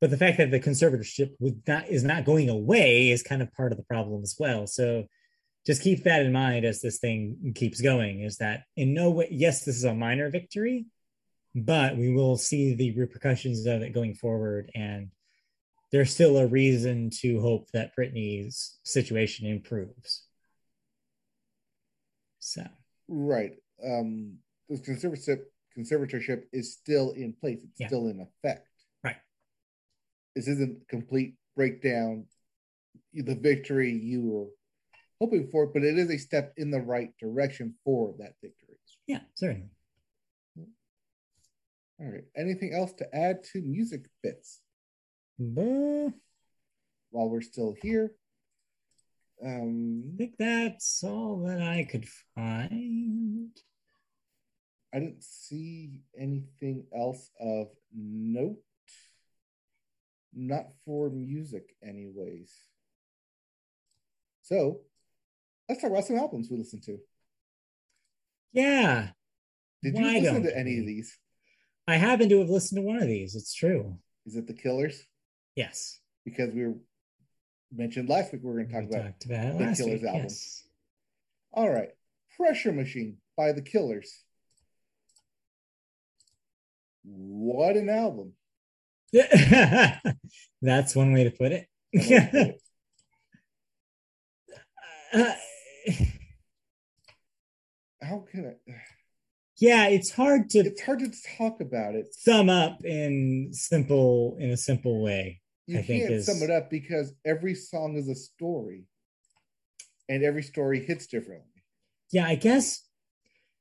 But 0.00 0.10
the 0.10 0.18
fact 0.18 0.38
that 0.38 0.50
the 0.50 0.60
conservatorship 0.60 1.30
would 1.40 1.62
not 1.66 1.88
is 1.88 2.04
not 2.04 2.24
going 2.24 2.50
away 2.50 3.10
is 3.10 3.22
kind 3.22 3.42
of 3.42 3.52
part 3.52 3.72
of 3.72 3.78
the 3.78 3.84
problem 3.84 4.22
as 4.22 4.36
well. 4.38 4.66
So 4.66 5.06
just 5.66 5.82
keep 5.82 6.04
that 6.04 6.22
in 6.22 6.32
mind 6.32 6.64
as 6.64 6.80
this 6.80 6.98
thing 6.98 7.52
keeps 7.54 7.80
going 7.80 8.20
is 8.20 8.38
that 8.38 8.62
in 8.76 8.94
no 8.94 9.10
way 9.10 9.28
yes 9.30 9.64
this 9.64 9.76
is 9.76 9.84
a 9.84 9.92
minor 9.92 10.30
victory 10.30 10.86
but 11.54 11.96
we 11.96 12.14
will 12.14 12.36
see 12.36 12.74
the 12.74 12.96
repercussions 12.96 13.66
of 13.66 13.82
it 13.82 13.92
going 13.92 14.14
forward 14.14 14.70
and 14.74 15.08
there's 15.92 16.12
still 16.12 16.38
a 16.38 16.46
reason 16.46 17.10
to 17.20 17.40
hope 17.40 17.70
that 17.72 17.92
Britney's 17.98 18.78
situation 18.84 19.46
improves. 19.46 20.24
So 22.40 22.64
right, 23.08 23.52
um, 23.84 24.38
the 24.68 24.76
conservatorship 24.76 25.40
conservatorship 25.76 26.44
is 26.52 26.72
still 26.72 27.12
in 27.12 27.32
place. 27.32 27.58
It's 27.62 27.80
yeah. 27.80 27.86
still 27.88 28.08
in 28.08 28.20
effect. 28.20 28.68
Right. 29.04 29.16
This 30.34 30.48
isn't 30.48 30.82
a 30.82 30.86
complete 30.86 31.34
breakdown. 31.54 32.26
The 33.12 33.34
victory 33.34 33.92
you 33.92 34.22
were 34.22 34.46
hoping 35.20 35.48
for, 35.50 35.66
but 35.66 35.82
it 35.82 35.98
is 35.98 36.10
a 36.10 36.18
step 36.18 36.52
in 36.56 36.70
the 36.70 36.80
right 36.80 37.10
direction 37.20 37.74
for 37.84 38.14
that 38.18 38.32
victory. 38.42 38.76
Yeah, 39.06 39.20
certainly. 39.34 39.70
All 41.98 42.10
right. 42.12 42.24
Anything 42.36 42.74
else 42.74 42.92
to 42.94 43.14
add 43.14 43.42
to 43.52 43.62
music 43.62 44.06
bits? 44.22 44.60
Uh, 45.40 46.10
While 47.10 47.28
we're 47.30 47.42
still 47.42 47.74
here, 47.82 48.12
um, 49.44 50.12
I 50.14 50.16
think 50.16 50.34
that's 50.38 51.04
all 51.04 51.44
that 51.46 51.60
I 51.60 51.84
could 51.84 52.06
find. 52.34 53.50
I 54.94 54.98
didn't 55.00 55.22
see 55.22 56.00
anything 56.18 56.86
else 56.96 57.30
of 57.38 57.68
note. 57.94 58.56
Not 60.34 60.66
for 60.84 61.10
music, 61.10 61.74
anyways. 61.82 62.52
So 64.42 64.80
let's 65.68 65.82
talk 65.82 65.90
about 65.90 66.04
some 66.04 66.16
albums 66.16 66.48
we 66.50 66.56
listened 66.58 66.82
to. 66.84 66.98
Yeah. 68.52 69.10
Did 69.82 69.94
Why 69.94 70.16
you 70.16 70.20
listen 70.22 70.42
to 70.44 70.56
any 70.56 70.74
we? 70.74 70.80
of 70.80 70.86
these? 70.86 71.18
I 71.86 71.96
happen 71.96 72.28
to 72.30 72.38
have 72.40 72.48
listened 72.48 72.78
to 72.78 72.86
one 72.86 72.96
of 73.02 73.08
these. 73.08 73.34
It's 73.34 73.54
true. 73.54 73.98
Is 74.24 74.36
it 74.36 74.46
The 74.46 74.54
Killers? 74.54 75.04
Yes. 75.56 75.98
Because 76.24 76.52
we 76.54 76.66
were 76.66 76.74
mentioned 77.72 78.08
last 78.08 78.32
week, 78.32 78.42
we 78.44 78.50
are 78.50 78.54
going 78.54 78.68
to 78.68 78.72
talk 78.72 78.82
we 78.82 78.96
about, 78.96 79.06
about 79.24 79.58
The 79.58 79.74
Killers 79.82 80.00
week, 80.00 80.04
album. 80.04 80.22
Yes. 80.22 80.62
All 81.52 81.68
right. 81.68 81.88
Pressure 82.36 82.72
Machine 82.72 83.16
by 83.36 83.52
The 83.52 83.62
Killers. 83.62 84.22
What 87.04 87.76
an 87.76 87.88
album. 87.88 88.32
That's 90.62 90.94
one 90.94 91.12
way 91.12 91.24
to 91.24 91.30
put 91.30 91.52
it. 91.52 91.68
uh, 95.14 95.32
How 98.02 98.24
can 98.30 98.46
I? 98.46 98.72
Yeah, 99.58 99.86
it's 99.88 100.10
hard 100.10 100.50
to. 100.50 100.58
It's 100.58 100.82
hard 100.82 100.98
to 100.98 101.10
talk 101.38 101.60
about 101.60 101.94
it. 101.94 102.12
Sum 102.12 102.50
up 102.50 102.84
in 102.84 103.50
simple 103.52 104.36
in 104.38 104.50
a 104.50 104.56
simple 104.56 105.02
way. 105.02 105.40
You 105.66 105.80
I 105.80 105.82
can't 105.82 106.12
is... 106.12 106.26
sum 106.26 106.42
it 106.42 106.50
up 106.50 106.70
because 106.70 107.12
every 107.24 107.54
song 107.54 107.96
is 107.96 108.08
a 108.08 108.14
story, 108.14 108.84
and 110.08 110.22
every 110.22 110.42
story 110.42 110.84
hits 110.84 111.06
differently. 111.06 111.62
Yeah, 112.12 112.26
I 112.26 112.36
guess 112.36 112.86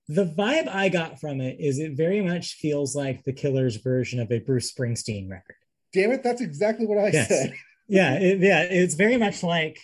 the 0.07 0.25
vibe 0.25 0.67
I 0.67 0.89
got 0.89 1.19
from 1.19 1.41
it 1.41 1.57
is 1.59 1.79
it 1.79 1.97
very 1.97 2.21
much 2.21 2.53
feels 2.55 2.95
like 2.95 3.23
the 3.23 3.33
Killer's 3.33 3.77
version 3.77 4.19
of 4.19 4.31
a 4.31 4.39
Bruce 4.39 4.71
Springsteen 4.71 5.29
record. 5.29 5.55
Damn 5.93 6.11
it, 6.11 6.23
that's 6.23 6.41
exactly 6.41 6.85
what 6.85 6.99
I 6.99 7.07
yes. 7.07 7.27
said. 7.27 7.53
yeah, 7.87 8.13
it, 8.15 8.39
yeah, 8.39 8.61
it's 8.61 8.95
very 8.95 9.17
much 9.17 9.41
like 9.41 9.79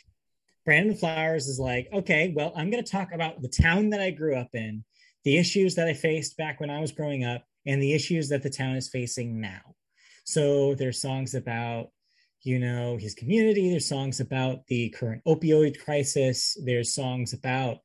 Brandon 0.66 0.96
Flowers 0.96 1.48
is 1.48 1.60
like, 1.60 1.88
okay, 1.92 2.34
well, 2.36 2.54
I'm 2.56 2.70
going 2.70 2.84
to 2.84 2.92
talk 2.92 3.14
about 3.14 3.42
the 3.42 3.50
town 3.50 3.90
that 3.92 4.02
I 4.02 4.12
grew 4.12 4.36
up 4.36 4.50
in, 4.54 4.84
the 5.24 5.38
issues 5.38 5.76
that 5.76 5.88
I 5.88 5.94
faced 5.94 6.38
back 6.38 6.60
when 6.60 6.70
I 6.70 6.82
was 6.82 6.92
growing 6.92 7.24
up, 7.24 7.44
and 7.66 7.82
the 7.82 7.94
issues 7.94 8.30
that 8.30 8.44
the 8.44 8.50
town 8.50 8.76
is 8.76 8.90
facing 8.90 9.42
now. 9.42 9.76
So 10.24 10.76
there's 10.76 11.02
songs 11.02 11.34
about, 11.34 11.90
you 12.44 12.60
know, 12.60 12.98
his 12.98 13.14
community. 13.14 13.70
There's 13.70 13.88
songs 13.88 14.20
about 14.20 14.68
the 14.68 14.90
current 14.90 15.22
opioid 15.28 15.80
crisis. 15.80 16.58
There's 16.64 16.94
songs 16.94 17.34
about 17.34 17.78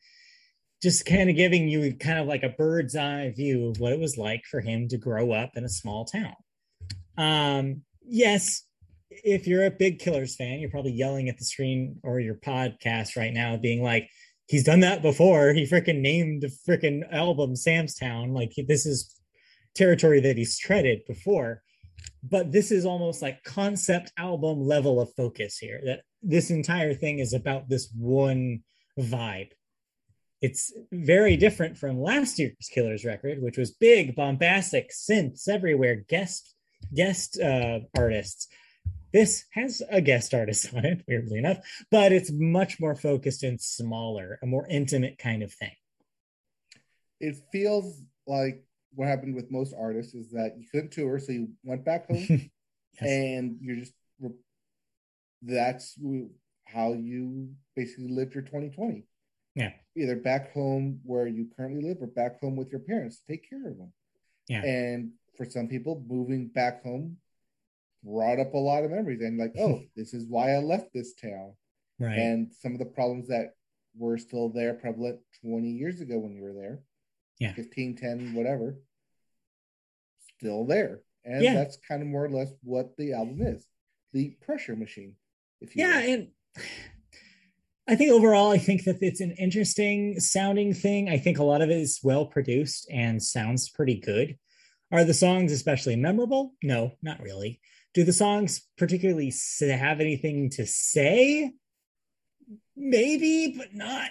just 0.82 1.06
kind 1.06 1.30
of 1.30 1.36
giving 1.36 1.68
you 1.68 1.94
kind 1.96 2.18
of 2.18 2.26
like 2.26 2.42
a 2.42 2.50
bird's 2.50 2.96
eye 2.96 3.32
view 3.34 3.68
of 3.68 3.80
what 3.80 3.92
it 3.92 4.00
was 4.00 4.18
like 4.18 4.44
for 4.50 4.60
him 4.60 4.88
to 4.88 4.98
grow 4.98 5.32
up 5.32 5.52
in 5.56 5.64
a 5.64 5.68
small 5.68 6.04
town. 6.04 6.34
Um, 7.16 7.82
yes, 8.04 8.62
if 9.10 9.46
you're 9.46 9.64
a 9.66 9.70
big 9.70 9.98
Killers 9.98 10.36
fan, 10.36 10.60
you're 10.60 10.70
probably 10.70 10.92
yelling 10.92 11.28
at 11.28 11.38
the 11.38 11.44
screen 11.44 11.98
or 12.02 12.20
your 12.20 12.34
podcast 12.34 13.16
right 13.16 13.32
now, 13.32 13.56
being 13.56 13.82
like, 13.82 14.08
he's 14.48 14.64
done 14.64 14.80
that 14.80 15.02
before. 15.02 15.52
He 15.52 15.64
freaking 15.64 16.00
named 16.00 16.42
the 16.42 16.54
freaking 16.68 17.02
album 17.12 17.56
Sam's 17.56 17.94
Town. 17.94 18.32
Like, 18.32 18.52
this 18.68 18.86
is 18.86 19.14
territory 19.74 20.20
that 20.20 20.36
he's 20.36 20.58
treaded 20.58 21.00
before. 21.06 21.62
But 22.22 22.50
this 22.50 22.72
is 22.72 22.84
almost 22.84 23.22
like 23.22 23.44
concept 23.44 24.12
album 24.18 24.60
level 24.60 25.00
of 25.00 25.14
focus 25.14 25.58
here. 25.58 25.80
That 25.84 26.02
this 26.22 26.50
entire 26.50 26.94
thing 26.94 27.18
is 27.20 27.32
about 27.32 27.68
this 27.68 27.88
one 27.94 28.62
vibe 28.98 29.50
it's 30.42 30.72
very 30.92 31.36
different 31.36 31.78
from 31.78 32.00
last 32.00 32.38
year's 32.38 32.68
Killers 32.70 33.04
record, 33.04 33.42
which 33.42 33.56
was 33.56 33.70
big, 33.70 34.14
bombastic, 34.14 34.90
synths 34.90 35.48
everywhere, 35.48 35.96
guest 36.08 36.54
guest 36.94 37.40
uh, 37.40 37.80
artists. 37.96 38.48
This 39.12 39.44
has 39.52 39.82
a 39.90 40.00
guest 40.00 40.34
artist 40.34 40.74
on 40.74 40.84
it, 40.84 41.02
weirdly 41.08 41.38
enough, 41.38 41.58
but 41.90 42.12
it's 42.12 42.30
much 42.30 42.78
more 42.78 42.94
focused 42.94 43.42
and 43.42 43.60
smaller, 43.60 44.38
a 44.42 44.46
more 44.46 44.66
intimate 44.68 45.18
kind 45.18 45.42
of 45.42 45.52
thing. 45.52 45.72
It 47.18 47.36
feels 47.50 47.98
like 48.26 48.62
what 48.94 49.08
happened 49.08 49.34
with 49.34 49.50
most 49.50 49.74
artists 49.78 50.14
is 50.14 50.30
that 50.30 50.56
you 50.58 50.66
couldn't 50.70 50.92
tour, 50.92 51.18
so 51.18 51.32
you 51.32 51.48
went 51.64 51.84
back 51.84 52.06
home, 52.10 52.26
yes. 52.28 52.50
and 53.00 53.58
you're 53.60 53.76
just 53.76 53.92
that's 55.42 55.98
how 56.64 56.94
you 56.94 57.50
basically 57.76 58.08
lived 58.08 58.34
your 58.34 58.42
2020 58.42 59.04
yeah. 59.56 59.72
Either 59.96 60.16
back 60.16 60.52
home 60.52 61.00
where 61.02 61.26
you 61.26 61.48
currently 61.56 61.88
live 61.88 61.96
or 62.02 62.06
back 62.06 62.38
home 62.40 62.56
with 62.56 62.70
your 62.70 62.80
parents. 62.80 63.16
To 63.16 63.32
take 63.32 63.48
care 63.48 63.66
of 63.66 63.78
them. 63.78 63.92
Yeah. 64.48 64.62
And 64.62 65.12
for 65.36 65.46
some 65.46 65.66
people, 65.66 66.04
moving 66.06 66.48
back 66.48 66.84
home 66.84 67.16
brought 68.04 68.38
up 68.38 68.54
a 68.54 68.58
lot 68.58 68.84
of 68.84 68.90
memories 68.92 69.20
and 69.22 69.38
like, 69.38 69.54
oh, 69.58 69.80
this 69.96 70.14
is 70.14 70.26
why 70.28 70.54
I 70.54 70.58
left 70.58 70.92
this 70.94 71.14
town. 71.14 71.54
Right. 71.98 72.16
And 72.16 72.52
some 72.52 72.72
of 72.72 72.78
the 72.78 72.84
problems 72.84 73.28
that 73.28 73.54
were 73.96 74.18
still 74.18 74.50
there 74.50 74.74
prevalent 74.74 75.18
20 75.42 75.66
years 75.66 76.02
ago 76.02 76.18
when 76.18 76.34
you 76.34 76.42
were 76.42 76.52
there. 76.52 76.80
Yeah. 77.38 77.52
15, 77.52 77.96
10, 77.96 78.34
whatever. 78.34 78.76
Still 80.38 80.64
there. 80.64 81.00
And 81.24 81.42
yeah. 81.42 81.54
that's 81.54 81.78
kind 81.88 82.02
of 82.02 82.08
more 82.08 82.24
or 82.24 82.30
less 82.30 82.52
what 82.62 82.96
the 82.96 83.12
album 83.14 83.42
is. 83.42 83.66
The 84.12 84.36
pressure 84.40 84.76
machine. 84.76 85.16
If 85.60 85.74
you 85.74 85.86
yeah, 85.86 86.00
will. 86.00 86.12
and 86.12 86.28
I 87.88 87.94
think 87.94 88.10
overall, 88.10 88.50
I 88.50 88.58
think 88.58 88.84
that 88.84 88.98
it's 89.00 89.20
an 89.20 89.32
interesting 89.32 90.18
sounding 90.18 90.74
thing. 90.74 91.08
I 91.08 91.18
think 91.18 91.38
a 91.38 91.44
lot 91.44 91.62
of 91.62 91.70
it 91.70 91.76
is 91.76 92.00
well 92.02 92.26
produced 92.26 92.88
and 92.90 93.22
sounds 93.22 93.68
pretty 93.68 94.00
good. 94.00 94.36
Are 94.92 95.04
the 95.04 95.14
songs 95.14 95.52
especially 95.52 95.96
memorable? 95.96 96.54
No, 96.62 96.92
not 97.02 97.20
really. 97.20 97.60
Do 97.94 98.04
the 98.04 98.12
songs 98.12 98.62
particularly 98.76 99.32
have 99.60 100.00
anything 100.00 100.50
to 100.50 100.66
say? 100.66 101.52
Maybe, 102.76 103.54
but 103.56 103.74
not 103.74 104.10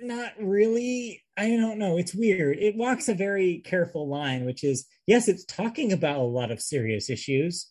not 0.00 0.32
really. 0.38 1.21
I 1.36 1.48
don't 1.48 1.78
know. 1.78 1.96
It's 1.96 2.14
weird. 2.14 2.58
It 2.58 2.76
walks 2.76 3.08
a 3.08 3.14
very 3.14 3.62
careful 3.64 4.08
line, 4.08 4.44
which 4.44 4.62
is 4.64 4.86
yes, 5.06 5.28
it's 5.28 5.44
talking 5.44 5.92
about 5.92 6.18
a 6.18 6.22
lot 6.22 6.50
of 6.50 6.60
serious 6.60 7.08
issues. 7.08 7.70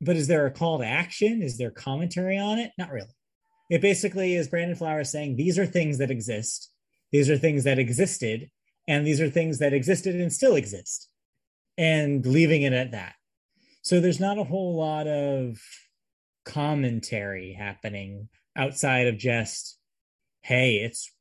But 0.00 0.16
is 0.16 0.28
there 0.28 0.46
a 0.46 0.50
call 0.50 0.78
to 0.78 0.86
action? 0.86 1.42
Is 1.42 1.58
there 1.58 1.70
commentary 1.70 2.38
on 2.38 2.58
it? 2.58 2.72
Not 2.78 2.90
really. 2.90 3.14
It 3.70 3.80
basically 3.80 4.34
is 4.34 4.48
Brandon 4.48 4.76
Flowers 4.76 5.10
saying 5.10 5.36
these 5.36 5.58
are 5.58 5.66
things 5.66 5.98
that 5.98 6.10
exist, 6.10 6.70
these 7.12 7.28
are 7.28 7.36
things 7.36 7.64
that 7.64 7.78
existed, 7.78 8.50
and 8.86 9.06
these 9.06 9.20
are 9.20 9.28
things 9.28 9.58
that 9.58 9.74
existed 9.74 10.14
and 10.14 10.32
still 10.32 10.56
exist, 10.56 11.08
and 11.76 12.24
leaving 12.24 12.62
it 12.62 12.72
at 12.72 12.92
that. 12.92 13.14
So 13.82 14.00
there's 14.00 14.20
not 14.20 14.38
a 14.38 14.44
whole 14.44 14.76
lot 14.76 15.06
of 15.06 15.60
commentary 16.44 17.52
happening 17.52 18.28
outside 18.56 19.06
of 19.06 19.18
just, 19.18 19.78
hey, 20.40 20.76
it's 20.76 21.12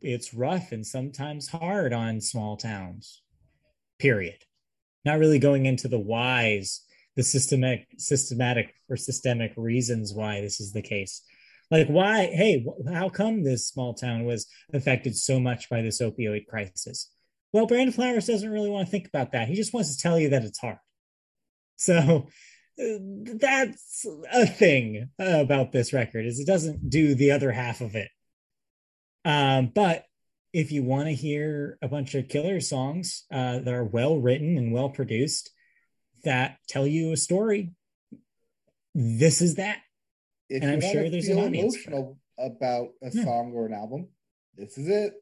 it's 0.00 0.34
rough 0.34 0.72
and 0.72 0.86
sometimes 0.86 1.48
hard 1.48 1.92
on 1.92 2.20
small 2.20 2.56
towns. 2.56 3.22
Period. 3.98 4.42
Not 5.04 5.18
really 5.18 5.38
going 5.38 5.66
into 5.66 5.88
the 5.88 5.98
whys, 5.98 6.82
the 7.16 7.22
systematic 7.22 7.86
systematic 7.98 8.74
or 8.88 8.96
systemic 8.96 9.52
reasons 9.56 10.12
why 10.14 10.40
this 10.40 10.60
is 10.60 10.72
the 10.72 10.82
case 10.82 11.22
like, 11.70 11.88
why? 11.88 12.26
Hey, 12.26 12.64
how 12.90 13.08
come 13.08 13.42
this 13.42 13.68
small 13.68 13.94
town 13.94 14.24
was 14.24 14.46
affected 14.72 15.16
so 15.16 15.38
much 15.38 15.68
by 15.68 15.82
this 15.82 16.00
opioid 16.00 16.46
crisis? 16.46 17.10
Well, 17.52 17.66
Brandon 17.66 17.92
Flowers 17.92 18.26
doesn't 18.26 18.50
really 18.50 18.70
want 18.70 18.86
to 18.86 18.90
think 18.90 19.06
about 19.06 19.32
that. 19.32 19.48
He 19.48 19.54
just 19.54 19.74
wants 19.74 19.94
to 19.94 20.02
tell 20.02 20.18
you 20.18 20.30
that 20.30 20.44
it's 20.44 20.58
hard. 20.58 20.78
So 21.76 22.28
uh, 22.78 22.98
that's 23.34 24.06
a 24.32 24.46
thing 24.46 25.10
about 25.18 25.72
this 25.72 25.92
record 25.92 26.26
is 26.26 26.40
it 26.40 26.46
doesn't 26.46 26.90
do 26.90 27.14
the 27.14 27.32
other 27.32 27.52
half 27.52 27.80
of 27.80 27.94
it. 27.94 28.08
Um, 29.28 29.70
but 29.74 30.06
if 30.54 30.72
you 30.72 30.82
want 30.82 31.08
to 31.08 31.14
hear 31.14 31.76
a 31.82 31.88
bunch 31.88 32.14
of 32.14 32.28
killer 32.28 32.60
songs 32.60 33.26
uh, 33.30 33.58
that 33.58 33.74
are 33.74 33.84
well 33.84 34.16
written 34.16 34.56
and 34.56 34.72
well 34.72 34.88
produced 34.88 35.50
that 36.24 36.56
tell 36.66 36.86
you 36.86 37.12
a 37.12 37.16
story, 37.16 37.72
this 38.94 39.42
is 39.42 39.56
that. 39.56 39.80
If 40.48 40.62
And 40.62 40.72
I'm 40.72 40.80
sure 40.80 41.10
there's 41.10 41.28
an 41.28 41.38
audience 41.40 41.76
emotional 41.86 42.18
about 42.38 42.88
a 43.02 43.10
Yeah. 43.12 43.24
song 43.24 43.52
or 43.54 43.66
an 43.66 43.74
album, 43.74 44.08
this 44.56 44.78
is 44.78 44.88
it. 44.88 45.12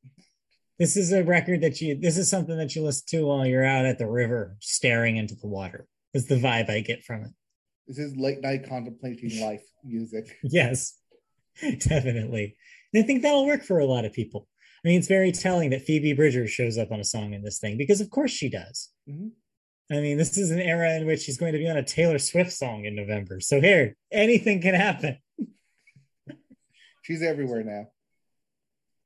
This 0.79 0.97
is 0.97 1.11
a 1.11 1.25
record 1.25 1.63
that 1.63 1.81
you. 1.81 1.99
This 1.99 2.17
is 2.17 2.31
something 2.31 2.57
that 2.59 2.77
you 2.77 2.85
listen 2.85 3.07
to 3.09 3.27
while 3.27 3.45
you're 3.45 3.65
out 3.65 3.87
at 3.87 3.99
the 3.99 4.07
river, 4.07 4.57
staring 4.61 5.17
into 5.17 5.35
the 5.35 5.49
water. 5.49 5.89
Is 6.15 6.27
the 6.27 6.37
vibe 6.37 6.71
I 6.71 6.81
get 6.81 7.03
from 7.03 7.25
it. 7.25 7.31
This 7.89 7.99
is 7.99 8.17
late 8.17 8.41
night 8.41 8.69
contemplating 8.69 9.41
life 9.45 9.65
music. 9.85 10.39
Yes, 10.45 10.97
definitely. 11.61 12.57
And 12.93 13.03
I 13.03 13.07
think 13.07 13.23
that'll 13.23 13.47
work 13.47 13.63
for 13.63 13.79
a 13.79 13.87
lot 13.87 14.05
of 14.05 14.13
people. 14.13 14.47
I 14.85 14.89
mean, 14.89 14.99
it's 14.99 15.09
very 15.09 15.33
telling 15.33 15.71
that 15.71 15.83
Phoebe 15.83 16.13
Bridgers 16.13 16.51
shows 16.51 16.79
up 16.79 16.93
on 16.93 17.01
a 17.01 17.05
song 17.05 17.35
in 17.35 17.43
this 17.43 17.59
thing 17.59 17.77
because, 17.77 18.01
of 18.01 18.11
course, 18.11 18.31
she 18.31 18.49
does. 18.49 18.91
Mhm. 19.09 19.33
I 19.91 20.01
mean, 20.01 20.17
this 20.19 20.37
is 20.37 20.51
an 20.51 20.61
era 20.61 20.95
in 20.97 21.07
which 21.07 21.21
she's 21.21 21.39
going 21.39 21.53
to 21.53 21.59
be 21.59 21.69
on 21.69 21.77
a 21.77 21.83
Taylor 21.83 22.19
Swift 22.19 22.53
song 22.53 22.85
in 22.85 22.95
November. 22.97 23.41
So 23.41 23.61
here, 23.61 23.97
anything 24.13 24.61
can 24.61 24.75
happen. 24.75 25.19
She's 27.03 27.23
everywhere 27.23 27.63
now. 27.63 27.89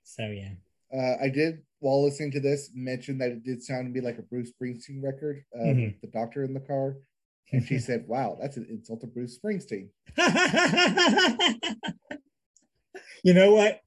So 0.04 0.26
yeah, 0.30 0.54
Uh, 0.90 1.16
I 1.22 1.28
did, 1.28 1.62
while 1.80 2.02
listening 2.02 2.30
to 2.32 2.40
this, 2.40 2.70
mention 2.74 3.18
that 3.18 3.30
it 3.30 3.44
did 3.44 3.62
sound 3.62 3.86
to 3.86 3.90
me 3.90 4.00
like 4.04 4.18
a 4.18 4.22
Bruce 4.22 4.50
Springsteen 4.52 5.02
record. 5.02 5.44
Uh, 5.54 5.64
Mhm. 5.64 6.00
The 6.00 6.06
doctor 6.08 6.42
in 6.44 6.54
the 6.54 6.60
car, 6.60 6.96
and 7.52 7.64
she 7.66 7.78
said, 7.88 8.08
"Wow, 8.08 8.38
that's 8.40 8.56
an 8.56 8.66
insult 8.70 9.02
to 9.02 9.06
Bruce 9.06 9.38
Springsteen." 9.38 9.90
you 13.22 13.34
know 13.34 13.52
what? 13.52 13.80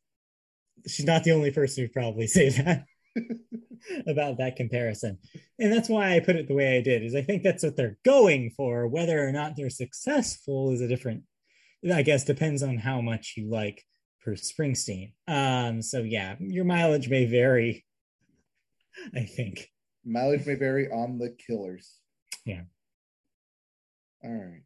She's 0.87 1.05
not 1.05 1.23
the 1.23 1.31
only 1.31 1.51
person 1.51 1.83
who 1.83 1.89
probably 1.89 2.27
say 2.37 2.49
that 2.49 2.85
about 4.07 4.37
that 4.37 4.55
comparison. 4.55 5.17
And 5.59 5.71
that's 5.71 5.89
why 5.89 6.15
I 6.15 6.19
put 6.19 6.35
it 6.35 6.47
the 6.47 6.53
way 6.55 6.77
I 6.77 6.81
did, 6.81 7.03
is 7.03 7.15
I 7.15 7.21
think 7.21 7.43
that's 7.43 7.63
what 7.63 7.75
they're 7.75 7.97
going 8.03 8.51
for. 8.51 8.87
Whether 8.87 9.25
or 9.27 9.31
not 9.31 9.55
they're 9.55 9.69
successful 9.69 10.71
is 10.71 10.81
a 10.81 10.87
different, 10.87 11.23
I 11.91 12.01
guess, 12.01 12.23
depends 12.23 12.63
on 12.63 12.77
how 12.77 13.01
much 13.01 13.33
you 13.37 13.49
like 13.49 13.83
Bruce 14.23 14.51
Springsteen. 14.51 15.13
Um, 15.27 15.81
so 15.81 15.99
yeah, 15.99 16.35
your 16.39 16.65
mileage 16.65 17.09
may 17.09 17.25
vary, 17.25 17.85
I 19.15 19.23
think. 19.23 19.69
Mileage 20.05 20.45
may 20.45 20.55
vary 20.55 20.89
on 20.89 21.17
the 21.17 21.29
Killers. 21.29 21.97
Yeah. 22.45 22.63
All 24.23 24.31
right. 24.31 24.63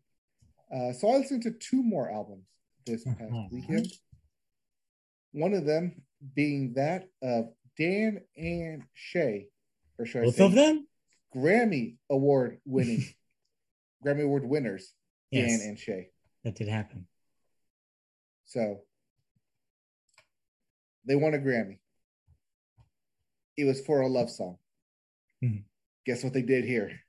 Uh, 0.74 0.94
so 0.94 1.10
I 1.10 1.18
listened 1.18 1.44
to 1.44 1.52
two 1.52 1.82
more 1.84 2.12
albums 2.12 2.46
this 2.86 3.04
past 3.04 3.22
Uh-huh. 3.22 3.48
weekend. 3.52 3.88
One 5.32 5.54
of 5.54 5.66
them 5.66 6.02
being 6.36 6.74
that 6.74 7.10
of 7.22 7.50
Dan 7.78 8.22
and 8.36 8.84
Shay, 8.94 9.48
or 10.00 10.06
should 10.06 10.22
I 10.22 10.26
Both 10.26 10.36
say 10.36 10.46
of 10.46 10.54
them? 10.54 10.88
Grammy 11.36 11.98
Award 12.10 12.60
winning, 12.66 13.04
Grammy 14.06 14.24
Award 14.24 14.46
winners, 14.46 14.94
Yes, 15.32 15.60
Dan 15.60 15.70
and 15.70 15.80
Shay. 15.80 16.10
that 16.44 16.56
did 16.56 16.68
happen. 16.68 17.08
So 18.46 18.82
they 21.06 21.16
won 21.16 21.34
a 21.34 21.38
Grammy. 21.38 21.80
It 23.58 23.66
was 23.66 23.82
for 23.82 24.02
a 24.02 24.08
love 24.08 24.30
song. 24.30 24.58
Mhm. 25.44 25.64
Guess 26.06 26.24
what 26.24 26.34
they 26.34 26.42
did 26.44 26.64
here? 26.64 27.00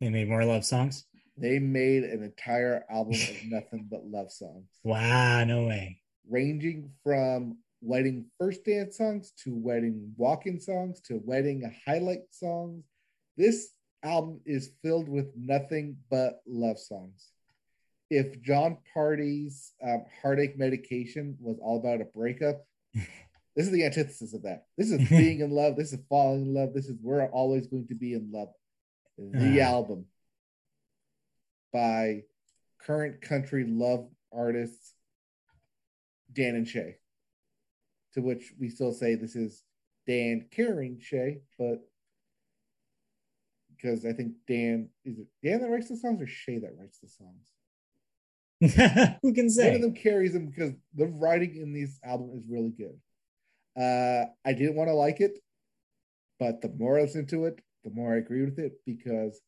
They 0.00 0.10
made 0.10 0.28
more 0.28 0.44
love 0.44 0.64
songs. 0.64 1.04
They 1.38 1.58
made 1.58 2.04
an 2.04 2.22
entire 2.22 2.84
album 2.90 3.12
of 3.14 3.36
nothing 3.48 3.88
but 3.90 4.06
love 4.06 4.30
songs, 4.32 4.68
Wow, 4.84 5.44
no 5.44 5.66
way. 5.66 6.00
ranging 6.28 6.90
from 7.04 7.58
wedding 7.82 8.24
first 8.38 8.64
dance 8.64 8.96
songs 8.96 9.32
to 9.44 9.54
wedding 9.54 10.12
walk-in 10.16 10.58
songs 10.60 11.00
to 11.02 11.20
wedding 11.24 11.70
highlight 11.86 12.22
songs. 12.30 12.84
This 13.36 13.70
album 14.02 14.40
is 14.46 14.70
filled 14.82 15.08
with 15.08 15.26
nothing 15.36 15.98
but 16.10 16.40
love 16.46 16.78
songs. 16.78 17.28
If 18.10 18.40
Jon 18.40 18.78
Pardi's 18.94 19.72
um, 19.86 20.04
heartache 20.22 20.56
medication 20.58 21.36
was 21.40 21.58
all 21.60 21.78
about 21.78 22.00
a 22.00 22.04
breakup, 22.04 22.64
this 22.94 23.66
is 23.66 23.70
the 23.72 23.84
antithesis 23.84 24.32
of 24.32 24.42
that. 24.44 24.66
This 24.78 24.90
is 24.90 25.06
being 25.10 25.40
in 25.40 25.50
love. 25.50 25.76
This 25.76 25.92
is 25.92 25.98
falling 26.08 26.42
in 26.46 26.54
love. 26.54 26.72
This 26.72 26.86
is 26.86 26.96
we're 27.02 27.26
always 27.26 27.66
going 27.66 27.88
to 27.88 27.94
be 27.94 28.14
in 28.14 28.30
love. 28.32 28.48
The 29.18 29.60
Ah. 29.60 29.64
album 29.76 30.06
by 31.76 32.22
current 32.80 33.20
country 33.20 33.66
love 33.68 34.08
artists 34.32 34.94
Dan 36.32 36.54
and 36.54 36.66
Shay. 36.66 36.96
To 38.14 38.22
which 38.22 38.54
we 38.58 38.70
still 38.70 38.94
say 38.94 39.14
this 39.14 39.36
is 39.36 39.62
Dan 40.06 40.46
carrying 40.50 40.98
Shay, 40.98 41.42
but 41.58 41.86
because 43.68 44.06
I 44.06 44.14
think 44.14 44.36
Dan 44.48 44.88
is 45.04 45.18
it 45.18 45.26
Dan 45.44 45.60
that 45.60 45.68
writes 45.68 45.90
the 45.90 45.98
songs 45.98 46.22
or 46.22 46.26
Shay 46.26 46.56
that 46.60 46.74
writes 46.78 46.98
the 46.98 47.08
songs? 47.08 47.52
Who 49.22 49.34
can 49.34 49.50
say? 49.50 49.66
One 49.66 49.76
of 49.76 49.82
them 49.82 49.94
carries 49.94 50.32
them 50.32 50.46
because 50.46 50.72
the 50.94 51.08
writing 51.08 51.56
in 51.56 51.74
these 51.74 52.00
album 52.02 52.30
is 52.38 52.44
really 52.48 52.70
good. 52.70 52.98
Uh, 53.78 54.24
I 54.46 54.54
didn't 54.54 54.76
want 54.76 54.88
to 54.88 54.94
like 54.94 55.20
it, 55.20 55.38
but 56.40 56.62
the 56.62 56.70
more 56.70 56.98
I 56.98 57.02
listen 57.02 57.26
to 57.26 57.44
it, 57.44 57.60
the 57.84 57.90
more 57.90 58.14
I 58.14 58.16
agree 58.16 58.46
with 58.46 58.58
it 58.58 58.80
because 58.86 59.38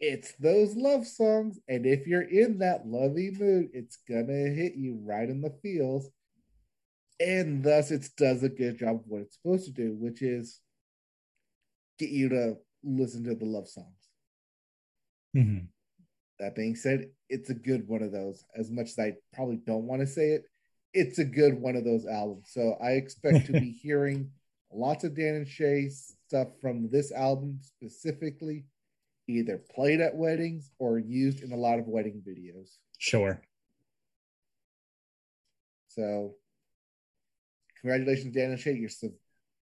it's 0.00 0.32
those 0.34 0.76
love 0.76 1.06
songs, 1.06 1.58
and 1.68 1.86
if 1.86 2.06
you're 2.06 2.28
in 2.28 2.58
that 2.58 2.86
lovey 2.86 3.30
mood, 3.30 3.70
it's 3.72 3.96
gonna 4.08 4.50
hit 4.50 4.74
you 4.74 4.98
right 5.02 5.28
in 5.28 5.40
the 5.40 5.50
feels, 5.62 6.10
and 7.18 7.62
thus 7.62 7.90
it 7.90 8.08
does 8.16 8.42
a 8.42 8.48
good 8.48 8.78
job 8.78 8.96
of 8.96 9.06
what 9.06 9.22
it's 9.22 9.36
supposed 9.36 9.64
to 9.66 9.72
do, 9.72 9.94
which 9.94 10.22
is 10.22 10.60
get 11.98 12.10
you 12.10 12.28
to 12.28 12.56
listen 12.84 13.24
to 13.24 13.34
the 13.34 13.46
love 13.46 13.68
songs. 13.68 14.08
Mhm. 15.34 15.68
That 16.38 16.54
being 16.54 16.76
said, 16.76 17.10
it's 17.28 17.48
a 17.48 17.54
good 17.54 17.88
one 17.88 18.02
of 18.02 18.12
those. 18.12 18.44
As 18.54 18.70
much 18.70 18.90
as 18.90 18.98
I 18.98 19.16
probably 19.32 19.56
don't 19.56 19.86
want 19.86 20.00
to 20.00 20.06
say 20.06 20.32
it, 20.32 20.44
it's 20.92 21.18
a 21.18 21.24
good 21.24 21.54
one 21.54 21.76
of 21.76 21.84
those 21.84 22.06
albums. 22.06 22.50
So 22.52 22.74
I 22.74 22.92
expect 22.92 23.46
to 23.46 23.52
be 23.52 23.70
hearing 23.82 24.30
lots 24.70 25.04
of 25.04 25.16
Dan 25.16 25.36
and 25.36 25.48
Shay 25.48 25.88
stuff 25.88 26.48
from 26.60 26.88
this 26.90 27.12
album 27.12 27.60
specifically, 27.62 28.64
either 29.28 29.60
played 29.74 30.00
at 30.00 30.14
weddings 30.14 30.70
or 30.78 30.98
used 30.98 31.42
in 31.42 31.52
a 31.52 31.56
lot 31.56 31.78
of 31.78 31.86
wedding 31.86 32.22
videos. 32.26 32.68
Sure. 32.98 33.40
So 35.88 36.34
congratulations, 37.80 38.34
Dan 38.34 38.50
and 38.50 38.60
Shay. 38.60 38.74
You're 38.74 38.90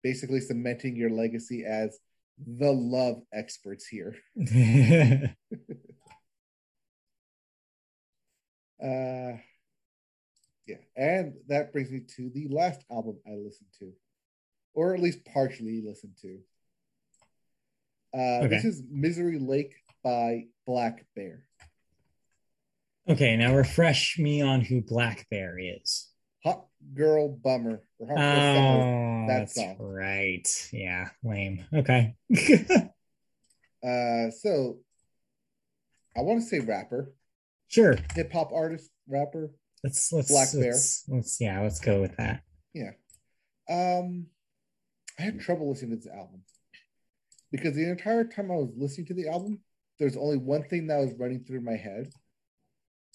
basically 0.03 0.41
cementing 0.41 0.95
your 0.95 1.09
legacy 1.09 1.65
as 1.65 1.97
the 2.45 2.71
love 2.71 3.21
experts 3.34 3.88
here. 3.88 4.15
Uh, 8.81 9.34
yeah, 10.67 10.77
and 10.95 11.34
that 11.47 11.71
brings 11.71 11.89
me 11.89 12.01
to 12.15 12.29
the 12.29 12.47
last 12.49 12.84
album 12.91 13.17
I 13.25 13.31
listened 13.31 13.69
to, 13.79 13.91
or 14.73 14.93
at 14.93 15.01
least 15.01 15.25
partially 15.25 15.81
listened 15.81 16.13
to. 16.21 16.39
Uh, 18.13 18.47
This 18.47 18.65
is 18.65 18.81
Misery 18.89 19.39
Lake 19.39 19.73
by 20.03 20.45
Black 20.65 21.05
Bear. 21.15 21.43
okay, 23.09 23.35
now 23.38 23.55
refresh 23.55 24.17
me 24.17 24.41
on 24.41 24.61
who 24.61 24.81
Black 24.81 25.27
Bear 25.29 25.57
is. 25.59 26.09
Hot 26.43 26.65
Girl 26.93 27.29
Bummer. 27.29 27.84
Or 27.99 28.07
Hot 28.07 28.15
Girl. 28.15 28.23
Oh, 28.23 29.27
that 29.27 29.49
that's 29.55 29.79
right. 29.79 30.69
Yeah, 30.71 31.09
lame. 31.23 31.65
Okay. 31.73 32.15
Uh, 33.84 34.31
so 34.31 34.79
I 36.17 36.21
want 36.21 36.41
to 36.41 36.45
say 36.47 36.59
rapper, 36.59 37.13
sure. 37.67 37.95
hip 38.15 38.34
hop 38.34 38.51
artist, 38.51 38.89
rapper. 39.07 39.51
Let's 39.84 40.11
let's 40.11 40.29
Black 40.29 40.51
Bear. 40.51 40.71
let's, 40.71 41.03
let's 41.07 41.39
yeah, 41.39 41.61
let's 41.61 41.79
go 41.79 42.01
with 42.01 42.17
that. 42.17 42.41
Yeah. 42.73 42.91
Um, 43.69 44.25
I 45.19 45.21
had 45.21 45.39
trouble 45.39 45.69
listening 45.69 45.91
to 45.91 45.97
this 45.97 46.07
album 46.07 46.41
because 47.51 47.75
the 47.75 47.89
entire 47.89 48.23
time 48.23 48.51
I 48.51 48.55
was 48.55 48.71
listening 48.75 49.07
to 49.07 49.13
the 49.13 49.27
album, 49.27 49.59
there's 49.99 50.17
only 50.17 50.37
one 50.37 50.63
thing 50.63 50.87
that 50.87 50.99
was 50.99 51.13
running 51.17 51.43
through 51.43 51.61
my 51.61 51.75
head, 51.75 52.11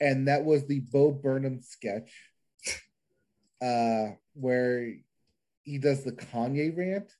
and 0.00 0.28
that 0.28 0.44
was 0.44 0.66
the 0.66 0.80
Bo 0.80 1.12
Burnham 1.12 1.60
sketch, 1.60 2.12
uh, 3.62 4.12
where 4.34 4.94
he 5.62 5.78
does 5.78 6.02
the 6.04 6.12
Kanye 6.12 6.76
rant 6.76 7.12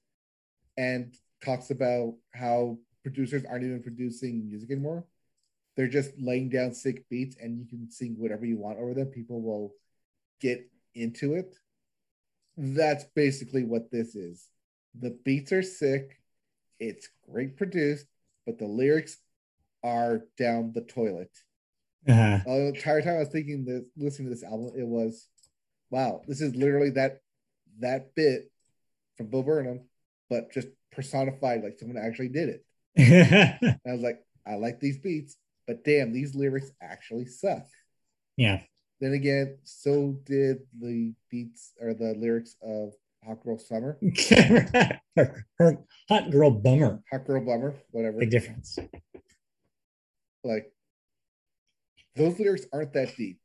and 0.77 1.15
talks 1.45 1.71
about 1.71 2.15
how 2.35 2.79
producers 3.03 3.45
aren't 3.49 3.65
even 3.65 3.83
producing 3.83 4.49
music 4.49 4.71
anymore. 4.71 5.05
They're 5.77 5.89
just 5.89 6.13
laying 6.19 6.51
down 6.51 6.75
sick 6.75 7.09
beats, 7.09 7.37
and 7.41 7.59
you 7.59 7.67
can 7.67 7.91
sing 7.91 8.17
whatever 8.19 8.45
you 8.45 8.59
want 8.59 8.79
over 8.79 8.95
them. 8.95 9.07
People 9.07 9.41
will 9.41 9.75
get 10.41 10.69
into 10.95 11.35
it 11.35 11.57
that's 12.57 13.05
basically 13.15 13.65
what 13.65 13.91
this 13.91 14.15
is. 14.15 14.49
The 14.99 15.17
beats 15.25 15.53
are 15.53 15.63
sick, 15.63 16.19
it's 16.79 17.09
great 17.31 17.57
produced, 17.57 18.07
but 18.47 18.59
the 18.59 18.67
lyrics 18.67 19.17
are 19.83 20.23
down 20.39 20.73
the 20.73 20.83
toilet. 20.83 21.31
Uh, 22.09 22.41
The 22.45 22.73
entire 22.75 23.03
time 23.03 23.17
I 23.17 23.21
was 23.21 23.29
thinking 23.29 23.65
this, 23.65 23.83
listening 23.97 24.29
to 24.29 24.35
this 24.35 24.45
album, 24.45 24.73
it 24.77 24.87
was, 24.87 25.29
wow, 25.91 26.23
this 26.27 26.41
is 26.41 26.55
literally 26.57 26.91
that 26.91 27.21
that 27.79 28.15
bit 28.15 28.51
from 29.17 29.29
Bill 29.29 29.43
Burnham, 29.43 29.89
but 30.29 30.53
just 30.53 30.69
personified 30.91 31.63
like 31.63 31.79
someone 31.79 31.97
actually 31.97 32.29
did 32.29 32.49
it. 32.49 32.65
I 33.87 33.93
was 33.93 34.03
like, 34.03 34.21
I 34.47 34.57
like 34.57 34.81
these 34.81 34.99
beats, 34.99 35.37
but 35.67 35.73
but 35.73 35.85
damn, 35.85 36.13
these 36.13 36.35
lyrics 36.35 36.71
actually 36.83 37.27
suck. 37.27 37.67
Yeah. 38.37 38.61
Then 39.01 39.15
again, 39.15 39.59
so 39.65 40.19
did 40.25 40.59
the 40.79 41.15
beats 41.31 41.73
or 41.81 41.95
the 41.95 42.15
lyrics 42.15 42.57
of 42.63 42.93
Hot 43.25 43.43
Girl 43.43 43.59
Summer, 43.59 43.99
her, 45.17 45.47
her 45.59 45.79
hot 46.09 46.31
girl 46.31 46.51
bummer. 46.51 47.03
Hot 47.11 47.27
Girl 47.27 47.45
Bummer, 47.45 47.75
whatever. 47.91 48.19
Big 48.19 48.31
difference. 48.31 48.79
Like 50.45 50.73
those 52.17 52.39
lyrics 52.39 52.67
aren't 52.73 52.93
that 52.95 53.17
deep. 53.17 53.39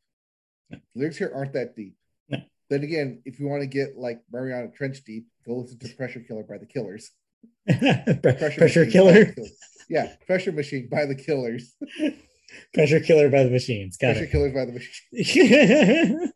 No. 0.70 0.80
Lyrics 0.96 1.18
here 1.18 1.32
aren't 1.34 1.54
that 1.54 1.76
deep. 1.76 1.96
No. 2.30 2.40
Then 2.70 2.84
again, 2.84 3.22
if 3.26 3.40
you 3.40 3.48
want 3.48 3.62
to 3.62 3.68
get 3.68 3.98
like 3.98 4.22
Mariana 4.32 4.70
Trench 4.70 5.04
deep, 5.06 5.28
go 5.46 5.58
listen 5.58 5.80
to 5.80 5.96
Pressure 5.96 6.20
Killer 6.20 6.44
by 6.44 6.58
the 6.58 6.66
Killers. 6.66 7.12
pressure, 7.68 8.86
by 8.86 8.92
killer. 8.92 9.26
Killers. 9.26 9.52
Yeah, 9.90 10.14
Pressure 10.26 10.52
Machine 10.52 10.90
by 10.90 11.06
the 11.06 11.16
Killers. 11.16 11.76
Pressure 12.74 13.00
killer 13.00 13.30
by 13.30 13.44
the 13.44 13.50
machines. 13.50 13.98
Got 13.98 14.16
Pressure 14.16 14.24
it. 14.24 14.32
Killers 14.32 14.54
by 14.54 14.66
the 14.66 14.72
Machines. 14.72 16.32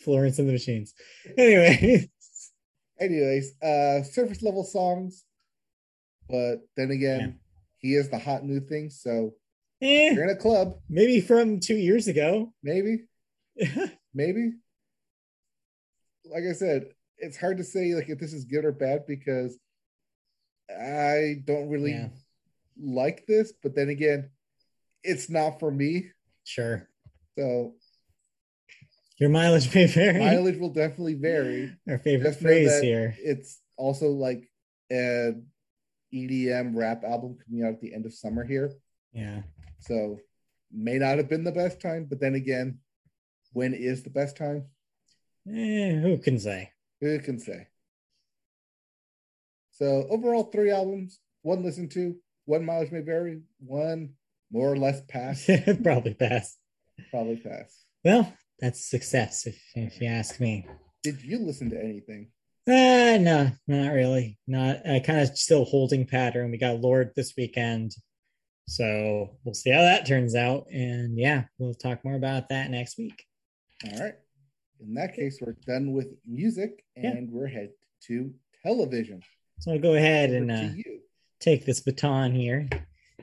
Florence 0.00 0.38
and 0.38 0.48
the 0.48 0.52
Machines. 0.52 0.94
Anyway, 1.36 2.08
Anyways, 3.02 3.60
uh 3.60 4.02
surface 4.04 4.42
level 4.42 4.62
songs. 4.64 5.24
But 6.28 6.60
then 6.76 6.90
again, 6.92 7.40
he 7.78 7.94
is 7.96 8.08
the 8.08 8.18
hot 8.18 8.44
new 8.44 8.60
thing. 8.60 8.90
So 8.90 9.34
eh, 9.82 10.12
you're 10.14 10.24
in 10.24 10.30
a 10.30 10.40
club, 10.40 10.74
maybe 10.88 11.20
from 11.20 11.58
two 11.60 11.76
years 11.76 12.06
ago. 12.06 12.52
maybe, 12.62 13.04
maybe. 14.14 14.52
Like 16.24 16.44
I 16.48 16.52
said, 16.52 16.86
it's 17.18 17.36
hard 17.36 17.58
to 17.58 17.64
say 17.64 17.94
like 17.94 18.08
if 18.08 18.18
this 18.20 18.32
is 18.32 18.44
good 18.44 18.64
or 18.64 18.72
bad 18.72 19.00
because 19.06 19.58
I 20.70 21.42
don't 21.44 21.68
really 21.68 21.90
Yeah. 21.92 22.08
like 22.80 23.26
this, 23.26 23.52
but 23.62 23.74
then 23.74 23.88
again, 23.88 24.30
it's 25.02 25.28
not 25.28 25.58
for 25.58 25.70
me. 25.70 26.10
sure. 26.44 26.88
So 27.36 27.74
Your 29.22 29.30
mileage 29.30 29.72
may 29.72 29.86
vary. 29.86 30.18
mileage 30.18 30.58
will 30.58 30.72
definitely 30.72 31.14
vary. 31.14 31.72
Our 31.88 31.98
favorite 31.98 32.30
Just 32.30 32.40
phrase 32.40 32.80
here. 32.80 33.14
It's 33.20 33.60
also 33.76 34.08
like 34.08 34.50
an 34.90 35.46
EDM 36.12 36.72
rap 36.74 37.04
album 37.04 37.38
coming 37.46 37.64
out 37.64 37.74
at 37.74 37.80
the 37.80 37.94
end 37.94 38.04
of 38.04 38.12
summer 38.12 38.44
here. 38.44 38.72
Yeah. 39.12 39.42
So 39.78 40.18
may 40.72 40.98
not 40.98 41.18
have 41.18 41.28
been 41.28 41.44
the 41.44 41.52
best 41.52 41.80
time, 41.80 42.06
but 42.10 42.18
then 42.18 42.34
again, 42.34 42.80
when 43.52 43.74
is 43.74 44.02
the 44.02 44.10
best 44.10 44.36
time? 44.36 44.64
Eh, 45.48 46.00
who 46.00 46.18
can 46.18 46.40
say? 46.40 46.70
Who 47.00 47.16
can 47.20 47.38
say? 47.38 47.68
So 49.70 50.04
overall, 50.10 50.50
three 50.50 50.72
albums, 50.72 51.20
one 51.42 51.62
listen 51.62 51.88
to, 51.90 52.16
one 52.46 52.64
mileage 52.64 52.90
may 52.90 53.02
vary, 53.02 53.42
one 53.60 54.14
more 54.50 54.72
or 54.72 54.76
less 54.76 55.00
pass, 55.08 55.48
Probably 55.80 56.14
pass. 56.14 56.56
probably 57.12 57.36
pass. 57.36 57.84
Well, 58.04 58.32
that's 58.60 58.88
success 58.88 59.46
if, 59.46 59.60
if 59.74 60.00
you 60.00 60.08
ask 60.08 60.40
me. 60.40 60.66
Did 61.02 61.22
you 61.22 61.38
listen 61.38 61.70
to 61.70 61.78
anything? 61.82 62.28
Uh 62.68 63.18
no, 63.20 63.50
not 63.66 63.92
really. 63.92 64.38
Not 64.46 64.86
I 64.88 65.00
kind 65.00 65.20
of 65.20 65.36
still 65.36 65.64
holding 65.64 66.06
pattern. 66.06 66.50
We 66.52 66.58
got 66.58 66.80
Lorde 66.80 67.10
this 67.16 67.34
weekend. 67.36 67.92
So 68.68 69.36
we'll 69.44 69.54
see 69.54 69.70
how 69.70 69.80
that 69.82 70.06
turns 70.06 70.36
out. 70.36 70.66
And 70.70 71.18
yeah, 71.18 71.44
we'll 71.58 71.74
talk 71.74 72.04
more 72.04 72.14
about 72.14 72.50
that 72.50 72.70
next 72.70 72.96
week. 72.98 73.24
All 73.84 73.98
right. 74.00 74.14
In 74.80 74.94
that 74.94 75.14
case, 75.14 75.38
we're 75.40 75.56
done 75.66 75.92
with 75.92 76.08
music 76.26 76.84
Yeah. 76.96 77.10
and 77.10 77.30
we're 77.32 77.48
head 77.48 77.70
to 78.06 78.32
television. 78.64 79.22
So 79.58 79.72
I'll 79.72 79.78
go 79.80 79.94
ahead 79.94 80.30
Over 80.30 80.38
and 80.38 80.50
uh, 80.52 80.68
take 81.40 81.66
this 81.66 81.80
baton 81.80 82.32
here. 82.32 82.68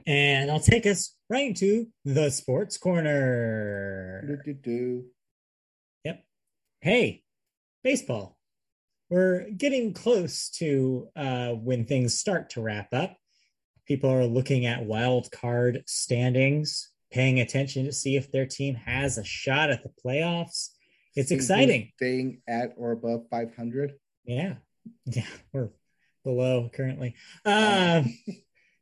And 0.06 0.49
I'll 0.51 0.60
take 0.60 0.85
us 0.85 1.15
right 1.30 1.47
into 1.47 1.88
the 2.03 2.30
sports 2.30 2.77
corner. 2.77 4.23
Do-do-do. 4.43 5.06
Hey, 6.81 7.23
baseball. 7.84 8.38
We're 9.10 9.49
getting 9.49 9.93
close 9.93 10.49
to 10.60 11.10
uh, 11.15 11.49
when 11.49 11.85
things 11.85 12.18
start 12.18 12.51
to 12.51 12.61
wrap 12.61 12.93
up. 12.93 13.18
People 13.85 14.11
are 14.11 14.26
looking 14.26 14.65
at 14.65 14.85
wild 14.85 15.31
card 15.31 15.84
standings, 15.88 16.91
paying 17.11 17.39
attention 17.39 17.85
to 17.85 17.91
see 17.91 18.15
if 18.15 18.31
their 18.31 18.45
team 18.45 18.76
has 18.76 19.18
a 19.18 19.23
shot 19.23 19.72
at 19.72 19.84
the 19.84 19.91
playoffs. 20.06 20.69
It's 21.15 21.31
exciting. 21.31 21.91
Staying 21.97 22.41
at 22.47 22.73
or 22.77 22.91
above 22.91 23.26
500. 23.30 23.93
Yeah. 24.26 24.56
Yeah. 25.06 25.26
We're 25.53 25.69
below 26.23 26.69
currently. 26.73 27.15
Um, 27.45 28.18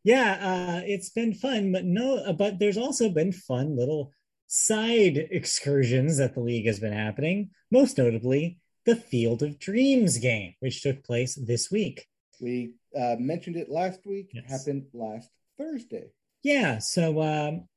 yeah, 0.04 0.38
uh, 0.42 0.82
it's 0.86 1.10
been 1.10 1.34
fun, 1.34 1.74
but 1.74 1.84
no, 1.84 2.32
but 2.34 2.60
there's 2.60 2.78
also 2.78 3.10
been 3.10 3.34
fun 3.34 3.76
little 3.76 4.14
side 4.48 5.18
excursions 5.32 6.18
that 6.18 6.34
the 6.34 6.40
league 6.40 6.66
has 6.66 6.80
been 6.80 6.94
happening, 6.94 7.52
most 7.70 7.98
notably 7.98 8.60
the 8.86 8.96
Field 8.96 9.44
of 9.44 9.60
Dreams 9.60 10.18
game, 10.18 10.54
which 10.60 10.82
took 10.82 11.04
place 11.04 11.36
this 11.36 11.70
week. 11.70 12.08
We 12.40 12.74
uh, 12.98 13.16
mentioned 13.20 13.58
it 13.58 13.70
last 13.70 14.00
week. 14.06 14.32
Yes. 14.34 14.50
Happened 14.50 14.86
last 14.94 15.30
Thursday. 15.58 16.12
Yeah, 16.44 16.80
so 16.80 17.22
um, 17.22 17.68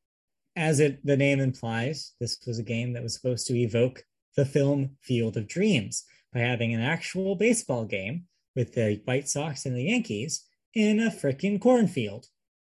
as 0.55 0.80
it 0.80 1.05
the 1.05 1.16
name 1.16 1.40
implies, 1.40 2.12
this 2.20 2.38
was 2.47 2.59
a 2.59 2.64
game 2.64 2.92
that 2.92 3.02
was 3.02 3.14
supposed 3.14 3.47
to 3.48 3.59
evoke 3.59 4.05
the 4.36 4.44
film 4.44 4.97
Field 5.01 5.36
of 5.36 5.48
Dreams 5.48 6.05
by 6.32 6.40
having 6.40 6.72
an 6.72 6.80
actual 6.80 7.34
baseball 7.34 7.84
game 7.84 8.26
with 8.55 8.74
the 8.74 9.01
White 9.05 9.28
Sox 9.28 9.66
and 9.66 9.76
the 9.76 9.84
Yankees 9.84 10.47
in 10.74 11.01
a 11.01 11.10
freaking 11.10 11.60
cornfield. 11.60 12.26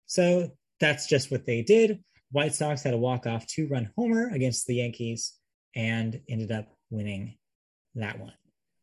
So 0.05 0.51
that's 0.79 1.07
just 1.07 1.31
what 1.31 1.45
they 1.45 1.61
did. 1.61 2.03
White 2.31 2.55
Sox 2.55 2.83
had 2.83 2.93
a 2.93 2.97
walk-off 2.97 3.45
two-run 3.47 3.91
homer 3.97 4.29
against 4.33 4.67
the 4.67 4.75
Yankees 4.75 5.33
and 5.75 6.19
ended 6.29 6.51
up 6.51 6.67
winning 6.89 7.37
that 7.95 8.19
one. 8.19 8.33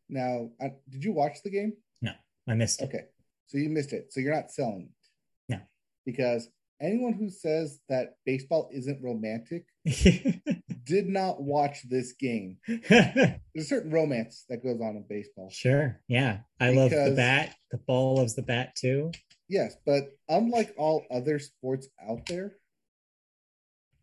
Now, 0.08 0.50
uh, 0.62 0.68
did 0.88 1.04
you 1.04 1.12
watch 1.12 1.42
the 1.42 1.50
game? 1.50 1.74
No, 2.02 2.12
I 2.48 2.54
missed 2.54 2.82
it. 2.82 2.86
Okay. 2.86 3.04
So 3.46 3.58
you 3.58 3.68
missed 3.70 3.92
it. 3.92 4.12
So 4.12 4.20
you're 4.20 4.34
not 4.34 4.50
selling 4.50 4.90
it. 4.90 5.08
No. 5.48 5.60
Because 6.04 6.48
anyone 6.80 7.14
who 7.14 7.30
says 7.30 7.80
that 7.88 8.16
baseball 8.24 8.70
isn't 8.72 9.02
romantic 9.02 9.64
did 9.84 11.06
not 11.08 11.42
watch 11.42 11.88
this 11.88 12.12
game. 12.12 12.58
There's 12.66 13.38
a 13.56 13.64
certain 13.64 13.90
romance 13.90 14.44
that 14.48 14.62
goes 14.62 14.80
on 14.80 14.96
in 14.96 15.04
baseball. 15.08 15.50
sure. 15.50 16.00
Yeah. 16.08 16.38
I 16.60 16.72
love 16.72 16.90
the 16.90 17.14
bat. 17.16 17.54
The 17.70 17.78
ball 17.78 18.16
loves 18.16 18.34
the 18.34 18.42
bat 18.42 18.76
too. 18.76 19.12
Yes, 19.48 19.76
but 19.86 20.10
unlike 20.28 20.74
all 20.76 21.04
other 21.10 21.38
sports 21.38 21.88
out 22.06 22.26
there, 22.26 22.56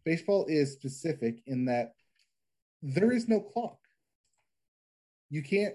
baseball 0.05 0.45
is 0.47 0.71
specific 0.71 1.41
in 1.47 1.65
that 1.65 1.93
there 2.81 3.11
is 3.11 3.27
no 3.27 3.39
clock. 3.41 3.79
You 5.29 5.41
can't 5.41 5.73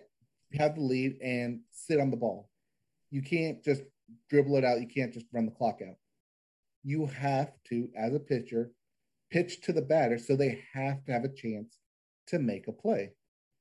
have 0.54 0.76
the 0.76 0.80
lead 0.80 1.18
and 1.22 1.60
sit 1.72 2.00
on 2.00 2.10
the 2.10 2.16
ball. 2.16 2.48
You 3.10 3.22
can't 3.22 3.62
just 3.62 3.82
dribble 4.28 4.56
it 4.56 4.64
out. 4.64 4.80
You 4.80 4.86
can't 4.86 5.12
just 5.12 5.26
run 5.32 5.46
the 5.46 5.52
clock 5.52 5.80
out. 5.86 5.96
You 6.82 7.06
have 7.06 7.52
to, 7.68 7.88
as 7.96 8.14
a 8.14 8.20
pitcher, 8.20 8.70
pitch 9.30 9.60
to 9.62 9.72
the 9.72 9.82
batter 9.82 10.18
so 10.18 10.36
they 10.36 10.64
have 10.72 11.04
to 11.04 11.12
have 11.12 11.24
a 11.24 11.28
chance 11.28 11.76
to 12.28 12.38
make 12.38 12.68
a 12.68 12.72
play. 12.72 13.10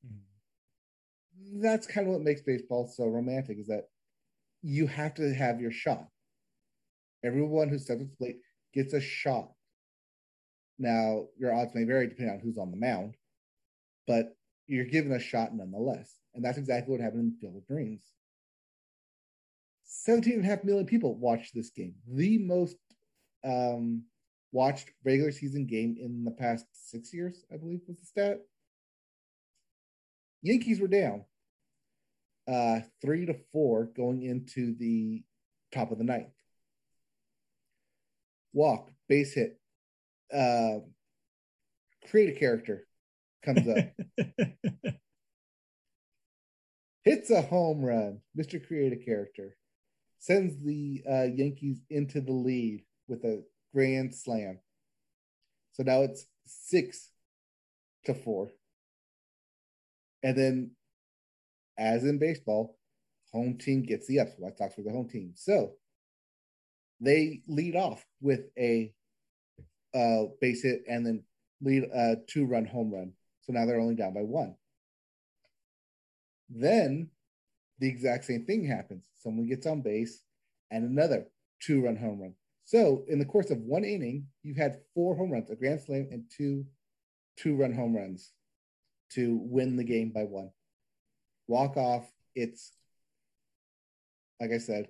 Mm-hmm. 0.06 1.62
That's 1.62 1.88
kind 1.88 2.08
of 2.08 2.14
what 2.14 2.22
makes 2.22 2.42
baseball 2.42 2.88
so 2.88 3.08
romantic 3.08 3.58
is 3.60 3.68
that 3.68 3.90
you 4.62 4.88
have 4.88 5.16
to 5.16 5.34
have 5.34 5.60
your 5.60 5.72
shot. 5.72 6.08
Everyone 7.24 7.70
who 7.70 7.80
steps 7.80 8.02
up 8.02 8.08
to 8.08 8.12
the 8.12 8.18
plate 8.18 8.40
gets 8.74 8.94
a 8.94 9.02
shot. 9.02 9.52
Now, 10.80 11.26
your 11.38 11.54
odds 11.54 11.76
may 11.76 11.84
vary 11.84 12.08
depending 12.08 12.34
on 12.34 12.40
who's 12.40 12.58
on 12.58 12.72
the 12.72 12.78
mound, 12.78 13.16
but 14.08 14.36
you're 14.66 14.86
given 14.86 15.12
a 15.12 15.20
shot 15.20 15.54
nonetheless. 15.54 16.16
And 16.34 16.44
that's 16.44 16.58
exactly 16.58 16.92
what 16.92 17.02
happened 17.02 17.34
in 17.34 17.40
Field 17.40 17.58
of 17.58 17.68
Dreams. 17.68 18.04
17 19.84 20.34
and 20.34 20.46
a 20.46 20.48
half 20.48 20.64
million 20.64 20.86
people 20.86 21.16
watched 21.16 21.54
this 21.54 21.72
game, 21.72 21.96
the 22.08 22.38
most 22.38 22.78
um, 23.44 24.04
watched 24.52 24.90
regular 25.04 25.32
season 25.32 25.66
game 25.66 25.98
in 26.00 26.24
the 26.24 26.32
past 26.32 26.66
six 26.72 27.14
years, 27.14 27.44
I 27.52 27.58
believe 27.58 27.82
was 27.88 27.98
the 27.98 28.06
stat. 28.06 28.40
Yankees 30.42 30.80
were 30.80 30.88
down 30.88 31.26
uh, 32.48 32.80
three 33.02 33.26
to 33.26 33.36
four 33.52 33.86
going 33.86 34.24
into 34.24 34.76
the 34.76 35.24
top 35.74 35.92
of 35.92 35.98
the 35.98 36.04
ninth. 36.04 36.34
Walk, 38.54 38.90
base 39.08 39.34
hit, 39.34 39.59
uh, 40.34 40.80
create 42.10 42.36
a 42.36 42.40
character 42.40 42.86
comes 43.44 43.68
up, 43.68 43.78
hits 47.04 47.32
a 47.32 47.42
home 47.42 47.84
run. 47.84 48.22
Mr. 48.38 48.66
Create 48.66 48.94
a 48.94 48.98
character 48.98 49.56
sends 50.20 50.62
the 50.64 51.02
uh, 51.10 51.28
Yankees 51.34 51.82
into 51.90 52.22
the 52.22 52.34
lead 52.34 52.84
with 53.08 53.24
a 53.24 53.42
grand 53.74 54.14
slam. 54.14 54.60
So 55.72 55.84
now 55.84 56.02
it's 56.04 56.26
six 56.46 57.10
to 58.06 58.14
four. 58.14 58.52
And 60.22 60.38
then, 60.38 60.72
as 61.78 62.04
in 62.04 62.20
baseball, 62.20 62.78
home 63.32 63.58
team 63.58 63.84
gets 63.84 64.08
the 64.08 64.20
ups. 64.20 64.34
White 64.38 64.58
Sox 64.58 64.76
were 64.78 64.84
the 64.84 64.92
home 64.92 65.08
team. 65.08 65.32
So 65.36 65.74
they 67.00 67.42
lead 67.48 67.78
off 67.78 68.06
with 68.20 68.42
a 68.58 68.94
uh, 69.94 70.26
base 70.42 70.64
hit, 70.64 70.84
and 70.88 71.06
then 71.06 71.24
lead 71.62 71.84
a 71.94 72.18
two 72.28 72.46
run 72.46 72.66
home 72.66 72.92
run. 72.92 73.14
So 73.42 73.54
now 73.54 73.66
they're 73.66 73.80
only 73.80 73.96
down 73.96 74.14
by 74.14 74.22
one. 74.22 74.56
Then 76.50 77.10
the 77.80 77.88
exact 77.88 78.26
same 78.26 78.46
thing 78.46 78.66
happens. 78.66 79.04
Someone 79.16 79.48
gets 79.48 79.66
on 79.66 79.82
base 79.82 80.22
and 80.72 80.84
another 80.84 81.26
two 81.62 81.84
run 81.84 81.96
home 81.96 82.22
run. 82.22 82.34
So 82.66 83.04
in 83.08 83.20
the 83.20 83.26
course 83.26 83.50
of 83.50 83.60
one 83.60 83.84
inning, 83.84 84.28
you've 84.44 84.58
had 84.58 84.82
four 84.94 85.16
home 85.16 85.32
runs, 85.32 85.50
a 85.50 85.56
grand 85.56 85.82
slam, 85.82 86.08
and 86.12 86.24
two 86.30 86.66
two 87.38 87.56
run 87.56 87.74
home 87.74 87.96
runs 87.96 88.32
to 89.12 89.40
win 89.42 89.76
the 89.76 89.84
game 89.84 90.10
by 90.10 90.24
one. 90.24 90.52
Walk 91.48 91.78
off. 91.78 92.06
It's 92.36 92.72
like 94.40 94.52
I 94.52 94.58
said, 94.58 94.88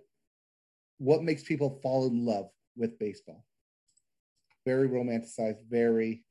what 0.98 1.24
makes 1.24 1.44
people 1.44 1.80
fall 1.82 2.08
in 2.08 2.26
love 2.26 2.50
with 2.76 3.00
baseball? 3.00 3.46
Very 4.70 4.88
romanticized, 4.88 5.68
very 5.68 6.24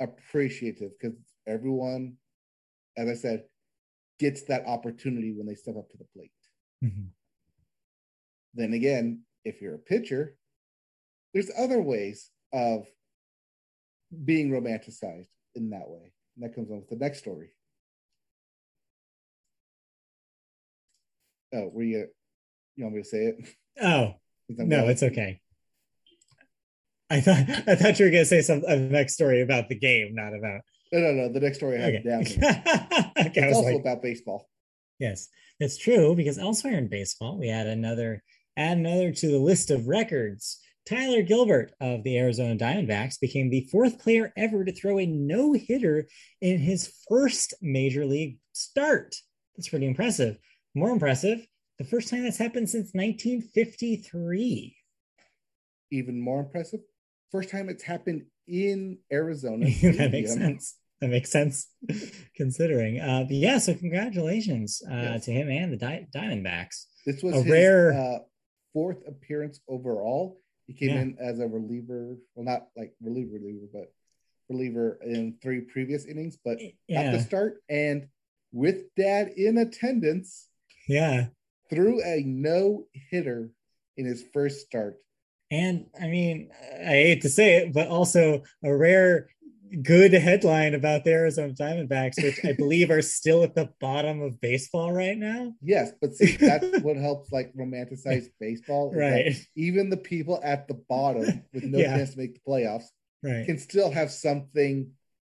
appreciative 0.00 0.92
because 0.98 1.18
everyone, 1.46 2.14
as 2.96 3.10
I 3.10 3.14
said, 3.14 3.44
gets 4.18 4.44
that 4.44 4.66
opportunity 4.66 5.34
when 5.36 5.46
they 5.46 5.54
step 5.54 5.76
up 5.76 5.90
to 5.90 5.98
the 5.98 6.06
plate. 6.14 6.32
Mm-hmm. 6.82 7.08
Then 8.54 8.72
again, 8.72 9.20
if 9.44 9.60
you're 9.60 9.74
a 9.74 9.78
pitcher, 9.78 10.34
there's 11.34 11.50
other 11.58 11.82
ways 11.82 12.30
of 12.54 12.86
being 14.24 14.48
romanticized 14.50 15.28
in 15.54 15.68
that 15.68 15.90
way. 15.90 16.14
And 16.36 16.42
that 16.42 16.54
comes 16.54 16.70
on 16.70 16.78
with 16.78 16.88
the 16.88 16.96
next 16.96 17.18
story. 17.18 17.50
Oh, 21.52 21.68
were 21.70 21.82
you 21.82 22.06
you 22.76 22.84
want 22.84 22.96
me 22.96 23.02
to 23.02 23.08
say 23.08 23.24
it? 23.26 23.36
Oh 23.82 24.14
no, 24.48 24.88
it's 24.88 25.02
okay. 25.02 25.42
I 27.10 27.20
thought 27.20 27.48
I 27.66 27.74
thought 27.74 27.98
you 27.98 28.04
were 28.04 28.10
gonna 28.10 28.24
say 28.26 28.42
some 28.42 28.62
uh, 28.68 28.72
a 28.72 28.76
next 28.76 29.14
story 29.14 29.40
about 29.40 29.68
the 29.68 29.78
game, 29.78 30.14
not 30.14 30.34
about 30.34 30.60
no 30.92 31.00
no 31.00 31.12
no 31.12 31.32
the 31.32 31.40
next 31.40 31.56
story 31.56 31.78
I 31.78 31.80
have 31.80 31.94
okay. 31.94 32.02
down 32.02 32.20
okay, 33.26 33.48
it's 33.48 33.56
also 33.56 33.70
like, 33.70 33.80
about 33.80 34.02
baseball. 34.02 34.48
Yes, 34.98 35.28
that's 35.58 35.78
true 35.78 36.14
because 36.14 36.38
elsewhere 36.38 36.76
in 36.76 36.88
baseball 36.88 37.38
we 37.38 37.48
had 37.48 37.66
another 37.66 38.22
add 38.58 38.76
another 38.76 39.12
to 39.12 39.28
the 39.28 39.38
list 39.38 39.70
of 39.70 39.88
records. 39.88 40.60
Tyler 40.86 41.22
Gilbert 41.22 41.72
of 41.80 42.02
the 42.02 42.18
Arizona 42.18 42.56
Diamondbacks 42.56 43.20
became 43.20 43.50
the 43.50 43.68
fourth 43.70 43.98
player 43.98 44.32
ever 44.36 44.64
to 44.64 44.72
throw 44.72 44.98
a 44.98 45.06
no 45.06 45.52
hitter 45.52 46.08
in 46.40 46.58
his 46.58 46.92
first 47.08 47.54
major 47.60 48.06
league 48.06 48.38
start. 48.52 49.14
That's 49.56 49.68
pretty 49.68 49.86
impressive. 49.86 50.38
More 50.74 50.90
impressive, 50.90 51.46
the 51.78 51.84
first 51.84 52.08
time 52.08 52.24
that's 52.24 52.38
happened 52.38 52.70
since 52.70 52.92
1953. 52.94 54.76
Even 55.90 56.20
more 56.20 56.40
impressive, 56.40 56.80
first 57.30 57.50
time 57.50 57.68
it's 57.68 57.82
happened 57.82 58.24
in 58.46 58.98
Arizona. 59.12 59.66
that 59.82 60.10
makes 60.12 60.34
sense. 60.34 60.76
That 61.00 61.10
makes 61.10 61.30
sense 61.30 61.68
considering. 62.36 63.00
Uh, 63.00 63.26
yeah, 63.28 63.58
so 63.58 63.74
congratulations 63.74 64.82
uh, 64.90 64.94
yes. 64.94 65.24
to 65.26 65.32
him 65.32 65.48
and 65.48 65.72
the 65.72 65.76
Di- 65.76 66.06
Diamondbacks. 66.14 66.86
This 67.06 67.22
was 67.22 67.34
a 67.34 67.42
his, 67.42 67.50
rare 67.52 67.92
uh, 67.92 68.18
fourth 68.72 69.06
appearance 69.06 69.60
overall. 69.68 70.40
He 70.66 70.74
came 70.74 70.90
yeah. 70.90 71.00
in 71.00 71.16
as 71.20 71.38
a 71.38 71.46
reliever, 71.46 72.16
well, 72.34 72.44
not 72.44 72.66
like 72.76 72.94
reliever, 73.00 73.34
reliever, 73.34 73.66
but 73.72 73.92
reliever 74.48 74.98
in 75.04 75.36
three 75.40 75.60
previous 75.60 76.04
innings, 76.04 76.36
but 76.44 76.58
yeah. 76.88 77.00
at 77.00 77.12
the 77.12 77.20
start 77.20 77.62
and 77.68 78.08
with 78.52 78.94
dad 78.96 79.28
in 79.36 79.58
attendance. 79.58 80.48
Yeah 80.88 81.28
threw 81.70 82.02
a 82.02 82.22
no 82.24 82.86
hitter 82.92 83.50
in 83.96 84.06
his 84.06 84.24
first 84.32 84.60
start. 84.66 84.96
And 85.50 85.86
I 86.00 86.08
mean, 86.08 86.50
I 86.78 86.90
hate 86.90 87.22
to 87.22 87.28
say 87.28 87.56
it, 87.56 87.72
but 87.72 87.88
also 87.88 88.42
a 88.62 88.74
rare 88.74 89.28
good 89.82 90.12
headline 90.12 90.74
about 90.74 91.04
the 91.04 91.12
Arizona 91.12 91.52
Diamondbacks, 91.52 92.22
which 92.22 92.44
I 92.44 92.52
believe 92.58 92.90
are 92.90 93.02
still 93.02 93.42
at 93.42 93.54
the 93.54 93.70
bottom 93.80 94.20
of 94.20 94.40
baseball 94.40 94.92
right 94.92 95.16
now. 95.16 95.54
Yes, 95.62 95.92
but 96.00 96.14
see, 96.14 96.36
that's 96.36 96.78
what 96.82 96.96
helps 96.96 97.32
like 97.32 97.52
romanticize 97.54 98.26
baseball. 98.40 98.92
Right. 98.94 99.36
Even 99.56 99.90
the 99.90 99.96
people 99.96 100.40
at 100.42 100.68
the 100.68 100.74
bottom 100.74 101.44
with 101.52 101.64
no 101.64 101.78
yeah. 101.78 101.96
chance 101.96 102.12
to 102.12 102.18
make 102.18 102.34
the 102.34 102.40
playoffs 102.48 102.86
right. 103.22 103.46
can 103.46 103.58
still 103.58 103.90
have 103.90 104.10
something 104.10 104.92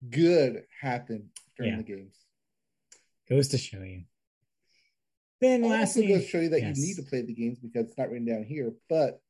good 0.08 0.62
happen 0.80 1.30
during 1.56 1.72
yeah. 1.72 1.78
the 1.78 1.84
games. 1.84 2.16
Goes 3.28 3.48
to 3.48 3.58
show 3.58 3.82
you. 3.82 4.04
Then 5.40 5.62
lastly, 5.62 6.06
goes 6.06 6.22
to 6.22 6.28
show 6.28 6.40
you 6.40 6.50
that 6.50 6.60
yes. 6.60 6.78
you 6.78 6.86
need 6.86 6.96
to 6.96 7.02
play 7.02 7.22
the 7.22 7.34
games 7.34 7.58
because 7.58 7.86
it's 7.88 7.98
not 7.98 8.10
written 8.10 8.26
down 8.26 8.44
here. 8.44 8.72
But 8.88 9.20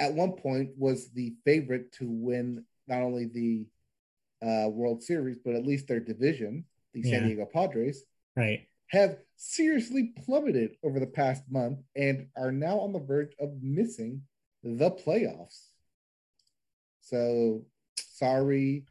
at 0.00 0.12
one 0.14 0.32
point 0.32 0.70
was 0.76 1.10
the 1.10 1.34
favorite 1.44 1.92
to 1.92 2.08
win 2.08 2.64
not 2.88 3.02
only 3.02 3.26
the 3.26 3.66
uh, 4.46 4.68
World 4.68 5.02
Series 5.02 5.38
but 5.44 5.54
at 5.54 5.66
least 5.66 5.88
their 5.88 6.00
division, 6.00 6.64
the 6.94 7.00
yeah. 7.00 7.18
San 7.18 7.26
Diego 7.26 7.46
Padres. 7.52 8.04
Right. 8.36 8.66
Have 8.88 9.18
seriously 9.36 10.12
plummeted 10.24 10.76
over 10.82 10.98
the 10.98 11.06
past 11.06 11.44
month 11.50 11.78
and 11.94 12.26
are 12.36 12.50
now 12.50 12.80
on 12.80 12.92
the 12.92 12.98
verge 12.98 13.32
of 13.38 13.50
missing 13.62 14.22
the 14.64 14.90
playoffs. 14.90 15.66
So 17.02 17.64
sorry, 17.96 18.86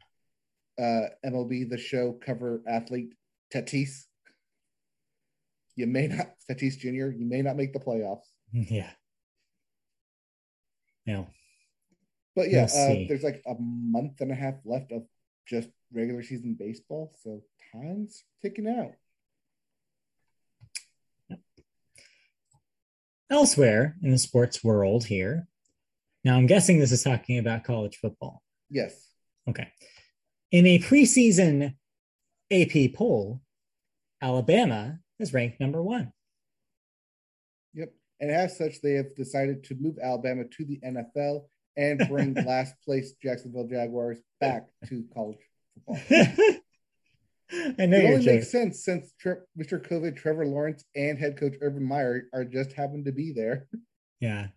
uh, 0.78 1.08
MLB 1.24 1.68
the 1.68 1.76
show 1.76 2.12
cover 2.12 2.62
athlete 2.66 3.14
Tatis 3.54 4.06
you 5.80 5.86
may 5.86 6.08
not 6.08 6.34
Tatis 6.48 6.78
Jr. 6.78 7.16
You 7.16 7.24
may 7.24 7.42
not 7.42 7.56
make 7.56 7.72
the 7.72 7.80
playoffs. 7.80 8.26
Yeah. 8.52 8.90
Yeah. 11.10 11.24
But 12.36 12.50
yeah, 12.50 12.64
uh, 12.64 13.08
there's 13.08 13.24
like 13.24 13.42
a 13.46 13.54
month 13.58 14.20
and 14.20 14.30
a 14.30 14.34
half 14.34 14.54
left 14.64 14.92
of 14.92 15.02
just 15.46 15.68
regular 15.92 16.22
season 16.22 16.56
baseball, 16.58 17.12
so 17.22 17.42
time's 17.72 18.22
ticking 18.40 18.68
out. 18.68 18.92
Elsewhere 23.30 23.96
in 24.02 24.10
the 24.10 24.18
sports 24.18 24.62
world 24.62 25.04
here, 25.04 25.48
now 26.24 26.36
I'm 26.36 26.46
guessing 26.46 26.78
this 26.78 26.92
is 26.92 27.02
talking 27.02 27.38
about 27.38 27.64
college 27.64 27.96
football. 27.96 28.42
Yes. 28.68 29.08
Okay. 29.48 29.68
In 30.52 30.66
a 30.66 30.78
preseason 30.78 31.74
AP 32.50 32.94
poll, 32.94 33.40
Alabama 34.22 34.98
is 35.18 35.32
ranked 35.32 35.60
number 35.60 35.82
one. 35.82 36.12
And 38.20 38.30
as 38.30 38.58
such, 38.58 38.80
they 38.82 38.92
have 38.92 39.14
decided 39.16 39.64
to 39.64 39.74
move 39.80 39.96
Alabama 40.02 40.44
to 40.44 40.64
the 40.64 40.78
NFL 40.84 41.44
and 41.76 41.98
bring 42.08 42.34
last 42.46 42.74
place 42.84 43.14
Jacksonville 43.22 43.66
Jaguars 43.66 44.18
back 44.40 44.66
to 44.88 45.04
college 45.14 45.38
football. 45.86 45.96
I 47.52 47.86
know 47.86 47.96
it 47.96 48.04
only 48.04 48.18
joking. 48.18 48.34
makes 48.36 48.52
sense 48.52 48.84
since 48.84 49.12
Tre- 49.20 49.36
Mr. 49.58 49.84
COVID, 49.84 50.16
Trevor 50.16 50.46
Lawrence, 50.46 50.84
and 50.94 51.18
head 51.18 51.36
coach 51.36 51.54
Urban 51.60 51.82
Meyer 51.82 52.28
are 52.32 52.44
just 52.44 52.72
happened 52.74 53.06
to 53.06 53.12
be 53.12 53.32
there. 53.32 53.66
Yeah, 54.20 54.48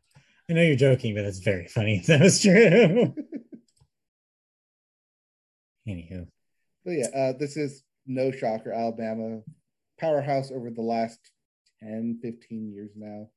I 0.50 0.54
know 0.54 0.62
you're 0.62 0.76
joking, 0.76 1.16
but 1.16 1.24
that's 1.24 1.40
very 1.40 1.68
funny. 1.68 2.04
That 2.08 2.22
was 2.22 2.40
true. 2.42 3.16
Anywho, 5.88 6.28
but 6.86 6.92
yeah, 6.92 7.08
uh, 7.16 7.34
this 7.38 7.58
is 7.58 7.84
no 8.06 8.32
shocker. 8.32 8.72
Alabama 8.72 9.42
powerhouse 10.00 10.52
over 10.52 10.70
the 10.70 10.82
last 10.82 11.20
10, 11.82 12.20
15 12.22 12.72
years 12.72 12.92
now. 12.96 13.30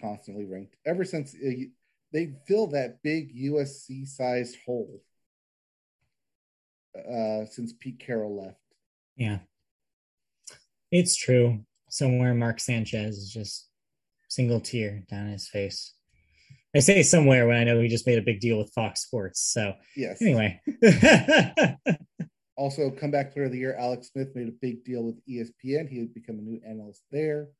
Constantly 0.00 0.44
ranked 0.44 0.76
ever 0.86 1.04
since 1.04 1.34
it, 1.34 1.70
they 2.12 2.34
fill 2.46 2.68
that 2.68 3.02
big 3.02 3.34
USC 3.36 4.06
sized 4.06 4.56
hole 4.64 5.02
uh, 6.96 7.44
since 7.46 7.72
Pete 7.72 7.98
Carroll 7.98 8.42
left. 8.42 8.60
Yeah, 9.16 9.38
it's 10.90 11.16
true. 11.16 11.64
Somewhere 11.90 12.34
Mark 12.34 12.60
Sanchez 12.60 13.16
is 13.16 13.32
just 13.32 13.68
single 14.28 14.60
tear 14.60 15.04
down 15.10 15.28
his 15.28 15.48
face. 15.48 15.94
I 16.76 16.80
say 16.80 17.02
somewhere 17.02 17.48
when 17.48 17.56
I 17.56 17.64
know 17.64 17.80
he 17.80 17.88
just 17.88 18.06
made 18.06 18.18
a 18.18 18.22
big 18.22 18.40
deal 18.40 18.58
with 18.58 18.72
Fox 18.74 19.02
Sports. 19.02 19.40
So 19.52 19.74
yes. 19.96 20.20
Anyway. 20.20 20.60
Also, 22.58 22.90
comeback 22.90 23.32
player 23.32 23.44
of 23.46 23.52
the 23.52 23.58
year, 23.58 23.76
Alex 23.78 24.10
Smith 24.10 24.34
made 24.34 24.48
a 24.48 24.58
big 24.60 24.84
deal 24.84 25.04
with 25.04 25.24
ESPN. 25.26 25.88
He 25.88 26.00
had 26.00 26.12
become 26.12 26.40
a 26.40 26.42
new 26.42 26.60
analyst 26.66 27.02
there. 27.12 27.50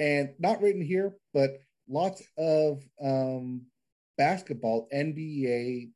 And 0.00 0.30
not 0.38 0.62
written 0.62 0.80
here, 0.80 1.14
but 1.34 1.60
lots 1.88 2.22
of 2.38 2.82
um, 3.02 3.66
basketball, 4.16 4.88
NBA 4.92 5.90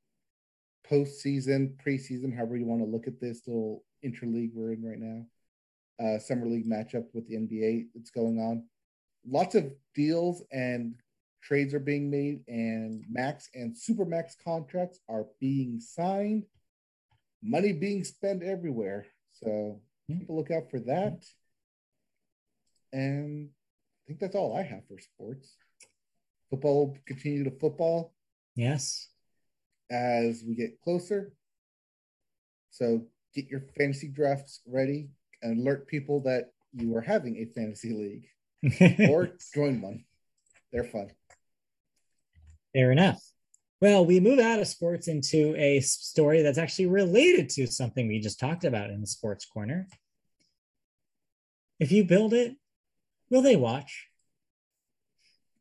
postseason, 0.89 1.75
preseason, 1.85 2.37
however 2.37 2.57
you 2.57 2.67
want 2.67 2.83
to 2.83 2.87
look 2.87 3.07
at 3.07 3.21
this 3.21 3.43
little 3.47 3.83
interleague 4.05 4.51
we're 4.53 4.73
in 4.73 4.85
right 4.85 4.99
now. 4.99 5.27
Uh, 5.99 6.19
summer 6.19 6.47
league 6.47 6.69
matchup 6.69 7.07
with 7.15 7.27
the 7.29 7.37
NBA 7.37 7.87
that's 7.95 8.11
going 8.11 8.39
on. 8.39 8.65
Lots 9.27 9.55
of 9.55 9.73
deals 9.95 10.43
and 10.53 10.97
trades 11.43 11.73
are 11.73 11.81
being 11.81 12.11
made, 12.11 12.41
and 12.47 13.05
max 13.11 13.49
and 13.55 13.77
super 13.77 14.05
max 14.05 14.37
contracts 14.45 14.99
are 15.09 15.25
being 15.41 15.81
signed 15.81 16.45
money 17.45 17.73
being 17.73 18.03
spent 18.03 18.43
everywhere. 18.43 19.07
So 19.33 19.81
keep 20.07 20.29
a 20.29 20.33
lookout 20.33 20.71
for 20.71 20.81
that. 20.81 21.25
And 22.93 23.51
I 24.05 24.07
think 24.07 24.21
that's 24.21 24.37
all 24.37 24.57
I 24.57 24.63
have 24.63 24.87
for 24.87 24.99
sports. 24.99 25.57
football 26.51 26.87
will 26.89 26.99
continue 27.07 27.45
to 27.45 27.51
football 27.51 28.13
Yes. 28.55 29.09
as 29.91 30.45
we 30.47 30.55
get 30.55 30.81
closer. 30.83 31.33
So 32.71 33.07
get 33.35 33.49
your 33.49 33.63
fantasy 33.79 34.09
drafts 34.09 34.61
ready 34.67 35.09
and 35.43 35.59
alert 35.61 35.87
people 35.89 36.21
that 36.23 36.53
you 36.73 36.95
are 36.97 37.01
having 37.01 37.37
a 37.39 37.47
fantasy 37.47 37.93
league 38.63 39.09
or 39.11 39.31
join 39.55 39.81
one. 39.81 40.05
They're 40.73 40.85
fun. 40.85 41.11
Fair 42.73 42.91
enough. 42.93 43.23
Well, 43.81 44.05
we 44.05 44.19
move 44.21 44.39
out 44.39 44.61
of 44.61 44.67
sports 44.69 45.09
into 45.09 45.55
a 45.57 45.81
story 45.81 46.43
that's 46.43 46.59
actually 46.59 46.87
related 46.87 47.49
to 47.51 47.67
something 47.67 48.09
we 48.09 48.19
just 48.21 48.41
talked 48.41 48.65
about 48.65 48.91
in 48.91 49.01
the 49.01 49.07
sports 49.07 49.45
corner. 49.45 49.87
If 51.79 51.93
you 51.93 52.05
build 52.05 52.33
it, 52.35 52.57
will 53.31 53.43
they 53.43 53.57
watch? 53.57 54.09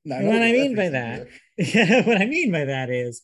And 0.05 0.27
what 0.27 0.41
I 0.41 0.51
mean 0.51 0.75
by 0.75 0.89
that- 0.89 1.27
Yeah, 1.57 2.05
what 2.05 2.21
I 2.21 2.25
mean 2.25 2.51
by 2.51 2.65
that 2.65 2.89
is 2.89 3.21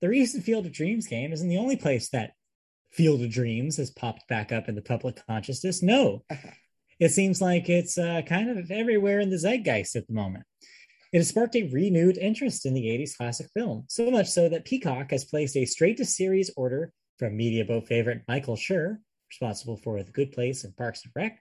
the 0.00 0.08
recent 0.08 0.44
Field 0.44 0.66
of 0.66 0.72
Dreams 0.72 1.06
game 1.06 1.32
isn't 1.32 1.48
the 1.48 1.56
only 1.56 1.76
place 1.76 2.10
that 2.10 2.32
Field 2.90 3.22
of 3.22 3.30
Dreams 3.30 3.76
has 3.78 3.90
popped 3.90 4.28
back 4.28 4.52
up 4.52 4.68
in 4.68 4.74
the 4.74 4.82
public 4.82 5.20
consciousness. 5.26 5.82
No, 5.82 6.22
it 7.00 7.10
seems 7.10 7.40
like 7.40 7.68
it's 7.68 7.98
uh, 7.98 8.22
kind 8.26 8.50
of 8.50 8.70
everywhere 8.70 9.20
in 9.20 9.30
the 9.30 9.38
zeitgeist 9.38 9.96
at 9.96 10.06
the 10.06 10.12
moment. 10.12 10.44
It 11.12 11.18
has 11.18 11.28
sparked 11.28 11.56
a 11.56 11.68
renewed 11.68 12.18
interest 12.18 12.66
in 12.66 12.74
the 12.74 12.86
80s 12.86 13.16
classic 13.16 13.48
film, 13.54 13.84
so 13.88 14.10
much 14.10 14.28
so 14.28 14.48
that 14.48 14.64
Peacock 14.64 15.10
has 15.12 15.24
placed 15.24 15.56
a 15.56 15.64
straight 15.64 15.96
to 15.98 16.04
series 16.04 16.50
order 16.56 16.92
from 17.18 17.36
media 17.36 17.64
boat 17.64 17.86
favorite 17.86 18.22
Michael 18.28 18.56
Schur, 18.56 18.98
responsible 19.30 19.76
for 19.78 20.02
The 20.02 20.12
Good 20.12 20.32
Place 20.32 20.64
and 20.64 20.76
Parks 20.76 21.04
and 21.04 21.12
Rec. 21.16 21.40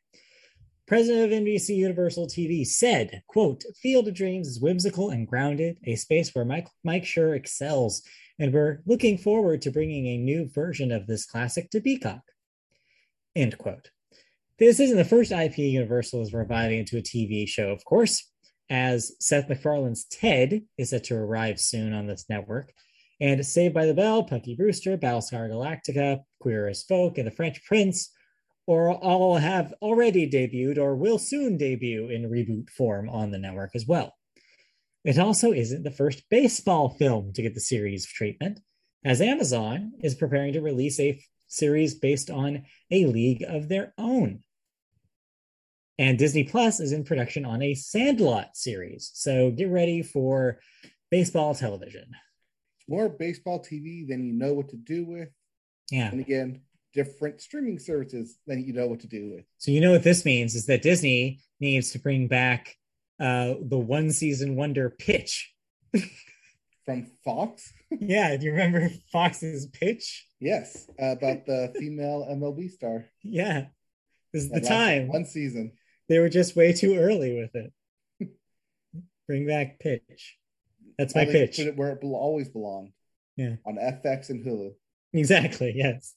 President 0.88 1.34
of 1.34 1.40
NBC 1.40 1.76
Universal 1.76 2.28
TV 2.28 2.66
said, 2.66 3.24
quote, 3.28 3.64
Field 3.82 4.08
of 4.08 4.14
Dreams 4.14 4.48
is 4.48 4.62
whimsical 4.62 5.10
and 5.10 5.28
grounded, 5.28 5.78
a 5.86 5.96
space 5.96 6.36
where 6.36 6.46
Mike, 6.46 6.68
Mike 6.84 7.04
Schur 7.04 7.36
excels, 7.36 8.04
and 8.38 8.54
we're 8.54 8.84
looking 8.86 9.18
forward 9.18 9.64
to 9.64 9.72
bringing 9.72 10.06
a 10.06 10.18
new 10.18 10.48
version 10.48 10.92
of 10.92 11.08
this 11.08 11.26
classic 11.26 11.72
to 11.72 11.82
Peacock. 11.82 12.22
End 13.36 13.58
quote. 13.58 13.90
This 14.60 14.80
isn't 14.80 14.98
the 14.98 15.04
first 15.04 15.32
IP 15.32 15.58
Universal 15.58 16.22
is 16.22 16.34
reviving 16.34 16.80
into 16.80 16.98
a 16.98 17.02
TV 17.02 17.48
show, 17.48 17.72
of 17.72 17.84
course, 17.84 18.32
as 18.70 19.12
Seth 19.20 19.50
MacFarlane's 19.50 20.06
Ted 20.06 20.62
is 20.78 20.92
set 20.92 21.06
to 21.06 21.16
arrive 21.16 21.60
soon 21.60 21.94
on 21.94 22.06
this 22.06 22.26
network. 22.30 22.72
And 23.20 23.44
Saved 23.46 23.74
by 23.74 23.86
the 23.86 23.94
Bell, 23.94 24.24
Punky 24.24 24.56
Brewster, 24.56 24.98
Battlestar 24.98 25.50
Galactica, 25.50 26.20
Queer 26.42 26.68
as 26.68 26.84
Folk, 26.84 27.18
and 27.18 27.26
The 27.26 27.32
Fresh 27.32 27.64
Prince, 27.64 28.12
or 28.68 28.92
all 28.92 29.38
have 29.38 29.74
already 29.82 30.30
debuted 30.30 30.78
or 30.78 30.96
will 30.96 31.20
soon 31.20 31.58
debut 31.58 32.10
in 32.10 32.30
reboot 32.30 32.70
form 32.70 33.10
on 33.10 33.32
the 33.32 33.38
network 33.38 33.72
as 33.76 33.86
well. 33.86 34.16
It 35.04 35.20
also 35.20 35.52
isn't 35.52 35.84
the 35.84 35.92
first 35.92 36.24
baseball 36.30 36.90
film 36.90 37.34
to 37.34 37.44
get 37.44 37.54
the 37.54 37.60
series 37.60 38.08
treatment, 38.08 38.60
as 39.04 39.22
Amazon 39.22 39.94
is 40.02 40.16
preparing 40.16 40.54
to 40.54 40.62
release 40.62 41.00
a 41.00 41.12
f- 41.12 41.18
series 41.48 41.94
based 41.94 42.32
on 42.32 42.64
a 42.90 43.06
league 43.06 43.44
of 43.48 43.70
their 43.70 43.94
own. 44.00 44.40
And 46.00 46.18
Disney 46.18 46.44
Plus 46.44 46.80
is 46.80 46.92
in 46.92 47.04
production 47.04 47.46
on 47.46 47.62
a 47.62 47.76
Sandlot 47.76 48.58
series. 48.58 49.12
So 49.14 49.52
get 49.52 49.70
ready 49.70 50.02
for 50.02 50.60
baseball 51.12 51.54
television. 51.54 52.08
More 52.90 53.10
baseball 53.10 53.64
TV 53.64 54.08
than 54.08 54.26
you 54.26 54.34
know 54.34 54.54
what 54.54 54.70
to 54.70 54.76
do 54.76 55.06
with. 55.06 55.30
Yeah. 55.92 56.10
And 56.10 56.20
again, 56.20 56.62
different 56.96 57.42
streaming 57.42 57.78
services 57.78 58.38
than 58.48 58.64
you 58.66 58.74
know 58.74 58.88
what 58.88 59.02
to 59.02 59.08
do 59.08 59.34
with. 59.36 59.46
So 59.60 59.70
you 59.72 59.82
know 59.82 59.92
what 59.92 60.04
this 60.04 60.26
means 60.26 60.56
is 60.56 60.66
that 60.66 60.82
Disney 60.82 61.42
needs 61.60 61.92
to 61.92 62.00
bring 62.00 62.28
back 62.28 62.76
uh, 63.20 63.54
the 63.62 63.78
one 63.78 64.12
season 64.12 64.56
wonder 64.56 64.90
pitch. 64.90 65.54
From 66.86 67.08
Fox, 67.24 67.74
Yeah, 68.00 68.38
do 68.38 68.46
you 68.46 68.52
remember 68.52 68.90
Fox's 69.12 69.66
pitch? 69.68 70.28
yes, 70.40 70.88
about 71.00 71.46
the 71.48 71.74
female 71.78 72.28
MLB 72.32 72.70
star. 72.72 73.06
Yeah, 73.24 73.66
this 74.34 74.44
is 74.44 74.50
the 74.50 74.60
That 74.60 74.70
lasted 74.70 74.76
time. 75.00 75.08
One 75.08 75.26
season. 75.26 75.72
They 76.10 76.20
were 76.20 76.30
just 76.30 76.56
way 76.56 76.74
too 76.74 76.96
early 76.98 77.36
with 77.40 77.56
it. 77.56 77.74
Bring 79.28 79.48
back 79.48 79.80
pitch. 79.80 80.38
That's 81.00 81.16
my 81.16 81.26
pitch. 81.26 81.58
Put 81.58 81.68
it 81.68 81.76
where 81.76 81.92
it 81.94 82.02
bel- 82.02 82.14
always 82.16 82.50
belonged. 82.50 82.92
Yeah. 83.36 83.56
On 83.66 83.76
FX 83.76 84.30
and 84.30 84.46
Hulu. 84.46 84.74
Exactly. 85.14 85.74
Yes. 85.76 86.14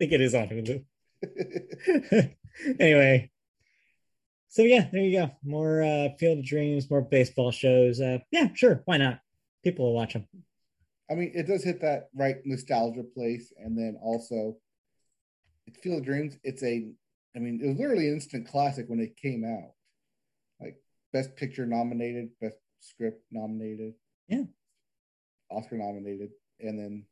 I 0.00 0.04
think 0.04 0.12
it 0.12 0.20
is 0.22 0.34
on 0.34 0.48
Hulu. 0.48 0.84
anyway, 2.80 3.30
so 4.48 4.62
yeah, 4.62 4.88
there 4.90 5.02
you 5.02 5.18
go. 5.18 5.30
More 5.44 5.82
uh, 5.82 6.08
Field 6.18 6.38
of 6.38 6.44
Dreams, 6.46 6.88
more 6.90 7.02
baseball 7.02 7.50
shows. 7.50 8.00
Uh, 8.00 8.18
yeah, 8.30 8.48
sure. 8.54 8.82
Why 8.86 8.96
not? 8.96 9.20
People 9.62 9.84
will 9.86 9.94
watch 9.94 10.14
them. 10.14 10.26
I 11.10 11.14
mean, 11.14 11.32
it 11.34 11.46
does 11.46 11.62
hit 11.62 11.82
that 11.82 12.08
right 12.14 12.36
nostalgia 12.46 13.02
place, 13.02 13.52
and 13.58 13.76
then 13.76 13.98
also, 14.02 14.56
it's 15.66 15.78
Field 15.80 15.98
of 15.98 16.06
Dreams. 16.06 16.38
It's 16.44 16.62
a, 16.62 16.88
I 17.36 17.38
mean, 17.38 17.60
it 17.62 17.68
was 17.68 17.78
literally 17.78 18.08
an 18.08 18.14
instant 18.14 18.48
classic 18.48 18.86
when 18.88 19.00
it 19.00 19.18
came 19.18 19.44
out, 19.44 19.72
like 20.60 20.76
Best 21.12 21.36
Picture 21.36 21.66
nominated, 21.66 22.30
Best 22.40 22.56
Script 22.80 23.22
nominated, 23.30 23.92
Yeah. 24.28 24.44
Oscar 25.50 25.76
nominated, 25.76 26.30
and 26.58 26.78
then 26.78 27.04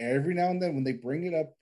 every 0.00 0.34
now 0.34 0.48
and 0.48 0.60
then 0.60 0.74
when 0.74 0.82
they 0.84 0.92
bring 0.92 1.24
it 1.26 1.34
up, 1.34 1.52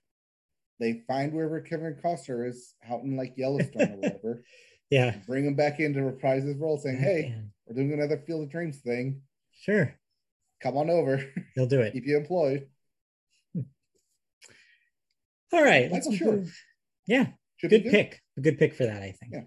they 0.79 1.01
find 1.07 1.33
wherever 1.33 1.59
Kevin 1.61 1.95
Costner 2.03 2.47
is 2.47 2.73
out 2.89 3.01
in 3.03 3.15
like 3.17 3.33
Yellowstone 3.37 3.91
or 3.91 3.97
whatever, 4.01 4.43
Yeah. 4.89 5.15
bring 5.27 5.45
him 5.45 5.55
back 5.55 5.79
in 5.79 5.93
to 5.93 6.01
reprise 6.01 6.43
his 6.43 6.55
role, 6.57 6.77
saying, 6.77 6.97
oh, 6.99 7.03
"Hey, 7.03 7.29
Man, 7.29 7.51
we're 7.67 7.75
doing 7.75 7.93
another 7.93 8.17
Field 8.25 8.43
of 8.43 8.49
Dreams 8.49 8.77
thing. 8.79 9.21
Sure. 9.51 9.93
Come 10.61 10.77
on 10.77 10.89
over, 10.89 11.23
He'll 11.55 11.67
do 11.67 11.81
it. 11.81 11.91
keep 11.93 12.05
you 12.07 12.17
employed." 12.17 12.67
Hmm. 13.53 13.61
All 15.53 15.63
right. 15.63 15.91
Michael 15.91 16.11
let's 16.11 16.21
move- 16.21 16.57
Yeah. 17.07 17.27
Should 17.57 17.71
good 17.71 17.83
pick. 17.85 18.21
A 18.37 18.41
good 18.41 18.57
pick 18.57 18.73
for 18.73 18.85
that, 18.85 19.03
I 19.03 19.11
think. 19.19 19.33
Yeah. 19.33 19.41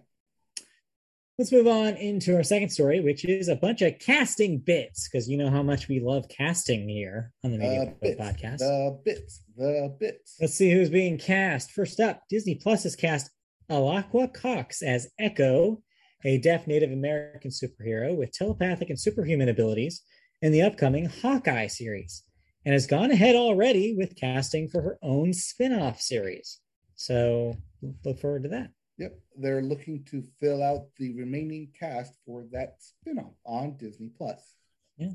Let's 1.39 1.51
move 1.51 1.67
on 1.67 1.95
into 1.97 2.37
our 2.37 2.43
second 2.43 2.69
story, 2.69 3.01
which 3.01 3.25
is 3.25 3.49
a 3.49 3.57
bunch 3.57 3.81
of 3.81 3.99
casting 3.99 4.59
bits, 4.59 5.09
because 5.09 5.31
you 5.31 5.39
know 5.39 5.49
how 5.49 5.63
much 5.63 5.89
we 5.89 5.99
love 5.99 6.29
casting 6.29 6.87
here 6.87 7.33
on 7.43 7.53
the 7.53 7.57
uh, 7.57 7.61
Media 7.61 7.81
The 7.81 7.87
Boat 7.87 8.01
bits, 8.01 8.21
podcast. 8.21 8.59
the 8.59 9.01
bits, 9.03 9.43
the 9.57 9.97
bits. 9.99 10.37
Let's 10.41 10.55
see 10.55 10.71
who's 10.71 10.91
being 10.91 11.17
cast. 11.17 11.73
First 11.73 12.01
up, 12.01 12.21
Disney 12.29 12.57
Plus 12.57 12.83
has 12.83 12.95
cast 12.95 13.31
Alaqua 13.71 14.33
Cox 14.35 14.83
as 14.83 15.09
Echo, 15.19 15.83
a 16.25 16.37
deaf 16.39 16.67
Native 16.67 16.93
American 16.93 17.51
superhero 17.51 18.15
with 18.15 18.33
telepathic 18.33 18.91
and 18.91 19.01
superhuman 19.01 19.49
abilities 19.49 20.03
in 20.43 20.53
the 20.53 20.63
upcoming 20.63 21.07
Hawkeye 21.07 21.69
series, 21.69 22.25
and 22.67 22.75
has 22.75 22.87
gone 22.87 23.11
ahead 23.11 23.37
already 23.37 23.95
with 23.97 24.17
casting 24.17 24.69
for 24.69 24.83
her 24.83 24.99
own 25.03 25.33
spin 25.33 25.73
off 25.73 25.99
series. 25.99 26.61
So 26.95 27.57
look 28.05 28.21
forward 28.21 28.43
to 28.43 28.51
that. 28.51 28.69
Yep, 29.03 29.19
they're 29.37 29.63
looking 29.63 30.05
to 30.11 30.23
fill 30.39 30.63
out 30.63 30.87
the 30.97 31.13
remaining 31.15 31.73
cast 31.77 32.15
for 32.25 32.47
that 32.53 32.77
spin-off 32.79 33.33
on 33.45 33.77
Disney 33.77 34.13
Plus. 34.17 34.55
Yeah. 34.97 35.15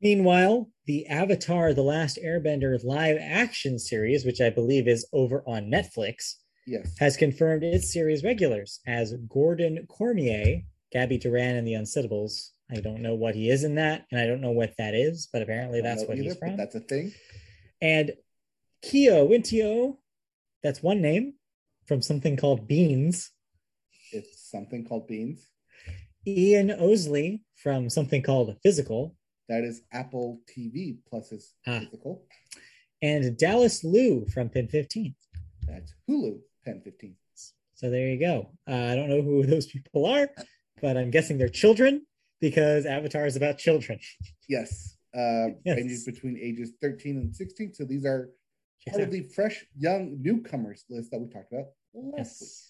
Meanwhile, 0.00 0.70
the 0.86 1.06
Avatar 1.06 1.74
The 1.74 1.82
Last 1.82 2.18
Airbender 2.24 2.82
live 2.82 3.18
action 3.20 3.78
series, 3.78 4.24
which 4.24 4.40
I 4.40 4.48
believe 4.48 4.88
is 4.88 5.06
over 5.12 5.44
on 5.46 5.64
Netflix, 5.64 6.36
Yes, 6.66 6.94
has 6.98 7.18
confirmed 7.18 7.62
its 7.62 7.92
series 7.92 8.24
regulars 8.24 8.80
as 8.86 9.12
Gordon 9.28 9.86
Cormier, 9.86 10.62
Gabby 10.92 11.18
Duran, 11.18 11.56
and 11.56 11.66
the 11.66 11.74
Unsittables. 11.74 12.52
I 12.70 12.80
don't 12.80 13.02
know 13.02 13.16
what 13.16 13.34
he 13.34 13.50
is 13.50 13.64
in 13.64 13.74
that, 13.74 14.06
and 14.10 14.18
I 14.18 14.26
don't 14.26 14.40
know 14.40 14.52
what 14.52 14.72
that 14.78 14.94
is, 14.94 15.28
but 15.30 15.42
apparently 15.42 15.82
that's 15.82 16.06
what 16.06 16.16
either, 16.16 16.22
he's 16.22 16.38
from. 16.38 16.56
That's 16.56 16.74
a 16.74 16.80
thing. 16.80 17.12
And 17.82 18.12
Kiawentiio, 18.82 19.98
that's 20.62 20.82
one 20.82 21.02
name 21.02 21.34
from 21.86 22.02
something 22.02 22.36
called 22.36 22.66
Beans. 22.68 23.30
It's 24.12 24.50
something 24.50 24.84
called 24.84 25.06
Beans. 25.08 25.48
Ian 26.26 26.68
Ousley 26.68 27.40
from 27.56 27.90
something 27.90 28.22
called 28.22 28.56
Physical, 28.62 29.16
That 29.48 29.64
is 29.64 29.82
Apple 29.92 30.40
TV 30.48 30.98
Plus's 31.08 31.54
Ah. 31.66 31.80
physical. 31.80 32.26
and 33.02 33.36
Dallas 33.36 33.82
Liu 33.82 34.26
from 34.32 34.48
PEN15. 34.48 35.14
That's 35.66 35.92
Hulu 36.08 36.40
PEN15. 36.66 37.14
So 37.74 37.90
there 37.90 38.08
you 38.08 38.18
go. 38.20 38.50
Uh, 38.68 38.74
I 38.90 38.94
don't 38.94 39.08
know 39.08 39.22
who 39.22 39.44
those 39.46 39.66
people 39.66 40.06
are, 40.06 40.30
but 40.80 40.96
I'm 40.96 41.10
guessing 41.10 41.38
they're 41.38 41.48
children 41.48 42.06
because 42.40 42.86
Avatar 42.86 43.26
is 43.26 43.34
about 43.36 43.58
children. 43.58 43.98
Yes, 44.48 44.96
uh, 45.14 45.48
Yes. 45.64 45.76
ranges 45.76 46.04
between 46.04 46.38
ages 46.38 46.70
13 46.80 47.16
and 47.18 47.34
16. 47.34 47.74
So 47.74 47.84
these 47.84 48.04
are 48.06 48.30
part 48.88 49.02
of 49.02 49.10
the 49.10 49.22
fresh 49.34 49.64
young 49.76 50.20
newcomers 50.20 50.84
list 50.90 51.10
that 51.10 51.20
we 51.20 51.28
talked 51.28 51.52
about 51.52 51.66
last 51.94 51.94
week. 51.94 52.14
Yes. 52.16 52.68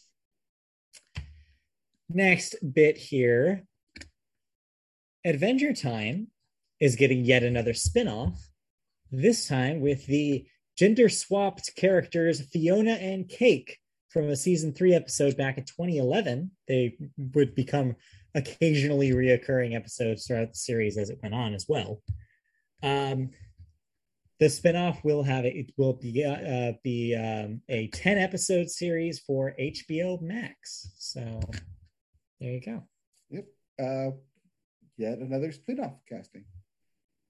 Next 2.08 2.56
bit 2.74 2.98
here 2.98 3.64
Adventure 5.24 5.72
Time 5.72 6.28
is 6.80 6.96
getting 6.96 7.24
yet 7.24 7.44
another 7.44 7.74
spin 7.74 8.08
off, 8.08 8.48
this 9.12 9.46
time 9.46 9.80
with 9.80 10.04
the 10.06 10.44
gender 10.76 11.08
swapped 11.08 11.76
characters 11.76 12.40
Fiona 12.48 12.92
and 12.92 13.28
Cake 13.28 13.78
from 14.08 14.28
a 14.28 14.36
season 14.36 14.72
three 14.72 14.94
episode 14.94 15.36
back 15.36 15.58
in 15.58 15.64
2011. 15.64 16.50
They 16.66 16.96
would 17.34 17.54
become 17.54 17.94
occasionally 18.34 19.10
reoccurring 19.10 19.76
episodes 19.76 20.26
throughout 20.26 20.50
the 20.50 20.58
series 20.58 20.98
as 20.98 21.08
it 21.08 21.20
went 21.22 21.34
on 21.34 21.54
as 21.54 21.66
well. 21.68 22.02
Um, 22.82 23.30
the 24.42 24.48
spinoff 24.48 25.04
will 25.04 25.22
have 25.22 25.44
it 25.44 25.54
it 25.54 25.72
will 25.76 25.92
be 25.92 26.24
uh, 26.24 26.72
be 26.82 27.14
um, 27.14 27.60
a 27.68 27.86
10 27.86 28.18
episode 28.18 28.68
series 28.68 29.20
for 29.20 29.54
HBO 29.56 30.20
Max. 30.20 30.90
So 30.98 31.38
there 32.40 32.50
you 32.50 32.60
go. 32.60 32.82
Yep. 33.30 33.46
Uh, 33.80 34.10
yet 34.96 35.18
another 35.18 35.52
spinoff 35.52 35.94
casting. 36.08 36.44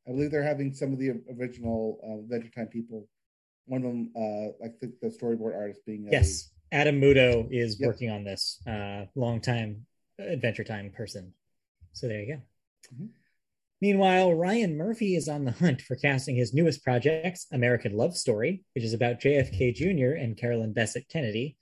I 0.08 0.12
believe 0.12 0.30
they're 0.30 0.42
having 0.42 0.72
some 0.72 0.94
of 0.94 0.98
the 0.98 1.20
original 1.38 2.00
uh, 2.02 2.20
Adventure 2.20 2.50
Time 2.50 2.68
people. 2.68 3.06
One 3.66 3.84
of 3.84 3.90
them, 3.90 4.10
uh, 4.16 4.64
I 4.64 4.68
think 4.80 4.94
the 5.02 5.08
storyboard 5.08 5.54
artist 5.54 5.82
being 5.84 6.08
yes, 6.10 6.48
Adam 6.72 6.98
Muto 6.98 7.46
is 7.52 7.78
yep. 7.78 7.88
working 7.88 8.10
on 8.10 8.24
this. 8.24 8.58
Uh, 8.66 9.04
long 9.14 9.42
time 9.42 9.84
Adventure 10.18 10.64
Time 10.64 10.90
person. 10.90 11.34
So 11.92 12.08
there 12.08 12.20
you 12.20 12.36
go. 12.36 12.40
Mm-hmm. 12.94 13.06
Meanwhile, 13.82 14.34
Ryan 14.34 14.76
Murphy 14.76 15.16
is 15.16 15.28
on 15.28 15.44
the 15.44 15.50
hunt 15.50 15.82
for 15.82 15.96
casting 15.96 16.36
his 16.36 16.54
newest 16.54 16.84
projects 16.84 17.48
American 17.50 17.96
Love 17.96 18.16
Story, 18.16 18.62
which 18.76 18.84
is 18.84 18.94
about 18.94 19.18
JFK 19.18 19.74
Jr. 19.74 20.16
and 20.16 20.36
Carolyn 20.36 20.72
Bessette 20.72 21.08
Kennedy, 21.08 21.56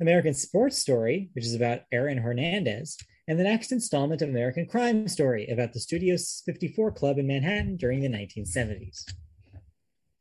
American 0.00 0.34
Sports 0.34 0.78
Story, 0.78 1.30
which 1.32 1.44
is 1.44 1.54
about 1.54 1.82
Aaron 1.92 2.18
Hernandez, 2.18 2.98
and 3.28 3.38
the 3.38 3.44
next 3.44 3.70
installment 3.70 4.20
of 4.20 4.30
American 4.30 4.66
Crime 4.66 5.06
Story 5.06 5.46
about 5.46 5.72
the 5.72 5.78
Studio 5.78 6.16
54 6.44 6.90
Club 6.90 7.18
in 7.18 7.28
Manhattan 7.28 7.76
during 7.76 8.00
the 8.00 8.08
1970s. 8.08 9.04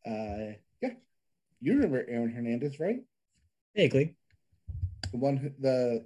Uh, 0.06 0.54
yeah. 0.84 0.94
You 1.62 1.74
remember 1.74 2.06
Aaron 2.08 2.32
Hernandez, 2.32 2.80
right? 2.80 3.00
Vaguely. 3.76 4.16
The 5.12 5.18
one, 5.18 5.38
who, 5.38 5.50
the 5.58 6.06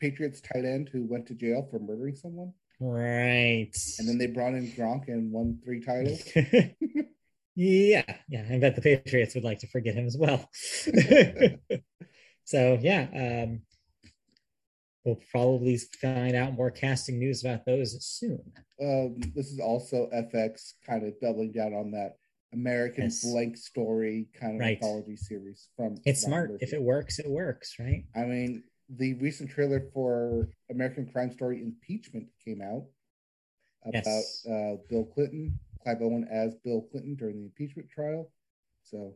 Patriots 0.00 0.40
tight 0.40 0.64
end 0.64 0.90
who 0.92 1.08
went 1.08 1.26
to 1.26 1.34
jail 1.34 1.66
for 1.68 1.80
murdering 1.80 2.14
someone? 2.14 2.52
Right. 2.80 3.76
And 3.98 4.08
then 4.08 4.16
they 4.16 4.26
brought 4.26 4.54
in 4.54 4.72
Gronk 4.72 5.08
and 5.08 5.30
won 5.30 5.58
three 5.62 5.82
titles. 5.82 6.22
yeah, 7.54 8.02
yeah. 8.28 8.46
I 8.50 8.58
bet 8.58 8.74
the 8.74 8.80
Patriots 8.80 9.34
would 9.34 9.44
like 9.44 9.58
to 9.58 9.66
forget 9.66 9.94
him 9.94 10.06
as 10.06 10.16
well. 10.18 10.48
so 12.44 12.78
yeah, 12.80 13.44
um, 13.44 13.60
we'll 15.04 15.20
probably 15.30 15.78
find 16.00 16.34
out 16.34 16.54
more 16.54 16.70
casting 16.70 17.18
news 17.18 17.44
about 17.44 17.66
those 17.66 18.02
soon. 18.02 18.40
Um, 18.82 19.20
this 19.34 19.50
is 19.50 19.60
also 19.60 20.08
FX 20.14 20.72
kind 20.86 21.06
of 21.06 21.20
doubling 21.20 21.52
down 21.52 21.74
on 21.74 21.90
that 21.90 22.16
American 22.54 23.04
yes. 23.04 23.22
blank 23.22 23.58
story 23.58 24.28
kind 24.38 24.54
of 24.54 24.60
right. 24.60 24.76
anthology 24.76 25.16
series 25.16 25.68
from. 25.76 25.96
It's 26.06 26.22
smart. 26.22 26.50
Murphy. 26.50 26.64
If 26.64 26.72
it 26.72 26.82
works, 26.82 27.18
it 27.18 27.28
works, 27.28 27.76
right? 27.78 28.04
I 28.16 28.22
mean, 28.22 28.64
the 28.96 29.14
recent 29.14 29.50
trailer 29.50 29.88
for 29.92 30.48
American 30.70 31.06
Crime 31.06 31.32
Story 31.32 31.62
Impeachment 31.62 32.26
came 32.44 32.60
out 32.60 32.84
about 33.84 34.04
yes. 34.06 34.46
uh, 34.46 34.76
Bill 34.88 35.04
Clinton, 35.04 35.58
Clive 35.82 36.02
Owen 36.02 36.26
as 36.30 36.54
Bill 36.56 36.82
Clinton 36.90 37.14
during 37.14 37.36
the 37.36 37.44
impeachment 37.44 37.88
trial. 37.88 38.30
So 38.82 39.14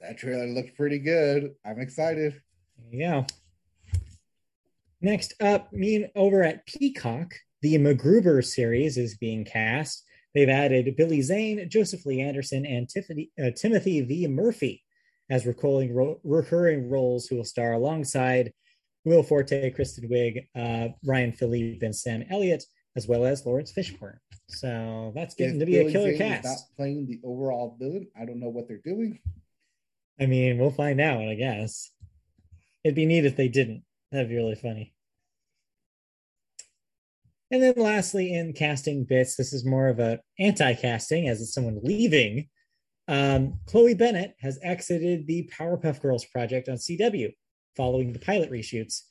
that 0.00 0.18
trailer 0.18 0.46
looked 0.46 0.76
pretty 0.76 0.98
good. 0.98 1.54
I'm 1.64 1.80
excited. 1.80 2.40
Yeah. 2.90 3.24
Next 5.00 5.34
up, 5.40 5.72
me 5.72 6.10
over 6.16 6.42
at 6.42 6.66
Peacock, 6.66 7.34
the 7.62 7.76
MacGruber 7.76 8.44
series 8.44 8.96
is 8.96 9.16
being 9.16 9.44
cast. 9.44 10.04
They've 10.34 10.48
added 10.48 10.96
Billy 10.96 11.22
Zane, 11.22 11.68
Joseph 11.70 12.04
Lee 12.04 12.20
Anderson, 12.20 12.66
and 12.66 12.88
Tiffany, 12.88 13.30
uh, 13.42 13.50
Timothy 13.56 14.00
V. 14.00 14.26
Murphy 14.26 14.82
as 15.30 15.46
recurring, 15.46 15.94
ro- 15.94 16.20
recurring 16.24 16.90
roles 16.90 17.26
who 17.26 17.36
will 17.36 17.44
star 17.44 17.72
alongside 17.72 18.52
Will 19.04 19.22
Forte, 19.22 19.70
Kristen 19.70 20.08
Wiig, 20.08 20.46
uh, 20.54 20.88
Ryan 21.04 21.32
Phillippe, 21.32 21.82
and 21.82 21.94
Sam 21.94 22.24
Elliott, 22.30 22.64
as 22.96 23.06
well 23.06 23.24
as 23.24 23.44
Laurence 23.44 23.72
Fishburne. 23.72 24.18
So 24.48 25.12
that's 25.14 25.34
getting 25.34 25.56
if 25.56 25.60
to 25.60 25.66
be 25.66 25.72
Billy 25.72 25.88
a 25.88 25.92
killer 25.92 26.16
Zane 26.16 26.18
cast. 26.18 26.44
Not 26.44 26.58
playing 26.76 27.06
the 27.06 27.20
overall 27.24 27.76
villain. 27.78 28.08
I 28.18 28.24
don't 28.24 28.40
know 28.40 28.48
what 28.48 28.68
they're 28.68 28.78
doing. 28.84 29.18
I 30.20 30.26
mean, 30.26 30.58
we'll 30.58 30.70
find 30.70 31.00
out. 31.00 31.28
I 31.28 31.34
guess 31.34 31.90
it'd 32.84 32.94
be 32.94 33.06
neat 33.06 33.26
if 33.26 33.36
they 33.36 33.48
didn't. 33.48 33.82
That'd 34.12 34.28
be 34.28 34.36
really 34.36 34.54
funny. 34.54 34.94
And 37.50 37.62
then 37.62 37.74
lastly, 37.76 38.32
in 38.32 38.52
casting 38.52 39.04
bits, 39.04 39.36
this 39.36 39.52
is 39.52 39.64
more 39.64 39.88
of 39.88 39.98
a 39.98 40.20
anti-casting 40.38 41.28
as 41.28 41.40
it's 41.40 41.52
someone 41.52 41.80
leaving 41.82 42.48
um, 43.08 43.60
Chloe 43.66 43.94
Bennet 43.94 44.36
has 44.40 44.58
exited 44.62 45.26
the 45.26 45.50
Powerpuff 45.52 46.00
Girls 46.00 46.24
project 46.24 46.68
on 46.68 46.76
CW 46.76 47.34
following 47.76 48.12
the 48.12 48.18
pilot 48.18 48.50
reshoots 48.50 49.02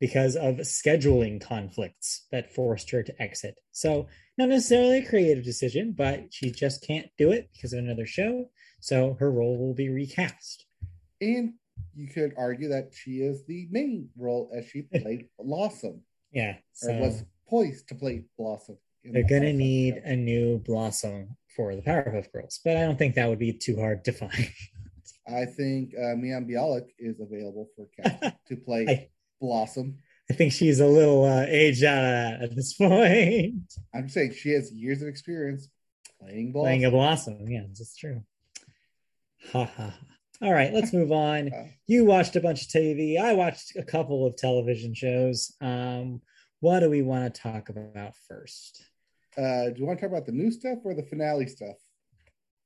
because 0.00 0.36
of 0.36 0.56
scheduling 0.56 1.40
conflicts 1.40 2.26
that 2.30 2.52
forced 2.52 2.90
her 2.90 3.02
to 3.02 3.22
exit. 3.22 3.54
So, 3.72 4.06
not 4.36 4.48
necessarily 4.48 4.98
a 4.98 5.08
creative 5.08 5.44
decision, 5.44 5.94
but 5.96 6.32
she 6.32 6.50
just 6.50 6.86
can't 6.86 7.06
do 7.16 7.30
it 7.30 7.50
because 7.52 7.72
of 7.72 7.78
another 7.78 8.06
show. 8.06 8.50
So, 8.80 9.16
her 9.20 9.30
role 9.30 9.58
will 9.58 9.74
be 9.74 9.88
recast. 9.88 10.66
And 11.20 11.54
you 11.94 12.08
could 12.08 12.34
argue 12.36 12.68
that 12.68 12.92
she 12.92 13.18
is 13.18 13.44
the 13.46 13.68
main 13.70 14.08
role 14.16 14.50
as 14.56 14.66
she 14.66 14.82
played 15.02 15.28
Blossom. 15.38 16.02
Yeah. 16.32 16.56
So 16.72 16.92
or 16.92 17.00
was 17.00 17.24
poised 17.48 17.88
to 17.88 17.94
play 17.94 18.24
Blossom. 18.36 18.78
They're 19.04 19.28
going 19.28 19.42
to 19.42 19.52
need 19.52 19.94
show. 19.94 20.10
a 20.10 20.16
new 20.16 20.58
Blossom 20.58 21.36
for 21.56 21.74
the 21.74 21.82
Powerpuff 21.82 22.32
Girls, 22.32 22.60
but 22.64 22.76
I 22.76 22.80
don't 22.80 22.98
think 22.98 23.14
that 23.14 23.28
would 23.28 23.38
be 23.38 23.52
too 23.52 23.76
hard 23.76 24.04
to 24.04 24.12
find. 24.12 24.50
I 25.26 25.46
think 25.46 25.94
uh, 25.96 26.14
Mayim 26.16 26.48
Bialik 26.48 26.88
is 26.98 27.20
available 27.20 27.68
for 27.76 27.88
cast 28.02 28.36
to 28.48 28.56
play 28.56 28.86
I, 28.88 29.08
Blossom. 29.40 29.98
I 30.30 30.34
think 30.34 30.52
she's 30.52 30.80
a 30.80 30.86
little 30.86 31.24
uh, 31.24 31.44
aged 31.46 31.84
out 31.84 32.42
at 32.42 32.54
this 32.54 32.74
point. 32.78 33.72
I'm 33.94 34.08
saying 34.08 34.34
she 34.34 34.50
has 34.50 34.72
years 34.72 35.02
of 35.02 35.08
experience 35.08 35.68
playing 36.20 36.52
Blossom. 36.52 36.66
Playing 36.66 36.84
a 36.84 36.90
Blossom, 36.90 37.48
yeah, 37.48 37.62
that's 37.66 37.96
true. 37.96 38.22
Ha 39.52 39.64
ha. 39.64 39.94
All 40.42 40.52
right, 40.52 40.72
let's 40.72 40.92
move 40.92 41.12
on. 41.12 41.50
Uh, 41.54 41.68
you 41.86 42.04
watched 42.04 42.36
a 42.36 42.40
bunch 42.40 42.62
of 42.62 42.68
TV. 42.68 43.20
I 43.20 43.34
watched 43.34 43.76
a 43.76 43.82
couple 43.82 44.26
of 44.26 44.36
television 44.36 44.94
shows. 44.94 45.52
Um, 45.60 46.22
what 46.60 46.80
do 46.80 46.90
we 46.90 47.02
want 47.02 47.32
to 47.32 47.40
talk 47.40 47.68
about 47.68 48.14
first? 48.26 48.82
Uh, 49.36 49.70
do 49.70 49.74
you 49.76 49.86
want 49.86 49.98
to 49.98 50.04
talk 50.04 50.12
about 50.12 50.26
the 50.26 50.32
new 50.32 50.50
stuff 50.50 50.78
or 50.84 50.94
the 50.94 51.02
finale 51.02 51.46
stuff? 51.46 51.76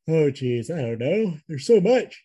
Oh, 0.08 0.30
geez, 0.30 0.70
I 0.70 0.80
don't 0.80 0.98
know. 0.98 1.36
There's 1.48 1.66
so 1.66 1.80
much. 1.80 2.24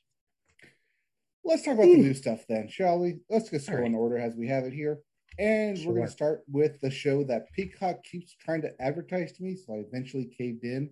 Let's 1.45 1.63
talk 1.63 1.75
about 1.75 1.87
Ooh. 1.87 1.97
the 1.97 2.03
new 2.03 2.13
stuff 2.13 2.45
then, 2.47 2.69
shall 2.69 2.99
we? 2.99 3.19
Let's 3.29 3.49
just 3.49 3.69
go 3.69 3.75
right. 3.75 3.85
in 3.85 3.95
order 3.95 4.17
as 4.17 4.35
we 4.35 4.47
have 4.47 4.63
it 4.63 4.73
here. 4.73 4.99
And 5.37 5.77
sure. 5.77 5.87
we're 5.87 5.95
going 5.95 6.07
to 6.07 6.13
start 6.13 6.43
with 6.47 6.79
the 6.81 6.91
show 6.91 7.23
that 7.25 7.51
Peacock 7.53 8.03
keeps 8.03 8.35
trying 8.35 8.61
to 8.61 8.71
advertise 8.79 9.33
to 9.33 9.43
me. 9.43 9.55
So 9.55 9.73
I 9.73 9.77
eventually 9.77 10.33
caved 10.37 10.63
in 10.63 10.91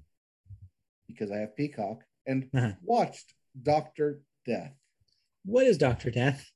because 1.07 1.31
I 1.31 1.37
have 1.37 1.55
Peacock 1.55 2.03
and 2.25 2.49
uh-huh. 2.53 2.73
watched 2.81 3.33
Doctor 3.61 4.21
Death. 4.45 4.73
What 5.45 5.65
is 5.65 5.77
Doctor 5.77 6.11
Death? 6.11 6.49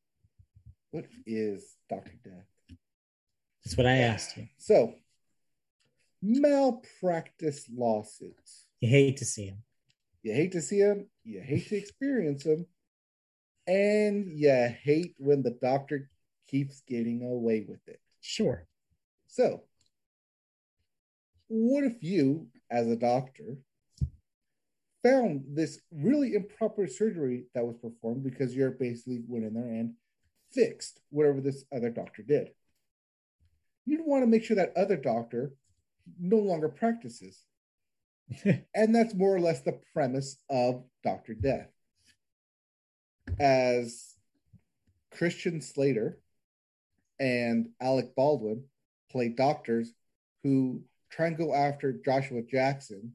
What 0.92 1.06
is 1.26 1.76
Doctor 1.90 2.14
Death? 2.24 2.78
That's 3.64 3.78
what 3.78 3.88
I 3.88 3.98
asked 3.98 4.38
you. 4.38 4.48
So 4.58 4.96
malpractice 6.26 7.70
lawsuits. 7.74 8.66
You 8.82 8.90
hate 8.90 9.18
to 9.18 9.26
see 9.26 9.50
them. 9.50 9.64
You 10.24 10.34
hate 10.34 10.52
to 10.54 10.62
see 10.62 10.82
them. 10.82 11.08
You 11.24 11.42
hate 11.42 11.70
to 11.70 11.78
experience 11.78 12.44
them. 12.44 12.66
And 13.68 14.28
you 14.38 14.70
hate 14.84 15.16
when 15.18 15.44
the 15.44 15.58
doctor 15.62 16.10
keeps 16.48 16.82
getting 16.88 17.24
away 17.24 17.66
with 17.68 17.88
it. 17.88 18.00
Sure. 18.22 18.68
So, 19.28 19.64
what 21.48 21.84
if 21.84 22.02
you, 22.02 22.48
as 22.72 22.88
a 22.88 22.96
doctor, 22.96 23.58
found 25.04 25.44
this 25.48 25.80
really 25.92 26.34
improper 26.34 26.88
surgery 26.88 27.46
that 27.54 27.66
was 27.66 27.78
performed 27.78 28.24
because 28.24 28.56
you're 28.56 28.72
basically 28.72 29.22
went 29.28 29.46
in 29.46 29.54
there 29.54 29.64
and 29.64 29.94
fixed 30.52 31.02
whatever 31.10 31.42
this 31.42 31.66
other 31.76 31.90
doctor 31.90 32.24
did? 32.24 32.50
You'd 33.86 34.06
want 34.06 34.24
to 34.24 34.28
make 34.28 34.44
sure 34.44 34.56
that 34.56 34.76
other 34.76 34.98
doctor 34.98 35.54
no 36.20 36.38
longer 36.38 36.70
practices. 36.70 37.42
and 38.76 38.94
that's 38.94 39.14
more 39.14 39.36
or 39.36 39.40
less 39.40 39.62
the 39.62 39.80
premise 39.94 40.38
of 40.50 40.84
Dr. 41.04 41.34
Death. 41.34 41.70
As 43.40 44.16
Christian 45.12 45.62
Slater 45.62 46.20
and 47.20 47.70
Alec 47.82 48.16
Baldwin 48.16 48.64
play 49.12 49.30
doctors 49.30 49.92
who 50.44 50.82
try 51.10 51.28
and 51.28 51.38
go 51.38 51.54
after 51.54 51.94
Joshua 51.94 52.42
Jackson, 52.42 53.14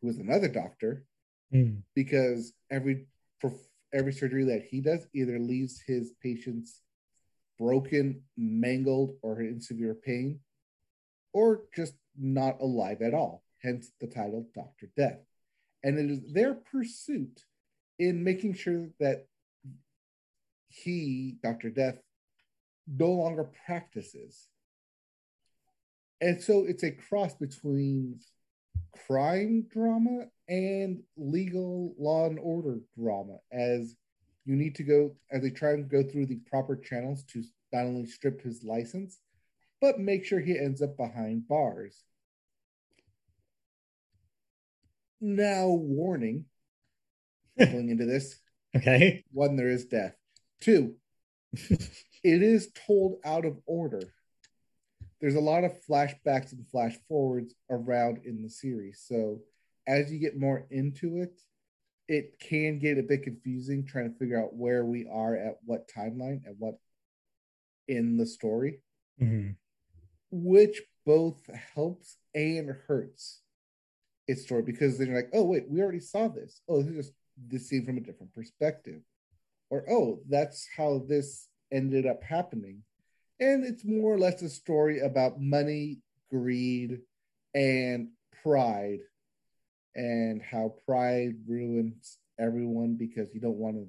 who 0.00 0.08
is 0.08 0.18
another 0.18 0.48
doctor, 0.48 1.04
mm. 1.52 1.82
because 1.94 2.52
every 2.70 3.06
for 3.40 3.52
every 3.92 4.12
surgery 4.12 4.44
that 4.44 4.64
he 4.68 4.80
does 4.80 5.06
either 5.14 5.38
leaves 5.38 5.82
his 5.86 6.12
patients 6.22 6.80
broken, 7.58 8.22
mangled, 8.36 9.14
or 9.22 9.40
in 9.40 9.60
severe 9.60 9.94
pain, 9.94 10.40
or 11.32 11.62
just 11.74 11.94
not 12.18 12.60
alive 12.60 13.02
at 13.02 13.14
all, 13.14 13.42
hence 13.62 13.90
the 14.00 14.06
title 14.06 14.46
Dr. 14.54 14.90
Death. 14.96 15.20
And 15.82 15.98
it 15.98 16.10
is 16.10 16.32
their 16.32 16.54
pursuit 16.54 17.44
in 17.98 18.24
making 18.24 18.54
sure 18.54 18.88
that 19.00 19.26
he, 20.68 21.36
Dr. 21.42 21.70
Death, 21.70 21.98
no 22.86 23.10
longer 23.10 23.50
practices. 23.66 24.48
And 26.20 26.40
so 26.40 26.64
it's 26.64 26.82
a 26.82 26.90
cross 26.90 27.34
between 27.34 28.18
crime 29.06 29.66
drama 29.70 30.26
and 30.48 31.02
legal 31.16 31.94
law 31.98 32.26
and 32.26 32.38
order 32.38 32.78
drama 32.96 33.36
as 33.52 33.96
you 34.44 34.56
need 34.56 34.74
to 34.76 34.82
go 34.82 35.14
as 35.30 35.42
they 35.42 35.50
try 35.50 35.72
and 35.72 35.88
go 35.88 36.02
through 36.02 36.26
the 36.26 36.40
proper 36.50 36.76
channels 36.76 37.24
to 37.24 37.42
not 37.72 37.84
only 37.84 38.06
strip 38.06 38.40
his 38.42 38.62
license 38.62 39.20
but 39.84 40.00
make 40.00 40.24
sure 40.24 40.40
he 40.40 40.58
ends 40.58 40.80
up 40.80 40.96
behind 40.96 41.46
bars. 41.46 42.02
Now 45.20 45.66
warning 45.68 46.46
going 47.58 47.90
into 47.90 48.06
this 48.06 48.40
okay. 48.74 49.24
one 49.30 49.56
there 49.56 49.68
is 49.68 49.84
death. 49.84 50.14
Two 50.62 50.94
it 51.52 51.82
is 52.24 52.70
told 52.86 53.18
out 53.26 53.44
of 53.44 53.58
order. 53.66 54.00
There's 55.20 55.34
a 55.34 55.40
lot 55.40 55.64
of 55.64 55.76
flashbacks 55.86 56.52
and 56.52 56.66
flash 56.70 56.96
forwards 57.06 57.54
around 57.68 58.22
in 58.24 58.40
the 58.40 58.48
series. 58.48 59.04
So 59.06 59.40
as 59.86 60.10
you 60.10 60.18
get 60.18 60.40
more 60.40 60.66
into 60.70 61.18
it, 61.18 61.38
it 62.08 62.38
can 62.40 62.78
get 62.78 62.96
a 62.96 63.02
bit 63.02 63.22
confusing 63.22 63.84
trying 63.84 64.10
to 64.10 64.18
figure 64.18 64.42
out 64.42 64.56
where 64.56 64.82
we 64.82 65.06
are 65.12 65.36
at 65.36 65.58
what 65.66 65.90
timeline 65.94 66.40
and 66.46 66.56
what 66.58 66.78
in 67.86 68.16
the 68.16 68.24
story, 68.24 68.80
mm-hmm. 69.20 69.50
Which 70.42 70.82
both 71.06 71.48
helps 71.74 72.16
and 72.34 72.70
hurts 72.88 73.40
its 74.26 74.42
story 74.42 74.62
because 74.62 74.98
then 74.98 75.08
you're 75.08 75.16
like, 75.16 75.30
oh 75.32 75.44
wait, 75.44 75.68
we 75.68 75.80
already 75.80 76.00
saw 76.00 76.28
this. 76.28 76.60
Oh, 76.68 76.82
this 76.82 76.90
is 76.90 76.96
just 76.96 77.12
this 77.48 77.68
scene 77.68 77.84
from 77.84 77.98
a 77.98 78.00
different 78.00 78.32
perspective, 78.32 79.00
or 79.70 79.84
oh, 79.90 80.20
that's 80.28 80.68
how 80.76 81.02
this 81.08 81.48
ended 81.72 82.06
up 82.06 82.22
happening. 82.22 82.82
And 83.40 83.64
it's 83.64 83.84
more 83.84 84.14
or 84.14 84.18
less 84.18 84.42
a 84.42 84.48
story 84.48 85.00
about 85.00 85.40
money, 85.40 85.98
greed, 86.30 87.00
and 87.54 88.08
pride, 88.42 89.00
and 89.94 90.40
how 90.42 90.74
pride 90.86 91.34
ruins 91.46 92.18
everyone 92.38 92.94
because 92.94 93.34
you 93.34 93.40
don't 93.40 93.56
want 93.56 93.76
to 93.76 93.88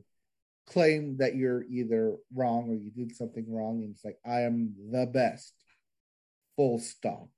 claim 0.68 1.18
that 1.18 1.36
you're 1.36 1.64
either 1.64 2.16
wrong 2.34 2.70
or 2.70 2.76
you 2.76 2.92
did 2.92 3.16
something 3.16 3.46
wrong, 3.48 3.84
and 3.84 3.96
it's 3.96 4.06
like 4.06 4.18
I 4.26 4.42
am 4.42 4.74
the 4.92 5.06
best, 5.06 5.54
full 6.56 6.80
stop, 6.80 7.30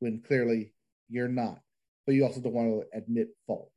when 0.00 0.20
clearly 0.20 0.74
you're 1.08 1.28
not, 1.28 1.60
but 2.06 2.14
you 2.14 2.24
also 2.24 2.40
don't 2.40 2.54
want 2.54 2.68
to 2.68 2.98
admit 2.98 3.28
fault. 3.46 3.72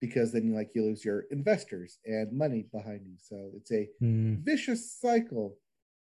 because 0.00 0.32
then 0.32 0.44
you 0.46 0.54
like 0.54 0.74
you 0.74 0.82
lose 0.82 1.04
your 1.04 1.24
investors 1.30 1.98
and 2.04 2.32
money 2.32 2.66
behind 2.72 3.00
you. 3.06 3.16
So 3.18 3.50
it's 3.56 3.72
a 3.72 3.88
mm. 4.02 4.38
vicious 4.44 4.98
cycle 5.00 5.56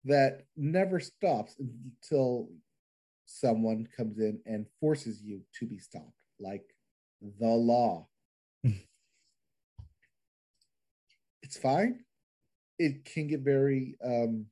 that 0.06 0.46
never 0.56 1.00
stops 1.00 1.56
until 1.60 2.50
someone 3.26 3.88
comes 3.96 4.20
in 4.20 4.40
and 4.46 4.66
forces 4.80 5.22
you 5.22 5.42
to 5.60 5.66
be 5.66 5.80
stopped, 5.80 6.14
like 6.40 6.64
the 7.40 7.48
law. 7.48 8.08
it's 11.44 11.58
fine. 11.58 12.00
It 12.78 13.06
can 13.06 13.28
get 13.28 13.42
very 13.42 13.98
um, 14.04 14.46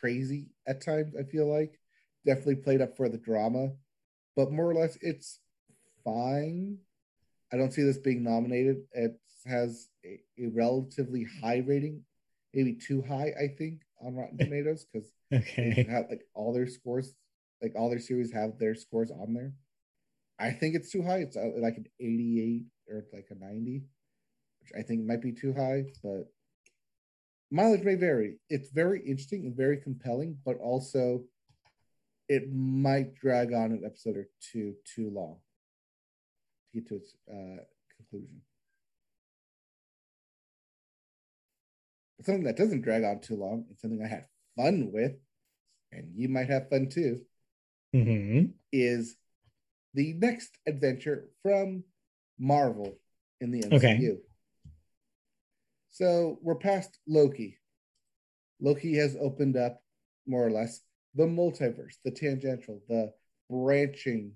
crazy 0.00 0.48
at 0.66 0.84
times, 0.84 1.14
I 1.18 1.24
feel 1.24 1.50
like. 1.50 1.78
Definitely 2.26 2.56
played 2.56 2.80
up 2.80 2.96
for 2.96 3.08
the 3.08 3.16
drama, 3.16 3.70
but 4.36 4.52
more 4.52 4.68
or 4.68 4.74
less 4.74 4.98
it's 5.00 5.40
fine 6.04 6.78
I 7.52 7.56
don't 7.56 7.72
see 7.72 7.82
this 7.82 7.98
being 7.98 8.22
nominated. 8.22 8.82
It 8.92 9.18
has 9.46 9.88
a, 10.04 10.20
a 10.38 10.48
relatively 10.48 11.26
high 11.40 11.62
rating, 11.66 12.02
maybe 12.52 12.74
too 12.74 13.02
high, 13.02 13.32
I 13.38 13.48
think, 13.56 13.82
on 14.00 14.14
Rotten 14.16 14.38
Tomatoes 14.38 14.86
because 14.92 15.10
okay. 15.32 15.86
have 15.88 16.06
like 16.10 16.22
all 16.34 16.52
their 16.52 16.66
scores, 16.66 17.14
like 17.62 17.72
all 17.74 17.90
their 17.90 17.98
series 17.98 18.32
have 18.32 18.58
their 18.58 18.74
scores 18.74 19.10
on 19.10 19.32
there. 19.34 19.52
I 20.38 20.50
think 20.50 20.74
it's 20.74 20.92
too 20.92 21.02
high. 21.02 21.18
It's 21.18 21.36
uh, 21.36 21.50
like 21.58 21.78
an 21.78 21.86
88 22.00 22.64
or 22.90 23.04
like 23.12 23.28
a 23.30 23.34
90, 23.34 23.82
which 24.60 24.70
I 24.78 24.82
think 24.82 25.04
might 25.04 25.22
be 25.22 25.32
too 25.32 25.54
high, 25.54 25.84
but 26.02 26.30
mileage 27.50 27.82
may 27.82 27.94
vary. 27.94 28.38
It's 28.48 28.70
very 28.70 29.00
interesting 29.00 29.46
and 29.46 29.56
very 29.56 29.78
compelling, 29.78 30.38
but 30.44 30.58
also 30.58 31.24
it 32.28 32.52
might 32.52 33.14
drag 33.14 33.52
on 33.52 33.72
an 33.72 33.82
episode 33.84 34.16
or 34.16 34.28
two 34.52 34.74
too 34.94 35.10
long 35.10 35.38
to 36.72 36.80
get 36.80 36.88
to 36.88 36.96
its 36.96 37.14
uh, 37.30 37.62
conclusion. 37.96 38.42
But 42.16 42.26
something 42.26 42.44
that 42.44 42.56
doesn't 42.56 42.82
drag 42.82 43.04
on 43.04 43.20
too 43.20 43.36
long 43.36 43.64
and 43.68 43.78
something 43.78 44.02
I 44.04 44.08
had 44.08 44.26
fun 44.56 44.90
with, 44.92 45.12
and 45.92 46.12
you 46.14 46.28
might 46.28 46.50
have 46.50 46.68
fun 46.68 46.88
too, 46.90 47.20
mm-hmm. 47.94 48.50
is 48.72 49.16
the 49.94 50.14
next 50.14 50.50
adventure 50.66 51.28
from 51.42 51.84
Marvel 52.38 52.98
in 53.40 53.50
the 53.50 53.62
MCU. 53.62 53.74
Okay. 53.74 54.16
So 55.98 56.38
we're 56.42 56.54
past 56.54 56.96
Loki. 57.08 57.58
Loki 58.60 58.94
has 58.98 59.16
opened 59.20 59.56
up 59.56 59.82
more 60.28 60.46
or 60.46 60.50
less 60.52 60.80
the 61.16 61.24
multiverse, 61.24 61.96
the 62.04 62.12
tangential, 62.12 62.80
the 62.88 63.12
branching, 63.50 64.34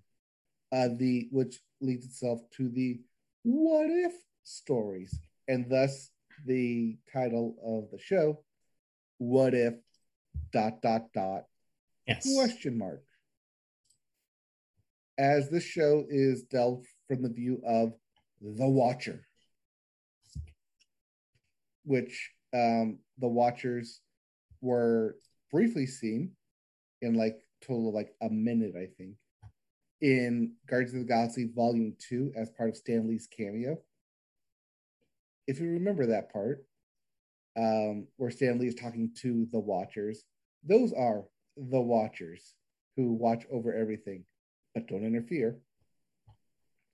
uh, 0.73 0.89
the 0.97 1.29
which 1.31 1.61
leads 1.81 2.05
itself 2.05 2.41
to 2.57 2.69
the 2.69 2.99
what 3.45 3.87
if 3.91 4.13
stories, 4.43 5.17
and 5.47 5.71
thus 5.71 6.11
the 6.45 6.99
title 7.13 7.55
of 7.65 7.93
the 7.93 8.03
show, 8.03 8.43
What 9.19 9.55
If 9.55 9.75
dot 10.53 10.83
dot 10.83 11.13
dot 11.15 11.45
yes. 12.09 12.29
question 12.35 12.77
mark. 12.77 13.05
As 15.17 15.49
this 15.49 15.63
show 15.63 16.07
is 16.09 16.43
dealt 16.43 16.85
from 17.07 17.23
the 17.23 17.29
view 17.29 17.63
of 17.65 17.93
the 18.41 18.69
Watcher, 18.69 19.25
which 21.85 22.31
um, 22.55 22.99
the 23.19 23.29
Watchers 23.29 24.01
were 24.61 25.17
briefly 25.51 25.87
seen 25.87 26.33
in 27.01 27.15
like 27.15 27.37
total 27.61 27.93
like 27.93 28.15
a 28.23 28.29
minute, 28.29 28.75
I 28.77 28.87
think, 28.97 29.17
in 30.01 30.53
Guardians 30.67 30.95
of 30.95 31.01
the 31.01 31.07
Galaxy 31.07 31.51
Volume 31.55 31.95
2 32.09 32.33
as 32.37 32.51
part 32.51 32.71
of 32.71 32.77
Stan 32.77 33.09
Lee's 33.09 33.29
cameo. 33.29 33.79
If 35.47 35.61
you 35.61 35.71
remember 35.71 36.07
that 36.07 36.33
part, 36.33 36.65
um, 37.57 38.07
where 38.17 38.31
Stan 38.31 38.59
Lee 38.59 38.69
is 38.69 38.75
talking 38.75 39.11
to 39.23 39.47
the 39.53 39.59
Watchers, 39.59 40.25
those 40.65 40.93
are 40.93 41.25
the 41.57 41.81
Watchers 41.81 42.55
who 42.97 43.13
watch 43.13 43.45
over 43.51 43.75
everything 43.75 44.25
but 44.75 44.87
don't 44.87 45.05
interfere. 45.05 45.59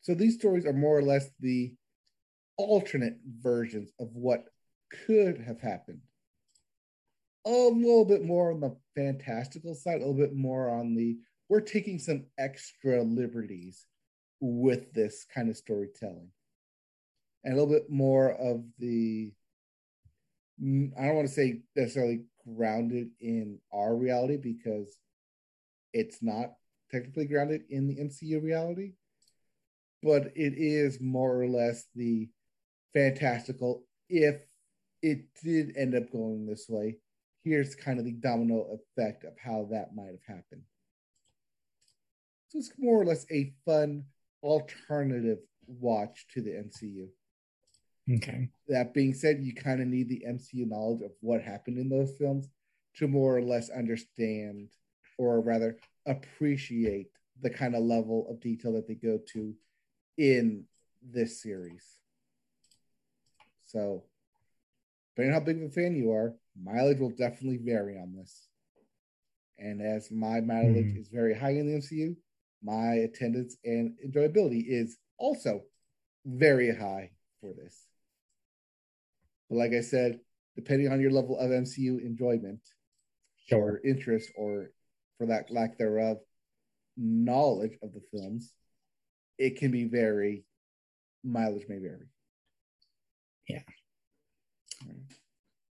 So 0.00 0.14
these 0.14 0.34
stories 0.34 0.66
are 0.66 0.72
more 0.72 0.96
or 0.98 1.02
less 1.02 1.30
the 1.40 1.74
alternate 2.56 3.18
versions 3.40 3.92
of 4.00 4.08
what 4.14 4.44
could 5.06 5.38
have 5.38 5.60
happened. 5.60 6.00
A 7.46 7.50
little 7.50 8.04
bit 8.04 8.24
more 8.24 8.52
on 8.52 8.60
the 8.60 8.76
fantastical 8.94 9.74
side, 9.74 9.96
a 9.96 10.06
little 10.06 10.14
bit 10.14 10.34
more 10.34 10.68
on 10.70 10.94
the 10.94 11.18
we're 11.48 11.60
taking 11.60 11.98
some 11.98 12.26
extra 12.36 13.02
liberties 13.02 13.86
with 14.40 14.92
this 14.92 15.26
kind 15.34 15.48
of 15.48 15.56
storytelling 15.56 16.30
and 17.44 17.54
a 17.54 17.56
little 17.56 17.72
bit 17.72 17.90
more 17.90 18.32
of 18.32 18.62
the 18.78 19.32
i 20.98 21.06
don't 21.06 21.16
want 21.16 21.26
to 21.26 21.34
say 21.34 21.60
necessarily 21.74 22.22
grounded 22.56 23.08
in 23.20 23.58
our 23.72 23.96
reality 23.96 24.36
because 24.36 24.96
it's 25.92 26.22
not 26.22 26.52
technically 26.90 27.26
grounded 27.26 27.62
in 27.70 27.86
the 27.88 27.96
mcu 27.96 28.42
reality 28.42 28.92
but 30.02 30.26
it 30.36 30.54
is 30.56 31.00
more 31.00 31.40
or 31.40 31.48
less 31.48 31.86
the 31.94 32.28
fantastical 32.94 33.84
if 34.08 34.44
it 35.02 35.26
did 35.42 35.76
end 35.76 35.94
up 35.94 36.10
going 36.10 36.46
this 36.46 36.66
way 36.68 36.96
here's 37.44 37.74
kind 37.74 37.98
of 37.98 38.04
the 38.04 38.12
domino 38.12 38.78
effect 38.78 39.24
of 39.24 39.32
how 39.42 39.68
that 39.70 39.94
might 39.94 40.10
have 40.10 40.36
happened 40.36 40.62
so 42.48 42.58
it's 42.58 42.72
more 42.78 43.00
or 43.00 43.04
less 43.04 43.26
a 43.30 43.52
fun 43.64 44.04
alternative 44.42 45.38
watch 45.66 46.26
to 46.32 46.40
the 46.40 46.50
MCU. 46.50 47.08
Okay. 48.16 48.48
That 48.68 48.94
being 48.94 49.12
said, 49.12 49.40
you 49.42 49.54
kind 49.54 49.82
of 49.82 49.88
need 49.88 50.08
the 50.08 50.24
MCU 50.26 50.66
knowledge 50.66 51.02
of 51.02 51.12
what 51.20 51.42
happened 51.42 51.78
in 51.78 51.90
those 51.90 52.16
films 52.18 52.48
to 52.96 53.06
more 53.06 53.36
or 53.36 53.42
less 53.42 53.68
understand, 53.68 54.70
or 55.18 55.40
rather 55.40 55.76
appreciate 56.06 57.08
the 57.42 57.50
kind 57.50 57.76
of 57.76 57.82
level 57.82 58.26
of 58.30 58.40
detail 58.40 58.72
that 58.72 58.88
they 58.88 58.94
go 58.94 59.18
to 59.32 59.54
in 60.16 60.64
this 61.02 61.42
series. 61.42 61.84
So, 63.64 64.04
depending 65.18 65.34
on 65.34 65.40
how 65.40 65.44
big 65.44 65.56
of 65.56 65.68
a 65.68 65.72
fan 65.72 65.96
you 65.96 66.12
are, 66.12 66.32
mileage 66.62 67.00
will 67.00 67.10
definitely 67.10 67.58
vary 67.60 67.98
on 67.98 68.14
this. 68.14 68.46
And 69.58 69.82
as 69.82 70.12
my 70.12 70.40
mileage 70.40 70.94
mm. 70.94 71.00
is 71.00 71.08
very 71.08 71.34
high 71.34 71.50
in 71.50 71.66
the 71.66 71.80
MCU, 71.80 72.14
my 72.62 72.94
attendance 73.02 73.56
and 73.64 73.96
enjoyability 74.06 74.62
is 74.68 74.96
also 75.18 75.62
very 76.24 76.72
high 76.72 77.10
for 77.40 77.52
this. 77.52 77.76
But 79.50 79.56
like 79.56 79.72
I 79.72 79.80
said, 79.80 80.20
depending 80.54 80.92
on 80.92 81.00
your 81.00 81.10
level 81.10 81.36
of 81.36 81.50
MCU 81.50 82.00
enjoyment 82.00 82.60
Sure. 83.48 83.58
or 83.58 83.80
interest, 83.84 84.30
or 84.36 84.70
for 85.16 85.26
that 85.26 85.50
lack 85.50 85.78
thereof, 85.78 86.18
knowledge 86.96 87.76
of 87.82 87.92
the 87.92 88.02
films, 88.12 88.52
it 89.36 89.56
can 89.58 89.72
be 89.72 89.84
very 89.84 90.44
mileage 91.24 91.66
may 91.68 91.78
vary. 91.78 92.06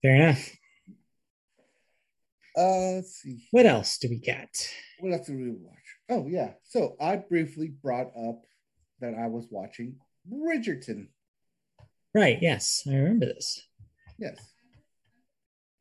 Fair 0.03 0.15
enough. 0.15 0.49
Uh, 2.57 2.95
let's 2.95 3.15
see. 3.21 3.47
What 3.51 3.65
else 3.65 3.97
do 3.97 4.09
we 4.09 4.17
get? 4.17 4.69
What 4.99 5.13
else 5.13 5.27
did 5.27 5.37
we 5.37 5.49
watch? 5.49 5.77
Oh 6.09 6.27
yeah. 6.27 6.51
So 6.63 6.95
I 7.01 7.15
briefly 7.15 7.69
brought 7.81 8.11
up 8.15 8.41
that 8.99 9.15
I 9.15 9.27
was 9.27 9.47
watching 9.49 9.95
Bridgerton. 10.31 11.07
Right. 12.13 12.37
Yes, 12.41 12.83
I 12.87 12.95
remember 12.95 13.25
this. 13.27 13.65
Yes. 14.19 14.37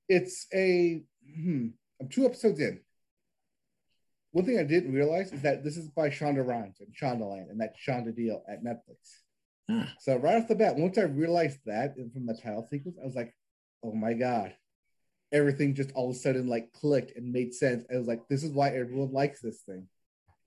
It's 0.08 0.46
a 0.54 1.02
hmm, 1.36 1.68
I'm 2.00 2.08
two 2.08 2.24
episodes 2.24 2.60
in. 2.60 2.80
One 4.30 4.46
thing 4.46 4.58
I 4.58 4.62
didn't 4.64 4.94
realize 4.94 5.32
is 5.32 5.42
that 5.42 5.62
this 5.62 5.76
is 5.76 5.88
by 5.88 6.08
Shonda 6.08 6.46
Rhimes 6.46 6.80
and 6.80 6.94
Shondaland 6.94 7.50
and 7.50 7.60
that 7.60 7.74
Shonda 7.76 8.16
deal 8.16 8.42
at 8.48 8.64
Netflix. 8.64 9.18
Ah, 9.68 9.92
So 9.98 10.16
right 10.16 10.36
off 10.36 10.48
the 10.48 10.54
bat, 10.54 10.76
once 10.76 10.96
I 10.96 11.02
realized 11.02 11.58
that 11.66 11.96
from 12.14 12.26
the 12.26 12.38
title 12.42 12.66
sequence, 12.70 12.96
I 13.00 13.04
was 13.04 13.14
like, 13.14 13.34
oh 13.82 13.92
my 13.92 14.14
God. 14.14 14.54
Everything 15.32 15.74
just 15.74 15.92
all 15.92 16.10
of 16.10 16.16
a 16.16 16.18
sudden 16.18 16.46
like 16.46 16.72
clicked 16.72 17.16
and 17.16 17.32
made 17.32 17.54
sense. 17.54 17.84
I 17.92 17.96
was 17.96 18.06
like, 18.06 18.28
this 18.28 18.44
is 18.44 18.52
why 18.52 18.68
everyone 18.68 19.12
likes 19.12 19.40
this 19.40 19.60
thing. 19.60 19.88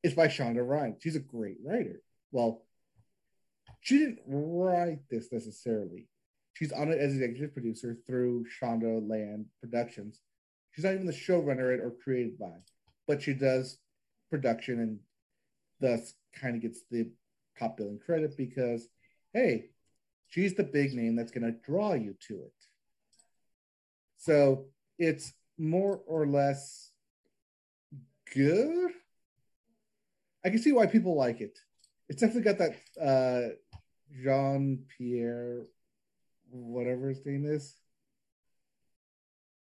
It's 0.04 0.14
by 0.14 0.28
Shonda 0.28 0.68
Rhimes. 0.68 0.98
She's 1.02 1.16
a 1.16 1.20
great 1.20 1.58
writer. 1.64 2.02
Well, 2.32 2.64
she 3.82 4.00
didn't 4.00 4.20
write 4.28 5.00
this 5.10 5.32
necessarily. 5.32 6.08
She's 6.54 6.72
on 6.72 6.92
it 6.92 7.00
as 7.00 7.14
executive 7.14 7.54
producer 7.54 7.98
through 8.06 8.46
Shonda 8.62 9.08
Land 9.08 9.48
Productions. 9.62 10.22
She's 10.72 10.86
not 10.86 10.94
even 10.94 11.08
the 11.08 11.14
showrunner 11.14 11.80
or 11.84 11.96
created 12.04 12.38
by, 12.38 12.54
but 13.08 13.22
she 13.22 13.34
does 13.34 13.78
production 14.30 14.80
and 14.80 15.00
thus 15.80 16.14
kind 16.40 16.56
of 16.56 16.62
gets 16.62 16.82
the 16.92 17.10
top 17.58 17.78
billing 17.78 18.00
credit 18.00 18.36
because 18.38 18.88
hey, 19.34 19.66
she's 20.28 20.56
the 20.56 20.64
big 20.64 20.94
name 20.94 21.16
that's 21.16 21.32
going 21.32 21.44
to 21.44 21.60
draw 21.70 21.94
you 21.94 22.16
to 22.28 22.36
it. 22.36 22.54
So 24.26 24.66
it's 24.98 25.34
more 25.60 26.02
or 26.08 26.26
less 26.26 26.90
good. 28.34 28.90
I 30.44 30.50
can 30.50 30.58
see 30.58 30.72
why 30.72 30.88
people 30.88 31.16
like 31.16 31.42
it. 31.42 31.60
It's 32.10 32.22
definitely 32.22 32.52
got 32.52 32.58
that 32.58 32.76
uh, 33.00 33.50
Jean 34.24 34.86
Pierre, 34.98 35.62
whatever 36.50 37.10
his 37.10 37.24
name 37.26 37.46
is. 37.46 37.76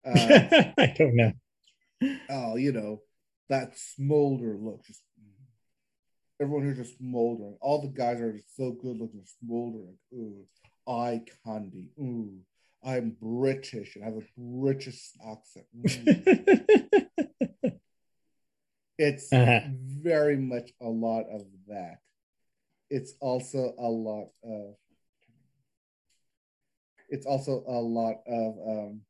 Uh, 0.06 0.62
I 0.78 0.94
don't 0.96 1.16
know. 1.16 1.32
oh, 2.30 2.54
you 2.54 2.70
know, 2.70 3.00
that 3.48 3.76
smolder 3.76 4.56
look. 4.56 4.84
Just 4.86 5.02
everyone 6.40 6.62
here's 6.62 6.76
just 6.76 6.96
smoldering. 6.98 7.56
All 7.60 7.82
the 7.82 7.88
guys 7.88 8.20
are 8.20 8.32
just 8.32 8.56
so 8.56 8.70
good 8.70 8.98
looking, 8.98 9.24
smoldering. 9.40 9.96
Ooh, 10.14 10.44
eye 10.86 11.22
candy. 11.44 11.88
Ooh, 11.98 12.38
I'm 12.86 13.16
British 13.20 13.96
and 13.96 14.04
I 14.04 14.08
have 14.08 14.16
a 14.16 14.40
British 14.40 15.10
accent. 15.28 15.66
It's 18.98 19.30
Uh-huh. 19.30 19.60
very 19.74 20.38
much 20.38 20.70
a 20.80 20.88
lot 20.88 21.26
of 21.30 21.42
that. 21.68 21.98
It's 22.88 23.12
also 23.20 23.74
a 23.78 23.86
lot 23.86 24.28
of. 24.42 24.74
It's 27.10 27.26
also 27.26 27.62
a 27.68 27.78
lot 27.78 28.22
of 28.26 28.56
um, 28.66 29.02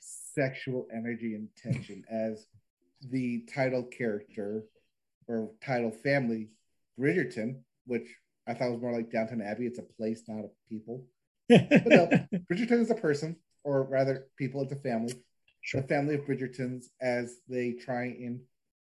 sexual 0.00 0.88
energy 0.90 1.34
and 1.34 1.50
tension 1.54 2.02
as 2.10 2.46
the 3.10 3.40
title 3.54 3.82
character 3.84 4.64
or 5.28 5.50
title 5.62 5.90
family, 5.90 6.48
Bridgerton, 6.98 7.60
which 7.84 8.08
I 8.46 8.54
thought 8.54 8.72
was 8.72 8.80
more 8.80 8.92
like 8.92 9.10
Downton 9.10 9.42
Abbey. 9.42 9.66
It's 9.66 9.78
a 9.78 9.82
place, 9.82 10.22
not 10.28 10.46
a 10.46 10.50
people. 10.68 11.04
But 11.70 11.86
no, 11.86 12.06
Bridgerton 12.50 12.80
is 12.80 12.90
a 12.90 12.94
person, 12.94 13.36
or 13.64 13.84
rather, 13.84 14.26
people. 14.36 14.62
It's 14.62 14.72
a 14.72 14.76
family. 14.76 15.14
Sure. 15.60 15.80
The 15.80 15.86
family 15.86 16.14
of 16.16 16.22
Bridgertons 16.22 16.86
as 17.00 17.36
they 17.48 17.72
try 17.72 18.04
and 18.04 18.40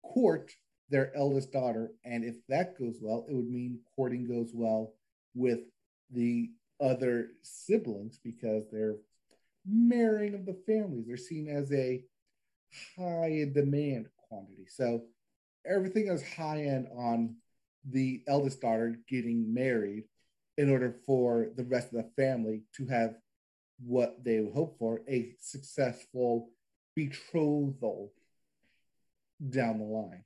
court 0.03 0.51
their 0.89 1.15
eldest 1.15 1.51
daughter. 1.51 1.91
And 2.03 2.23
if 2.23 2.35
that 2.49 2.77
goes 2.77 2.97
well, 3.01 3.25
it 3.29 3.33
would 3.33 3.49
mean 3.49 3.79
courting 3.95 4.27
goes 4.27 4.51
well 4.53 4.93
with 5.33 5.59
the 6.11 6.51
other 6.81 7.29
siblings 7.41 8.19
because 8.23 8.65
they're 8.71 8.97
marrying 9.65 10.35
of 10.35 10.45
the 10.45 10.57
families. 10.67 11.07
They're 11.07 11.17
seen 11.17 11.49
as 11.49 11.71
a 11.71 12.03
high 12.97 13.45
demand 13.53 14.07
quantity. 14.27 14.65
So 14.69 15.03
everything 15.65 16.07
is 16.07 16.23
high 16.35 16.63
end 16.63 16.87
on 16.95 17.35
the 17.89 18.23
eldest 18.27 18.61
daughter 18.61 18.97
getting 19.07 19.53
married 19.53 20.03
in 20.57 20.69
order 20.69 20.95
for 21.05 21.49
the 21.55 21.63
rest 21.63 21.93
of 21.93 22.03
the 22.03 22.09
family 22.21 22.63
to 22.77 22.85
have 22.87 23.15
what 23.85 24.23
they 24.23 24.37
hope 24.53 24.77
for 24.79 25.01
a 25.07 25.35
successful 25.39 26.49
betrothal 26.95 28.13
down 29.49 29.79
the 29.79 29.85
line. 29.85 30.23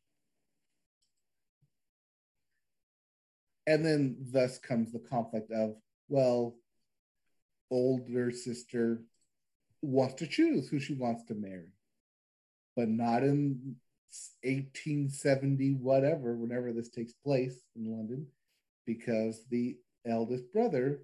And 3.65 3.85
then 3.85 4.18
thus 4.31 4.57
comes 4.57 4.91
the 4.91 4.99
conflict 4.99 5.51
of, 5.51 5.76
well, 6.07 6.56
older 7.72 8.31
sister 8.31 9.01
wants 9.81 10.15
to 10.15 10.27
choose 10.27 10.68
who 10.68 10.80
she 10.80 10.93
wants 10.93 11.23
to 11.26 11.35
marry, 11.35 11.72
but 12.76 12.89
not 12.89 13.23
in 13.23 13.76
1870, 14.43 15.73
whatever, 15.76 16.35
whenever 16.35 16.73
this 16.73 16.89
takes 16.89 17.14
place 17.14 17.56
in 17.76 17.91
London, 17.91 18.27
because 18.85 19.45
the 19.49 19.77
eldest 20.10 20.52
brother 20.52 21.02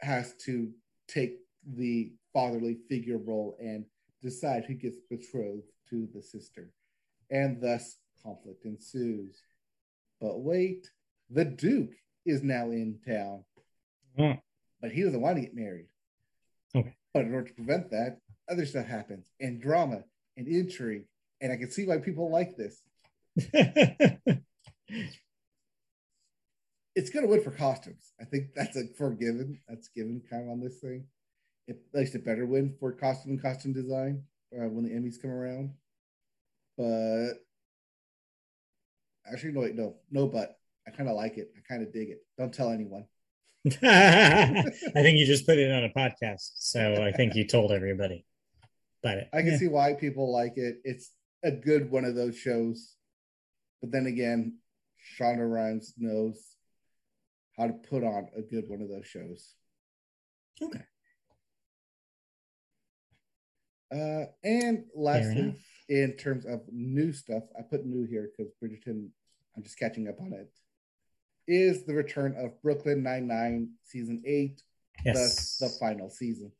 has 0.00 0.34
to 0.44 0.70
take 1.08 1.38
the 1.66 2.12
fatherly 2.32 2.78
figure 2.88 3.18
role 3.18 3.56
and 3.60 3.84
decide 4.22 4.64
who 4.64 4.74
gets 4.74 4.96
betrothed 5.08 5.70
to 5.88 6.08
the 6.14 6.22
sister. 6.22 6.70
And 7.30 7.60
thus 7.60 7.96
conflict 8.22 8.64
ensues. 8.64 9.40
But 10.20 10.40
wait, 10.40 10.90
the 11.30 11.44
Duke 11.44 11.94
is 12.26 12.42
now 12.42 12.70
in 12.70 12.98
town, 13.06 13.44
Oh, 14.18 14.34
but 14.80 14.90
he 14.90 15.02
doesn't 15.02 15.20
want 15.20 15.36
to 15.36 15.42
get 15.42 15.54
married. 15.54 15.86
Okay. 16.74 16.94
But 17.14 17.24
in 17.24 17.34
order 17.34 17.48
to 17.48 17.54
prevent 17.54 17.90
that, 17.90 18.18
other 18.50 18.66
stuff 18.66 18.86
happens 18.86 19.30
and 19.40 19.60
drama 19.60 20.02
and 20.36 20.48
intrigue. 20.48 21.04
And 21.40 21.52
I 21.52 21.56
can 21.56 21.70
see 21.70 21.86
why 21.86 21.98
people 21.98 22.30
like 22.30 22.56
this. 22.56 22.82
It's 27.00 27.08
going 27.08 27.24
to 27.24 27.30
win 27.30 27.42
for 27.42 27.50
costumes. 27.50 28.12
I 28.20 28.26
think 28.26 28.48
that's 28.54 28.76
a 28.76 28.84
forgiven. 28.98 29.58
That's 29.66 29.88
given 29.88 30.20
kind 30.28 30.44
of 30.44 30.50
on 30.50 30.60
this 30.60 30.80
thing. 30.80 31.06
It 31.66 31.80
makes 31.94 32.14
it 32.14 32.26
better 32.26 32.44
win 32.44 32.76
for 32.78 32.92
costume 32.92 33.32
and 33.32 33.42
costume 33.42 33.72
design 33.72 34.24
uh, 34.54 34.68
when 34.68 34.84
the 34.84 34.90
Emmys 34.90 35.18
come 35.20 35.30
around. 35.30 35.70
But 36.76 37.40
actually, 39.32 39.52
no, 39.52 39.60
wait, 39.60 39.76
no, 39.76 39.94
no, 40.10 40.26
but 40.26 40.58
I 40.86 40.90
kind 40.90 41.08
of 41.08 41.16
like 41.16 41.38
it. 41.38 41.50
I 41.56 41.60
kind 41.66 41.82
of 41.82 41.90
dig 41.90 42.10
it. 42.10 42.18
Don't 42.36 42.52
tell 42.52 42.68
anyone. 42.68 43.06
I 43.66 44.62
think 44.92 45.18
you 45.18 45.24
just 45.24 45.46
put 45.46 45.56
it 45.56 45.72
on 45.72 45.84
a 45.84 45.88
podcast, 45.88 46.50
so 46.56 47.02
I 47.02 47.12
think 47.12 47.34
you 47.34 47.46
told 47.46 47.72
everybody. 47.72 48.26
But 49.02 49.30
I 49.32 49.40
can 49.40 49.52
yeah. 49.52 49.56
see 49.56 49.68
why 49.68 49.94
people 49.94 50.30
like 50.30 50.58
it. 50.58 50.82
It's 50.84 51.12
a 51.42 51.50
good 51.50 51.90
one 51.90 52.04
of 52.04 52.14
those 52.14 52.36
shows. 52.36 52.94
But 53.80 53.90
then 53.90 54.04
again, 54.04 54.58
Shonda 55.18 55.50
Rhimes 55.50 55.94
knows 55.96 56.49
how 57.60 57.66
to 57.66 57.74
put 57.74 58.02
on 58.02 58.28
a 58.36 58.40
good 58.40 58.64
one 58.68 58.80
of 58.80 58.88
those 58.88 59.06
shows. 59.06 59.54
Okay. 60.62 60.80
Uh, 63.92 64.26
and 64.42 64.84
lastly, 64.94 65.56
in 65.88 66.12
terms 66.12 66.46
of 66.46 66.62
new 66.72 67.12
stuff, 67.12 67.42
I 67.58 67.62
put 67.62 67.84
new 67.84 68.06
here 68.06 68.30
because 68.30 68.50
Bridgerton, 68.62 69.08
I'm 69.56 69.62
just 69.62 69.78
catching 69.78 70.08
up 70.08 70.20
on 70.20 70.32
it, 70.32 70.50
is 71.46 71.84
the 71.84 71.94
return 71.94 72.34
of 72.38 72.60
Brooklyn 72.62 73.02
Nine-Nine 73.02 73.70
season 73.84 74.22
eight, 74.24 74.62
Yes. 75.04 75.58
the 75.58 75.68
final 75.80 76.08
season. 76.08 76.52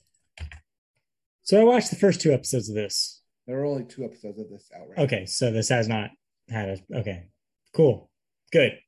So 1.43 1.61
I 1.61 1.65
watched 1.65 1.91
the 1.91 1.97
first 1.97 2.21
two 2.21 2.33
episodes 2.33 2.69
of 2.69 2.75
this. 2.75 3.23
There 3.47 3.59
are 3.61 3.65
only 3.65 3.85
two 3.85 4.05
episodes 4.05 4.39
of 4.39 4.51
this 4.51 4.71
out 4.77 4.89
right 4.89 4.99
Okay, 4.99 5.27
so 5.27 5.51
this 5.51 5.69
has 5.69 5.89
not 5.89 6.11
had 6.49 6.69
a 6.69 6.99
okay. 6.99 7.29
Cool. 7.75 8.11
Good. 8.53 8.79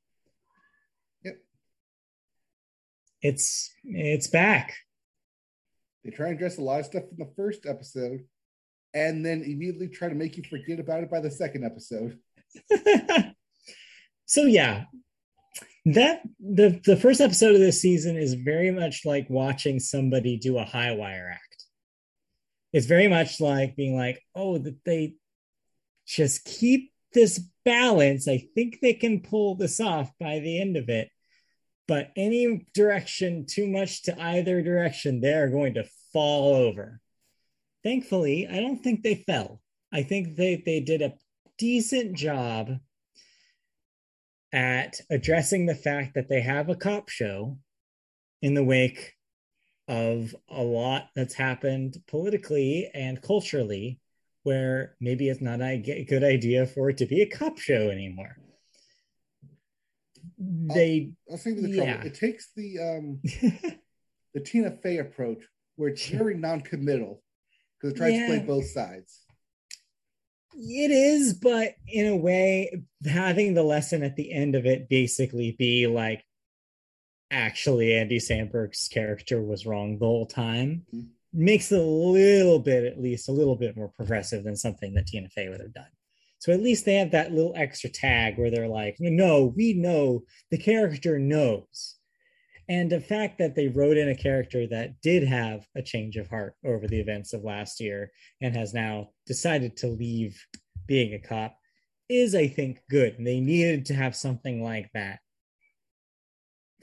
Yep. 1.25 1.37
It's 3.23 3.73
it's 3.85 4.27
back. 4.27 4.75
They 6.05 6.11
try 6.11 6.29
and 6.29 6.37
address 6.37 6.59
a 6.59 6.63
lot 6.63 6.81
of 6.81 6.87
stuff 6.87 7.05
in 7.11 7.17
the 7.17 7.33
first 7.37 7.67
episode, 7.67 8.25
and 8.93 9.25
then 9.25 9.43
immediately 9.43 9.89
try 9.89 10.09
to 10.09 10.15
make 10.15 10.37
you 10.37 10.43
forget 10.43 10.81
about 10.81 11.03
it 11.03 11.11
by 11.11 11.21
the 11.21 11.31
second 11.31 11.65
episode. 11.65 12.19
so 14.27 14.43
yeah. 14.43 14.85
that 15.87 16.23
the 16.41 16.81
the 16.85 16.97
first 16.97 17.21
episode 17.21 17.55
of 17.55 17.61
this 17.61 17.81
season 17.81 18.17
is 18.17 18.35
very 18.35 18.71
much 18.71 19.03
like 19.05 19.31
watching 19.31 19.79
somebody 19.79 20.37
do 20.37 20.59
a 20.59 20.65
high 20.65 20.93
wire 20.93 21.31
act. 21.33 21.65
It's 22.73 22.87
very 22.87 23.09
much 23.09 23.41
like 23.41 23.77
being 23.77 23.97
like, 23.97 24.21
oh, 24.35 24.59
that 24.59 24.83
they 24.85 25.15
just 26.07 26.45
keep 26.45 26.93
this 27.13 27.39
balance. 27.65 28.27
I 28.27 28.49
think 28.55 28.81
they 28.81 28.95
can 28.95 29.21
pull 29.21 29.55
this 29.55 29.79
off 29.79 30.11
by 30.19 30.41
the 30.41 30.61
end 30.61 30.77
of 30.77 30.89
it. 30.89 31.11
But 31.89 32.11
any 32.17 32.67
direction 32.75 33.47
too 33.47 33.67
much 33.67 34.03
to 34.03 34.21
either 34.21 34.63
direction, 34.63 35.21
they're 35.21 35.49
going 35.49 35.75
to 35.75 35.89
fall 36.13 36.55
over. 36.55 37.01
Thankfully, 37.83 38.47
I 38.49 38.61
don't 38.61 38.83
think 38.83 39.03
they 39.03 39.25
fell. 39.27 39.61
I 39.93 40.03
think 40.03 40.37
they, 40.37 40.63
they 40.65 40.81
did 40.81 41.03
a 41.03 41.15
decent 41.59 42.17
job 42.17 42.71
at 44.53 45.01
addressing 45.11 45.67
the 45.67 45.75
fact 45.75 46.15
that 46.15 46.29
they 46.29 46.41
have 46.41 46.69
a 46.69 46.77
cop 46.77 47.09
show 47.09 47.59
in 48.43 48.55
the 48.55 48.65
wake 48.65 49.15
of 49.89 50.35
a 50.49 50.63
lot 50.63 51.09
that's 51.17 51.35
happened 51.35 51.97
politically 52.07 52.91
and 52.95 53.21
culturally 53.21 53.99
where 54.43 54.97
maybe 55.01 55.29
it's 55.29 55.41
not 55.41 55.61
a 55.61 56.05
good 56.09 56.25
idea 56.25 56.67
for 56.67 56.91
it 56.91 56.99
to 56.99 57.07
be 57.07 57.23
a 57.23 57.29
cop 57.29 57.59
show 57.59 57.91
anymore. 57.91 58.37
They, 60.43 61.11
I'll, 61.29 61.35
I'll 61.35 61.39
say 61.39 61.53
the 61.55 61.69
yeah. 61.69 62.03
It 62.03 62.15
takes 62.15 62.51
the 62.57 62.79
um 62.79 63.21
the 64.35 64.41
Tina 64.41 64.77
Fey 64.83 64.99
approach 64.99 65.43
where 65.77 65.91
it's 65.91 66.07
very 66.09 66.35
non-committal 66.35 67.23
because 67.81 67.95
it 67.95 67.97
tries 67.97 68.15
yeah. 68.15 68.21
to 68.21 68.27
play 68.27 68.39
both 68.41 68.67
sides. 68.67 69.21
It 70.55 70.91
is, 70.91 71.35
but 71.35 71.75
in 71.89 72.07
a 72.07 72.17
way, 72.17 72.83
having 73.07 73.55
the 73.55 73.63
lesson 73.63 74.03
at 74.03 74.17
the 74.17 74.33
end 74.33 74.55
of 74.55 74.67
it 74.67 74.89
basically 74.89 75.57
be 75.59 75.87
like, 75.87 76.25
actually, 77.31 77.95
Andy 77.95 78.19
Samberg's 78.19 78.89
character 78.89 79.41
was 79.41 79.65
wrong 79.65 79.99
the 79.99 80.05
whole 80.05 80.27
time 80.27 80.85
mm-hmm. 80.95 81.07
makes 81.33 81.73
it 81.73 81.81
a 81.81 81.83
little 81.83 82.59
bit, 82.59 82.85
at 82.85 83.01
least 83.01 83.31
a 83.31 83.33
little 83.33 83.57
bit 83.57 83.77
more 83.77 83.89
progressive 83.89 84.45
than 84.45 84.57
something 84.57 84.93
that 84.95 85.07
Tina 85.07 85.31
Fey 85.31 85.49
would 85.49 85.61
have 85.61 85.73
done. 85.73 85.87
So 86.43 86.51
at 86.51 86.61
least 86.61 86.85
they 86.85 86.95
have 86.95 87.13
that 87.13 87.31
little 87.31 87.53
extra 87.55 87.89
tag 87.89 88.37
where 88.37 88.51
they're 88.51 88.67
like, 88.67 88.97
no, 88.99 89.55
we 89.57 89.75
know 89.75 90.25
the 90.51 90.59
character 90.59 91.17
knows. 91.17 91.95
And 92.69 92.91
the 92.91 92.99
fact 92.99 93.39
that 93.39 93.55
they 93.55 93.69
wrote 93.69 93.97
in 93.97 94.09
a 94.09 94.17
character 94.17 94.67
that 94.67 95.01
did 95.03 95.23
have 95.23 95.65
a 95.77 95.83
change 95.83 96.17
of 96.17 96.27
heart 96.27 96.57
over 96.65 96.89
the 96.89 96.99
events 96.99 97.33
of 97.33 97.45
last 97.45 97.79
year 97.79 98.11
and 98.41 98.57
has 98.57 98.75
now 98.75 99.11
decided 99.25 99.77
to 99.77 99.87
leave 99.87 100.45
being 100.89 101.15
a 101.15 101.21
cop 101.21 101.57
is, 102.09 102.35
I 102.35 102.49
think, 102.49 102.81
good. 102.91 103.19
And 103.19 103.25
they 103.25 103.39
needed 103.39 103.87
to 103.87 103.95
have 103.95 104.17
something 104.17 104.65
like 104.65 104.91
that 104.95 105.21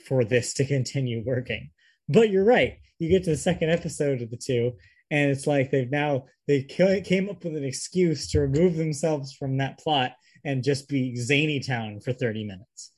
for 0.05 0.23
this 0.23 0.53
to 0.53 0.65
continue 0.65 1.21
working. 1.25 1.71
But 2.07 2.29
you're 2.29 2.45
right. 2.45 2.77
You 2.97 3.09
get 3.09 3.25
to 3.25 3.31
the 3.31 3.35
second 3.35 3.71
episode 3.71 4.21
of 4.21 4.31
the 4.31 4.37
two, 4.37 4.77
and 5.11 5.29
it's 5.31 5.47
like 5.47 5.71
they've 5.71 5.91
now 5.91 6.25
they 6.47 6.61
came 6.63 7.29
up 7.29 7.43
with 7.43 7.55
an 7.55 7.63
excuse 7.63 8.29
to 8.31 8.39
remove 8.39 8.75
themselves 8.75 9.33
from 9.33 9.57
that 9.57 9.79
plot 9.79 10.13
and 10.45 10.63
just 10.63 10.87
be 10.87 11.15
zany 11.15 11.59
town 11.59 11.99
for 11.99 12.13
30 12.13 12.45
minutes 12.45 12.91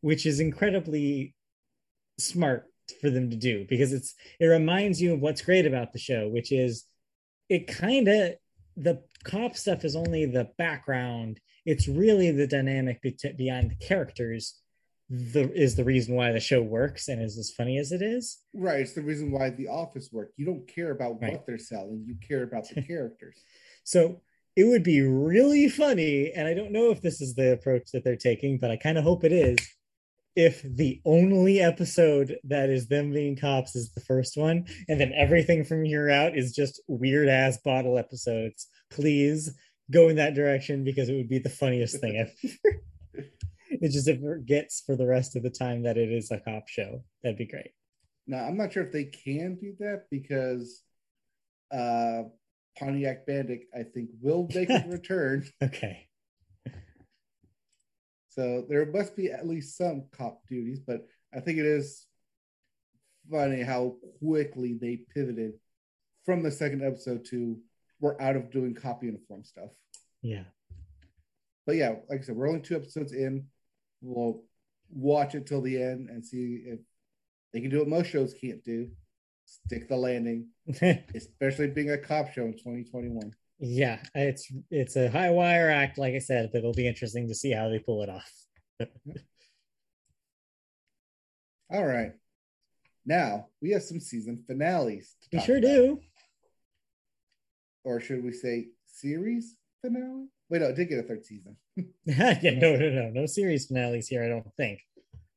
which 0.00 0.26
is 0.26 0.40
incredibly 0.40 1.34
smart 2.18 2.66
for 3.00 3.10
them 3.10 3.30
to 3.30 3.36
do 3.36 3.66
because 3.68 3.92
it's 3.92 4.14
it 4.38 4.46
reminds 4.46 5.00
you 5.00 5.14
of 5.14 5.20
what's 5.20 5.42
great 5.42 5.66
about 5.66 5.92
the 5.92 5.98
show 5.98 6.28
which 6.28 6.52
is 6.52 6.84
it 7.48 7.66
kind 7.66 8.08
of 8.08 8.34
the 8.76 9.02
cop 9.24 9.56
stuff 9.56 9.84
is 9.84 9.96
only 9.96 10.26
the 10.26 10.48
background. 10.58 11.40
It's 11.64 11.88
really 11.88 12.30
the 12.30 12.46
dynamic 12.46 13.00
behind 13.02 13.70
the 13.70 13.86
characters 13.86 14.60
the 15.08 15.52
is 15.52 15.76
the 15.76 15.84
reason 15.84 16.14
why 16.16 16.32
the 16.32 16.40
show 16.40 16.60
works 16.60 17.08
and 17.08 17.22
is 17.22 17.38
as 17.38 17.50
funny 17.50 17.78
as 17.78 17.92
it 17.92 18.02
is 18.02 18.38
right 18.54 18.80
it's 18.80 18.94
the 18.94 19.02
reason 19.02 19.30
why 19.30 19.50
the 19.50 19.68
office 19.68 20.08
worked. 20.12 20.34
you 20.36 20.44
don't 20.44 20.66
care 20.66 20.90
about 20.90 21.20
right. 21.22 21.32
what 21.32 21.46
they're 21.46 21.58
selling 21.58 22.04
you 22.06 22.16
care 22.26 22.42
about 22.42 22.68
the 22.68 22.82
characters 22.86 23.36
so 23.84 24.20
it 24.56 24.64
would 24.64 24.82
be 24.82 25.00
really 25.00 25.68
funny 25.68 26.32
and 26.32 26.48
i 26.48 26.54
don't 26.54 26.72
know 26.72 26.90
if 26.90 27.00
this 27.02 27.20
is 27.20 27.34
the 27.34 27.52
approach 27.52 27.90
that 27.92 28.02
they're 28.02 28.16
taking 28.16 28.58
but 28.58 28.70
i 28.70 28.76
kind 28.76 28.98
of 28.98 29.04
hope 29.04 29.22
it 29.22 29.32
is 29.32 29.56
if 30.36 30.60
the 30.62 31.00
only 31.06 31.60
episode 31.60 32.36
that 32.44 32.68
is 32.68 32.88
them 32.88 33.10
being 33.10 33.36
cops 33.36 33.74
is 33.74 33.90
the 33.92 34.02
first 34.02 34.36
one, 34.36 34.66
and 34.86 35.00
then 35.00 35.12
everything 35.16 35.64
from 35.64 35.82
here 35.82 36.10
out 36.10 36.36
is 36.36 36.54
just 36.54 36.80
weird 36.86 37.26
ass 37.26 37.58
bottle 37.64 37.96
episodes, 37.96 38.68
please 38.90 39.56
go 39.90 40.08
in 40.08 40.16
that 40.16 40.34
direction 40.34 40.84
because 40.84 41.08
it 41.08 41.16
would 41.16 41.28
be 41.28 41.38
the 41.38 41.48
funniest 41.48 42.00
thing 42.00 42.16
ever. 42.44 42.54
It 43.82 43.90
just 43.90 44.08
it 44.08 44.20
forgets 44.20 44.82
for 44.84 44.96
the 44.96 45.06
rest 45.06 45.36
of 45.36 45.42
the 45.42 45.50
time 45.50 45.82
that 45.82 45.96
it 45.96 46.10
is 46.10 46.30
a 46.30 46.38
cop 46.38 46.68
show. 46.68 47.02
That'd 47.22 47.38
be 47.38 47.46
great. 47.46 47.70
Now 48.26 48.44
I'm 48.44 48.56
not 48.56 48.72
sure 48.72 48.82
if 48.82 48.92
they 48.92 49.04
can 49.04 49.56
do 49.56 49.74
that 49.80 50.04
because 50.10 50.82
uh 51.72 52.24
Pontiac 52.78 53.26
Bandit, 53.26 53.62
I 53.74 53.84
think, 53.84 54.10
will 54.20 54.48
make 54.54 54.68
a 54.68 54.84
return. 54.88 55.46
okay. 55.62 56.06
So 58.28 58.66
there 58.68 58.84
must 58.84 59.16
be 59.16 59.30
at 59.30 59.46
least 59.46 59.78
some 59.78 60.04
cop 60.12 60.46
duties, 60.46 60.78
but 60.78 61.06
I 61.34 61.40
think 61.40 61.58
it 61.58 61.64
is 61.64 62.06
funny 63.30 63.62
how 63.62 63.96
quickly 64.18 64.76
they 64.78 65.00
pivoted 65.14 65.54
from 66.26 66.42
the 66.42 66.50
second 66.50 66.84
episode 66.84 67.24
to 67.30 67.58
we're 67.98 68.20
out 68.20 68.36
of 68.36 68.50
doing 68.50 68.74
cop 68.74 69.02
uniform 69.02 69.42
stuff. 69.42 69.70
Yeah. 70.20 70.44
But 71.64 71.76
yeah, 71.76 71.94
like 72.10 72.20
I 72.20 72.22
said, 72.22 72.36
we're 72.36 72.48
only 72.48 72.60
two 72.60 72.76
episodes 72.76 73.12
in. 73.12 73.46
We'll 74.00 74.42
watch 74.90 75.34
it 75.34 75.46
till 75.46 75.62
the 75.62 75.82
end 75.82 76.08
and 76.10 76.24
see 76.24 76.62
if 76.66 76.80
they 77.52 77.60
can 77.60 77.70
do 77.70 77.78
what 77.80 77.88
most 77.88 78.10
shows 78.10 78.34
can't 78.34 78.62
do 78.64 78.90
stick 79.44 79.88
the 79.88 79.96
landing, 79.96 80.48
especially 81.14 81.68
being 81.68 81.90
a 81.90 81.98
cop 81.98 82.32
show 82.32 82.42
in 82.42 82.52
2021 82.52 83.32
yeah 83.58 83.98
it's 84.14 84.52
it's 84.70 84.96
a 84.96 85.08
high 85.08 85.30
wire 85.30 85.70
act 85.70 85.96
like 85.96 86.12
i 86.12 86.18
said 86.18 86.50
but 86.52 86.58
it'll 86.58 86.74
be 86.74 86.86
interesting 86.86 87.26
to 87.26 87.34
see 87.34 87.50
how 87.50 87.70
they 87.70 87.78
pull 87.78 88.02
it 88.02 88.10
off. 88.10 88.30
All 91.72 91.84
right. 91.84 92.12
Now 93.04 93.48
we 93.60 93.70
have 93.70 93.82
some 93.82 94.00
season 94.00 94.44
finales 94.46 95.16
we 95.32 95.40
sure 95.40 95.58
about. 95.58 95.66
do. 95.68 96.00
Or 97.84 98.00
should 98.00 98.24
we 98.24 98.32
say 98.32 98.68
series 98.86 99.56
finale 99.80 100.26
wait 100.48 100.60
no 100.60 100.68
it 100.68 100.76
did 100.76 100.88
get 100.88 100.98
a 100.98 101.02
third 101.02 101.24
season 101.24 101.56
yeah 102.04 102.58
no 102.58 102.76
no 102.76 102.90
no 102.90 103.10
no 103.10 103.26
series 103.26 103.66
finales 103.66 104.08
here 104.08 104.24
i 104.24 104.28
don't 104.28 104.54
think 104.56 104.80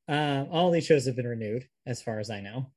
uh, 0.07 0.45
all 0.51 0.71
these 0.71 0.85
shows 0.85 1.05
have 1.05 1.15
been 1.15 1.27
renewed 1.27 1.67
as 1.85 2.01
far 2.01 2.19
as 2.19 2.29
i 2.29 2.41
know 2.41 2.71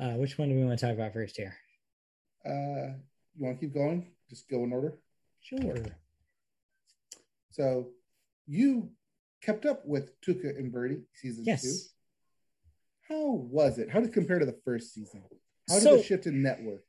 uh, 0.00 0.12
which 0.12 0.38
one 0.38 0.48
do 0.48 0.54
we 0.54 0.64
want 0.64 0.78
to 0.78 0.86
talk 0.86 0.94
about 0.94 1.12
first 1.12 1.36
here 1.36 1.56
uh 2.46 2.92
you 3.38 3.46
want 3.46 3.60
to 3.60 3.66
keep 3.66 3.74
going? 3.74 4.06
Just 4.28 4.48
go 4.48 4.64
in 4.64 4.72
order. 4.72 4.98
Sure. 5.40 5.76
So 7.50 7.88
you 8.46 8.90
kept 9.42 9.64
up 9.64 9.86
with 9.86 10.20
Tuca 10.20 10.58
and 10.58 10.72
Bertie 10.72 11.02
season 11.14 11.44
yes. 11.46 11.62
two. 11.62 13.14
How 13.14 13.30
was 13.30 13.78
it? 13.78 13.90
How 13.90 14.00
did 14.00 14.10
it 14.10 14.12
compare 14.12 14.38
to 14.38 14.46
the 14.46 14.58
first 14.64 14.92
season? 14.92 15.22
How 15.68 15.74
did 15.76 15.82
so, 15.82 15.96
the 15.96 16.02
shift 16.02 16.26
in 16.26 16.42
network 16.42 16.84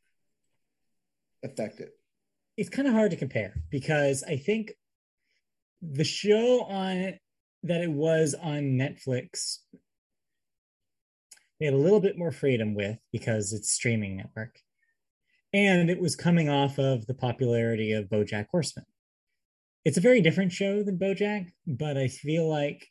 affect 1.43 1.79
it? 1.79 1.97
It's 2.59 2.67
kind 2.67 2.89
of 2.89 2.93
hard 2.93 3.11
to 3.11 3.15
compare 3.15 3.53
because 3.69 4.21
I 4.21 4.35
think 4.35 4.73
the 5.81 6.03
show 6.03 6.63
on 6.63 7.13
that 7.63 7.79
it 7.79 7.89
was 7.89 8.35
on 8.35 8.77
Netflix 8.77 9.59
they 11.57 11.67
had 11.67 11.73
a 11.73 11.77
little 11.77 12.01
bit 12.01 12.17
more 12.17 12.33
freedom 12.33 12.75
with 12.75 12.97
because 13.13 13.53
it's 13.53 13.71
streaming 13.71 14.17
network 14.17 14.59
and 15.53 15.89
it 15.89 16.01
was 16.01 16.17
coming 16.17 16.49
off 16.49 16.77
of 16.77 17.05
the 17.07 17.13
popularity 17.13 17.93
of 17.93 18.09
BoJack 18.09 18.47
Horseman. 18.51 18.85
It's 19.85 19.97
a 19.97 20.01
very 20.01 20.19
different 20.19 20.51
show 20.51 20.83
than 20.83 20.99
BoJack, 20.99 21.53
but 21.65 21.97
I 21.97 22.09
feel 22.09 22.49
like 22.49 22.89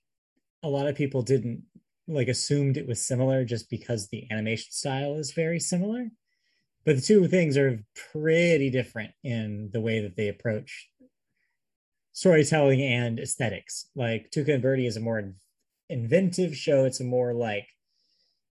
a 0.62 0.68
lot 0.70 0.86
of 0.86 0.96
people 0.96 1.20
didn't 1.20 1.64
like 2.06 2.28
assumed 2.28 2.78
it 2.78 2.88
was 2.88 3.06
similar 3.06 3.44
just 3.44 3.68
because 3.68 4.08
the 4.08 4.26
animation 4.30 4.70
style 4.70 5.16
is 5.16 5.32
very 5.32 5.60
similar. 5.60 6.08
But 6.88 6.96
the 6.96 7.02
two 7.02 7.28
things 7.28 7.58
are 7.58 7.84
pretty 8.12 8.70
different 8.70 9.12
in 9.22 9.68
the 9.74 9.80
way 9.80 10.00
that 10.00 10.16
they 10.16 10.28
approach 10.28 10.88
storytelling 12.14 12.80
and 12.80 13.20
aesthetics. 13.20 13.90
Like 13.94 14.30
Tuca 14.30 14.54
and 14.54 14.62
Bertie 14.62 14.86
is 14.86 14.96
a 14.96 15.00
more 15.00 15.34
inventive 15.90 16.56
show. 16.56 16.86
It's 16.86 17.00
a 17.00 17.04
more 17.04 17.34
like 17.34 17.68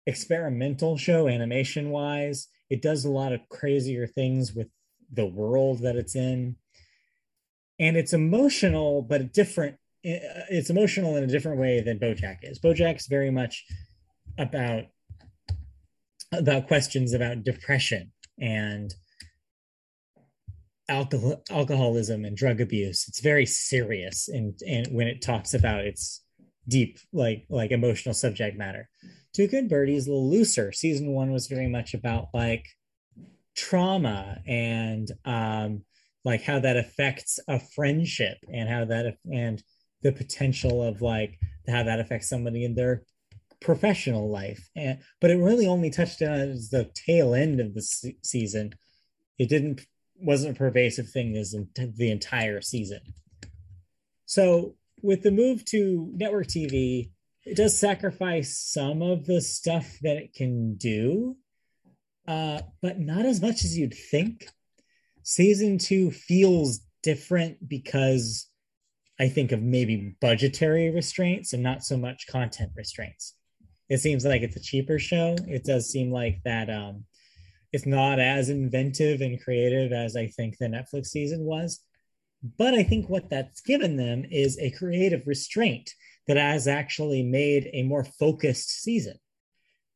experimental 0.06 0.98
show 0.98 1.28
animation 1.28 1.90
wise 1.90 2.48
it 2.70 2.82
does 2.82 3.06
a 3.06 3.10
lot 3.10 3.34
of 3.34 3.42
crazier 3.50 4.08
things 4.08 4.54
with 4.54 4.70
the 5.12 5.26
world 5.26 5.80
that 5.80 5.98
it's 5.98 6.16
in 6.16 6.56
and 7.80 7.98
it's 7.98 8.14
emotional 8.14 9.02
but 9.02 9.34
different 9.34 9.76
uh, 10.06 10.48
it's 10.50 10.70
emotional 10.70 11.18
in 11.18 11.26
a 11.26 11.28
different 11.28 11.60
way 11.60 11.82
than 11.82 12.00
bojack 12.00 12.38
is 12.44 12.58
bojack's 12.58 13.08
very 13.08 13.30
much 13.30 13.66
about 14.38 14.84
about 16.32 16.68
questions 16.68 17.14
about 17.14 17.44
depression 17.44 18.12
and 18.40 18.94
alcohol, 20.90 21.42
alcoholism 21.50 22.24
and 22.24 22.38
drug 22.38 22.62
abuse 22.62 23.06
it's 23.08 23.20
very 23.20 23.46
serious 23.46 24.30
and 24.30 24.60
and 24.66 24.88
when 24.88 25.08
it 25.08 25.22
talks 25.22 25.54
about 25.54 25.82
its 25.82 26.22
deep 26.68 27.00
like 27.14 27.46
like 27.50 27.72
emotional 27.72 28.14
subject 28.14 28.58
matter. 28.58 28.90
Tuca 29.36 29.54
and 29.54 29.70
Bertie 29.70 29.96
is 29.96 30.08
a 30.08 30.12
little 30.12 30.30
looser. 30.30 30.72
Season 30.72 31.12
one 31.12 31.32
was 31.32 31.48
very 31.48 31.68
much 31.68 31.94
about 31.94 32.28
like 32.34 32.66
trauma 33.56 34.40
and 34.46 35.12
um 35.26 35.84
like 36.24 36.44
how 36.44 36.60
that 36.60 36.78
affects 36.78 37.40
a 37.48 37.60
friendship 37.60 38.38
and 38.52 38.70
how 38.70 38.86
that 38.86 39.16
and 39.32 39.64
the 40.04 40.12
potential 40.12 40.84
of 40.84 41.02
like 41.02 41.40
how 41.68 41.84
that 41.84 42.00
affects 42.00 42.30
somebody 42.30 42.66
in 42.66 42.76
their 42.76 43.04
professional 43.60 44.30
life 44.30 44.70
and 44.76 45.00
but 45.20 45.32
it 45.32 45.38
really 45.38 45.66
only 45.66 45.90
touched 45.90 46.22
on 46.22 46.30
as 46.30 46.70
the 46.70 46.90
tail 46.94 47.34
end 47.34 47.60
of 47.60 47.74
the 47.74 47.82
se- 47.82 48.18
season. 48.24 48.76
It 49.38 49.50
didn't 49.50 49.82
wasn't 50.16 50.56
a 50.56 50.58
pervasive 50.58 51.10
thing 51.10 51.36
as 51.38 51.54
in 51.54 51.70
the 51.96 52.12
entire 52.12 52.62
season. 52.62 53.02
So 54.26 54.76
with 55.02 55.22
the 55.24 55.32
move 55.32 55.64
to 55.66 56.12
network 56.16 56.48
tv 56.48 57.12
it 57.46 57.56
does 57.56 57.78
sacrifice 57.78 58.58
some 58.58 59.02
of 59.02 59.26
the 59.26 59.40
stuff 59.40 59.98
that 60.02 60.18
it 60.18 60.34
can 60.34 60.76
do 60.76 61.38
uh, 62.28 62.62
but 62.82 63.00
not 63.00 63.26
as 63.26 63.42
much 63.42 63.64
as 63.64 63.78
you'd 63.78 63.94
think. 63.94 64.48
Season 65.24 65.78
two 65.78 66.12
feels 66.12 66.82
different 67.02 67.68
because 67.68 68.50
I 69.20 69.30
think 69.30 69.52
of 69.52 69.62
maybe 69.62 70.16
budgetary 70.22 70.90
restraints 70.90 71.54
and 71.54 71.64
not 71.64 71.84
so 71.84 71.98
much 71.98 72.28
content 72.28 72.72
restraints. 72.76 73.34
It 73.90 74.00
seems 74.00 74.26
like 74.26 74.42
it's 74.42 74.56
a 74.56 74.62
cheaper 74.62 75.00
show. 75.00 75.36
It 75.48 75.64
does 75.64 75.90
seem 75.90 76.12
like 76.12 76.42
that 76.44 76.70
um, 76.70 77.06
it's 77.72 77.86
not 77.86 78.20
as 78.20 78.50
inventive 78.50 79.22
and 79.22 79.42
creative 79.42 79.92
as 79.92 80.16
I 80.16 80.28
think 80.28 80.58
the 80.58 80.66
Netflix 80.66 81.08
season 81.08 81.44
was. 81.46 81.82
But 82.58 82.74
I 82.74 82.84
think 82.84 83.10
what 83.10 83.30
that's 83.30 83.62
given 83.62 83.98
them 83.98 84.26
is 84.30 84.58
a 84.60 84.72
creative 84.72 85.26
restraint 85.26 85.92
that 86.28 86.38
has 86.38 86.68
actually 86.68 87.24
made 87.24 87.70
a 87.74 87.84
more 87.84 88.04
focused 88.04 88.70
season. 88.84 89.18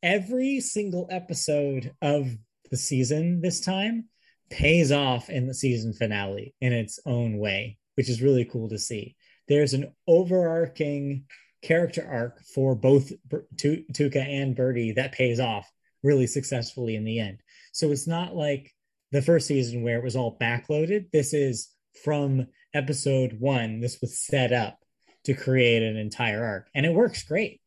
Every 0.01 0.59
single 0.59 1.07
episode 1.11 1.93
of 2.01 2.35
the 2.71 2.77
season 2.77 3.41
this 3.41 3.61
time 3.61 4.05
pays 4.49 4.91
off 4.91 5.29
in 5.29 5.47
the 5.47 5.53
season 5.53 5.93
finale 5.93 6.55
in 6.61 6.73
its 6.73 6.99
own 7.05 7.37
way, 7.37 7.77
which 7.95 8.09
is 8.09 8.21
really 8.21 8.45
cool 8.45 8.69
to 8.69 8.79
see. 8.79 9.15
There's 9.47 9.73
an 9.73 9.93
overarching 10.07 11.25
character 11.61 12.07
arc 12.09 12.43
for 12.43 12.75
both 12.75 13.11
Tuca 13.55 14.15
and 14.25 14.55
Bertie 14.55 14.93
that 14.93 15.11
pays 15.11 15.39
off 15.39 15.71
really 16.03 16.27
successfully 16.27 16.95
in 16.95 17.03
the 17.03 17.19
end. 17.19 17.39
So 17.71 17.91
it's 17.91 18.07
not 18.07 18.35
like 18.35 18.73
the 19.11 19.21
first 19.21 19.47
season 19.47 19.83
where 19.83 19.97
it 19.97 20.03
was 20.03 20.15
all 20.15 20.37
backloaded. 20.39 21.11
This 21.11 21.33
is 21.33 21.69
from 22.03 22.47
episode 22.73 23.39
one. 23.39 23.79
This 23.79 23.99
was 24.01 24.17
set 24.19 24.51
up 24.51 24.79
to 25.25 25.33
create 25.33 25.83
an 25.83 25.97
entire 25.97 26.43
arc, 26.43 26.69
and 26.73 26.85
it 26.85 26.93
works 26.93 27.23
great. 27.23 27.61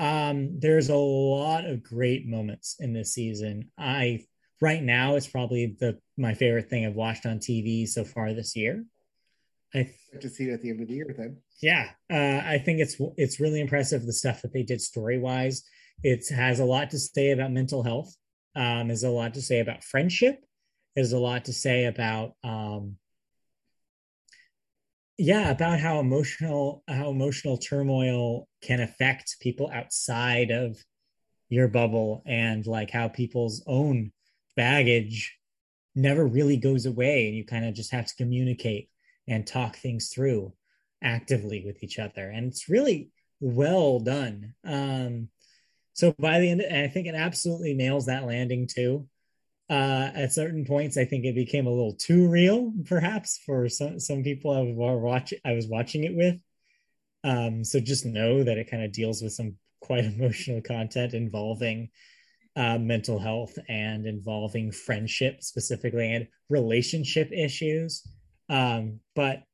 Um, 0.00 0.58
there's 0.58 0.88
a 0.88 0.96
lot 0.96 1.66
of 1.66 1.82
great 1.82 2.26
moments 2.26 2.76
in 2.80 2.92
this 2.92 3.12
season. 3.12 3.70
I 3.78 4.24
right 4.60 4.82
now 4.82 5.16
it's 5.16 5.26
probably 5.26 5.76
the 5.78 5.98
my 6.16 6.34
favorite 6.34 6.68
thing 6.68 6.86
I've 6.86 6.94
watched 6.94 7.26
on 7.26 7.38
TV 7.38 7.86
so 7.86 8.04
far 8.04 8.32
this 8.32 8.56
year. 8.56 8.84
I 9.74 9.90
to 10.20 10.28
see 10.28 10.48
it 10.48 10.54
at 10.54 10.62
the 10.62 10.70
end 10.70 10.80
of 10.80 10.88
the 10.88 10.94
year 10.94 11.14
then. 11.16 11.38
Yeah, 11.62 11.90
uh, 12.10 12.42
I 12.44 12.58
think 12.58 12.80
it's 12.80 12.96
it's 13.16 13.40
really 13.40 13.60
impressive 13.60 14.04
the 14.04 14.12
stuff 14.12 14.42
that 14.42 14.52
they 14.52 14.62
did 14.62 14.80
story 14.80 15.18
wise. 15.18 15.62
It 16.02 16.24
has 16.30 16.60
a 16.60 16.64
lot 16.64 16.90
to 16.90 16.98
say 16.98 17.30
about 17.30 17.52
mental 17.52 17.82
health. 17.82 18.14
Um, 18.56 18.88
there's 18.88 19.04
a 19.04 19.10
lot 19.10 19.34
to 19.34 19.42
say 19.42 19.60
about 19.60 19.84
friendship. 19.84 20.44
There's 20.96 21.12
a 21.12 21.18
lot 21.18 21.44
to 21.44 21.52
say 21.52 21.84
about 21.84 22.32
um, 22.42 22.96
yeah 25.20 25.50
about 25.50 25.78
how 25.78 26.00
emotional 26.00 26.82
how 26.88 27.10
emotional 27.10 27.58
turmoil 27.58 28.48
can 28.62 28.80
affect 28.80 29.36
people 29.40 29.70
outside 29.72 30.50
of 30.50 30.78
your 31.50 31.68
bubble 31.68 32.22
and 32.26 32.66
like 32.66 32.90
how 32.90 33.06
people's 33.06 33.62
own 33.66 34.12
baggage 34.56 35.36
never 35.94 36.26
really 36.26 36.56
goes 36.56 36.86
away 36.86 37.26
and 37.26 37.36
you 37.36 37.44
kind 37.44 37.66
of 37.66 37.74
just 37.74 37.92
have 37.92 38.06
to 38.06 38.14
communicate 38.16 38.88
and 39.30 39.46
talk 39.46 39.76
things 39.76 40.08
through 40.08 40.52
actively 41.02 41.62
with 41.64 41.82
each 41.82 41.98
other. 41.98 42.28
And 42.28 42.48
it's 42.48 42.68
really 42.68 43.10
well 43.40 44.00
done. 44.00 44.54
Um 44.64 45.28
so 45.92 46.14
by 46.18 46.38
the 46.38 46.48
end 46.48 46.62
i 46.70 46.86
think 46.86 47.06
it 47.08 47.14
absolutely 47.14 47.74
nails 47.74 48.06
that 48.06 48.26
landing 48.26 48.66
too. 48.66 49.08
Uh 49.70 50.10
at 50.14 50.32
certain 50.32 50.64
points 50.64 50.98
i 50.98 51.04
think 51.04 51.24
it 51.24 51.34
became 51.34 51.66
a 51.66 51.70
little 51.70 51.94
too 51.94 52.28
real 52.28 52.72
perhaps 52.84 53.40
for 53.46 53.68
some 53.68 53.98
some 53.98 54.22
people 54.22 54.50
i 54.52 54.60
was 54.60 54.74
watching 54.76 55.38
i 55.44 55.52
was 55.52 55.66
watching 55.68 56.04
it 56.04 56.14
with. 56.14 56.36
Um 57.24 57.64
so 57.64 57.80
just 57.80 58.04
know 58.04 58.44
that 58.44 58.58
it 58.58 58.70
kind 58.70 58.84
of 58.84 58.92
deals 58.92 59.22
with 59.22 59.32
some 59.32 59.56
quite 59.80 60.04
emotional 60.14 60.60
content 60.60 61.14
involving 61.14 61.90
uh, 62.56 62.78
mental 62.78 63.18
health 63.18 63.56
and 63.68 64.06
involving 64.06 64.72
friendship 64.72 65.42
specifically 65.42 66.12
and 66.12 66.26
relationship 66.48 67.30
issues. 67.32 68.06
Um, 68.50 69.00
but 69.14 69.44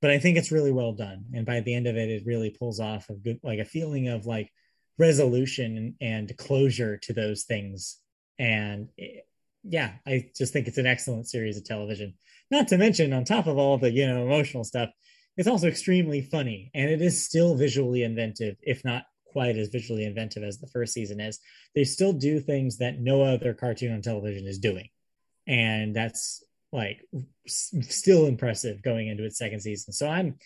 but 0.00 0.10
I 0.10 0.18
think 0.18 0.36
it's 0.36 0.50
really 0.50 0.72
well 0.72 0.92
done, 0.92 1.26
and 1.34 1.44
by 1.44 1.60
the 1.60 1.74
end 1.74 1.86
of 1.86 1.96
it, 1.96 2.08
it 2.08 2.26
really 2.26 2.50
pulls 2.50 2.80
off 2.80 3.10
a 3.10 3.14
good 3.14 3.40
like 3.42 3.58
a 3.58 3.64
feeling 3.64 4.08
of 4.08 4.24
like 4.26 4.50
resolution 4.98 5.96
and, 6.00 6.36
closure 6.38 6.98
to 6.98 7.12
those 7.12 7.44
things. 7.44 7.98
And 8.38 8.88
it, 8.96 9.26
yeah, 9.64 9.92
I 10.06 10.30
just 10.36 10.52
think 10.52 10.66
it's 10.66 10.78
an 10.78 10.86
excellent 10.86 11.28
series 11.28 11.56
of 11.56 11.64
television. 11.64 12.14
Not 12.50 12.68
to 12.68 12.78
mention, 12.78 13.12
on 13.12 13.24
top 13.24 13.46
of 13.46 13.58
all 13.58 13.78
the 13.78 13.90
you 13.90 14.06
know 14.06 14.24
emotional 14.24 14.64
stuff, 14.64 14.90
it's 15.36 15.48
also 15.48 15.66
extremely 15.66 16.22
funny, 16.22 16.70
and 16.74 16.90
it 16.90 17.02
is 17.02 17.24
still 17.24 17.56
visually 17.56 18.02
inventive, 18.02 18.56
if 18.62 18.84
not 18.84 19.04
quite 19.32 19.56
as 19.56 19.68
visually 19.68 20.04
inventive 20.04 20.44
as 20.44 20.58
the 20.58 20.66
first 20.68 20.92
season 20.92 21.20
is, 21.20 21.40
they 21.74 21.84
still 21.84 22.12
do 22.12 22.38
things 22.38 22.78
that 22.78 23.00
no 23.00 23.22
other 23.22 23.54
cartoon 23.54 23.94
on 23.94 24.02
television 24.02 24.46
is 24.46 24.58
doing. 24.58 24.88
And 25.46 25.96
that's 25.96 26.44
like 26.72 27.00
still 27.46 28.26
impressive 28.26 28.82
going 28.82 29.08
into 29.08 29.24
its 29.24 29.38
second 29.38 29.60
season. 29.60 29.92
So 29.92 30.08
I'm 30.08 30.36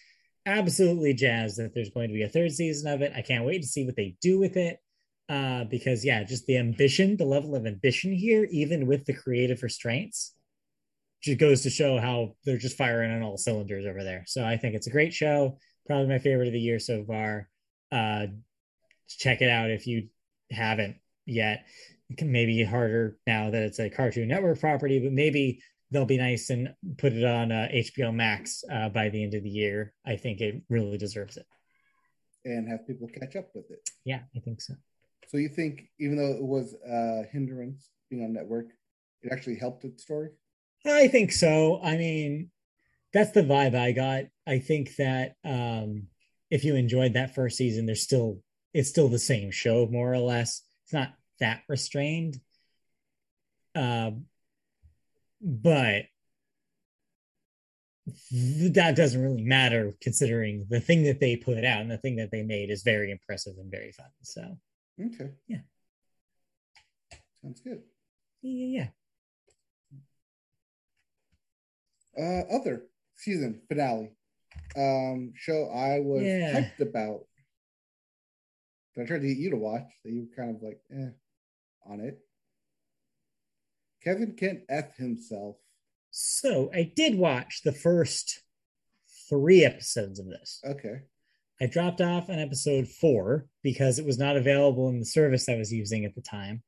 absolutely 0.45 1.15
jazzed 1.15 1.59
that 1.59 1.75
there's 1.75 1.91
going 1.91 2.09
to 2.09 2.15
be 2.15 2.23
a 2.23 2.29
third 2.29 2.53
season 2.53 2.93
of 2.93 3.03
it. 3.03 3.13
I 3.15 3.23
can't 3.23 3.45
wait 3.45 3.63
to 3.63 3.69
see 3.69 3.85
what 3.85 3.97
they 3.97 4.17
do 4.21 4.39
with 4.39 4.57
it. 4.57 4.79
Uh, 5.29 5.65
because 5.65 6.05
yeah, 6.05 6.23
just 6.23 6.47
the 6.47 6.57
ambition, 6.57 7.17
the 7.17 7.25
level 7.25 7.57
of 7.57 7.67
ambition 7.67 8.13
here, 8.13 8.47
even 8.53 8.87
with 8.87 9.05
the 9.07 9.13
creative 9.13 9.63
restraints, 9.65 10.35
just 11.21 11.39
goes 11.39 11.63
to 11.63 11.71
show 11.71 11.99
how 11.99 12.37
they're 12.45 12.59
just 12.59 12.77
firing 12.77 13.11
on 13.11 13.23
all 13.23 13.37
cylinders 13.37 13.87
over 13.87 14.05
there. 14.05 14.23
So 14.29 14.45
I 14.45 14.57
think 14.57 14.77
it's 14.77 14.87
a 14.87 14.93
great 14.93 15.13
show, 15.13 15.59
probably 15.87 16.07
my 16.07 16.21
favorite 16.21 16.47
of 16.47 16.53
the 16.53 16.61
year 16.61 16.79
so 16.79 17.05
far. 17.05 17.49
Uh, 17.91 18.27
check 19.09 19.43
it 19.43 19.51
out 19.51 19.71
if 19.71 19.89
you 19.89 20.09
haven't 20.53 20.97
yet. 21.25 21.67
It 22.09 22.19
can 22.19 22.31
maybe 22.31 22.63
harder 22.63 23.19
now 23.27 23.51
that 23.51 23.63
it's 23.63 23.81
a 23.81 23.91
Cartoon 23.91 24.29
Network 24.29 24.61
property, 24.61 25.01
but 25.01 25.13
maybe 25.13 25.61
they'll 25.91 26.05
be 26.05 26.19
nice 26.19 26.51
and 26.51 26.75
put 26.99 27.13
it 27.13 27.25
on 27.25 27.53
uh, 27.53 27.69
HBO 27.73 28.15
Max 28.15 28.65
uh, 28.73 28.89
by 28.89 29.09
the 29.09 29.23
end 29.23 29.35
of 29.35 29.43
the 29.43 29.51
year. 29.51 29.95
I 30.05 30.17
think 30.17 30.41
it 30.41 30.63
really 30.69 30.99
deserves 30.99 31.37
it. 31.37 31.47
And 32.45 32.69
have 32.69 32.87
people 32.87 33.09
catch 33.09 33.37
up 33.37 33.49
with 33.55 33.71
it. 33.71 33.89
Yeah, 34.05 34.21
I 34.37 34.41
think 34.41 34.61
so. 34.61 34.75
So 35.29 35.37
you 35.39 35.49
think, 35.49 35.89
even 35.99 36.17
though 36.17 36.33
it 36.33 36.43
was 36.43 36.75
a 36.89 37.25
hindrance 37.33 37.91
being 38.09 38.23
on 38.23 38.33
network, 38.33 38.67
it 39.23 39.33
actually 39.33 39.57
helped 39.57 39.83
the 39.83 39.93
story? 39.97 40.31
I 40.85 41.09
think 41.09 41.33
so. 41.33 41.81
I 41.83 41.97
mean, 41.97 42.51
that's 43.13 43.33
the 43.33 43.43
vibe 43.43 43.75
I 43.75 43.93
got. 43.93 44.25
I 44.47 44.61
think 44.61 44.95
that 44.97 45.35
um, 45.45 46.09
if 46.51 46.65
you 46.65 46.77
enjoyed 46.77 47.15
that 47.15 47.35
first 47.35 47.57
season, 47.57 47.87
there's 47.87 48.03
still 48.03 48.41
it's 48.73 48.89
still 48.89 49.09
the 49.09 49.19
same 49.19 49.51
show 49.51 49.89
more 49.91 50.13
or 50.13 50.19
less. 50.19 50.63
It's 50.85 50.93
not 50.93 51.13
that 51.41 51.63
restrained. 51.69 52.39
Uh, 53.75 54.13
but 55.41 56.05
that 58.31 58.95
doesn't 58.95 59.21
really 59.21 59.43
matter 59.43 59.97
considering 60.01 60.67
the 60.71 60.81
thing 60.81 61.03
that 61.05 61.21
they 61.21 61.37
put 61.37 61.65
out 61.65 61.81
and 61.81 61.91
the 61.91 61.99
thing 61.99 62.17
that 62.17 62.31
they 62.31 62.43
made 62.43 62.71
is 62.71 62.83
very 62.83 63.11
impressive 63.11 63.55
and 63.59 63.71
very 63.71 63.93
fun. 63.93 64.07
So, 64.23 64.57
okay. 65.01 65.33
Yeah. 65.49 65.59
Sounds 67.43 67.61
good. 67.61 67.83
Yeah. 68.43 68.89
Yeah. 72.17 72.39
Uh, 72.49 72.57
other 72.57 72.87
season 73.17 73.61
finale 73.69 74.11
um 74.77 75.33
show 75.35 75.69
I 75.71 76.01
was 76.01 76.23
yeah. 76.23 76.61
hyped 76.61 76.81
about 76.81 77.27
I 78.99 79.05
tried 79.05 79.21
to 79.23 79.29
get 79.29 79.37
you 79.37 79.51
to 79.51 79.57
watch, 79.57 79.89
that 80.05 80.11
you 80.11 80.27
were 80.31 80.43
kind 80.43 80.57
of 80.57 80.63
like, 80.63 80.81
eh, 80.91 81.11
on 81.85 82.01
it. 82.01 82.19
Kevin 84.07 84.35
can't 84.39 84.61
F 84.69 84.97
himself. 84.97 85.57
So 86.13 86.71
I 86.73 86.93
did 86.95 87.19
watch 87.19 87.63
the 87.65 87.73
first 87.73 88.41
three 89.29 89.65
episodes 89.65 90.21
of 90.21 90.27
this. 90.27 90.61
Okay. 90.65 91.01
I 91.61 91.67
dropped 91.67 92.01
off 92.01 92.31
on 92.31 92.39
episode 92.39 92.87
four 92.87 93.47
because 93.65 93.99
it 93.99 94.07
was 94.07 94.19
not 94.19 94.37
available 94.37 94.89
in 94.91 95.01
the 95.01 95.07
service 95.07 95.49
I 95.49 95.57
was 95.57 95.73
using 95.73 96.05
at 96.05 96.15
the 96.15 96.21
time. 96.21 96.63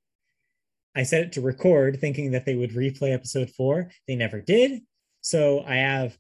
I 0.97 1.05
set 1.05 1.23
it 1.23 1.33
to 1.33 1.41
record 1.41 2.01
thinking 2.01 2.33
that 2.33 2.45
they 2.45 2.57
would 2.57 2.73
replay 2.73 3.15
episode 3.15 3.51
four. 3.51 3.93
They 4.09 4.17
never 4.17 4.41
did. 4.41 4.81
So 5.21 5.63
I 5.65 5.77
have 5.77 6.19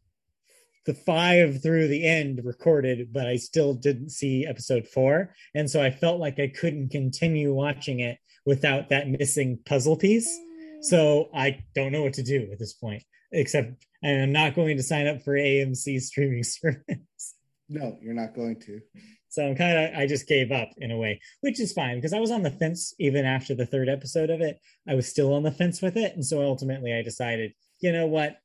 the 0.86 0.94
five 0.94 1.60
through 1.62 1.88
the 1.88 2.06
end 2.06 2.42
recorded, 2.44 3.12
but 3.12 3.26
I 3.26 3.36
still 3.36 3.74
didn't 3.74 4.10
see 4.10 4.46
episode 4.46 4.86
four. 4.86 5.34
And 5.52 5.68
so 5.68 5.82
I 5.82 5.90
felt 5.90 6.20
like 6.20 6.38
I 6.38 6.46
couldn't 6.46 6.90
continue 6.90 7.52
watching 7.52 8.00
it 8.00 8.18
without 8.46 8.90
that 8.90 9.08
missing 9.08 9.58
puzzle 9.66 9.96
piece. 9.96 10.38
So 10.80 11.28
I 11.34 11.64
don't 11.74 11.92
know 11.92 12.02
what 12.02 12.14
to 12.14 12.22
do 12.22 12.48
at 12.52 12.58
this 12.58 12.74
point, 12.74 13.02
except 13.32 13.84
I'm 14.02 14.32
not 14.32 14.54
going 14.54 14.76
to 14.76 14.82
sign 14.82 15.06
up 15.06 15.22
for 15.22 15.34
AMC 15.34 16.00
streaming 16.00 16.44
service. 16.44 17.34
No, 17.68 17.98
you're 18.00 18.14
not 18.14 18.34
going 18.34 18.60
to. 18.60 18.80
So 19.28 19.46
I'm 19.46 19.56
kind 19.56 19.78
of 19.78 19.98
I 19.98 20.06
just 20.06 20.26
gave 20.26 20.50
up 20.50 20.70
in 20.78 20.90
a 20.90 20.96
way, 20.96 21.20
which 21.42 21.60
is 21.60 21.72
fine 21.72 21.96
because 21.96 22.14
I 22.14 22.20
was 22.20 22.30
on 22.30 22.42
the 22.42 22.50
fence 22.50 22.94
even 22.98 23.26
after 23.26 23.54
the 23.54 23.66
third 23.66 23.88
episode 23.88 24.30
of 24.30 24.40
it. 24.40 24.58
I 24.88 24.94
was 24.94 25.06
still 25.06 25.34
on 25.34 25.42
the 25.42 25.52
fence 25.52 25.82
with 25.82 25.96
it, 25.96 26.14
and 26.14 26.24
so 26.24 26.42
ultimately 26.42 26.94
I 26.94 27.02
decided, 27.02 27.52
you 27.80 27.92
know 27.92 28.06
what, 28.06 28.38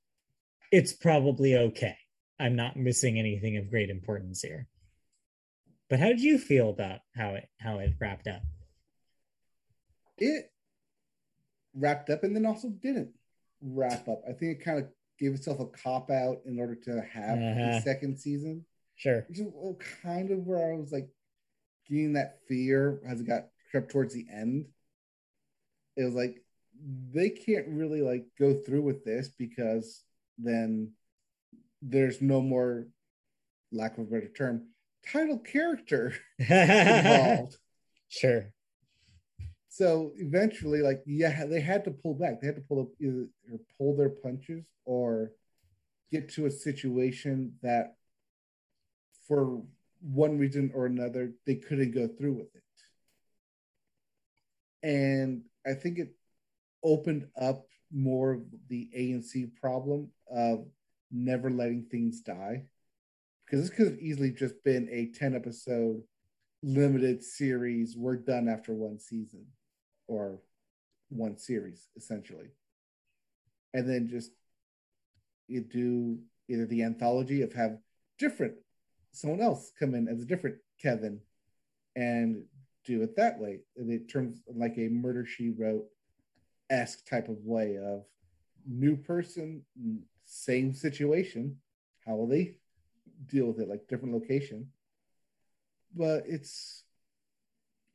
it's 0.72 0.92
probably 0.92 1.56
okay. 1.56 1.96
I'm 2.40 2.56
not 2.56 2.76
missing 2.76 3.18
anything 3.18 3.58
of 3.58 3.70
great 3.70 3.90
importance 3.90 4.42
here. 4.42 4.68
But 5.90 6.00
how 6.00 6.08
did 6.08 6.22
you 6.22 6.38
feel 6.38 6.70
about 6.70 7.00
how 7.16 7.36
it 7.36 7.48
how 7.60 7.80
it 7.80 7.94
wrapped 8.02 8.28
up? 8.28 8.42
It 10.18 10.52
wrapped 11.76 12.10
up 12.10 12.24
and 12.24 12.36
then 12.36 12.46
also 12.46 12.70
didn't 12.70 13.10
wrap 13.62 14.08
up. 14.08 14.22
I 14.28 14.34
think 14.34 14.60
it 14.60 14.64
kind 14.64 14.80
of 14.80 14.88
gave 15.20 15.34
itself 15.34 15.60
a 15.60 15.66
cop 15.66 16.10
out 16.10 16.40
in 16.46 16.60
order 16.60 16.76
to 16.76 17.02
have 17.02 17.38
uh-huh. 17.38 17.72
the 17.72 17.82
second 17.84 18.18
season. 18.18 18.66
Sure. 18.96 19.26
Which 19.28 19.40
is 19.40 19.48
kind 20.02 20.32
of 20.32 20.40
where 20.46 20.74
I 20.74 20.78
was 20.78 20.92
like 20.92 21.10
getting 21.90 22.14
that 22.14 22.40
fear 22.48 23.02
as 23.06 23.22
it 23.22 23.28
got 23.28 23.48
crept 23.72 23.92
towards 23.92 24.14
the 24.14 24.26
end. 24.32 24.66
It 25.96 26.04
was 26.04 26.14
like 26.14 26.44
they 27.12 27.30
can't 27.30 27.68
really 27.68 28.02
like 28.02 28.26
go 28.40 28.54
through 28.54 28.82
with 28.82 29.04
this 29.04 29.30
because 29.30 30.04
then 30.38 30.92
there's 31.82 32.22
no 32.22 32.42
more 32.42 32.88
lack 33.72 33.98
of 33.98 34.08
a 34.08 34.10
better 34.10 34.30
term 34.30 34.68
title 35.12 35.40
character 35.40 36.14
involved. 36.40 37.58
Sure. 38.10 38.54
So 39.76 40.12
eventually, 40.18 40.84
like, 40.84 41.02
yeah, 41.08 41.48
they 41.48 41.60
had 41.60 41.84
to 41.86 41.90
pull 41.90 42.14
back. 42.14 42.40
They 42.40 42.46
had 42.46 42.58
to 42.58 42.62
pull 42.62 42.82
up 42.82 42.90
either 43.02 43.26
pull 43.76 43.98
their 43.98 44.12
punches 44.12 44.66
or 44.86 45.32
get 46.12 46.30
to 46.34 46.46
a 46.46 46.52
situation 46.52 47.56
that 47.64 47.96
for 49.28 49.64
one 50.00 50.38
reason 50.38 50.72
or 50.76 50.86
another, 50.86 51.32
they 51.48 51.56
couldn't 51.56 51.90
go 51.90 52.08
through 52.08 52.34
with 52.34 52.54
it. 52.54 52.62
And 54.88 55.42
I 55.66 55.74
think 55.74 55.98
it 55.98 56.14
opened 56.84 57.26
up 57.36 57.66
more 57.92 58.34
of 58.34 58.44
the 58.70 58.92
AMC 58.96 59.56
problem 59.60 60.12
of 60.30 60.68
never 61.12 61.50
letting 61.50 61.88
things 61.90 62.22
die. 62.22 62.66
Because 63.44 63.62
this 63.62 63.76
could 63.76 63.88
have 63.88 64.00
easily 64.00 64.30
just 64.30 64.64
been 64.64 64.88
a 64.92 65.08
10 65.18 65.34
episode 65.36 66.04
limited 66.62 67.24
series. 67.24 67.98
We're 67.98 68.18
done 68.18 68.48
after 68.48 68.72
one 68.76 69.00
season 69.00 69.48
or 70.14 70.40
one 71.10 71.38
series, 71.38 71.88
essentially. 71.96 72.48
And 73.74 73.90
then 73.90 74.08
just 74.08 74.32
you 75.48 75.62
do 75.62 76.20
either 76.50 76.66
the 76.66 76.84
anthology 76.84 77.42
of 77.42 77.54
have 77.54 77.78
different 78.18 78.54
someone 79.12 79.42
else 79.42 79.72
come 79.80 79.94
in 79.94 80.08
as 80.08 80.22
a 80.22 80.26
different 80.26 80.58
Kevin 80.82 81.20
and 81.96 82.44
do 82.86 83.02
it 83.04 83.16
that 83.16 83.40
way. 83.40 83.60
And 83.78 83.92
it 83.92 84.10
turns 84.10 84.42
like 84.54 84.78
a 84.78 84.90
murder 84.90 85.26
she 85.26 85.52
wrote 85.52 85.86
esque 86.70 87.06
type 87.08 87.30
of 87.30 87.38
way 87.44 87.78
of 87.78 88.04
new 88.68 88.98
person, 88.98 89.62
same 90.26 90.74
situation. 90.74 91.58
How 92.06 92.16
will 92.16 92.28
they 92.28 92.58
deal 93.28 93.46
with 93.46 93.60
it? 93.60 93.70
Like 93.70 93.88
different 93.88 94.14
location. 94.14 94.68
But 95.96 96.24
it's 96.28 96.84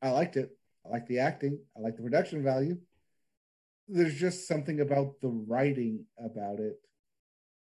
I 0.00 0.10
liked 0.10 0.36
it. 0.36 0.56
I 0.88 0.92
like 0.92 1.06
the 1.06 1.18
acting. 1.18 1.58
I 1.76 1.80
like 1.80 1.96
the 1.96 2.02
production 2.02 2.42
value. 2.42 2.78
There's 3.88 4.14
just 4.14 4.48
something 4.48 4.80
about 4.80 5.20
the 5.20 5.28
writing 5.28 6.04
about 6.18 6.60
it 6.60 6.78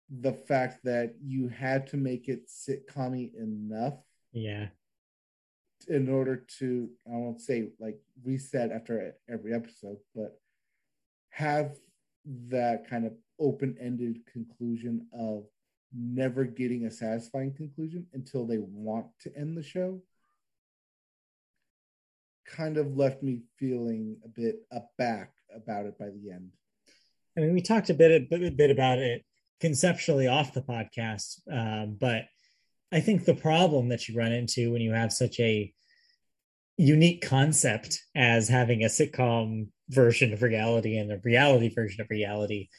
the 0.10 0.34
fact 0.34 0.84
that 0.86 1.16
you 1.22 1.50
had 1.50 1.88
to 1.88 1.98
make 1.98 2.30
it 2.30 2.48
sitcom 2.48 3.34
enough. 3.36 3.96
Yeah. 4.32 4.68
In 5.88 6.10
order 6.10 6.46
to, 6.60 6.90
I 7.08 7.16
won't 7.16 7.42
say 7.42 7.70
like 7.80 8.00
reset 8.24 8.72
after 8.72 9.14
every 9.30 9.54
episode, 9.54 9.98
but 10.16 10.40
have 11.30 11.76
that 12.50 12.90
kind 12.90 13.06
of 13.06 13.14
open 13.40 13.78
ended 13.80 14.20
conclusion 14.32 15.08
of 15.14 15.46
never 15.94 16.44
getting 16.44 16.86
a 16.86 16.92
satisfying 16.92 17.54
conclusion 17.54 18.06
until 18.14 18.46
they 18.46 18.58
want 18.58 19.08
to 19.22 19.36
end 19.38 19.58
the 19.58 19.64
show 19.64 20.02
kind 22.48 22.78
of 22.78 22.98
left 22.98 23.22
me 23.22 23.42
feeling 23.58 24.18
a 24.24 24.28
bit 24.28 24.58
aback 24.72 25.34
about 25.56 25.86
it 25.86 25.98
by 25.98 26.06
the 26.06 26.32
end. 26.32 26.50
I 27.38 27.42
mean, 27.42 27.54
we 27.54 27.62
talked 27.62 27.90
a 27.90 27.94
bit 27.94 28.28
a 28.32 28.50
bit 28.50 28.72
about 28.72 29.00
it 29.00 29.24
conceptually 29.60 30.28
off 30.28 30.54
the 30.54 30.62
podcast. 30.62 31.40
Um, 31.52 31.98
but 32.00 32.24
I 32.92 33.00
think 33.00 33.26
the 33.26 33.36
problem 33.36 33.90
that 33.90 34.08
you 34.08 34.18
run 34.18 34.32
into 34.32 34.72
when 34.72 34.82
you 34.82 34.94
have 34.94 35.12
such 35.12 35.40
a 35.40 35.74
unique 36.78 37.22
concept 37.28 38.04
as 38.16 38.48
having 38.48 38.84
a 38.84 38.88
sitcom 38.88 39.68
version 39.90 40.32
of 40.34 40.42
reality 40.42 40.98
and 40.98 41.12
a 41.12 41.20
reality 41.24 41.74
version 41.74 42.02
of 42.02 42.10
reality 42.10 42.70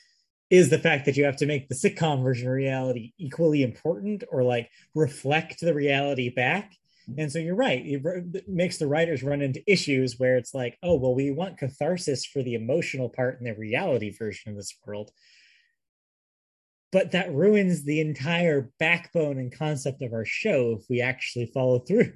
is 0.50 0.70
the 0.70 0.78
fact 0.78 1.04
that 1.04 1.16
you 1.16 1.24
have 1.24 1.36
to 1.36 1.46
make 1.46 1.68
the 1.68 1.74
sitcom 1.74 2.22
version 2.22 2.46
of 2.46 2.54
reality 2.54 3.12
equally 3.18 3.62
important 3.62 4.24
or 4.30 4.42
like 4.42 4.70
reflect 4.94 5.60
the 5.60 5.74
reality 5.74 6.30
back. 6.30 6.72
And 7.16 7.32
so 7.32 7.38
you're 7.38 7.54
right. 7.54 7.82
It 7.84 8.48
makes 8.48 8.76
the 8.76 8.86
writers 8.86 9.22
run 9.22 9.40
into 9.40 9.62
issues 9.70 10.18
where 10.18 10.36
it's 10.36 10.52
like, 10.52 10.76
oh, 10.82 10.96
well, 10.96 11.14
we 11.14 11.30
want 11.30 11.56
catharsis 11.56 12.26
for 12.26 12.42
the 12.42 12.54
emotional 12.54 13.08
part 13.08 13.38
in 13.38 13.46
the 13.46 13.54
reality 13.54 14.10
version 14.10 14.50
of 14.50 14.56
this 14.56 14.74
world 14.84 15.10
but 16.90 17.12
that 17.12 17.32
ruins 17.32 17.84
the 17.84 18.00
entire 18.00 18.70
backbone 18.78 19.38
and 19.38 19.56
concept 19.56 20.02
of 20.02 20.12
our 20.12 20.24
show 20.24 20.78
if 20.80 20.86
we 20.88 21.00
actually 21.00 21.46
follow 21.46 21.78
through. 21.78 22.12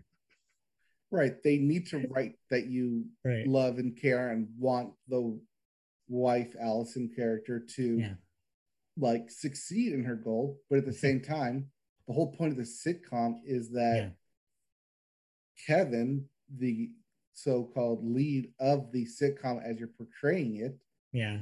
Right. 1.10 1.34
They 1.44 1.58
need 1.58 1.88
to 1.88 2.06
write 2.10 2.34
that 2.50 2.66
you 2.66 3.04
right. 3.24 3.46
love 3.46 3.78
and 3.78 4.00
care 4.00 4.30
and 4.30 4.48
want 4.58 4.92
the 5.08 5.38
wife 6.08 6.54
Allison 6.60 7.10
character 7.14 7.60
to 7.76 7.98
yeah. 7.98 8.14
like 8.96 9.30
succeed 9.30 9.92
in 9.92 10.04
her 10.04 10.16
goal, 10.16 10.58
but 10.70 10.78
at 10.78 10.86
the 10.86 10.92
same 10.92 11.20
time, 11.20 11.66
the 12.06 12.14
whole 12.14 12.32
point 12.32 12.52
of 12.52 12.58
the 12.58 12.64
sitcom 12.64 13.40
is 13.44 13.70
that 13.72 13.96
yeah. 13.96 14.08
Kevin, 15.66 16.26
the 16.58 16.90
so-called 17.34 18.04
lead 18.04 18.52
of 18.60 18.92
the 18.92 19.06
sitcom 19.06 19.62
as 19.64 19.78
you're 19.78 19.88
portraying 19.88 20.56
it, 20.56 20.76
yeah, 21.12 21.38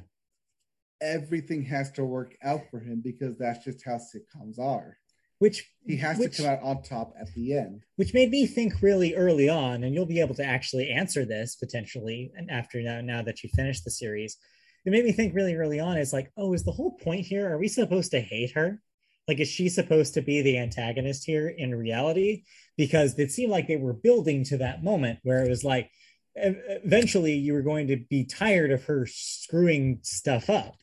everything 1.00 1.64
has 1.64 1.90
to 1.92 2.04
work 2.04 2.36
out 2.42 2.62
for 2.70 2.80
him 2.80 3.00
because 3.02 3.36
that's 3.38 3.64
just 3.64 3.84
how 3.84 3.98
sitcoms 3.98 4.58
are. 4.58 4.96
Which 5.38 5.72
he 5.86 5.96
has 5.96 6.18
which, 6.18 6.36
to 6.36 6.42
come 6.42 6.52
out 6.52 6.62
on 6.62 6.82
top 6.82 7.14
at 7.18 7.32
the 7.34 7.56
end. 7.56 7.84
Which 7.96 8.12
made 8.12 8.30
me 8.30 8.46
think 8.46 8.74
really 8.82 9.14
early 9.14 9.48
on, 9.48 9.84
and 9.84 9.94
you'll 9.94 10.04
be 10.04 10.20
able 10.20 10.34
to 10.34 10.44
actually 10.44 10.90
answer 10.90 11.24
this 11.24 11.56
potentially, 11.56 12.30
and 12.36 12.50
after 12.50 12.82
now, 12.82 13.00
now 13.00 13.22
that 13.22 13.42
you 13.42 13.48
finish 13.54 13.80
the 13.80 13.90
series, 13.90 14.36
it 14.84 14.90
made 14.90 15.04
me 15.04 15.12
think 15.12 15.34
really 15.34 15.54
early 15.54 15.80
on. 15.80 15.96
Is 15.96 16.12
like, 16.12 16.30
oh, 16.36 16.52
is 16.52 16.64
the 16.64 16.72
whole 16.72 16.92
point 16.98 17.24
here? 17.24 17.50
Are 17.50 17.58
we 17.58 17.68
supposed 17.68 18.10
to 18.10 18.20
hate 18.20 18.52
her? 18.52 18.82
Like, 19.28 19.40
is 19.40 19.48
she 19.48 19.68
supposed 19.68 20.14
to 20.14 20.22
be 20.22 20.42
the 20.42 20.58
antagonist 20.58 21.24
here 21.24 21.48
in 21.48 21.74
reality? 21.74 22.44
Because 22.80 23.18
it 23.18 23.30
seemed 23.30 23.52
like 23.52 23.68
they 23.68 23.76
were 23.76 23.92
building 23.92 24.42
to 24.44 24.56
that 24.56 24.82
moment 24.82 25.18
where 25.22 25.44
it 25.44 25.50
was 25.50 25.64
like, 25.64 25.90
eventually 26.34 27.34
you 27.34 27.52
were 27.52 27.60
going 27.60 27.88
to 27.88 27.98
be 28.08 28.24
tired 28.24 28.70
of 28.70 28.84
her 28.84 29.06
screwing 29.06 29.98
stuff 30.02 30.48
up. 30.48 30.76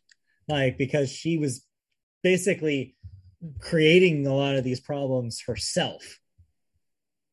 Like 0.48 0.78
because 0.78 1.10
she 1.10 1.40
was 1.40 1.65
basically 2.22 2.95
creating 3.60 4.28
a 4.28 4.34
lot 4.36 4.57
of 4.57 4.64
these 4.64 4.80
problems 4.80 5.41
herself. 5.48 6.19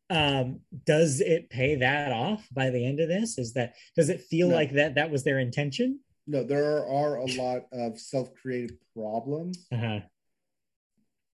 Um 0.09 0.61
does 0.87 1.21
it 1.21 1.51
pay 1.51 1.77
that 1.77 2.13
off 2.13 2.47
by 2.51 2.71
the 2.71 2.87
end 2.87 3.01
of 3.01 3.09
this? 3.09 3.37
Is 3.37 3.53
that 3.55 3.75
does 3.97 4.09
it 4.09 4.23
feel 4.23 4.49
no. 4.49 4.55
like 4.55 4.73
that 4.73 4.95
that 4.95 5.11
was 5.11 5.25
their 5.25 5.39
intention? 5.39 6.01
No 6.27 6.43
there 6.43 6.87
are 6.87 7.17
a 7.17 7.27
lot 7.37 7.67
of 7.71 7.99
self-created 7.99 8.79
problems. 8.97 9.67
Uh-huh. 9.71 10.01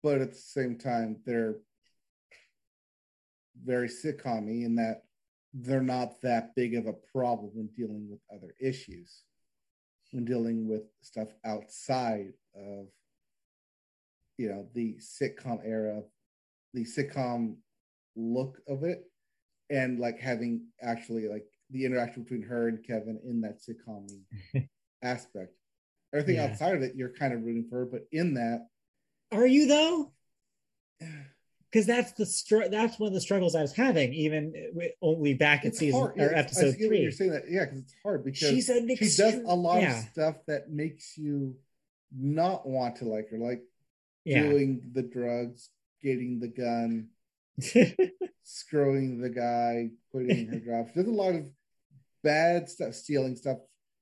but 0.01 0.22
at 0.22 0.31
the 0.31 0.43
same 0.60 0.80
time 0.80 1.18
they're 1.26 1.57
very 3.65 3.88
sitcom 3.88 4.48
in 4.48 4.76
that 4.76 5.03
they're 5.53 5.81
not 5.81 6.22
that 6.22 6.56
big 6.56 6.76
of 6.76 6.86
a 6.86 6.94
problem 7.11 7.52
when 7.53 7.68
dealing 7.76 8.07
with 8.10 8.19
other 8.34 8.53
issues 8.60 9.23
when 10.11 10.26
dealing 10.26 10.68
with 10.68 10.84
stuff 11.02 11.30
outside 11.45 12.34
of 12.56 12.88
you 14.38 14.49
know 14.49 14.68
the 14.73 14.95
sitcom 14.99 15.60
era 15.64 16.02
the 16.73 16.86
sitcom 16.86 17.56
look 18.15 18.60
of 18.68 18.84
it 18.84 19.03
and 19.69 19.99
like 19.99 20.19
having 20.19 20.61
actually 20.81 21.27
like 21.27 21.45
the 21.72 21.86
interaction 21.86 22.23
between 22.23 22.41
her 22.41 22.68
and 22.68 22.84
kevin 22.84 23.19
in 23.23 23.41
that 23.41 23.60
sitcom 23.60 24.07
aspect 25.03 25.53
everything 26.14 26.36
yeah. 26.36 26.45
outside 26.45 26.76
of 26.76 26.81
it 26.81 26.95
you're 26.95 27.14
kind 27.14 27.34
of 27.34 27.44
rooting 27.44 27.65
for 27.69 27.80
her 27.80 27.86
but 27.86 28.06
in 28.11 28.34
that 28.34 28.68
are 29.31 29.48
you 29.48 29.68
though 29.68 30.11
because 31.72 31.86
that's 31.86 32.12
the 32.14 32.26
str- 32.26 32.68
that's 32.72 33.00
one 33.00 33.08
of 33.08 33.14
the 33.14 33.22
struggles 33.22 33.56
I 33.56 33.62
was 33.62 33.74
having 33.74 34.14
even 34.14 34.54
only 35.02 35.34
back 35.36 35.62
at 35.62 35.68
It's 35.68 35.80
season 35.80 36.00
hard. 36.00 36.20
or 36.20 36.34
episode 36.36 36.76
three. 36.76 37.00
You're 37.02 37.12
saying 37.12 37.32
that, 37.32 37.44
yeah, 37.50 37.66
because 37.66 37.80
it's 37.80 37.96
hard 38.04 38.24
because 38.26 38.50
She's 38.50 38.70
an 38.70 38.88
she 38.96 39.06
does 39.06 39.36
a 39.46 39.56
lot 39.56 39.82
yeah. 39.82 40.00
of 40.00 40.06
stuff 40.12 40.36
that 40.48 40.70
makes 40.72 41.18
you 41.18 41.56
not 42.18 42.68
want 42.68 42.98
to 42.98 43.06
like 43.06 43.30
her, 43.30 43.38
like 43.38 43.62
yeah. 44.26 44.41
doing 44.44 44.82
the 44.94 45.04
drugs, 45.04 45.70
getting 46.02 46.40
the 46.40 46.48
gun, 46.48 47.10
screwing 48.44 49.22
the 49.22 49.30
guy, 49.30 49.90
quitting 50.12 50.48
her 50.48 50.60
job. 50.60 50.88
She 50.90 51.00
does 51.00 51.08
a 51.08 51.12
lot 51.12 51.36
of 51.36 51.50
bad 52.24 52.70
stuff, 52.70 52.94
stealing 52.96 53.36
stuff. 53.36 53.58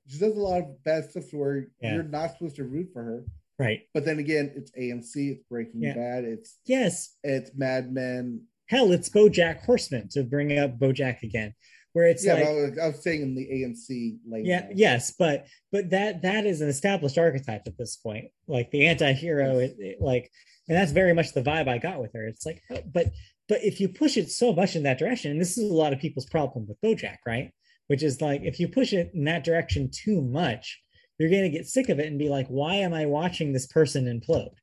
She 0.07 0.19
does 0.19 0.35
a 0.35 0.39
lot 0.39 0.59
of 0.61 0.83
bad 0.83 1.09
stuff 1.09 1.29
to 1.31 1.37
where 1.37 1.67
Yeah. 1.81 1.95
you're 1.95 2.03
not 2.03 2.31
supposed 2.31 2.55
to 2.57 2.63
root 2.63 2.89
for 2.93 3.03
her. 3.03 3.25
Right. 3.59 3.81
But 3.93 4.05
then 4.05 4.19
again, 4.19 4.53
it's 4.55 4.71
AMC, 4.71 5.31
it's 5.31 5.43
Breaking 5.49 5.81
Yeah. 5.83 5.93
Bad, 5.95 6.23
it's 6.25 6.57
Yes. 6.65 7.15
it's 7.23 7.51
Mad 7.55 7.91
Men. 7.93 8.41
Hell, 8.67 8.91
it's 8.91 9.09
BoJack 9.09 9.63
Horseman 9.65 10.09
to 10.09 10.23
bring 10.23 10.57
up 10.59 10.77
BoJack 10.77 11.23
again, 11.23 11.53
where 11.93 12.05
it's 12.07 12.25
yeah, 12.25 12.33
like 12.33 12.43
but 12.43 12.49
I 12.49 12.53
was, 12.53 12.79
I 12.79 12.87
was 12.87 13.03
saying 13.03 13.21
in 13.21 13.33
the 13.35 13.47
AMC 13.47 14.17
lane. 14.29 14.45
yeah 14.45 14.67
yes 14.75 15.13
but 15.17 15.47
but 15.71 15.89
that 15.91 16.21
that 16.23 16.45
is 16.45 16.61
an 16.61 16.67
established 16.69 17.17
archetype 17.17 17.61
at 17.65 17.77
this 17.77 17.95
point 17.95 18.25
like 18.47 18.69
the 18.71 18.85
anti-hero 18.87 19.59
Yes. 19.59 19.71
it, 19.71 19.75
it, 19.79 20.01
like 20.01 20.29
and 20.67 20.77
that's 20.77 20.91
very 20.91 21.13
much 21.13 21.33
the 21.33 21.41
vibe 21.41 21.67
i 21.69 21.77
got 21.77 21.99
with 22.01 22.11
her 22.13 22.27
it's 22.27 22.45
like 22.45 22.61
oh, 22.71 22.79
but 22.93 23.07
but 23.47 23.63
if 23.63 23.79
you 23.79 23.87
push 23.89 24.17
it 24.17 24.29
so 24.29 24.51
much 24.53 24.75
in 24.75 24.83
that 24.83 24.99
direction 24.99 25.31
and 25.31 25.39
this 25.41 25.57
is 25.57 25.71
a 25.71 25.73
lot 25.73 25.93
of 25.93 25.99
people's 25.99 26.25
problem 26.27 26.67
with 26.67 26.79
bojack 26.81 27.17
right 27.25 27.51
which 27.87 28.03
is 28.03 28.21
like 28.21 28.41
if 28.43 28.59
you 28.59 28.67
push 28.67 28.91
it 28.93 29.09
in 29.13 29.23
that 29.23 29.43
direction 29.45 29.89
too 29.89 30.21
much 30.21 30.81
you're 31.17 31.29
going 31.29 31.43
to 31.43 31.49
get 31.49 31.67
sick 31.67 31.89
of 31.89 31.99
it 31.99 32.07
and 32.07 32.19
be 32.19 32.29
like 32.29 32.47
why 32.47 32.75
am 32.75 32.93
i 32.93 33.05
watching 33.05 33.53
this 33.53 33.67
person 33.67 34.05
implode 34.05 34.53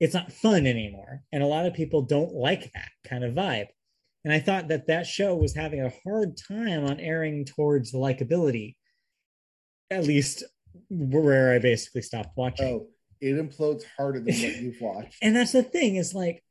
it's 0.00 0.14
not 0.14 0.32
fun 0.32 0.66
anymore 0.66 1.22
and 1.32 1.42
a 1.42 1.46
lot 1.46 1.66
of 1.66 1.74
people 1.74 2.02
don't 2.02 2.32
like 2.32 2.72
that 2.72 2.90
kind 3.04 3.24
of 3.24 3.34
vibe 3.34 3.68
and 4.24 4.32
I 4.32 4.40
thought 4.40 4.68
that 4.68 4.86
that 4.86 5.06
show 5.06 5.36
was 5.36 5.54
having 5.54 5.82
a 5.82 5.92
hard 6.02 6.36
time 6.36 6.84
on 6.84 6.98
airing 6.98 7.44
towards 7.44 7.92
the 7.92 7.98
likability, 7.98 8.76
at 9.90 10.04
least 10.04 10.44
where 10.88 11.52
I 11.52 11.58
basically 11.58 12.02
stopped 12.02 12.36
watching. 12.36 12.66
Oh, 12.66 12.88
it 13.20 13.34
implodes 13.34 13.84
harder 13.96 14.20
than 14.20 14.34
what 14.34 14.56
you've 14.56 14.80
watched. 14.80 15.18
And 15.22 15.36
that's 15.36 15.52
the 15.52 15.62
thing 15.62 15.96
is 15.96 16.14
like, 16.14 16.42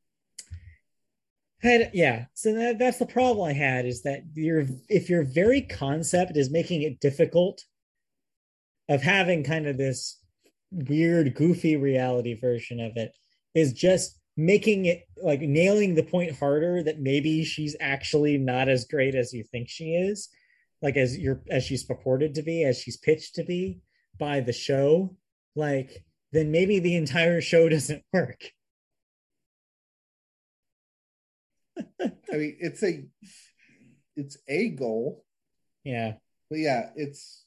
had, 1.61 1.91
yeah. 1.93 2.25
So 2.35 2.53
that, 2.53 2.77
that's 2.77 2.99
the 2.99 3.05
problem 3.07 3.47
I 3.47 3.53
had 3.53 3.85
is 3.85 4.03
that 4.03 4.21
your 4.33 4.65
if 4.87 5.09
your 5.09 5.23
very 5.23 5.61
concept 5.61 6.37
is 6.37 6.51
making 6.51 6.83
it 6.83 6.99
difficult 6.99 7.63
of 8.89 9.01
having 9.01 9.43
kind 9.43 9.67
of 9.67 9.77
this 9.77 10.19
weird, 10.71 11.35
goofy 11.35 11.75
reality 11.75 12.33
version 12.39 12.79
of 12.79 12.93
it 12.95 13.11
is 13.53 13.73
just 13.73 14.19
making 14.35 14.85
it 14.85 15.03
like 15.21 15.41
nailing 15.41 15.93
the 15.93 16.03
point 16.03 16.35
harder 16.37 16.81
that 16.83 16.99
maybe 16.99 17.43
she's 17.43 17.75
actually 17.79 18.37
not 18.37 18.67
as 18.67 18.85
great 18.85 19.13
as 19.13 19.31
you 19.31 19.43
think 19.43 19.69
she 19.69 19.93
is 19.93 20.29
like 20.83 20.97
as 20.97 21.17
you're 21.17 21.41
as 21.49 21.63
she's 21.63 21.83
purported 21.83 22.35
to 22.35 22.43
be 22.43 22.65
as 22.65 22.77
she's 22.77 22.97
pitched 22.97 23.35
to 23.35 23.43
be 23.43 23.79
by 24.19 24.41
the 24.41 24.53
show. 24.53 25.15
Like 25.55 26.03
then 26.33 26.51
maybe 26.51 26.77
the 26.79 26.97
entire 26.97 27.41
show 27.41 27.69
doesn't 27.69 28.03
work. 28.11 28.43
I 31.99 32.37
mean, 32.37 32.57
it's 32.59 32.83
a 32.83 33.05
it's 34.15 34.37
a 34.47 34.69
goal, 34.69 35.23
yeah. 35.83 36.13
But 36.49 36.59
yeah, 36.59 36.89
it's 36.95 37.42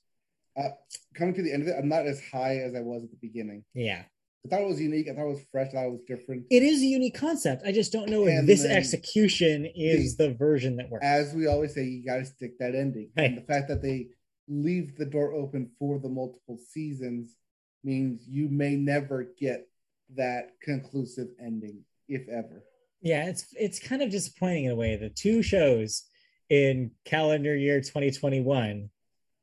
uh, 0.56 0.70
coming 1.14 1.34
to 1.34 1.42
the 1.42 1.52
end 1.52 1.62
of 1.62 1.68
it. 1.68 1.74
I'm 1.78 1.88
not 1.88 2.06
as 2.06 2.20
high 2.32 2.56
as 2.58 2.74
I 2.74 2.80
was 2.80 3.04
at 3.04 3.10
the 3.10 3.18
beginning. 3.20 3.64
yeah 3.74 4.02
I 4.44 4.48
thought 4.48 4.60
it 4.60 4.68
was 4.68 4.80
unique. 4.80 5.08
I 5.08 5.14
thought 5.14 5.26
it 5.26 5.28
was 5.30 5.42
fresh. 5.50 5.68
I 5.70 5.72
thought 5.72 5.86
it 5.86 5.90
was 5.92 6.04
different. 6.06 6.44
it 6.50 6.62
is 6.62 6.80
a 6.80 6.86
unique 6.86 7.16
concept 7.18 7.62
i 7.66 7.72
just 7.72 7.90
don't 7.92 8.08
know 8.08 8.26
if 8.28 8.46
this 8.46 8.64
execution 8.64 9.66
is 9.74 10.16
the 10.16 10.34
version 10.34 10.76
that 10.76 10.88
works 10.88 11.04
As 11.04 11.34
we 11.34 11.46
always 11.48 11.74
say, 11.74 11.82
you 11.84 12.04
got 12.04 12.18
to 12.18 12.24
stick 12.24 12.56
that 12.60 12.74
ending. 12.76 13.10
Right. 13.16 13.26
And 13.30 13.38
the 13.38 13.42
fact 13.42 13.66
that 13.68 13.82
they 13.82 14.06
leave 14.48 14.96
the 14.96 15.04
door 15.06 15.32
open 15.32 15.70
for 15.80 15.98
the 15.98 16.08
multiple 16.08 16.58
seasons 16.72 17.34
means 17.82 18.22
you 18.28 18.48
may 18.48 18.76
never 18.76 19.26
get 19.40 19.66
that 20.14 20.50
conclusive 20.62 21.28
ending, 21.44 21.80
if 22.08 22.28
ever. 22.28 22.62
yeah 23.02 23.26
it's 23.26 23.46
it's 23.58 23.80
kind 23.80 24.00
of 24.02 24.10
disappointing 24.10 24.66
in 24.66 24.70
a 24.70 24.76
way 24.76 24.94
the 24.96 25.10
two 25.10 25.42
shows 25.42 26.04
in 26.48 26.92
calendar 27.04 27.56
year 27.56 27.80
2021 27.80 28.88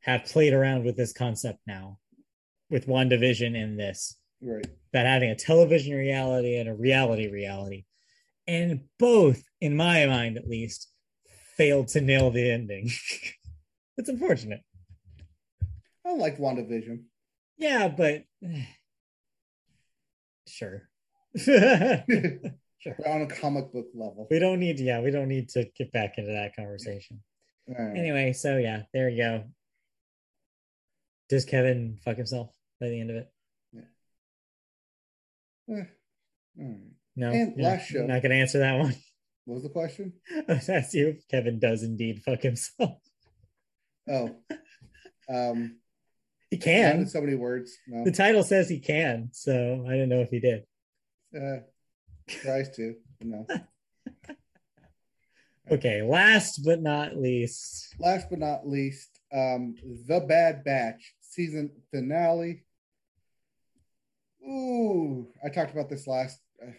have 0.04 0.26
played 0.26 0.54
around 0.54 0.84
with 0.86 0.96
this 0.98 1.14
concept 1.14 1.60
now 1.68 1.98
with 2.70 2.88
WandaVision 2.88 3.56
in 3.56 3.76
this 3.78 4.18
Right. 4.42 4.66
about 4.94 5.06
having 5.06 5.30
a 5.30 5.36
television 5.36 5.96
reality 5.96 6.58
and 6.58 6.68
a 6.68 6.74
reality 6.76 7.30
reality 7.30 7.86
and 8.46 8.82
both 9.00 9.42
in 9.62 9.78
my 9.78 10.06
mind 10.06 10.36
at 10.38 10.48
least 10.50 10.90
failed 11.56 11.88
to 11.90 12.02
nail 12.02 12.30
the 12.30 12.52
ending 12.52 12.90
it's 13.98 14.10
unfortunate 14.10 14.60
I 16.06 16.14
like 16.16 16.38
WandaVision. 16.40 17.04
yeah 17.58 17.88
but 17.88 18.24
sure 20.48 20.90
sure 21.38 22.04
But 22.98 23.08
on 23.08 23.22
a 23.22 23.28
comic 23.28 23.72
book 23.72 23.88
level. 23.94 24.28
we 24.30 24.40
don't 24.40 24.60
need 24.60 24.78
to, 24.78 24.84
yeah 24.84 25.00
we 25.00 25.12
don't 25.12 25.30
need 25.30 25.50
to 25.50 25.66
get 25.78 25.92
back 25.94 26.18
into 26.18 26.32
that 26.34 26.56
conversation 26.56 27.22
right. 27.68 27.96
anyway 27.98 28.34
so 28.34 28.58
yeah 28.58 28.84
there 28.94 29.10
you 29.10 29.24
go 29.24 29.44
does 31.30 31.46
kevin 31.46 31.98
fuck 32.04 32.18
himself 32.18 32.54
by 32.80 32.90
the 32.90 33.00
end 33.00 33.10
of 33.10 33.16
it 33.18 33.28
Eh, 33.76 33.80
all 35.70 35.76
right. 35.78 35.88
no 37.16 37.32
And 37.32 37.62
last 37.62 37.88
show. 37.88 38.06
not 38.06 38.22
gonna 38.22 38.36
answer 38.36 38.60
that 38.60 38.78
one 38.80 38.96
What 39.46 39.56
was 39.56 39.64
the 39.64 39.70
question? 39.70 40.14
that's 40.48 40.94
you 40.94 41.10
if 41.10 41.28
kevin 41.28 41.60
does 41.60 41.84
indeed 41.84 42.22
fuck 42.24 42.42
himself 42.42 43.00
Oh, 44.10 44.36
um, 45.30 45.78
he 46.52 46.58
can 46.58 47.00
in 47.00 47.08
so 47.08 47.22
many 47.22 47.36
words. 47.36 47.72
No, 47.88 48.04
the 48.04 48.12
title 48.12 48.44
says 48.44 48.68
he 48.70 48.80
can 48.80 49.30
so 49.32 49.86
i 49.88 49.92
didn't 49.92 50.10
know 50.10 50.20
if 50.22 50.30
he 50.30 50.40
did 50.42 50.64
uh, 51.36 51.60
tries 52.28 52.70
to. 52.76 52.96
No. 53.22 53.48
okay 55.72 56.02
last 56.02 56.62
but 56.66 56.82
not 56.82 57.16
least 57.18 57.96
Last 58.00 58.28
but 58.30 58.40
not 58.40 58.68
least, 58.68 59.13
um, 59.34 59.76
the 60.08 60.20
Bad 60.28 60.64
Batch 60.64 61.16
season 61.22 61.72
finale. 61.92 62.64
Ooh, 64.48 65.28
I 65.44 65.50
talked 65.50 65.72
about 65.72 65.90
this 65.90 66.08
last. 66.08 66.40
Uh, 66.62 66.72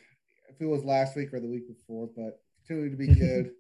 if 0.51 0.61
it 0.61 0.67
was 0.67 0.85
last 0.85 1.17
week 1.17 1.33
or 1.33 1.41
the 1.41 1.49
week 1.49 1.67
before, 1.67 2.09
but 2.17 2.41
continuing 2.67 2.91
to 2.93 2.97
be 2.97 3.15
good. 3.21 3.51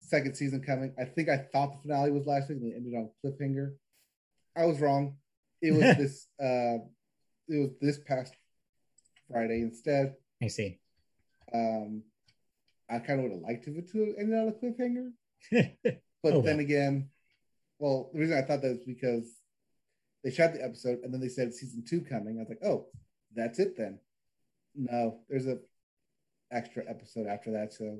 Second 0.00 0.36
season 0.36 0.60
coming. 0.62 0.94
I 1.00 1.04
think 1.06 1.28
I 1.30 1.38
thought 1.38 1.72
the 1.72 1.80
finale 1.88 2.10
was 2.10 2.26
last 2.26 2.50
week, 2.50 2.58
and 2.60 2.72
it 2.72 2.76
ended 2.76 2.94
on 2.94 3.10
cliffhanger. 3.24 3.72
I 4.54 4.66
was 4.66 4.78
wrong. 4.80 5.16
It 5.62 5.72
was 5.72 5.80
this. 5.96 6.26
Uh, 6.38 6.84
it 7.48 7.58
was 7.58 7.70
this 7.80 7.98
past 8.06 8.34
Friday 9.30 9.62
instead. 9.62 10.14
i 10.42 10.48
see 10.48 10.78
Um, 11.52 12.02
I 12.90 12.98
kind 12.98 13.18
of 13.20 13.24
would 13.24 13.32
have 13.32 13.40
liked 13.40 13.66
if 13.66 13.76
it 13.76 13.90
to 13.92 14.14
end 14.18 14.34
on 14.34 14.48
a 14.48 14.52
cliffhanger. 14.52 15.10
oh 15.86 15.98
But 16.22 16.32
well. 16.34 16.42
then 16.42 16.60
again, 16.60 17.08
well, 17.78 18.10
the 18.12 18.20
reason 18.20 18.38
I 18.38 18.42
thought 18.42 18.62
that 18.62 18.70
is 18.70 18.84
because 18.86 19.40
they 20.22 20.30
shot 20.30 20.54
the 20.54 20.64
episode 20.64 21.00
and 21.02 21.12
then 21.12 21.20
they 21.20 21.28
said 21.28 21.52
season 21.52 21.84
two 21.86 22.00
coming. 22.00 22.36
I 22.36 22.40
was 22.40 22.48
like, 22.48 22.64
oh, 22.64 22.86
that's 23.34 23.58
it 23.58 23.76
then. 23.76 23.98
No, 24.74 25.20
there's 25.28 25.46
a 25.46 25.58
extra 26.50 26.84
episode 26.88 27.26
after 27.26 27.52
that, 27.52 27.72
so 27.72 27.98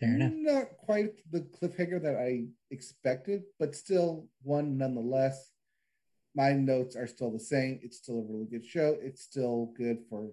fair 0.00 0.14
enough 0.14 0.32
not 0.34 0.76
quite 0.78 1.14
the 1.30 1.40
cliffhanger 1.40 2.02
that 2.02 2.16
I 2.16 2.46
expected, 2.70 3.42
but 3.58 3.74
still 3.74 4.28
one 4.42 4.78
nonetheless. 4.78 5.50
My 6.34 6.52
notes 6.52 6.94
are 6.94 7.06
still 7.06 7.32
the 7.32 7.40
same. 7.40 7.80
It's 7.82 7.96
still 7.96 8.20
a 8.20 8.32
really 8.32 8.46
good 8.46 8.64
show. 8.64 8.96
It's 9.00 9.22
still 9.22 9.72
good 9.76 9.98
for 10.08 10.30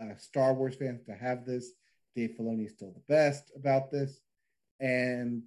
uh, 0.00 0.16
Star 0.18 0.52
Wars 0.52 0.74
fans 0.74 1.04
to 1.06 1.14
have 1.14 1.46
this. 1.46 1.72
Dave 2.14 2.36
Filoni 2.38 2.66
is 2.66 2.72
still 2.72 2.92
the 2.92 3.14
best 3.14 3.50
about 3.56 3.90
this, 3.90 4.20
and 4.80 5.44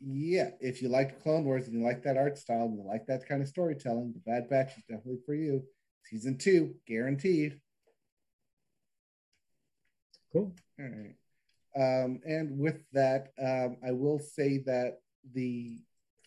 yeah, 0.00 0.50
if 0.60 0.80
you 0.80 0.88
like 0.88 1.22
Clone 1.22 1.44
Wars 1.44 1.66
and 1.66 1.78
you 1.78 1.84
like 1.84 2.02
that 2.04 2.16
art 2.16 2.38
style 2.38 2.64
and 2.64 2.76
you 2.76 2.84
like 2.86 3.06
that 3.06 3.28
kind 3.28 3.42
of 3.42 3.48
storytelling, 3.48 4.12
the 4.12 4.30
Bad 4.30 4.48
Batch 4.48 4.76
is 4.78 4.84
definitely 4.84 5.20
for 5.26 5.34
you. 5.34 5.62
Season 6.04 6.38
two, 6.38 6.74
guaranteed. 6.86 7.60
cool 10.32 10.54
All 10.78 10.86
right. 10.86 11.14
Um, 11.76 12.20
and 12.24 12.58
with 12.58 12.82
that, 12.92 13.28
um, 13.40 13.76
I 13.86 13.92
will 13.92 14.18
say 14.18 14.58
that 14.66 15.00
the 15.34 15.78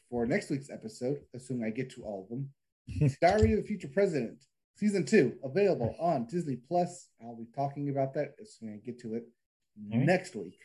for 0.10 0.26
next 0.26 0.50
week's 0.52 0.70
episode, 0.70 1.20
assuming 1.34 1.66
I 1.66 1.72
get 1.72 1.90
to 1.96 2.04
all 2.04 2.24
of 2.24 2.30
them, 2.30 3.12
Diary 3.22 3.54
of 3.54 3.62
the 3.62 3.68
Future 3.68 3.90
President, 3.92 4.38
season 4.76 5.06
two, 5.06 5.34
available 5.44 5.96
on 6.00 6.28
Disney 6.28 6.58
Plus. 6.68 7.08
I'll 7.22 7.36
be 7.36 7.48
talking 7.56 7.90
about 7.90 8.14
that 8.14 8.36
assuming 8.42 8.76
I 8.76 8.86
get 8.86 9.00
to 9.00 9.16
it 9.16 9.24
right. 9.92 10.06
next 10.06 10.36
week. 10.36 10.60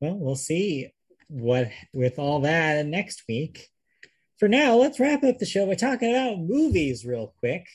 well 0.00 0.16
we'll 0.16 0.34
see 0.34 0.88
what 1.32 1.70
with 1.94 2.18
all 2.18 2.40
that 2.40 2.84
next 2.86 3.22
week 3.28 3.68
for 4.38 4.48
now 4.48 4.74
let's 4.76 5.00
wrap 5.00 5.24
up 5.24 5.38
the 5.38 5.46
show 5.46 5.66
by 5.66 5.74
talking 5.74 6.10
about 6.10 6.38
movies 6.38 7.04
real 7.06 7.34
quick 7.40 7.66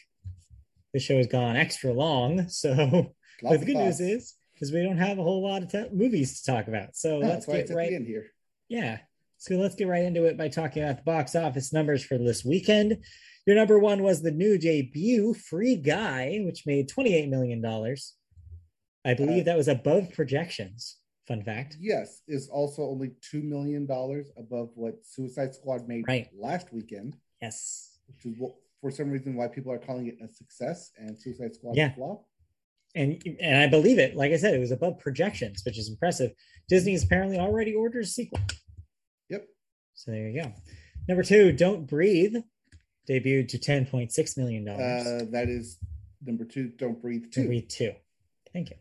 the 0.94 1.00
show 1.00 1.18
has 1.18 1.28
gone 1.28 1.56
extra 1.56 1.92
long 1.92 2.48
so 2.50 3.14
Lots 3.44 3.60
the 3.60 3.66
good 3.66 3.76
thoughts. 3.76 4.00
news 4.00 4.10
is 4.24 4.34
because 4.54 4.72
we 4.72 4.82
don't 4.82 4.98
have 4.98 5.20
a 5.20 5.24
whole 5.24 5.44
lot 5.44 5.62
of 5.62 5.70
te- 5.72 5.90
movies 5.94 6.42
to 6.42 6.52
talk 6.52 6.68
about. 6.68 6.96
So 6.96 7.20
No, 7.20 7.28
let's 7.28 7.46
get 7.46 7.70
right. 7.70 7.92
in 7.92 8.04
here. 8.04 8.26
Yeah. 8.68 8.98
So 9.38 9.54
let's 9.58 9.76
get 9.76 9.88
right 9.88 10.02
into 10.04 10.26
it 10.26 10.36
by 10.40 10.48
talking 10.48 10.82
about 10.82 10.98
the 10.98 11.04
box 11.04 11.36
office 11.36 11.72
numbers 11.72 12.04
for 12.04 12.18
this 12.18 12.44
weekend. 12.44 12.98
Your 13.46 13.56
number 13.56 13.78
one 13.78 14.02
was 14.02 14.24
the 14.24 14.32
new 14.32 14.58
debut, 14.58 15.36
Free 15.36 15.76
Guy, 15.76 16.40
which 16.44 16.64
made 16.66 16.90
$28 16.90 17.30
million. 17.30 17.64
I 19.06 19.14
believe 19.14 19.42
Uh, 19.42 19.46
that 19.46 19.58
was 19.58 19.68
above 19.68 20.12
projections. 20.14 20.98
Fun 21.28 21.44
fact. 21.44 21.76
Yes, 21.80 22.22
is 22.28 22.48
also 22.48 22.84
only 22.84 23.12
two 23.22 23.42
million 23.44 23.86
dollars 23.86 24.28
above 24.38 24.70
what 24.76 25.06
Suicide 25.06 25.54
Squad 25.54 25.88
made 25.88 26.06
Right. 26.08 26.30
last 26.34 26.72
weekend, 26.72 27.18
Yes. 27.42 28.00
which 28.08 28.26
is 28.26 28.40
what, 28.40 28.56
for 28.80 28.92
some 28.92 29.10
reason 29.12 29.36
why 29.36 29.48
people 29.50 29.72
are 29.72 29.78
calling 29.80 30.08
it 30.08 30.18
a 30.24 30.28
success 30.34 30.92
and 30.98 31.20
Suicide 31.20 31.54
Squad 31.56 31.76
Yeah. 31.76 31.92
a 31.92 31.96
flop. 31.96 32.26
And 32.96 33.22
and 33.42 33.58
I 33.58 33.68
believe 33.68 34.00
it. 34.00 34.16
Like 34.16 34.32
I 34.32 34.38
said, 34.38 34.54
it 34.54 34.60
was 34.60 34.72
above 34.72 35.00
projections, 35.00 35.64
which 35.66 35.78
is 35.78 35.90
impressive. 35.90 36.32
Disney's 36.70 37.04
apparently 37.04 37.38
already 37.38 37.74
ordered 37.76 38.06
a 38.06 38.08
sequel. 38.08 38.40
Yep. 39.30 39.46
So 39.94 40.12
there 40.12 40.30
you 40.30 40.42
go. 40.42 40.54
Number 41.10 41.24
two, 41.24 41.52
Don't 41.52 41.86
Breathe, 41.86 42.38
debuted 43.08 43.50
to 43.50 43.60
$10.6 43.60 44.38
million. 44.38 44.68
Uh, 44.68 45.26
that 45.32 45.48
is 45.50 45.78
number 46.26 46.46
two. 46.46 46.70
Don't 46.70 47.02
breathe 47.02 47.30
Don't. 47.32 47.48
Breathe 47.48 47.68
two. 47.68 47.94
Thank 48.54 48.70
you. 48.70 48.78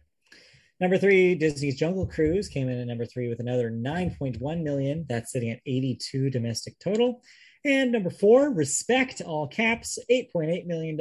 Number 0.79 0.99
three, 0.99 1.35
Disney's 1.35 1.77
Jungle 1.77 2.07
Cruise 2.07 2.49
came 2.49 2.69
in 2.69 2.79
at 2.79 2.87
number 2.87 3.07
three 3.07 3.29
with 3.29 3.41
another 3.41 3.71
9.1 3.71 4.63
million. 4.63 5.07
That's 5.09 5.33
sitting 5.33 5.51
at 5.51 5.61
82 5.65 6.29
domestic 6.31 6.79
total. 6.79 7.23
And 7.65 7.93
number 7.93 8.11
four, 8.11 8.51
Respect, 8.53 9.23
all 9.23 9.49
caps, 9.49 9.99
$8.8 10.11 10.67
million 10.67 11.01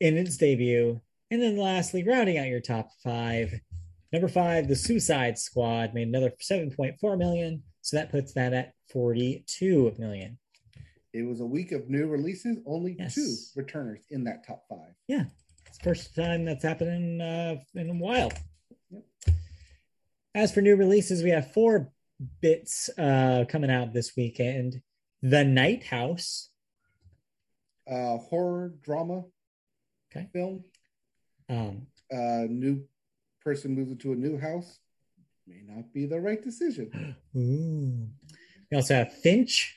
in 0.00 0.16
its 0.16 0.36
debut. 0.38 1.00
And 1.30 1.42
then 1.42 1.56
lastly, 1.56 2.02
rounding 2.02 2.38
out 2.38 2.46
your 2.48 2.60
top 2.60 2.88
five, 3.04 3.52
number 4.12 4.28
five, 4.28 4.68
The 4.68 4.76
Suicide 4.76 5.38
Squad 5.38 5.92
made 5.92 6.08
another 6.08 6.32
7.4 6.40 7.18
million. 7.18 7.62
So 7.82 7.96
that 7.98 8.10
puts 8.10 8.32
that 8.34 8.54
at 8.54 8.72
42 8.92 9.94
million. 9.98 10.38
It 11.12 11.26
was 11.26 11.40
a 11.40 11.46
week 11.46 11.72
of 11.72 11.90
new 11.90 12.06
releases. 12.06 12.56
Only 12.66 12.96
Yes. 12.98 13.14
two 13.14 13.36
returners 13.54 14.00
in 14.10 14.24
that 14.24 14.46
top 14.46 14.64
five. 14.68 14.94
It's 15.66 15.78
first 15.82 16.14
time 16.14 16.46
that's 16.46 16.64
happened 16.64 16.90
in, 16.90 17.20
uh, 17.20 17.56
in 17.74 17.90
a 17.90 17.94
while. 17.94 18.30
Yep. 18.92 19.04
As 20.34 20.52
for 20.52 20.60
new 20.60 20.76
releases, 20.76 21.22
we 21.22 21.30
have 21.30 21.52
four 21.52 21.92
bits 22.40 22.88
uh, 22.98 23.44
coming 23.48 23.70
out 23.70 23.92
this 23.92 24.16
weekend. 24.16 24.80
The 25.22 25.44
Night 25.44 25.84
House. 25.84 26.48
Uh, 27.90 28.16
horror 28.18 28.74
drama 28.82 29.24
Okay. 30.14 30.28
film. 30.32 30.64
Um, 31.48 31.86
Uh, 32.12 32.46
new 32.48 32.84
person 33.40 33.74
moves 33.74 33.90
into 33.90 34.12
a 34.12 34.16
new 34.16 34.38
house. 34.38 34.78
May 35.46 35.62
not 35.66 35.92
be 35.92 36.06
the 36.06 36.20
right 36.20 36.42
decision. 36.42 37.16
ooh. 37.36 38.08
We 38.70 38.76
also 38.76 38.94
have 38.94 39.12
Finch. 39.12 39.76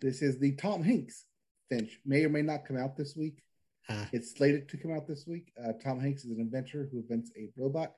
This 0.00 0.22
is 0.22 0.38
the 0.38 0.52
Tom 0.52 0.82
Hanks 0.82 1.24
Finch. 1.68 2.00
May 2.06 2.24
or 2.24 2.28
may 2.28 2.42
not 2.42 2.64
come 2.64 2.76
out 2.76 2.96
this 2.96 3.16
week. 3.16 3.42
Ah, 3.88 4.08
It's 4.12 4.32
slated 4.36 4.68
to 4.68 4.76
come 4.76 4.92
out 4.92 5.06
this 5.08 5.26
week. 5.26 5.52
Uh, 5.62 5.72
Tom 5.72 5.98
Hanks 6.00 6.24
is 6.24 6.30
an 6.30 6.40
inventor 6.40 6.88
who 6.90 6.98
invents 7.00 7.30
a 7.36 7.48
robot 7.56 7.94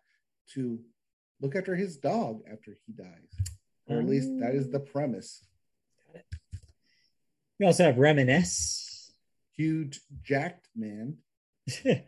to 0.54 0.80
look 1.40 1.56
after 1.56 1.74
his 1.74 1.96
dog 1.96 2.40
after 2.50 2.76
he 2.86 2.92
dies. 2.92 3.30
Or 3.88 3.98
at 3.98 4.06
least 4.06 4.30
that 4.38 4.54
is 4.54 4.70
the 4.70 4.78
premise. 4.78 5.44
we 7.58 7.66
also 7.66 7.84
have 7.84 7.98
Reminisce. 7.98 9.12
Huge 9.56 10.00
jacked 10.22 10.68
man 10.76 11.16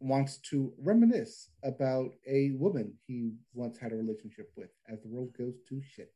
wants 0.00 0.38
to 0.50 0.72
reminisce 0.78 1.50
about 1.64 2.10
a 2.28 2.52
woman 2.52 2.94
he 3.06 3.32
once 3.54 3.76
had 3.76 3.92
a 3.92 3.96
relationship 3.96 4.50
with 4.56 4.70
as 4.88 5.02
the 5.02 5.08
world 5.08 5.32
goes 5.36 5.54
to 5.68 5.82
shit. 5.94 6.12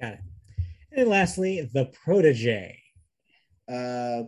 Got 0.00 0.14
it. 0.14 0.20
And 0.92 1.08
lastly, 1.08 1.68
The 1.72 1.86
Protege. 1.86 2.80
Uh, 3.68 4.24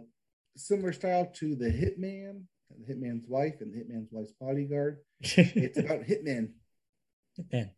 similar 0.56 0.92
style 0.92 1.26
to 1.36 1.54
the 1.54 1.70
Hitman, 1.70 2.42
the 2.78 2.92
Hitman's 2.92 3.26
wife, 3.28 3.60
and 3.60 3.72
the 3.72 3.78
Hitman's 3.78 4.08
wife's 4.10 4.32
bodyguard. 4.40 4.98
It's 5.20 5.78
about 5.78 6.02
Hitman, 6.02 6.50
Man, 7.52 7.70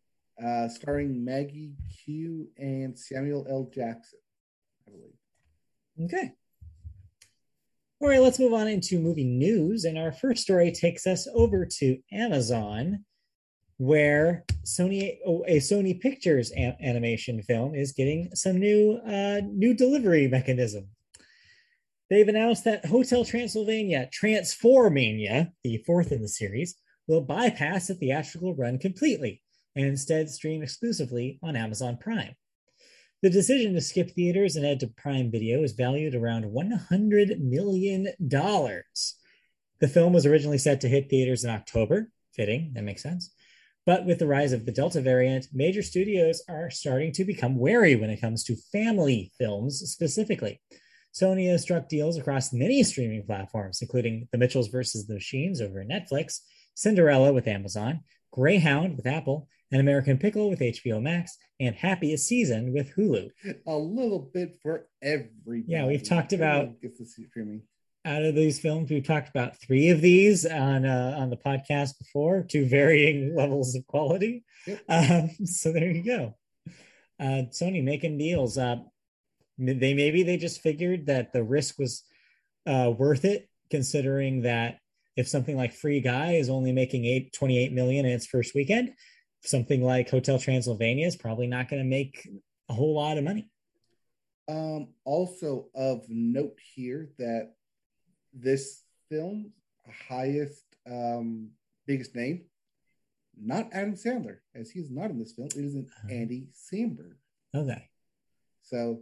uh, 0.43 0.67
starring 0.69 1.23
Maggie 1.23 1.73
Q 2.03 2.47
and 2.57 2.97
Samuel 2.97 3.45
L. 3.49 3.69
Jackson, 3.73 4.19
I 4.87 4.91
believe. 4.91 6.11
Okay. 6.13 6.33
All 8.01 8.07
right, 8.07 8.21
let's 8.21 8.39
move 8.39 8.53
on 8.53 8.69
into 8.69 8.97
movie 8.99 9.25
news. 9.25 9.83
And 9.83 9.97
our 9.97 10.13
first 10.13 10.43
story 10.43 10.71
takes 10.71 11.05
us 11.05 11.27
over 11.33 11.65
to 11.79 11.97
Amazon, 12.13 13.03
where 13.75 14.45
Sony, 14.63 15.17
oh, 15.27 15.43
a 15.47 15.57
Sony 15.57 15.99
Pictures 15.99 16.53
a- 16.53 16.77
animation 16.81 17.41
film 17.41 17.75
is 17.75 17.91
getting 17.91 18.33
some 18.33 18.57
new 18.57 19.01
uh, 19.05 19.41
new 19.45 19.73
delivery 19.73 20.29
mechanism. 20.29 20.87
They've 22.09 22.27
announced 22.27 22.63
that 22.63 22.85
Hotel 22.85 23.23
Transylvania 23.23 24.09
Transformania, 24.11 25.51
the 25.63 25.83
fourth 25.85 26.11
in 26.11 26.21
the 26.21 26.27
series, 26.27 26.75
will 27.07 27.21
bypass 27.21 27.87
the 27.87 27.95
theatrical 27.95 28.55
run 28.55 28.79
completely 28.79 29.41
and 29.75 29.85
instead 29.85 30.29
stream 30.29 30.63
exclusively 30.63 31.39
on 31.43 31.55
Amazon 31.55 31.97
Prime. 31.97 32.35
The 33.21 33.29
decision 33.29 33.73
to 33.73 33.81
skip 33.81 34.11
theaters 34.11 34.55
and 34.55 34.65
head 34.65 34.79
to 34.79 34.87
Prime 34.87 35.29
Video 35.29 35.61
is 35.61 35.73
valued 35.73 36.15
around 36.15 36.45
$100 36.45 37.39
million. 37.39 38.07
The 38.19 39.87
film 39.87 40.13
was 40.13 40.25
originally 40.25 40.57
set 40.57 40.81
to 40.81 40.89
hit 40.89 41.09
theaters 41.09 41.43
in 41.43 41.49
October. 41.49 42.09
Fitting, 42.33 42.71
that 42.73 42.83
makes 42.83 43.03
sense. 43.03 43.33
But 43.85 44.05
with 44.05 44.19
the 44.19 44.27
rise 44.27 44.53
of 44.53 44.65
the 44.65 44.71
Delta 44.71 45.01
variant, 45.01 45.47
major 45.51 45.81
studios 45.81 46.41
are 46.47 46.69
starting 46.69 47.11
to 47.13 47.25
become 47.25 47.57
wary 47.57 47.95
when 47.95 48.09
it 48.09 48.21
comes 48.21 48.43
to 48.45 48.55
family 48.71 49.31
films 49.37 49.79
specifically. 49.79 50.61
Sony 51.13 51.49
has 51.49 51.61
struck 51.61 51.89
deals 51.89 52.17
across 52.17 52.53
many 52.53 52.83
streaming 52.83 53.23
platforms, 53.25 53.81
including 53.81 54.27
The 54.31 54.37
Mitchells 54.37 54.67
versus 54.67 55.07
the 55.07 55.15
Machines 55.15 55.61
over 55.61 55.83
Netflix, 55.83 56.39
Cinderella 56.75 57.33
with 57.33 57.47
Amazon, 57.47 58.01
Greyhound 58.31 58.95
with 58.97 59.07
Apple, 59.07 59.47
An 59.71 59.79
American 59.79 60.17
Pickle 60.17 60.49
with 60.49 60.59
HBO 60.59 61.01
Max, 61.01 61.37
and 61.59 61.75
Happiest 61.75 62.27
Season 62.27 62.73
with 62.73 62.93
Hulu. 62.95 63.29
A 63.67 63.75
little 63.75 64.29
bit 64.33 64.57
for 64.61 64.87
everybody. 65.01 65.63
Yeah, 65.67 65.85
we've 65.87 66.07
talked 66.07 66.33
about- 66.33 66.61
Everyone 66.61 66.77
Gets 66.81 66.97
to 67.15 67.23
streaming. 67.27 67.61
Out 68.05 68.23
of 68.23 68.33
these 68.33 68.59
films, 68.61 68.89
we've 68.89 69.05
talked 69.05 69.27
about 69.27 69.59
three 69.59 69.89
of 69.89 69.99
these 69.99 70.45
on 70.45 70.85
uh, 70.85 71.15
on 71.19 71.29
the 71.29 71.35
podcast 71.35 71.97
before, 71.99 72.43
to 72.43 72.65
varying 72.65 73.35
levels 73.37 73.75
of 73.75 73.85
quality. 73.87 74.45
Yep. 74.65 74.79
Um, 74.87 75.29
so 75.45 75.73
there 75.73 75.91
you 75.91 76.01
go. 76.01 76.33
Uh, 77.19 77.43
Sony 77.51 77.83
making 77.83 78.17
deals. 78.17 78.57
Uh, 78.57 78.77
they 79.59 79.93
maybe 79.93 80.23
they 80.23 80.37
just 80.37 80.61
figured 80.61 81.07
that 81.07 81.33
the 81.33 81.43
risk 81.43 81.77
was 81.77 82.03
uh, 82.65 82.91
worth 82.97 83.25
it, 83.25 83.49
considering 83.69 84.43
that 84.43 84.79
if 85.15 85.27
something 85.27 85.57
like 85.57 85.73
Free 85.73 85.99
Guy 85.99 86.33
is 86.33 86.49
only 86.49 86.71
making 86.71 87.05
eight, 87.05 87.33
28 87.33 87.73
million 87.73 88.05
in 88.05 88.13
its 88.13 88.25
first 88.25 88.55
weekend, 88.55 88.93
something 89.43 89.83
like 89.83 90.09
Hotel 90.09 90.39
Transylvania 90.39 91.05
is 91.05 91.15
probably 91.15 91.47
not 91.47 91.69
going 91.69 91.81
to 91.81 91.87
make 91.87 92.27
a 92.69 92.73
whole 92.73 92.95
lot 92.95 93.17
of 93.17 93.23
money. 93.23 93.49
Um, 94.47 94.89
also 95.05 95.67
of 95.75 96.05
note 96.07 96.57
here 96.73 97.09
that 97.19 97.51
this 98.33 98.83
film 99.09 99.51
highest 100.07 100.63
um 100.89 101.49
biggest 101.85 102.15
name, 102.15 102.45
not 103.39 103.69
Adam 103.73 103.95
Sandler, 103.95 104.37
as 104.55 104.69
he's 104.69 104.91
not 104.91 105.09
in 105.09 105.19
this 105.19 105.33
film. 105.33 105.49
It 105.55 105.65
is 105.65 105.75
an 105.75 105.87
Oh. 106.05 106.13
Andy 106.13 106.47
Samberg. 106.53 107.15
Okay. 107.53 107.89
So 108.61 109.01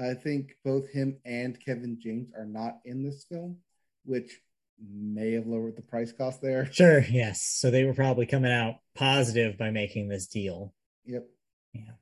I 0.00 0.14
think 0.14 0.54
both 0.64 0.88
him 0.90 1.18
and 1.24 1.58
Kevin 1.64 1.98
James 2.00 2.30
are 2.36 2.46
not 2.46 2.78
in 2.84 3.02
this 3.02 3.24
film, 3.24 3.58
which 4.04 4.40
may 4.80 5.32
have 5.32 5.46
lowered 5.46 5.76
the 5.76 5.82
price 5.82 6.12
cost 6.12 6.40
there. 6.40 6.66
Sure. 6.72 7.00
Yes. 7.00 7.42
So 7.42 7.70
they 7.70 7.84
were 7.84 7.94
probably 7.94 8.26
coming 8.26 8.52
out 8.52 8.76
positive 8.94 9.58
by 9.58 9.70
making 9.70 10.08
this 10.08 10.26
deal. 10.26 10.72
Yep. 11.06 11.26
Yeah. 11.72 11.92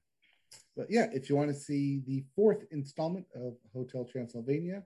But 0.76 0.86
yeah, 0.90 1.06
if 1.12 1.30
you 1.30 1.36
want 1.36 1.48
to 1.48 1.54
see 1.54 2.02
the 2.06 2.24
fourth 2.34 2.64
installment 2.70 3.26
of 3.34 3.54
Hotel 3.72 4.04
Transylvania, 4.04 4.82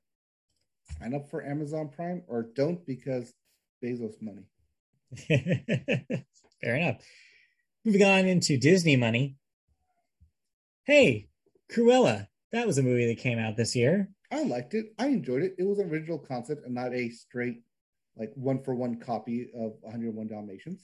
sign 0.98 1.14
up 1.14 1.28
for 1.28 1.44
Amazon 1.44 1.88
Prime 1.88 2.22
or 2.28 2.44
don't 2.54 2.86
because 2.86 3.32
Bezos 3.82 4.14
money. 4.20 4.44
Fair 6.62 6.76
enough. 6.76 7.02
Moving 7.84 8.04
on 8.04 8.26
into 8.26 8.56
Disney 8.56 8.96
money. 8.96 9.36
Hey, 10.84 11.28
Cruella. 11.72 12.28
That 12.52 12.66
was 12.66 12.78
a 12.78 12.82
movie 12.82 13.06
that 13.06 13.18
came 13.18 13.38
out 13.38 13.56
this 13.56 13.76
year. 13.76 14.08
I 14.32 14.42
liked 14.44 14.74
it. 14.74 14.86
I 14.98 15.06
enjoyed 15.06 15.42
it. 15.42 15.54
It 15.58 15.64
was 15.64 15.78
an 15.78 15.90
original 15.90 16.18
concept 16.18 16.64
and 16.64 16.74
not 16.74 16.94
a 16.94 17.08
straight, 17.10 17.62
like 18.16 18.32
one 18.34 18.62
for 18.62 18.74
one 18.74 18.96
copy 18.98 19.50
of 19.54 19.74
101 19.82 20.28
Dalmatians. 20.28 20.80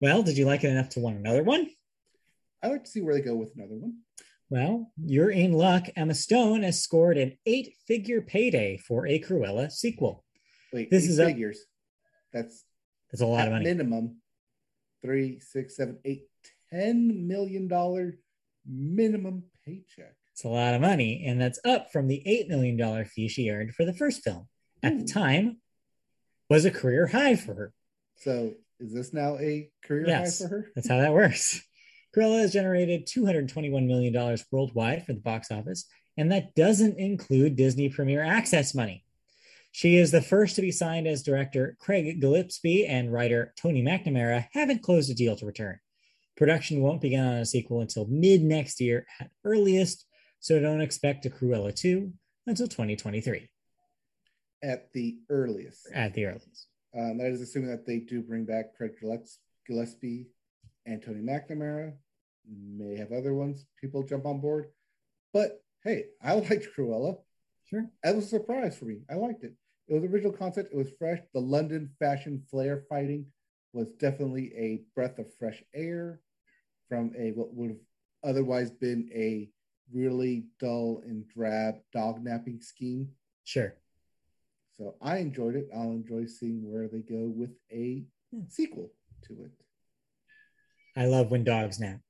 Well, 0.00 0.22
did 0.22 0.36
you 0.38 0.46
like 0.46 0.64
it 0.64 0.68
enough 0.70 0.90
to 0.90 1.00
want 1.00 1.16
another 1.18 1.42
one? 1.42 1.68
I 2.62 2.68
like 2.68 2.84
to 2.84 2.90
see 2.90 3.00
where 3.00 3.14
they 3.14 3.20
go 3.20 3.34
with 3.36 3.52
another 3.56 3.74
one. 3.76 3.98
Well, 4.50 4.92
you're 4.96 5.30
in 5.30 5.52
luck. 5.52 5.86
Emma 5.96 6.14
Stone 6.14 6.62
has 6.62 6.82
scored 6.82 7.18
an 7.18 7.36
eight 7.46 7.74
figure 7.86 8.20
payday 8.22 8.78
for 8.78 9.06
a 9.06 9.20
Cruella 9.20 9.70
sequel. 9.70 10.24
Wait, 10.72 10.90
This 10.90 11.06
is 11.06 11.18
a- 11.18 11.26
figures. 11.26 11.60
That's 12.32 12.64
That's 13.10 13.22
a 13.22 13.26
lot 13.26 13.46
of 13.46 13.52
money. 13.52 13.64
minimum 13.64 14.16
three, 15.02 15.40
six, 15.40 15.76
seven, 15.76 15.98
eight, 16.04 16.26
ten 16.70 17.26
million 17.28 17.68
dollar 17.68 18.18
minimum 18.66 19.44
paycheck. 19.64 20.14
It's 20.38 20.44
a 20.44 20.48
lot 20.48 20.74
of 20.74 20.80
money, 20.80 21.24
and 21.26 21.40
that's 21.40 21.58
up 21.64 21.90
from 21.90 22.06
the 22.06 22.22
$8 22.24 22.46
million 22.46 23.04
fee 23.06 23.26
she 23.26 23.50
earned 23.50 23.74
for 23.74 23.84
the 23.84 23.92
first 23.92 24.22
film. 24.22 24.46
At 24.84 24.92
the 24.92 25.00
hmm. 25.00 25.06
time, 25.06 25.56
was 26.48 26.64
a 26.64 26.70
career 26.70 27.08
high 27.08 27.34
for 27.34 27.54
her. 27.54 27.72
So 28.18 28.54
is 28.78 28.94
this 28.94 29.12
now 29.12 29.36
a 29.38 29.68
career 29.82 30.06
Yes. 30.06 30.40
high 30.40 30.44
for 30.44 30.54
her? 30.54 30.70
That's 30.76 30.88
how 30.88 30.98
that 30.98 31.12
works. 31.12 31.60
Cruella 32.16 32.38
has 32.38 32.52
generated 32.52 33.08
$221 33.08 33.84
million 33.84 34.38
worldwide 34.52 35.04
for 35.04 35.12
the 35.12 35.18
box 35.18 35.50
office, 35.50 35.86
and 36.16 36.30
that 36.30 36.54
doesn't 36.54 37.00
include 37.00 37.56
Disney 37.56 37.88
Premier 37.88 38.22
Access 38.22 38.76
money. 38.76 39.04
She 39.72 39.96
is 39.96 40.12
the 40.12 40.22
first 40.22 40.54
to 40.54 40.62
be 40.62 40.70
signed 40.70 41.08
as 41.08 41.24
director 41.24 41.76
Craig 41.80 42.20
Gillespie 42.20 42.86
and 42.86 43.12
writer 43.12 43.52
Tony 43.60 43.82
McNamara 43.82 44.46
haven't 44.52 44.84
closed 44.84 45.10
a 45.10 45.14
deal 45.14 45.34
to 45.34 45.46
return. 45.46 45.80
Production 46.36 46.80
won't 46.80 47.00
begin 47.00 47.24
on 47.24 47.38
a 47.38 47.44
sequel 47.44 47.80
until 47.80 48.06
mid 48.06 48.44
next 48.44 48.80
year 48.80 49.04
at 49.18 49.30
earliest, 49.44 50.04
so 50.40 50.60
don't 50.60 50.80
expect 50.80 51.26
a 51.26 51.30
Cruella 51.30 51.74
2 51.74 52.12
until 52.46 52.66
2023 52.68 53.48
At 54.62 54.92
the 54.92 55.18
earliest. 55.28 55.88
at 55.94 56.14
the 56.14 56.26
earliest. 56.26 56.66
Um, 56.96 57.18
that 57.18 57.30
is 57.30 57.40
assuming 57.42 57.70
that 57.70 57.86
they 57.86 57.98
do 57.98 58.22
bring 58.22 58.44
back 58.44 58.74
Craig 58.76 58.92
Gillespie 59.66 60.26
and 60.86 61.02
Tony 61.02 61.20
McNamara. 61.20 61.92
May 62.50 62.96
have 62.96 63.12
other 63.12 63.34
ones. 63.34 63.66
People 63.80 64.02
jump 64.02 64.24
on 64.24 64.40
board. 64.40 64.66
But 65.34 65.62
hey, 65.84 66.06
I 66.22 66.32
liked 66.34 66.68
Cruella. 66.76 67.18
Sure. 67.66 67.84
That 68.02 68.16
was 68.16 68.24
a 68.24 68.28
surprise 68.28 68.76
for 68.78 68.86
me. 68.86 69.00
I 69.10 69.14
liked 69.14 69.44
it. 69.44 69.52
It 69.88 69.94
was 69.94 70.04
original 70.04 70.32
concept. 70.32 70.72
It 70.72 70.76
was 70.76 70.90
fresh. 70.98 71.18
The 71.34 71.40
London 71.40 71.90
fashion 71.98 72.42
flair 72.50 72.84
fighting 72.88 73.26
was 73.74 73.90
definitely 73.98 74.52
a 74.56 74.82
breath 74.94 75.18
of 75.18 75.26
fresh 75.38 75.62
air 75.74 76.20
from 76.88 77.12
a 77.18 77.32
what 77.32 77.52
would 77.54 77.70
have 77.70 77.78
otherwise 78.24 78.70
been 78.70 79.10
a 79.14 79.50
really 79.92 80.44
dull 80.60 81.02
and 81.06 81.26
drab 81.28 81.76
dog 81.92 82.22
napping 82.22 82.60
scheme. 82.60 83.08
Sure. 83.44 83.74
So 84.76 84.94
I 85.02 85.18
enjoyed 85.18 85.56
it. 85.56 85.68
I'll 85.74 85.90
enjoy 85.92 86.26
seeing 86.26 86.60
where 86.70 86.88
they 86.88 87.00
go 87.00 87.26
with 87.34 87.50
a 87.72 88.04
sequel 88.48 88.92
to 89.26 89.44
it. 89.44 89.50
I 90.96 91.06
love 91.06 91.30
when 91.30 91.44
dogs 91.44 91.80
nap. 91.80 92.00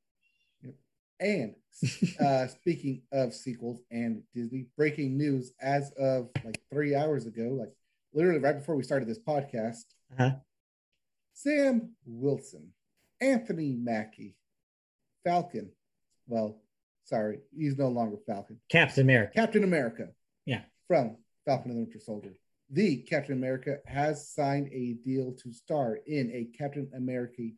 And 1.21 1.55
uh, 2.21 2.47
speaking 2.47 3.03
of 3.13 3.35
sequels 3.35 3.81
and 3.91 4.23
Disney, 4.35 4.67
breaking 4.77 5.17
news 5.17 5.53
as 5.61 5.91
of 5.99 6.29
like 6.45 6.61
three 6.71 6.95
hours 6.95 7.27
ago, 7.27 7.57
like 7.59 7.73
literally 8.13 8.39
right 8.39 8.57
before 8.57 8.77
we 8.77 8.83
started 8.83 9.09
this 9.09 9.19
podcast, 9.19 9.85
Uh-huh. 10.19 10.33
Sam 11.33 11.93
Wilson, 12.07 12.73
Anthony 13.21 13.77
Mackie, 13.77 14.37
Falcon. 15.25 15.71
Well, 16.27 16.61
sorry, 17.09 17.39
he's 17.57 17.77
no 17.77 17.89
longer 17.89 18.17
Falcon. 18.27 18.61
Captain 18.69 19.03
America. 19.03 19.33
Captain 19.35 19.65
America. 19.65 20.09
Yeah. 20.45 20.62
From 20.87 21.17
Falcon 21.47 21.70
and 21.70 21.81
the 21.81 21.85
Winter 21.85 22.01
Soldier. 22.01 22.35
The 22.70 22.99
Captain 22.99 23.35
America 23.35 23.78
has 23.87 24.28
signed 24.28 24.69
a 24.73 24.93
deal 25.05 25.33
to 25.43 25.53
star 25.53 25.99
in 26.07 26.31
a 26.33 26.57
Captain 26.57 26.91
America 26.95 27.51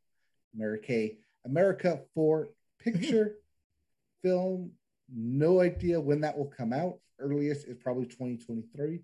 America 0.54 1.10
America 1.44 2.00
4 2.14 2.48
picture 2.78 3.36
film. 4.22 4.72
No 5.12 5.60
idea 5.60 6.00
when 6.00 6.20
that 6.20 6.38
will 6.38 6.52
come 6.56 6.72
out. 6.72 6.98
Earliest 7.18 7.66
is 7.66 7.76
probably 7.76 8.06
2023. 8.06 9.00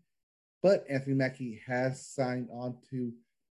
But 0.63 0.85
Anthony 0.89 1.15
Mackie 1.15 1.61
has 1.67 2.07
signed 2.07 2.49
on 2.53 2.77
to 2.91 3.13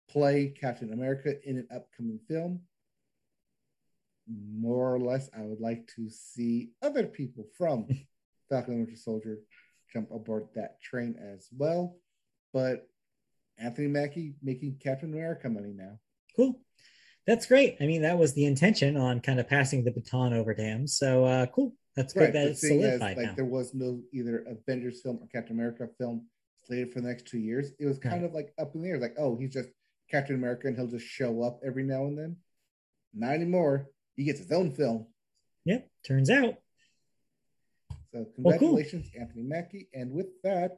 play 0.08 0.48
Captain 0.48 0.92
America 0.92 1.36
in 1.48 1.56
an 1.56 1.68
upcoming 1.74 2.18
film. 2.28 2.60
More 4.30 4.94
or 4.94 5.00
less, 5.00 5.28
I 5.36 5.42
would 5.42 5.60
like 5.60 5.86
to 5.96 6.08
see 6.08 6.70
other 6.82 7.06
people 7.06 7.46
from 7.56 7.86
Falcon 8.48 8.74
and 8.74 8.86
Winter 8.86 8.96
Soldier 9.00 9.38
jump 9.92 10.10
aboard 10.10 10.48
that 10.54 10.80
train 10.80 11.16
as 11.20 11.48
well. 11.56 11.96
But 12.52 12.86
Anthony 13.58 13.88
Mackie 13.88 14.34
making 14.42 14.78
Captain 14.82 15.12
America 15.12 15.48
money 15.48 15.72
now. 15.74 15.98
Cool. 16.36 16.60
That's 17.26 17.46
great. 17.46 17.76
I 17.80 17.86
mean, 17.86 18.02
that 18.02 18.18
was 18.18 18.34
the 18.34 18.46
intention 18.46 18.96
on 18.96 19.20
kind 19.20 19.38
of 19.38 19.48
passing 19.48 19.84
the 19.84 19.90
baton 19.90 20.32
over 20.32 20.54
to 20.54 20.62
him. 20.62 20.86
So 20.86 21.24
uh 21.24 21.46
cool. 21.46 21.74
That's 21.96 22.12
good 22.12 22.32
that 22.32 22.32
but 22.32 22.42
it's 22.42 22.60
seeing 22.60 22.82
as, 22.82 23.00
like 23.00 23.18
now. 23.18 23.34
there 23.36 23.44
was 23.44 23.74
no 23.74 24.00
either 24.12 24.44
Avengers 24.48 25.02
film 25.02 25.18
or 25.20 25.26
Captain 25.26 25.56
America 25.56 25.88
film 25.98 26.26
slated 26.64 26.92
for 26.92 27.00
the 27.00 27.08
next 27.08 27.26
two 27.26 27.38
years. 27.38 27.72
It 27.78 27.86
was 27.86 27.98
kind 27.98 28.24
of 28.24 28.32
like 28.32 28.52
up 28.58 28.74
in 28.74 28.82
the 28.82 28.88
air, 28.88 28.98
like, 28.98 29.16
oh, 29.18 29.36
he's 29.36 29.52
just 29.52 29.68
Captain 30.10 30.36
America 30.36 30.66
and 30.68 30.76
he'll 30.76 30.86
just 30.86 31.06
show 31.06 31.42
up 31.42 31.60
every 31.64 31.82
now 31.82 32.04
and 32.04 32.18
then. 32.18 32.36
Not 33.12 33.32
anymore. 33.32 33.88
He 34.20 34.26
gets 34.26 34.38
his 34.40 34.52
own 34.52 34.70
film. 34.70 35.06
Yep. 35.64 35.88
Turns 36.06 36.28
out. 36.28 36.56
So 38.12 38.26
Well, 38.36 38.58
cool. 38.58 38.76
congratulations, 38.76 39.10
Anthony 39.18 39.44
Mackie. 39.44 39.88
And 39.94 40.12
with 40.12 40.26
that, 40.42 40.76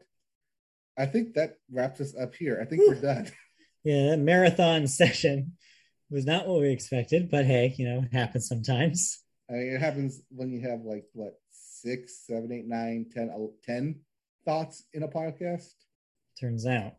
I 0.97 1.07
think 1.07 1.35
that 1.35 1.57
wraps 1.69 2.01
us 2.01 2.15
up 2.15 2.37
here. 2.37 2.61
I 2.63 2.67
think 2.67 2.83
Whew. 2.83 2.91
we're 2.95 3.01
done. 3.01 3.29
Yeah, 3.85 4.11
that 4.11 4.19
marathon 4.21 4.87
session 5.03 5.55
was 6.09 6.25
not 6.25 6.47
what 6.47 6.61
we 6.61 6.71
expected, 6.71 7.29
but 7.33 7.47
hey, 7.47 7.75
you 7.77 7.85
know, 7.89 8.05
it 8.05 8.15
happens 8.15 8.47
sometimes. 8.47 9.25
I 9.51 9.55
mean, 9.55 9.73
it 9.75 9.81
happens 9.81 10.23
when 10.31 10.53
you 10.53 10.61
have 10.61 10.83
like 10.85 11.07
what 11.15 11.41
six, 11.51 12.25
seven, 12.25 12.53
eight, 12.53 12.69
nine, 12.69 13.07
ten, 13.13 13.33
ten 13.65 14.03
thoughts 14.45 14.85
in 14.93 15.03
a 15.03 15.09
podcast. 15.09 15.67
Turns 16.41 16.65
out. 16.65 16.93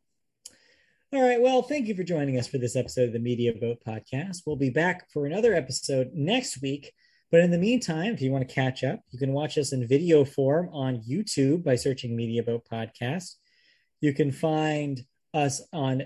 All 1.14 1.22
right. 1.22 1.40
Well, 1.40 1.61
thank 1.61 1.88
you 1.88 1.93
for 1.93 2.01
joining 2.01 2.40
us 2.40 2.48
for 2.48 2.58
this 2.58 2.75
episode 2.75 3.09
of 3.09 3.14
the 3.14 3.19
Media 3.19 3.53
Boat 3.53 3.77
Podcast. 3.85 4.38
We'll 4.48 4.56
be 4.56 4.72
back 4.72 5.11
for 5.11 5.27
another 5.27 5.53
episode 5.53 6.09
next 6.16 6.59
week. 6.59 6.92
But 7.30 7.42
in 7.42 7.51
the 7.51 7.59
meantime, 7.59 8.16
if 8.16 8.22
you 8.22 8.32
want 8.32 8.48
to 8.48 8.51
catch 8.51 8.83
up, 8.83 9.00
you 9.11 9.19
can 9.19 9.32
watch 9.32 9.59
us 9.59 9.74
in 9.74 9.88
video 9.88 10.25
form 10.25 10.69
on 10.74 11.03
YouTube 11.08 11.64
by 11.64 11.75
searching 11.75 12.16
Media 12.16 12.42
Boat 12.42 12.64
Podcast. 12.72 13.35
You 14.01 14.11
can 14.16 14.32
find 14.32 15.06
us 15.35 15.61
on 15.72 16.01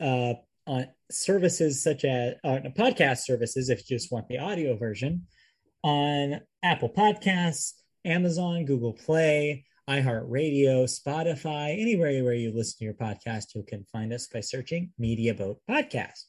uh, 0.00 0.34
on 0.66 0.88
services 1.12 1.80
such 1.80 2.04
as 2.04 2.34
uh, 2.42 2.58
podcast 2.76 3.18
services 3.18 3.68
if 3.68 3.88
you 3.88 3.96
just 3.96 4.10
want 4.10 4.26
the 4.26 4.38
audio 4.38 4.76
version 4.76 5.28
on 5.84 6.40
Apple 6.64 6.90
Podcasts, 6.90 7.74
Amazon, 8.04 8.64
Google 8.64 8.94
Play, 8.94 9.64
iHeartRadio, 9.88 10.84
Spotify, 10.84 11.80
anywhere 11.80 12.22
where 12.22 12.34
you 12.34 12.52
listen 12.54 12.78
to 12.78 12.84
your 12.84 12.94
podcast, 12.94 13.54
you 13.54 13.62
can 13.66 13.86
find 13.90 14.12
us 14.12 14.26
by 14.26 14.40
searching 14.40 14.92
Media 14.98 15.32
Boat 15.32 15.60
Podcast. 15.68 16.26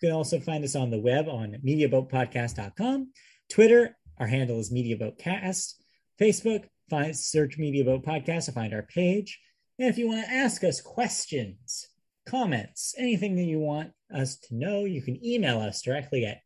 You 0.00 0.08
can 0.08 0.12
also 0.12 0.40
find 0.40 0.64
us 0.64 0.74
on 0.74 0.90
the 0.90 0.98
web 0.98 1.28
on 1.28 1.58
MediaBoatPodcast.com, 1.66 3.12
Twitter, 3.50 3.96
our 4.18 4.26
handle 4.26 4.58
is 4.58 4.72
MediaBoatCast, 4.72 5.74
Facebook, 6.18 6.64
find 6.88 7.14
search 7.14 7.58
Media 7.58 7.84
Boat 7.84 8.06
Podcast 8.06 8.46
to 8.46 8.52
find 8.52 8.72
our 8.72 8.82
page. 8.82 9.38
And 9.78 9.88
if 9.88 9.98
you 9.98 10.08
want 10.08 10.24
to 10.24 10.32
ask 10.32 10.64
us 10.64 10.80
questions, 10.80 11.86
comments, 12.26 12.94
anything 12.96 13.36
that 13.36 13.44
you 13.44 13.58
want 13.58 13.90
us 14.14 14.38
to 14.48 14.54
know, 14.54 14.84
you 14.84 15.02
can 15.02 15.22
email 15.22 15.60
us 15.60 15.82
directly 15.82 16.24
at 16.24 16.38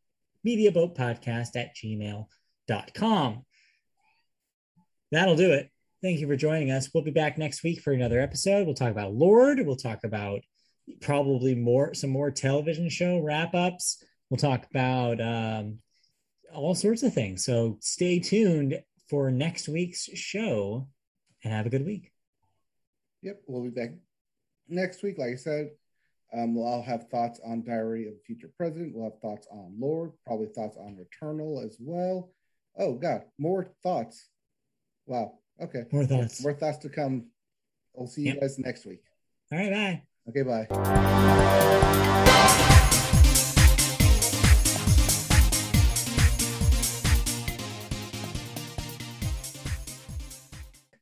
mediaboatpodcast 0.45 1.55
at 1.55 1.77
gmail.com. 1.77 3.45
That'll 5.13 5.37
do 5.37 5.53
it. 5.53 5.71
Thank 6.01 6.21
you 6.21 6.29
for 6.29 6.37
joining 6.37 6.71
us. 6.71 6.91
We'll 6.95 7.03
be 7.03 7.11
back 7.11 7.39
next 7.39 7.65
week 7.65 7.81
for 7.81 7.93
another 7.93 8.21
episode. 8.21 8.67
We'll 8.67 8.77
talk 8.77 8.93
about 8.93 9.15
Lorde. 9.15 9.67
We'll 9.67 9.75
talk 9.75 10.05
about 10.05 10.43
probably 11.01 11.57
more 11.57 11.93
some 11.93 12.11
more 12.11 12.31
television 12.31 12.89
show 12.89 13.19
wrap 13.19 13.53
ups. 13.53 14.05
We'll 14.31 14.39
talk 14.39 14.65
about 14.71 15.21
um, 15.21 15.81
all 16.55 16.77
sorts 16.77 17.03
of 17.03 17.13
things. 17.13 17.45
So 17.45 17.79
stay 17.81 18.21
tuned 18.21 18.81
for 19.11 19.33
next 19.33 19.69
week's 19.69 20.05
show 20.15 20.87
and 21.43 21.53
have 21.53 21.67
a 21.67 21.71
good 21.71 21.85
week. 21.85 22.13
Yep, 23.23 23.41
we'll 23.49 23.65
be 23.65 23.71
back 23.71 23.91
next 24.69 25.03
week. 25.03 25.19
Like 25.19 25.33
I 25.33 25.37
said, 25.37 25.71
um, 26.33 26.55
we'll 26.55 26.65
all 26.65 26.83
have 26.83 27.09
thoughts 27.09 27.41
on 27.45 27.65
Diary 27.65 28.07
of 28.07 28.13
a 28.13 28.25
Future 28.25 28.53
President. 28.57 28.95
We'll 28.95 29.11
have 29.11 29.21
thoughts 29.21 29.49
on 29.51 29.75
Lorde, 29.77 30.13
probably 30.25 30.47
thoughts 30.47 30.77
on 30.77 30.97
Returnal 30.97 31.67
as 31.67 31.77
well. 31.81 32.31
Oh 32.79 32.95
God, 32.95 33.23
more 33.37 33.73
thoughts. 33.83 34.29
Wow. 35.05 35.41
Okay. 35.61 35.85
More 35.93 36.05
thoughts. 36.07 36.43
More 36.43 36.55
thoughts 36.55 36.79
to 36.79 36.89
come. 36.89 37.27
I'll 37.99 38.07
see 38.07 38.23
you 38.23 38.33
Yep. 38.33 38.41
guys 38.41 38.59
next 38.59 38.87
week. 38.87 39.03
All 39.51 39.59
right, 39.59 39.71
bye. 39.73 40.03
Okay, 40.29 40.43
bye. 40.43 40.67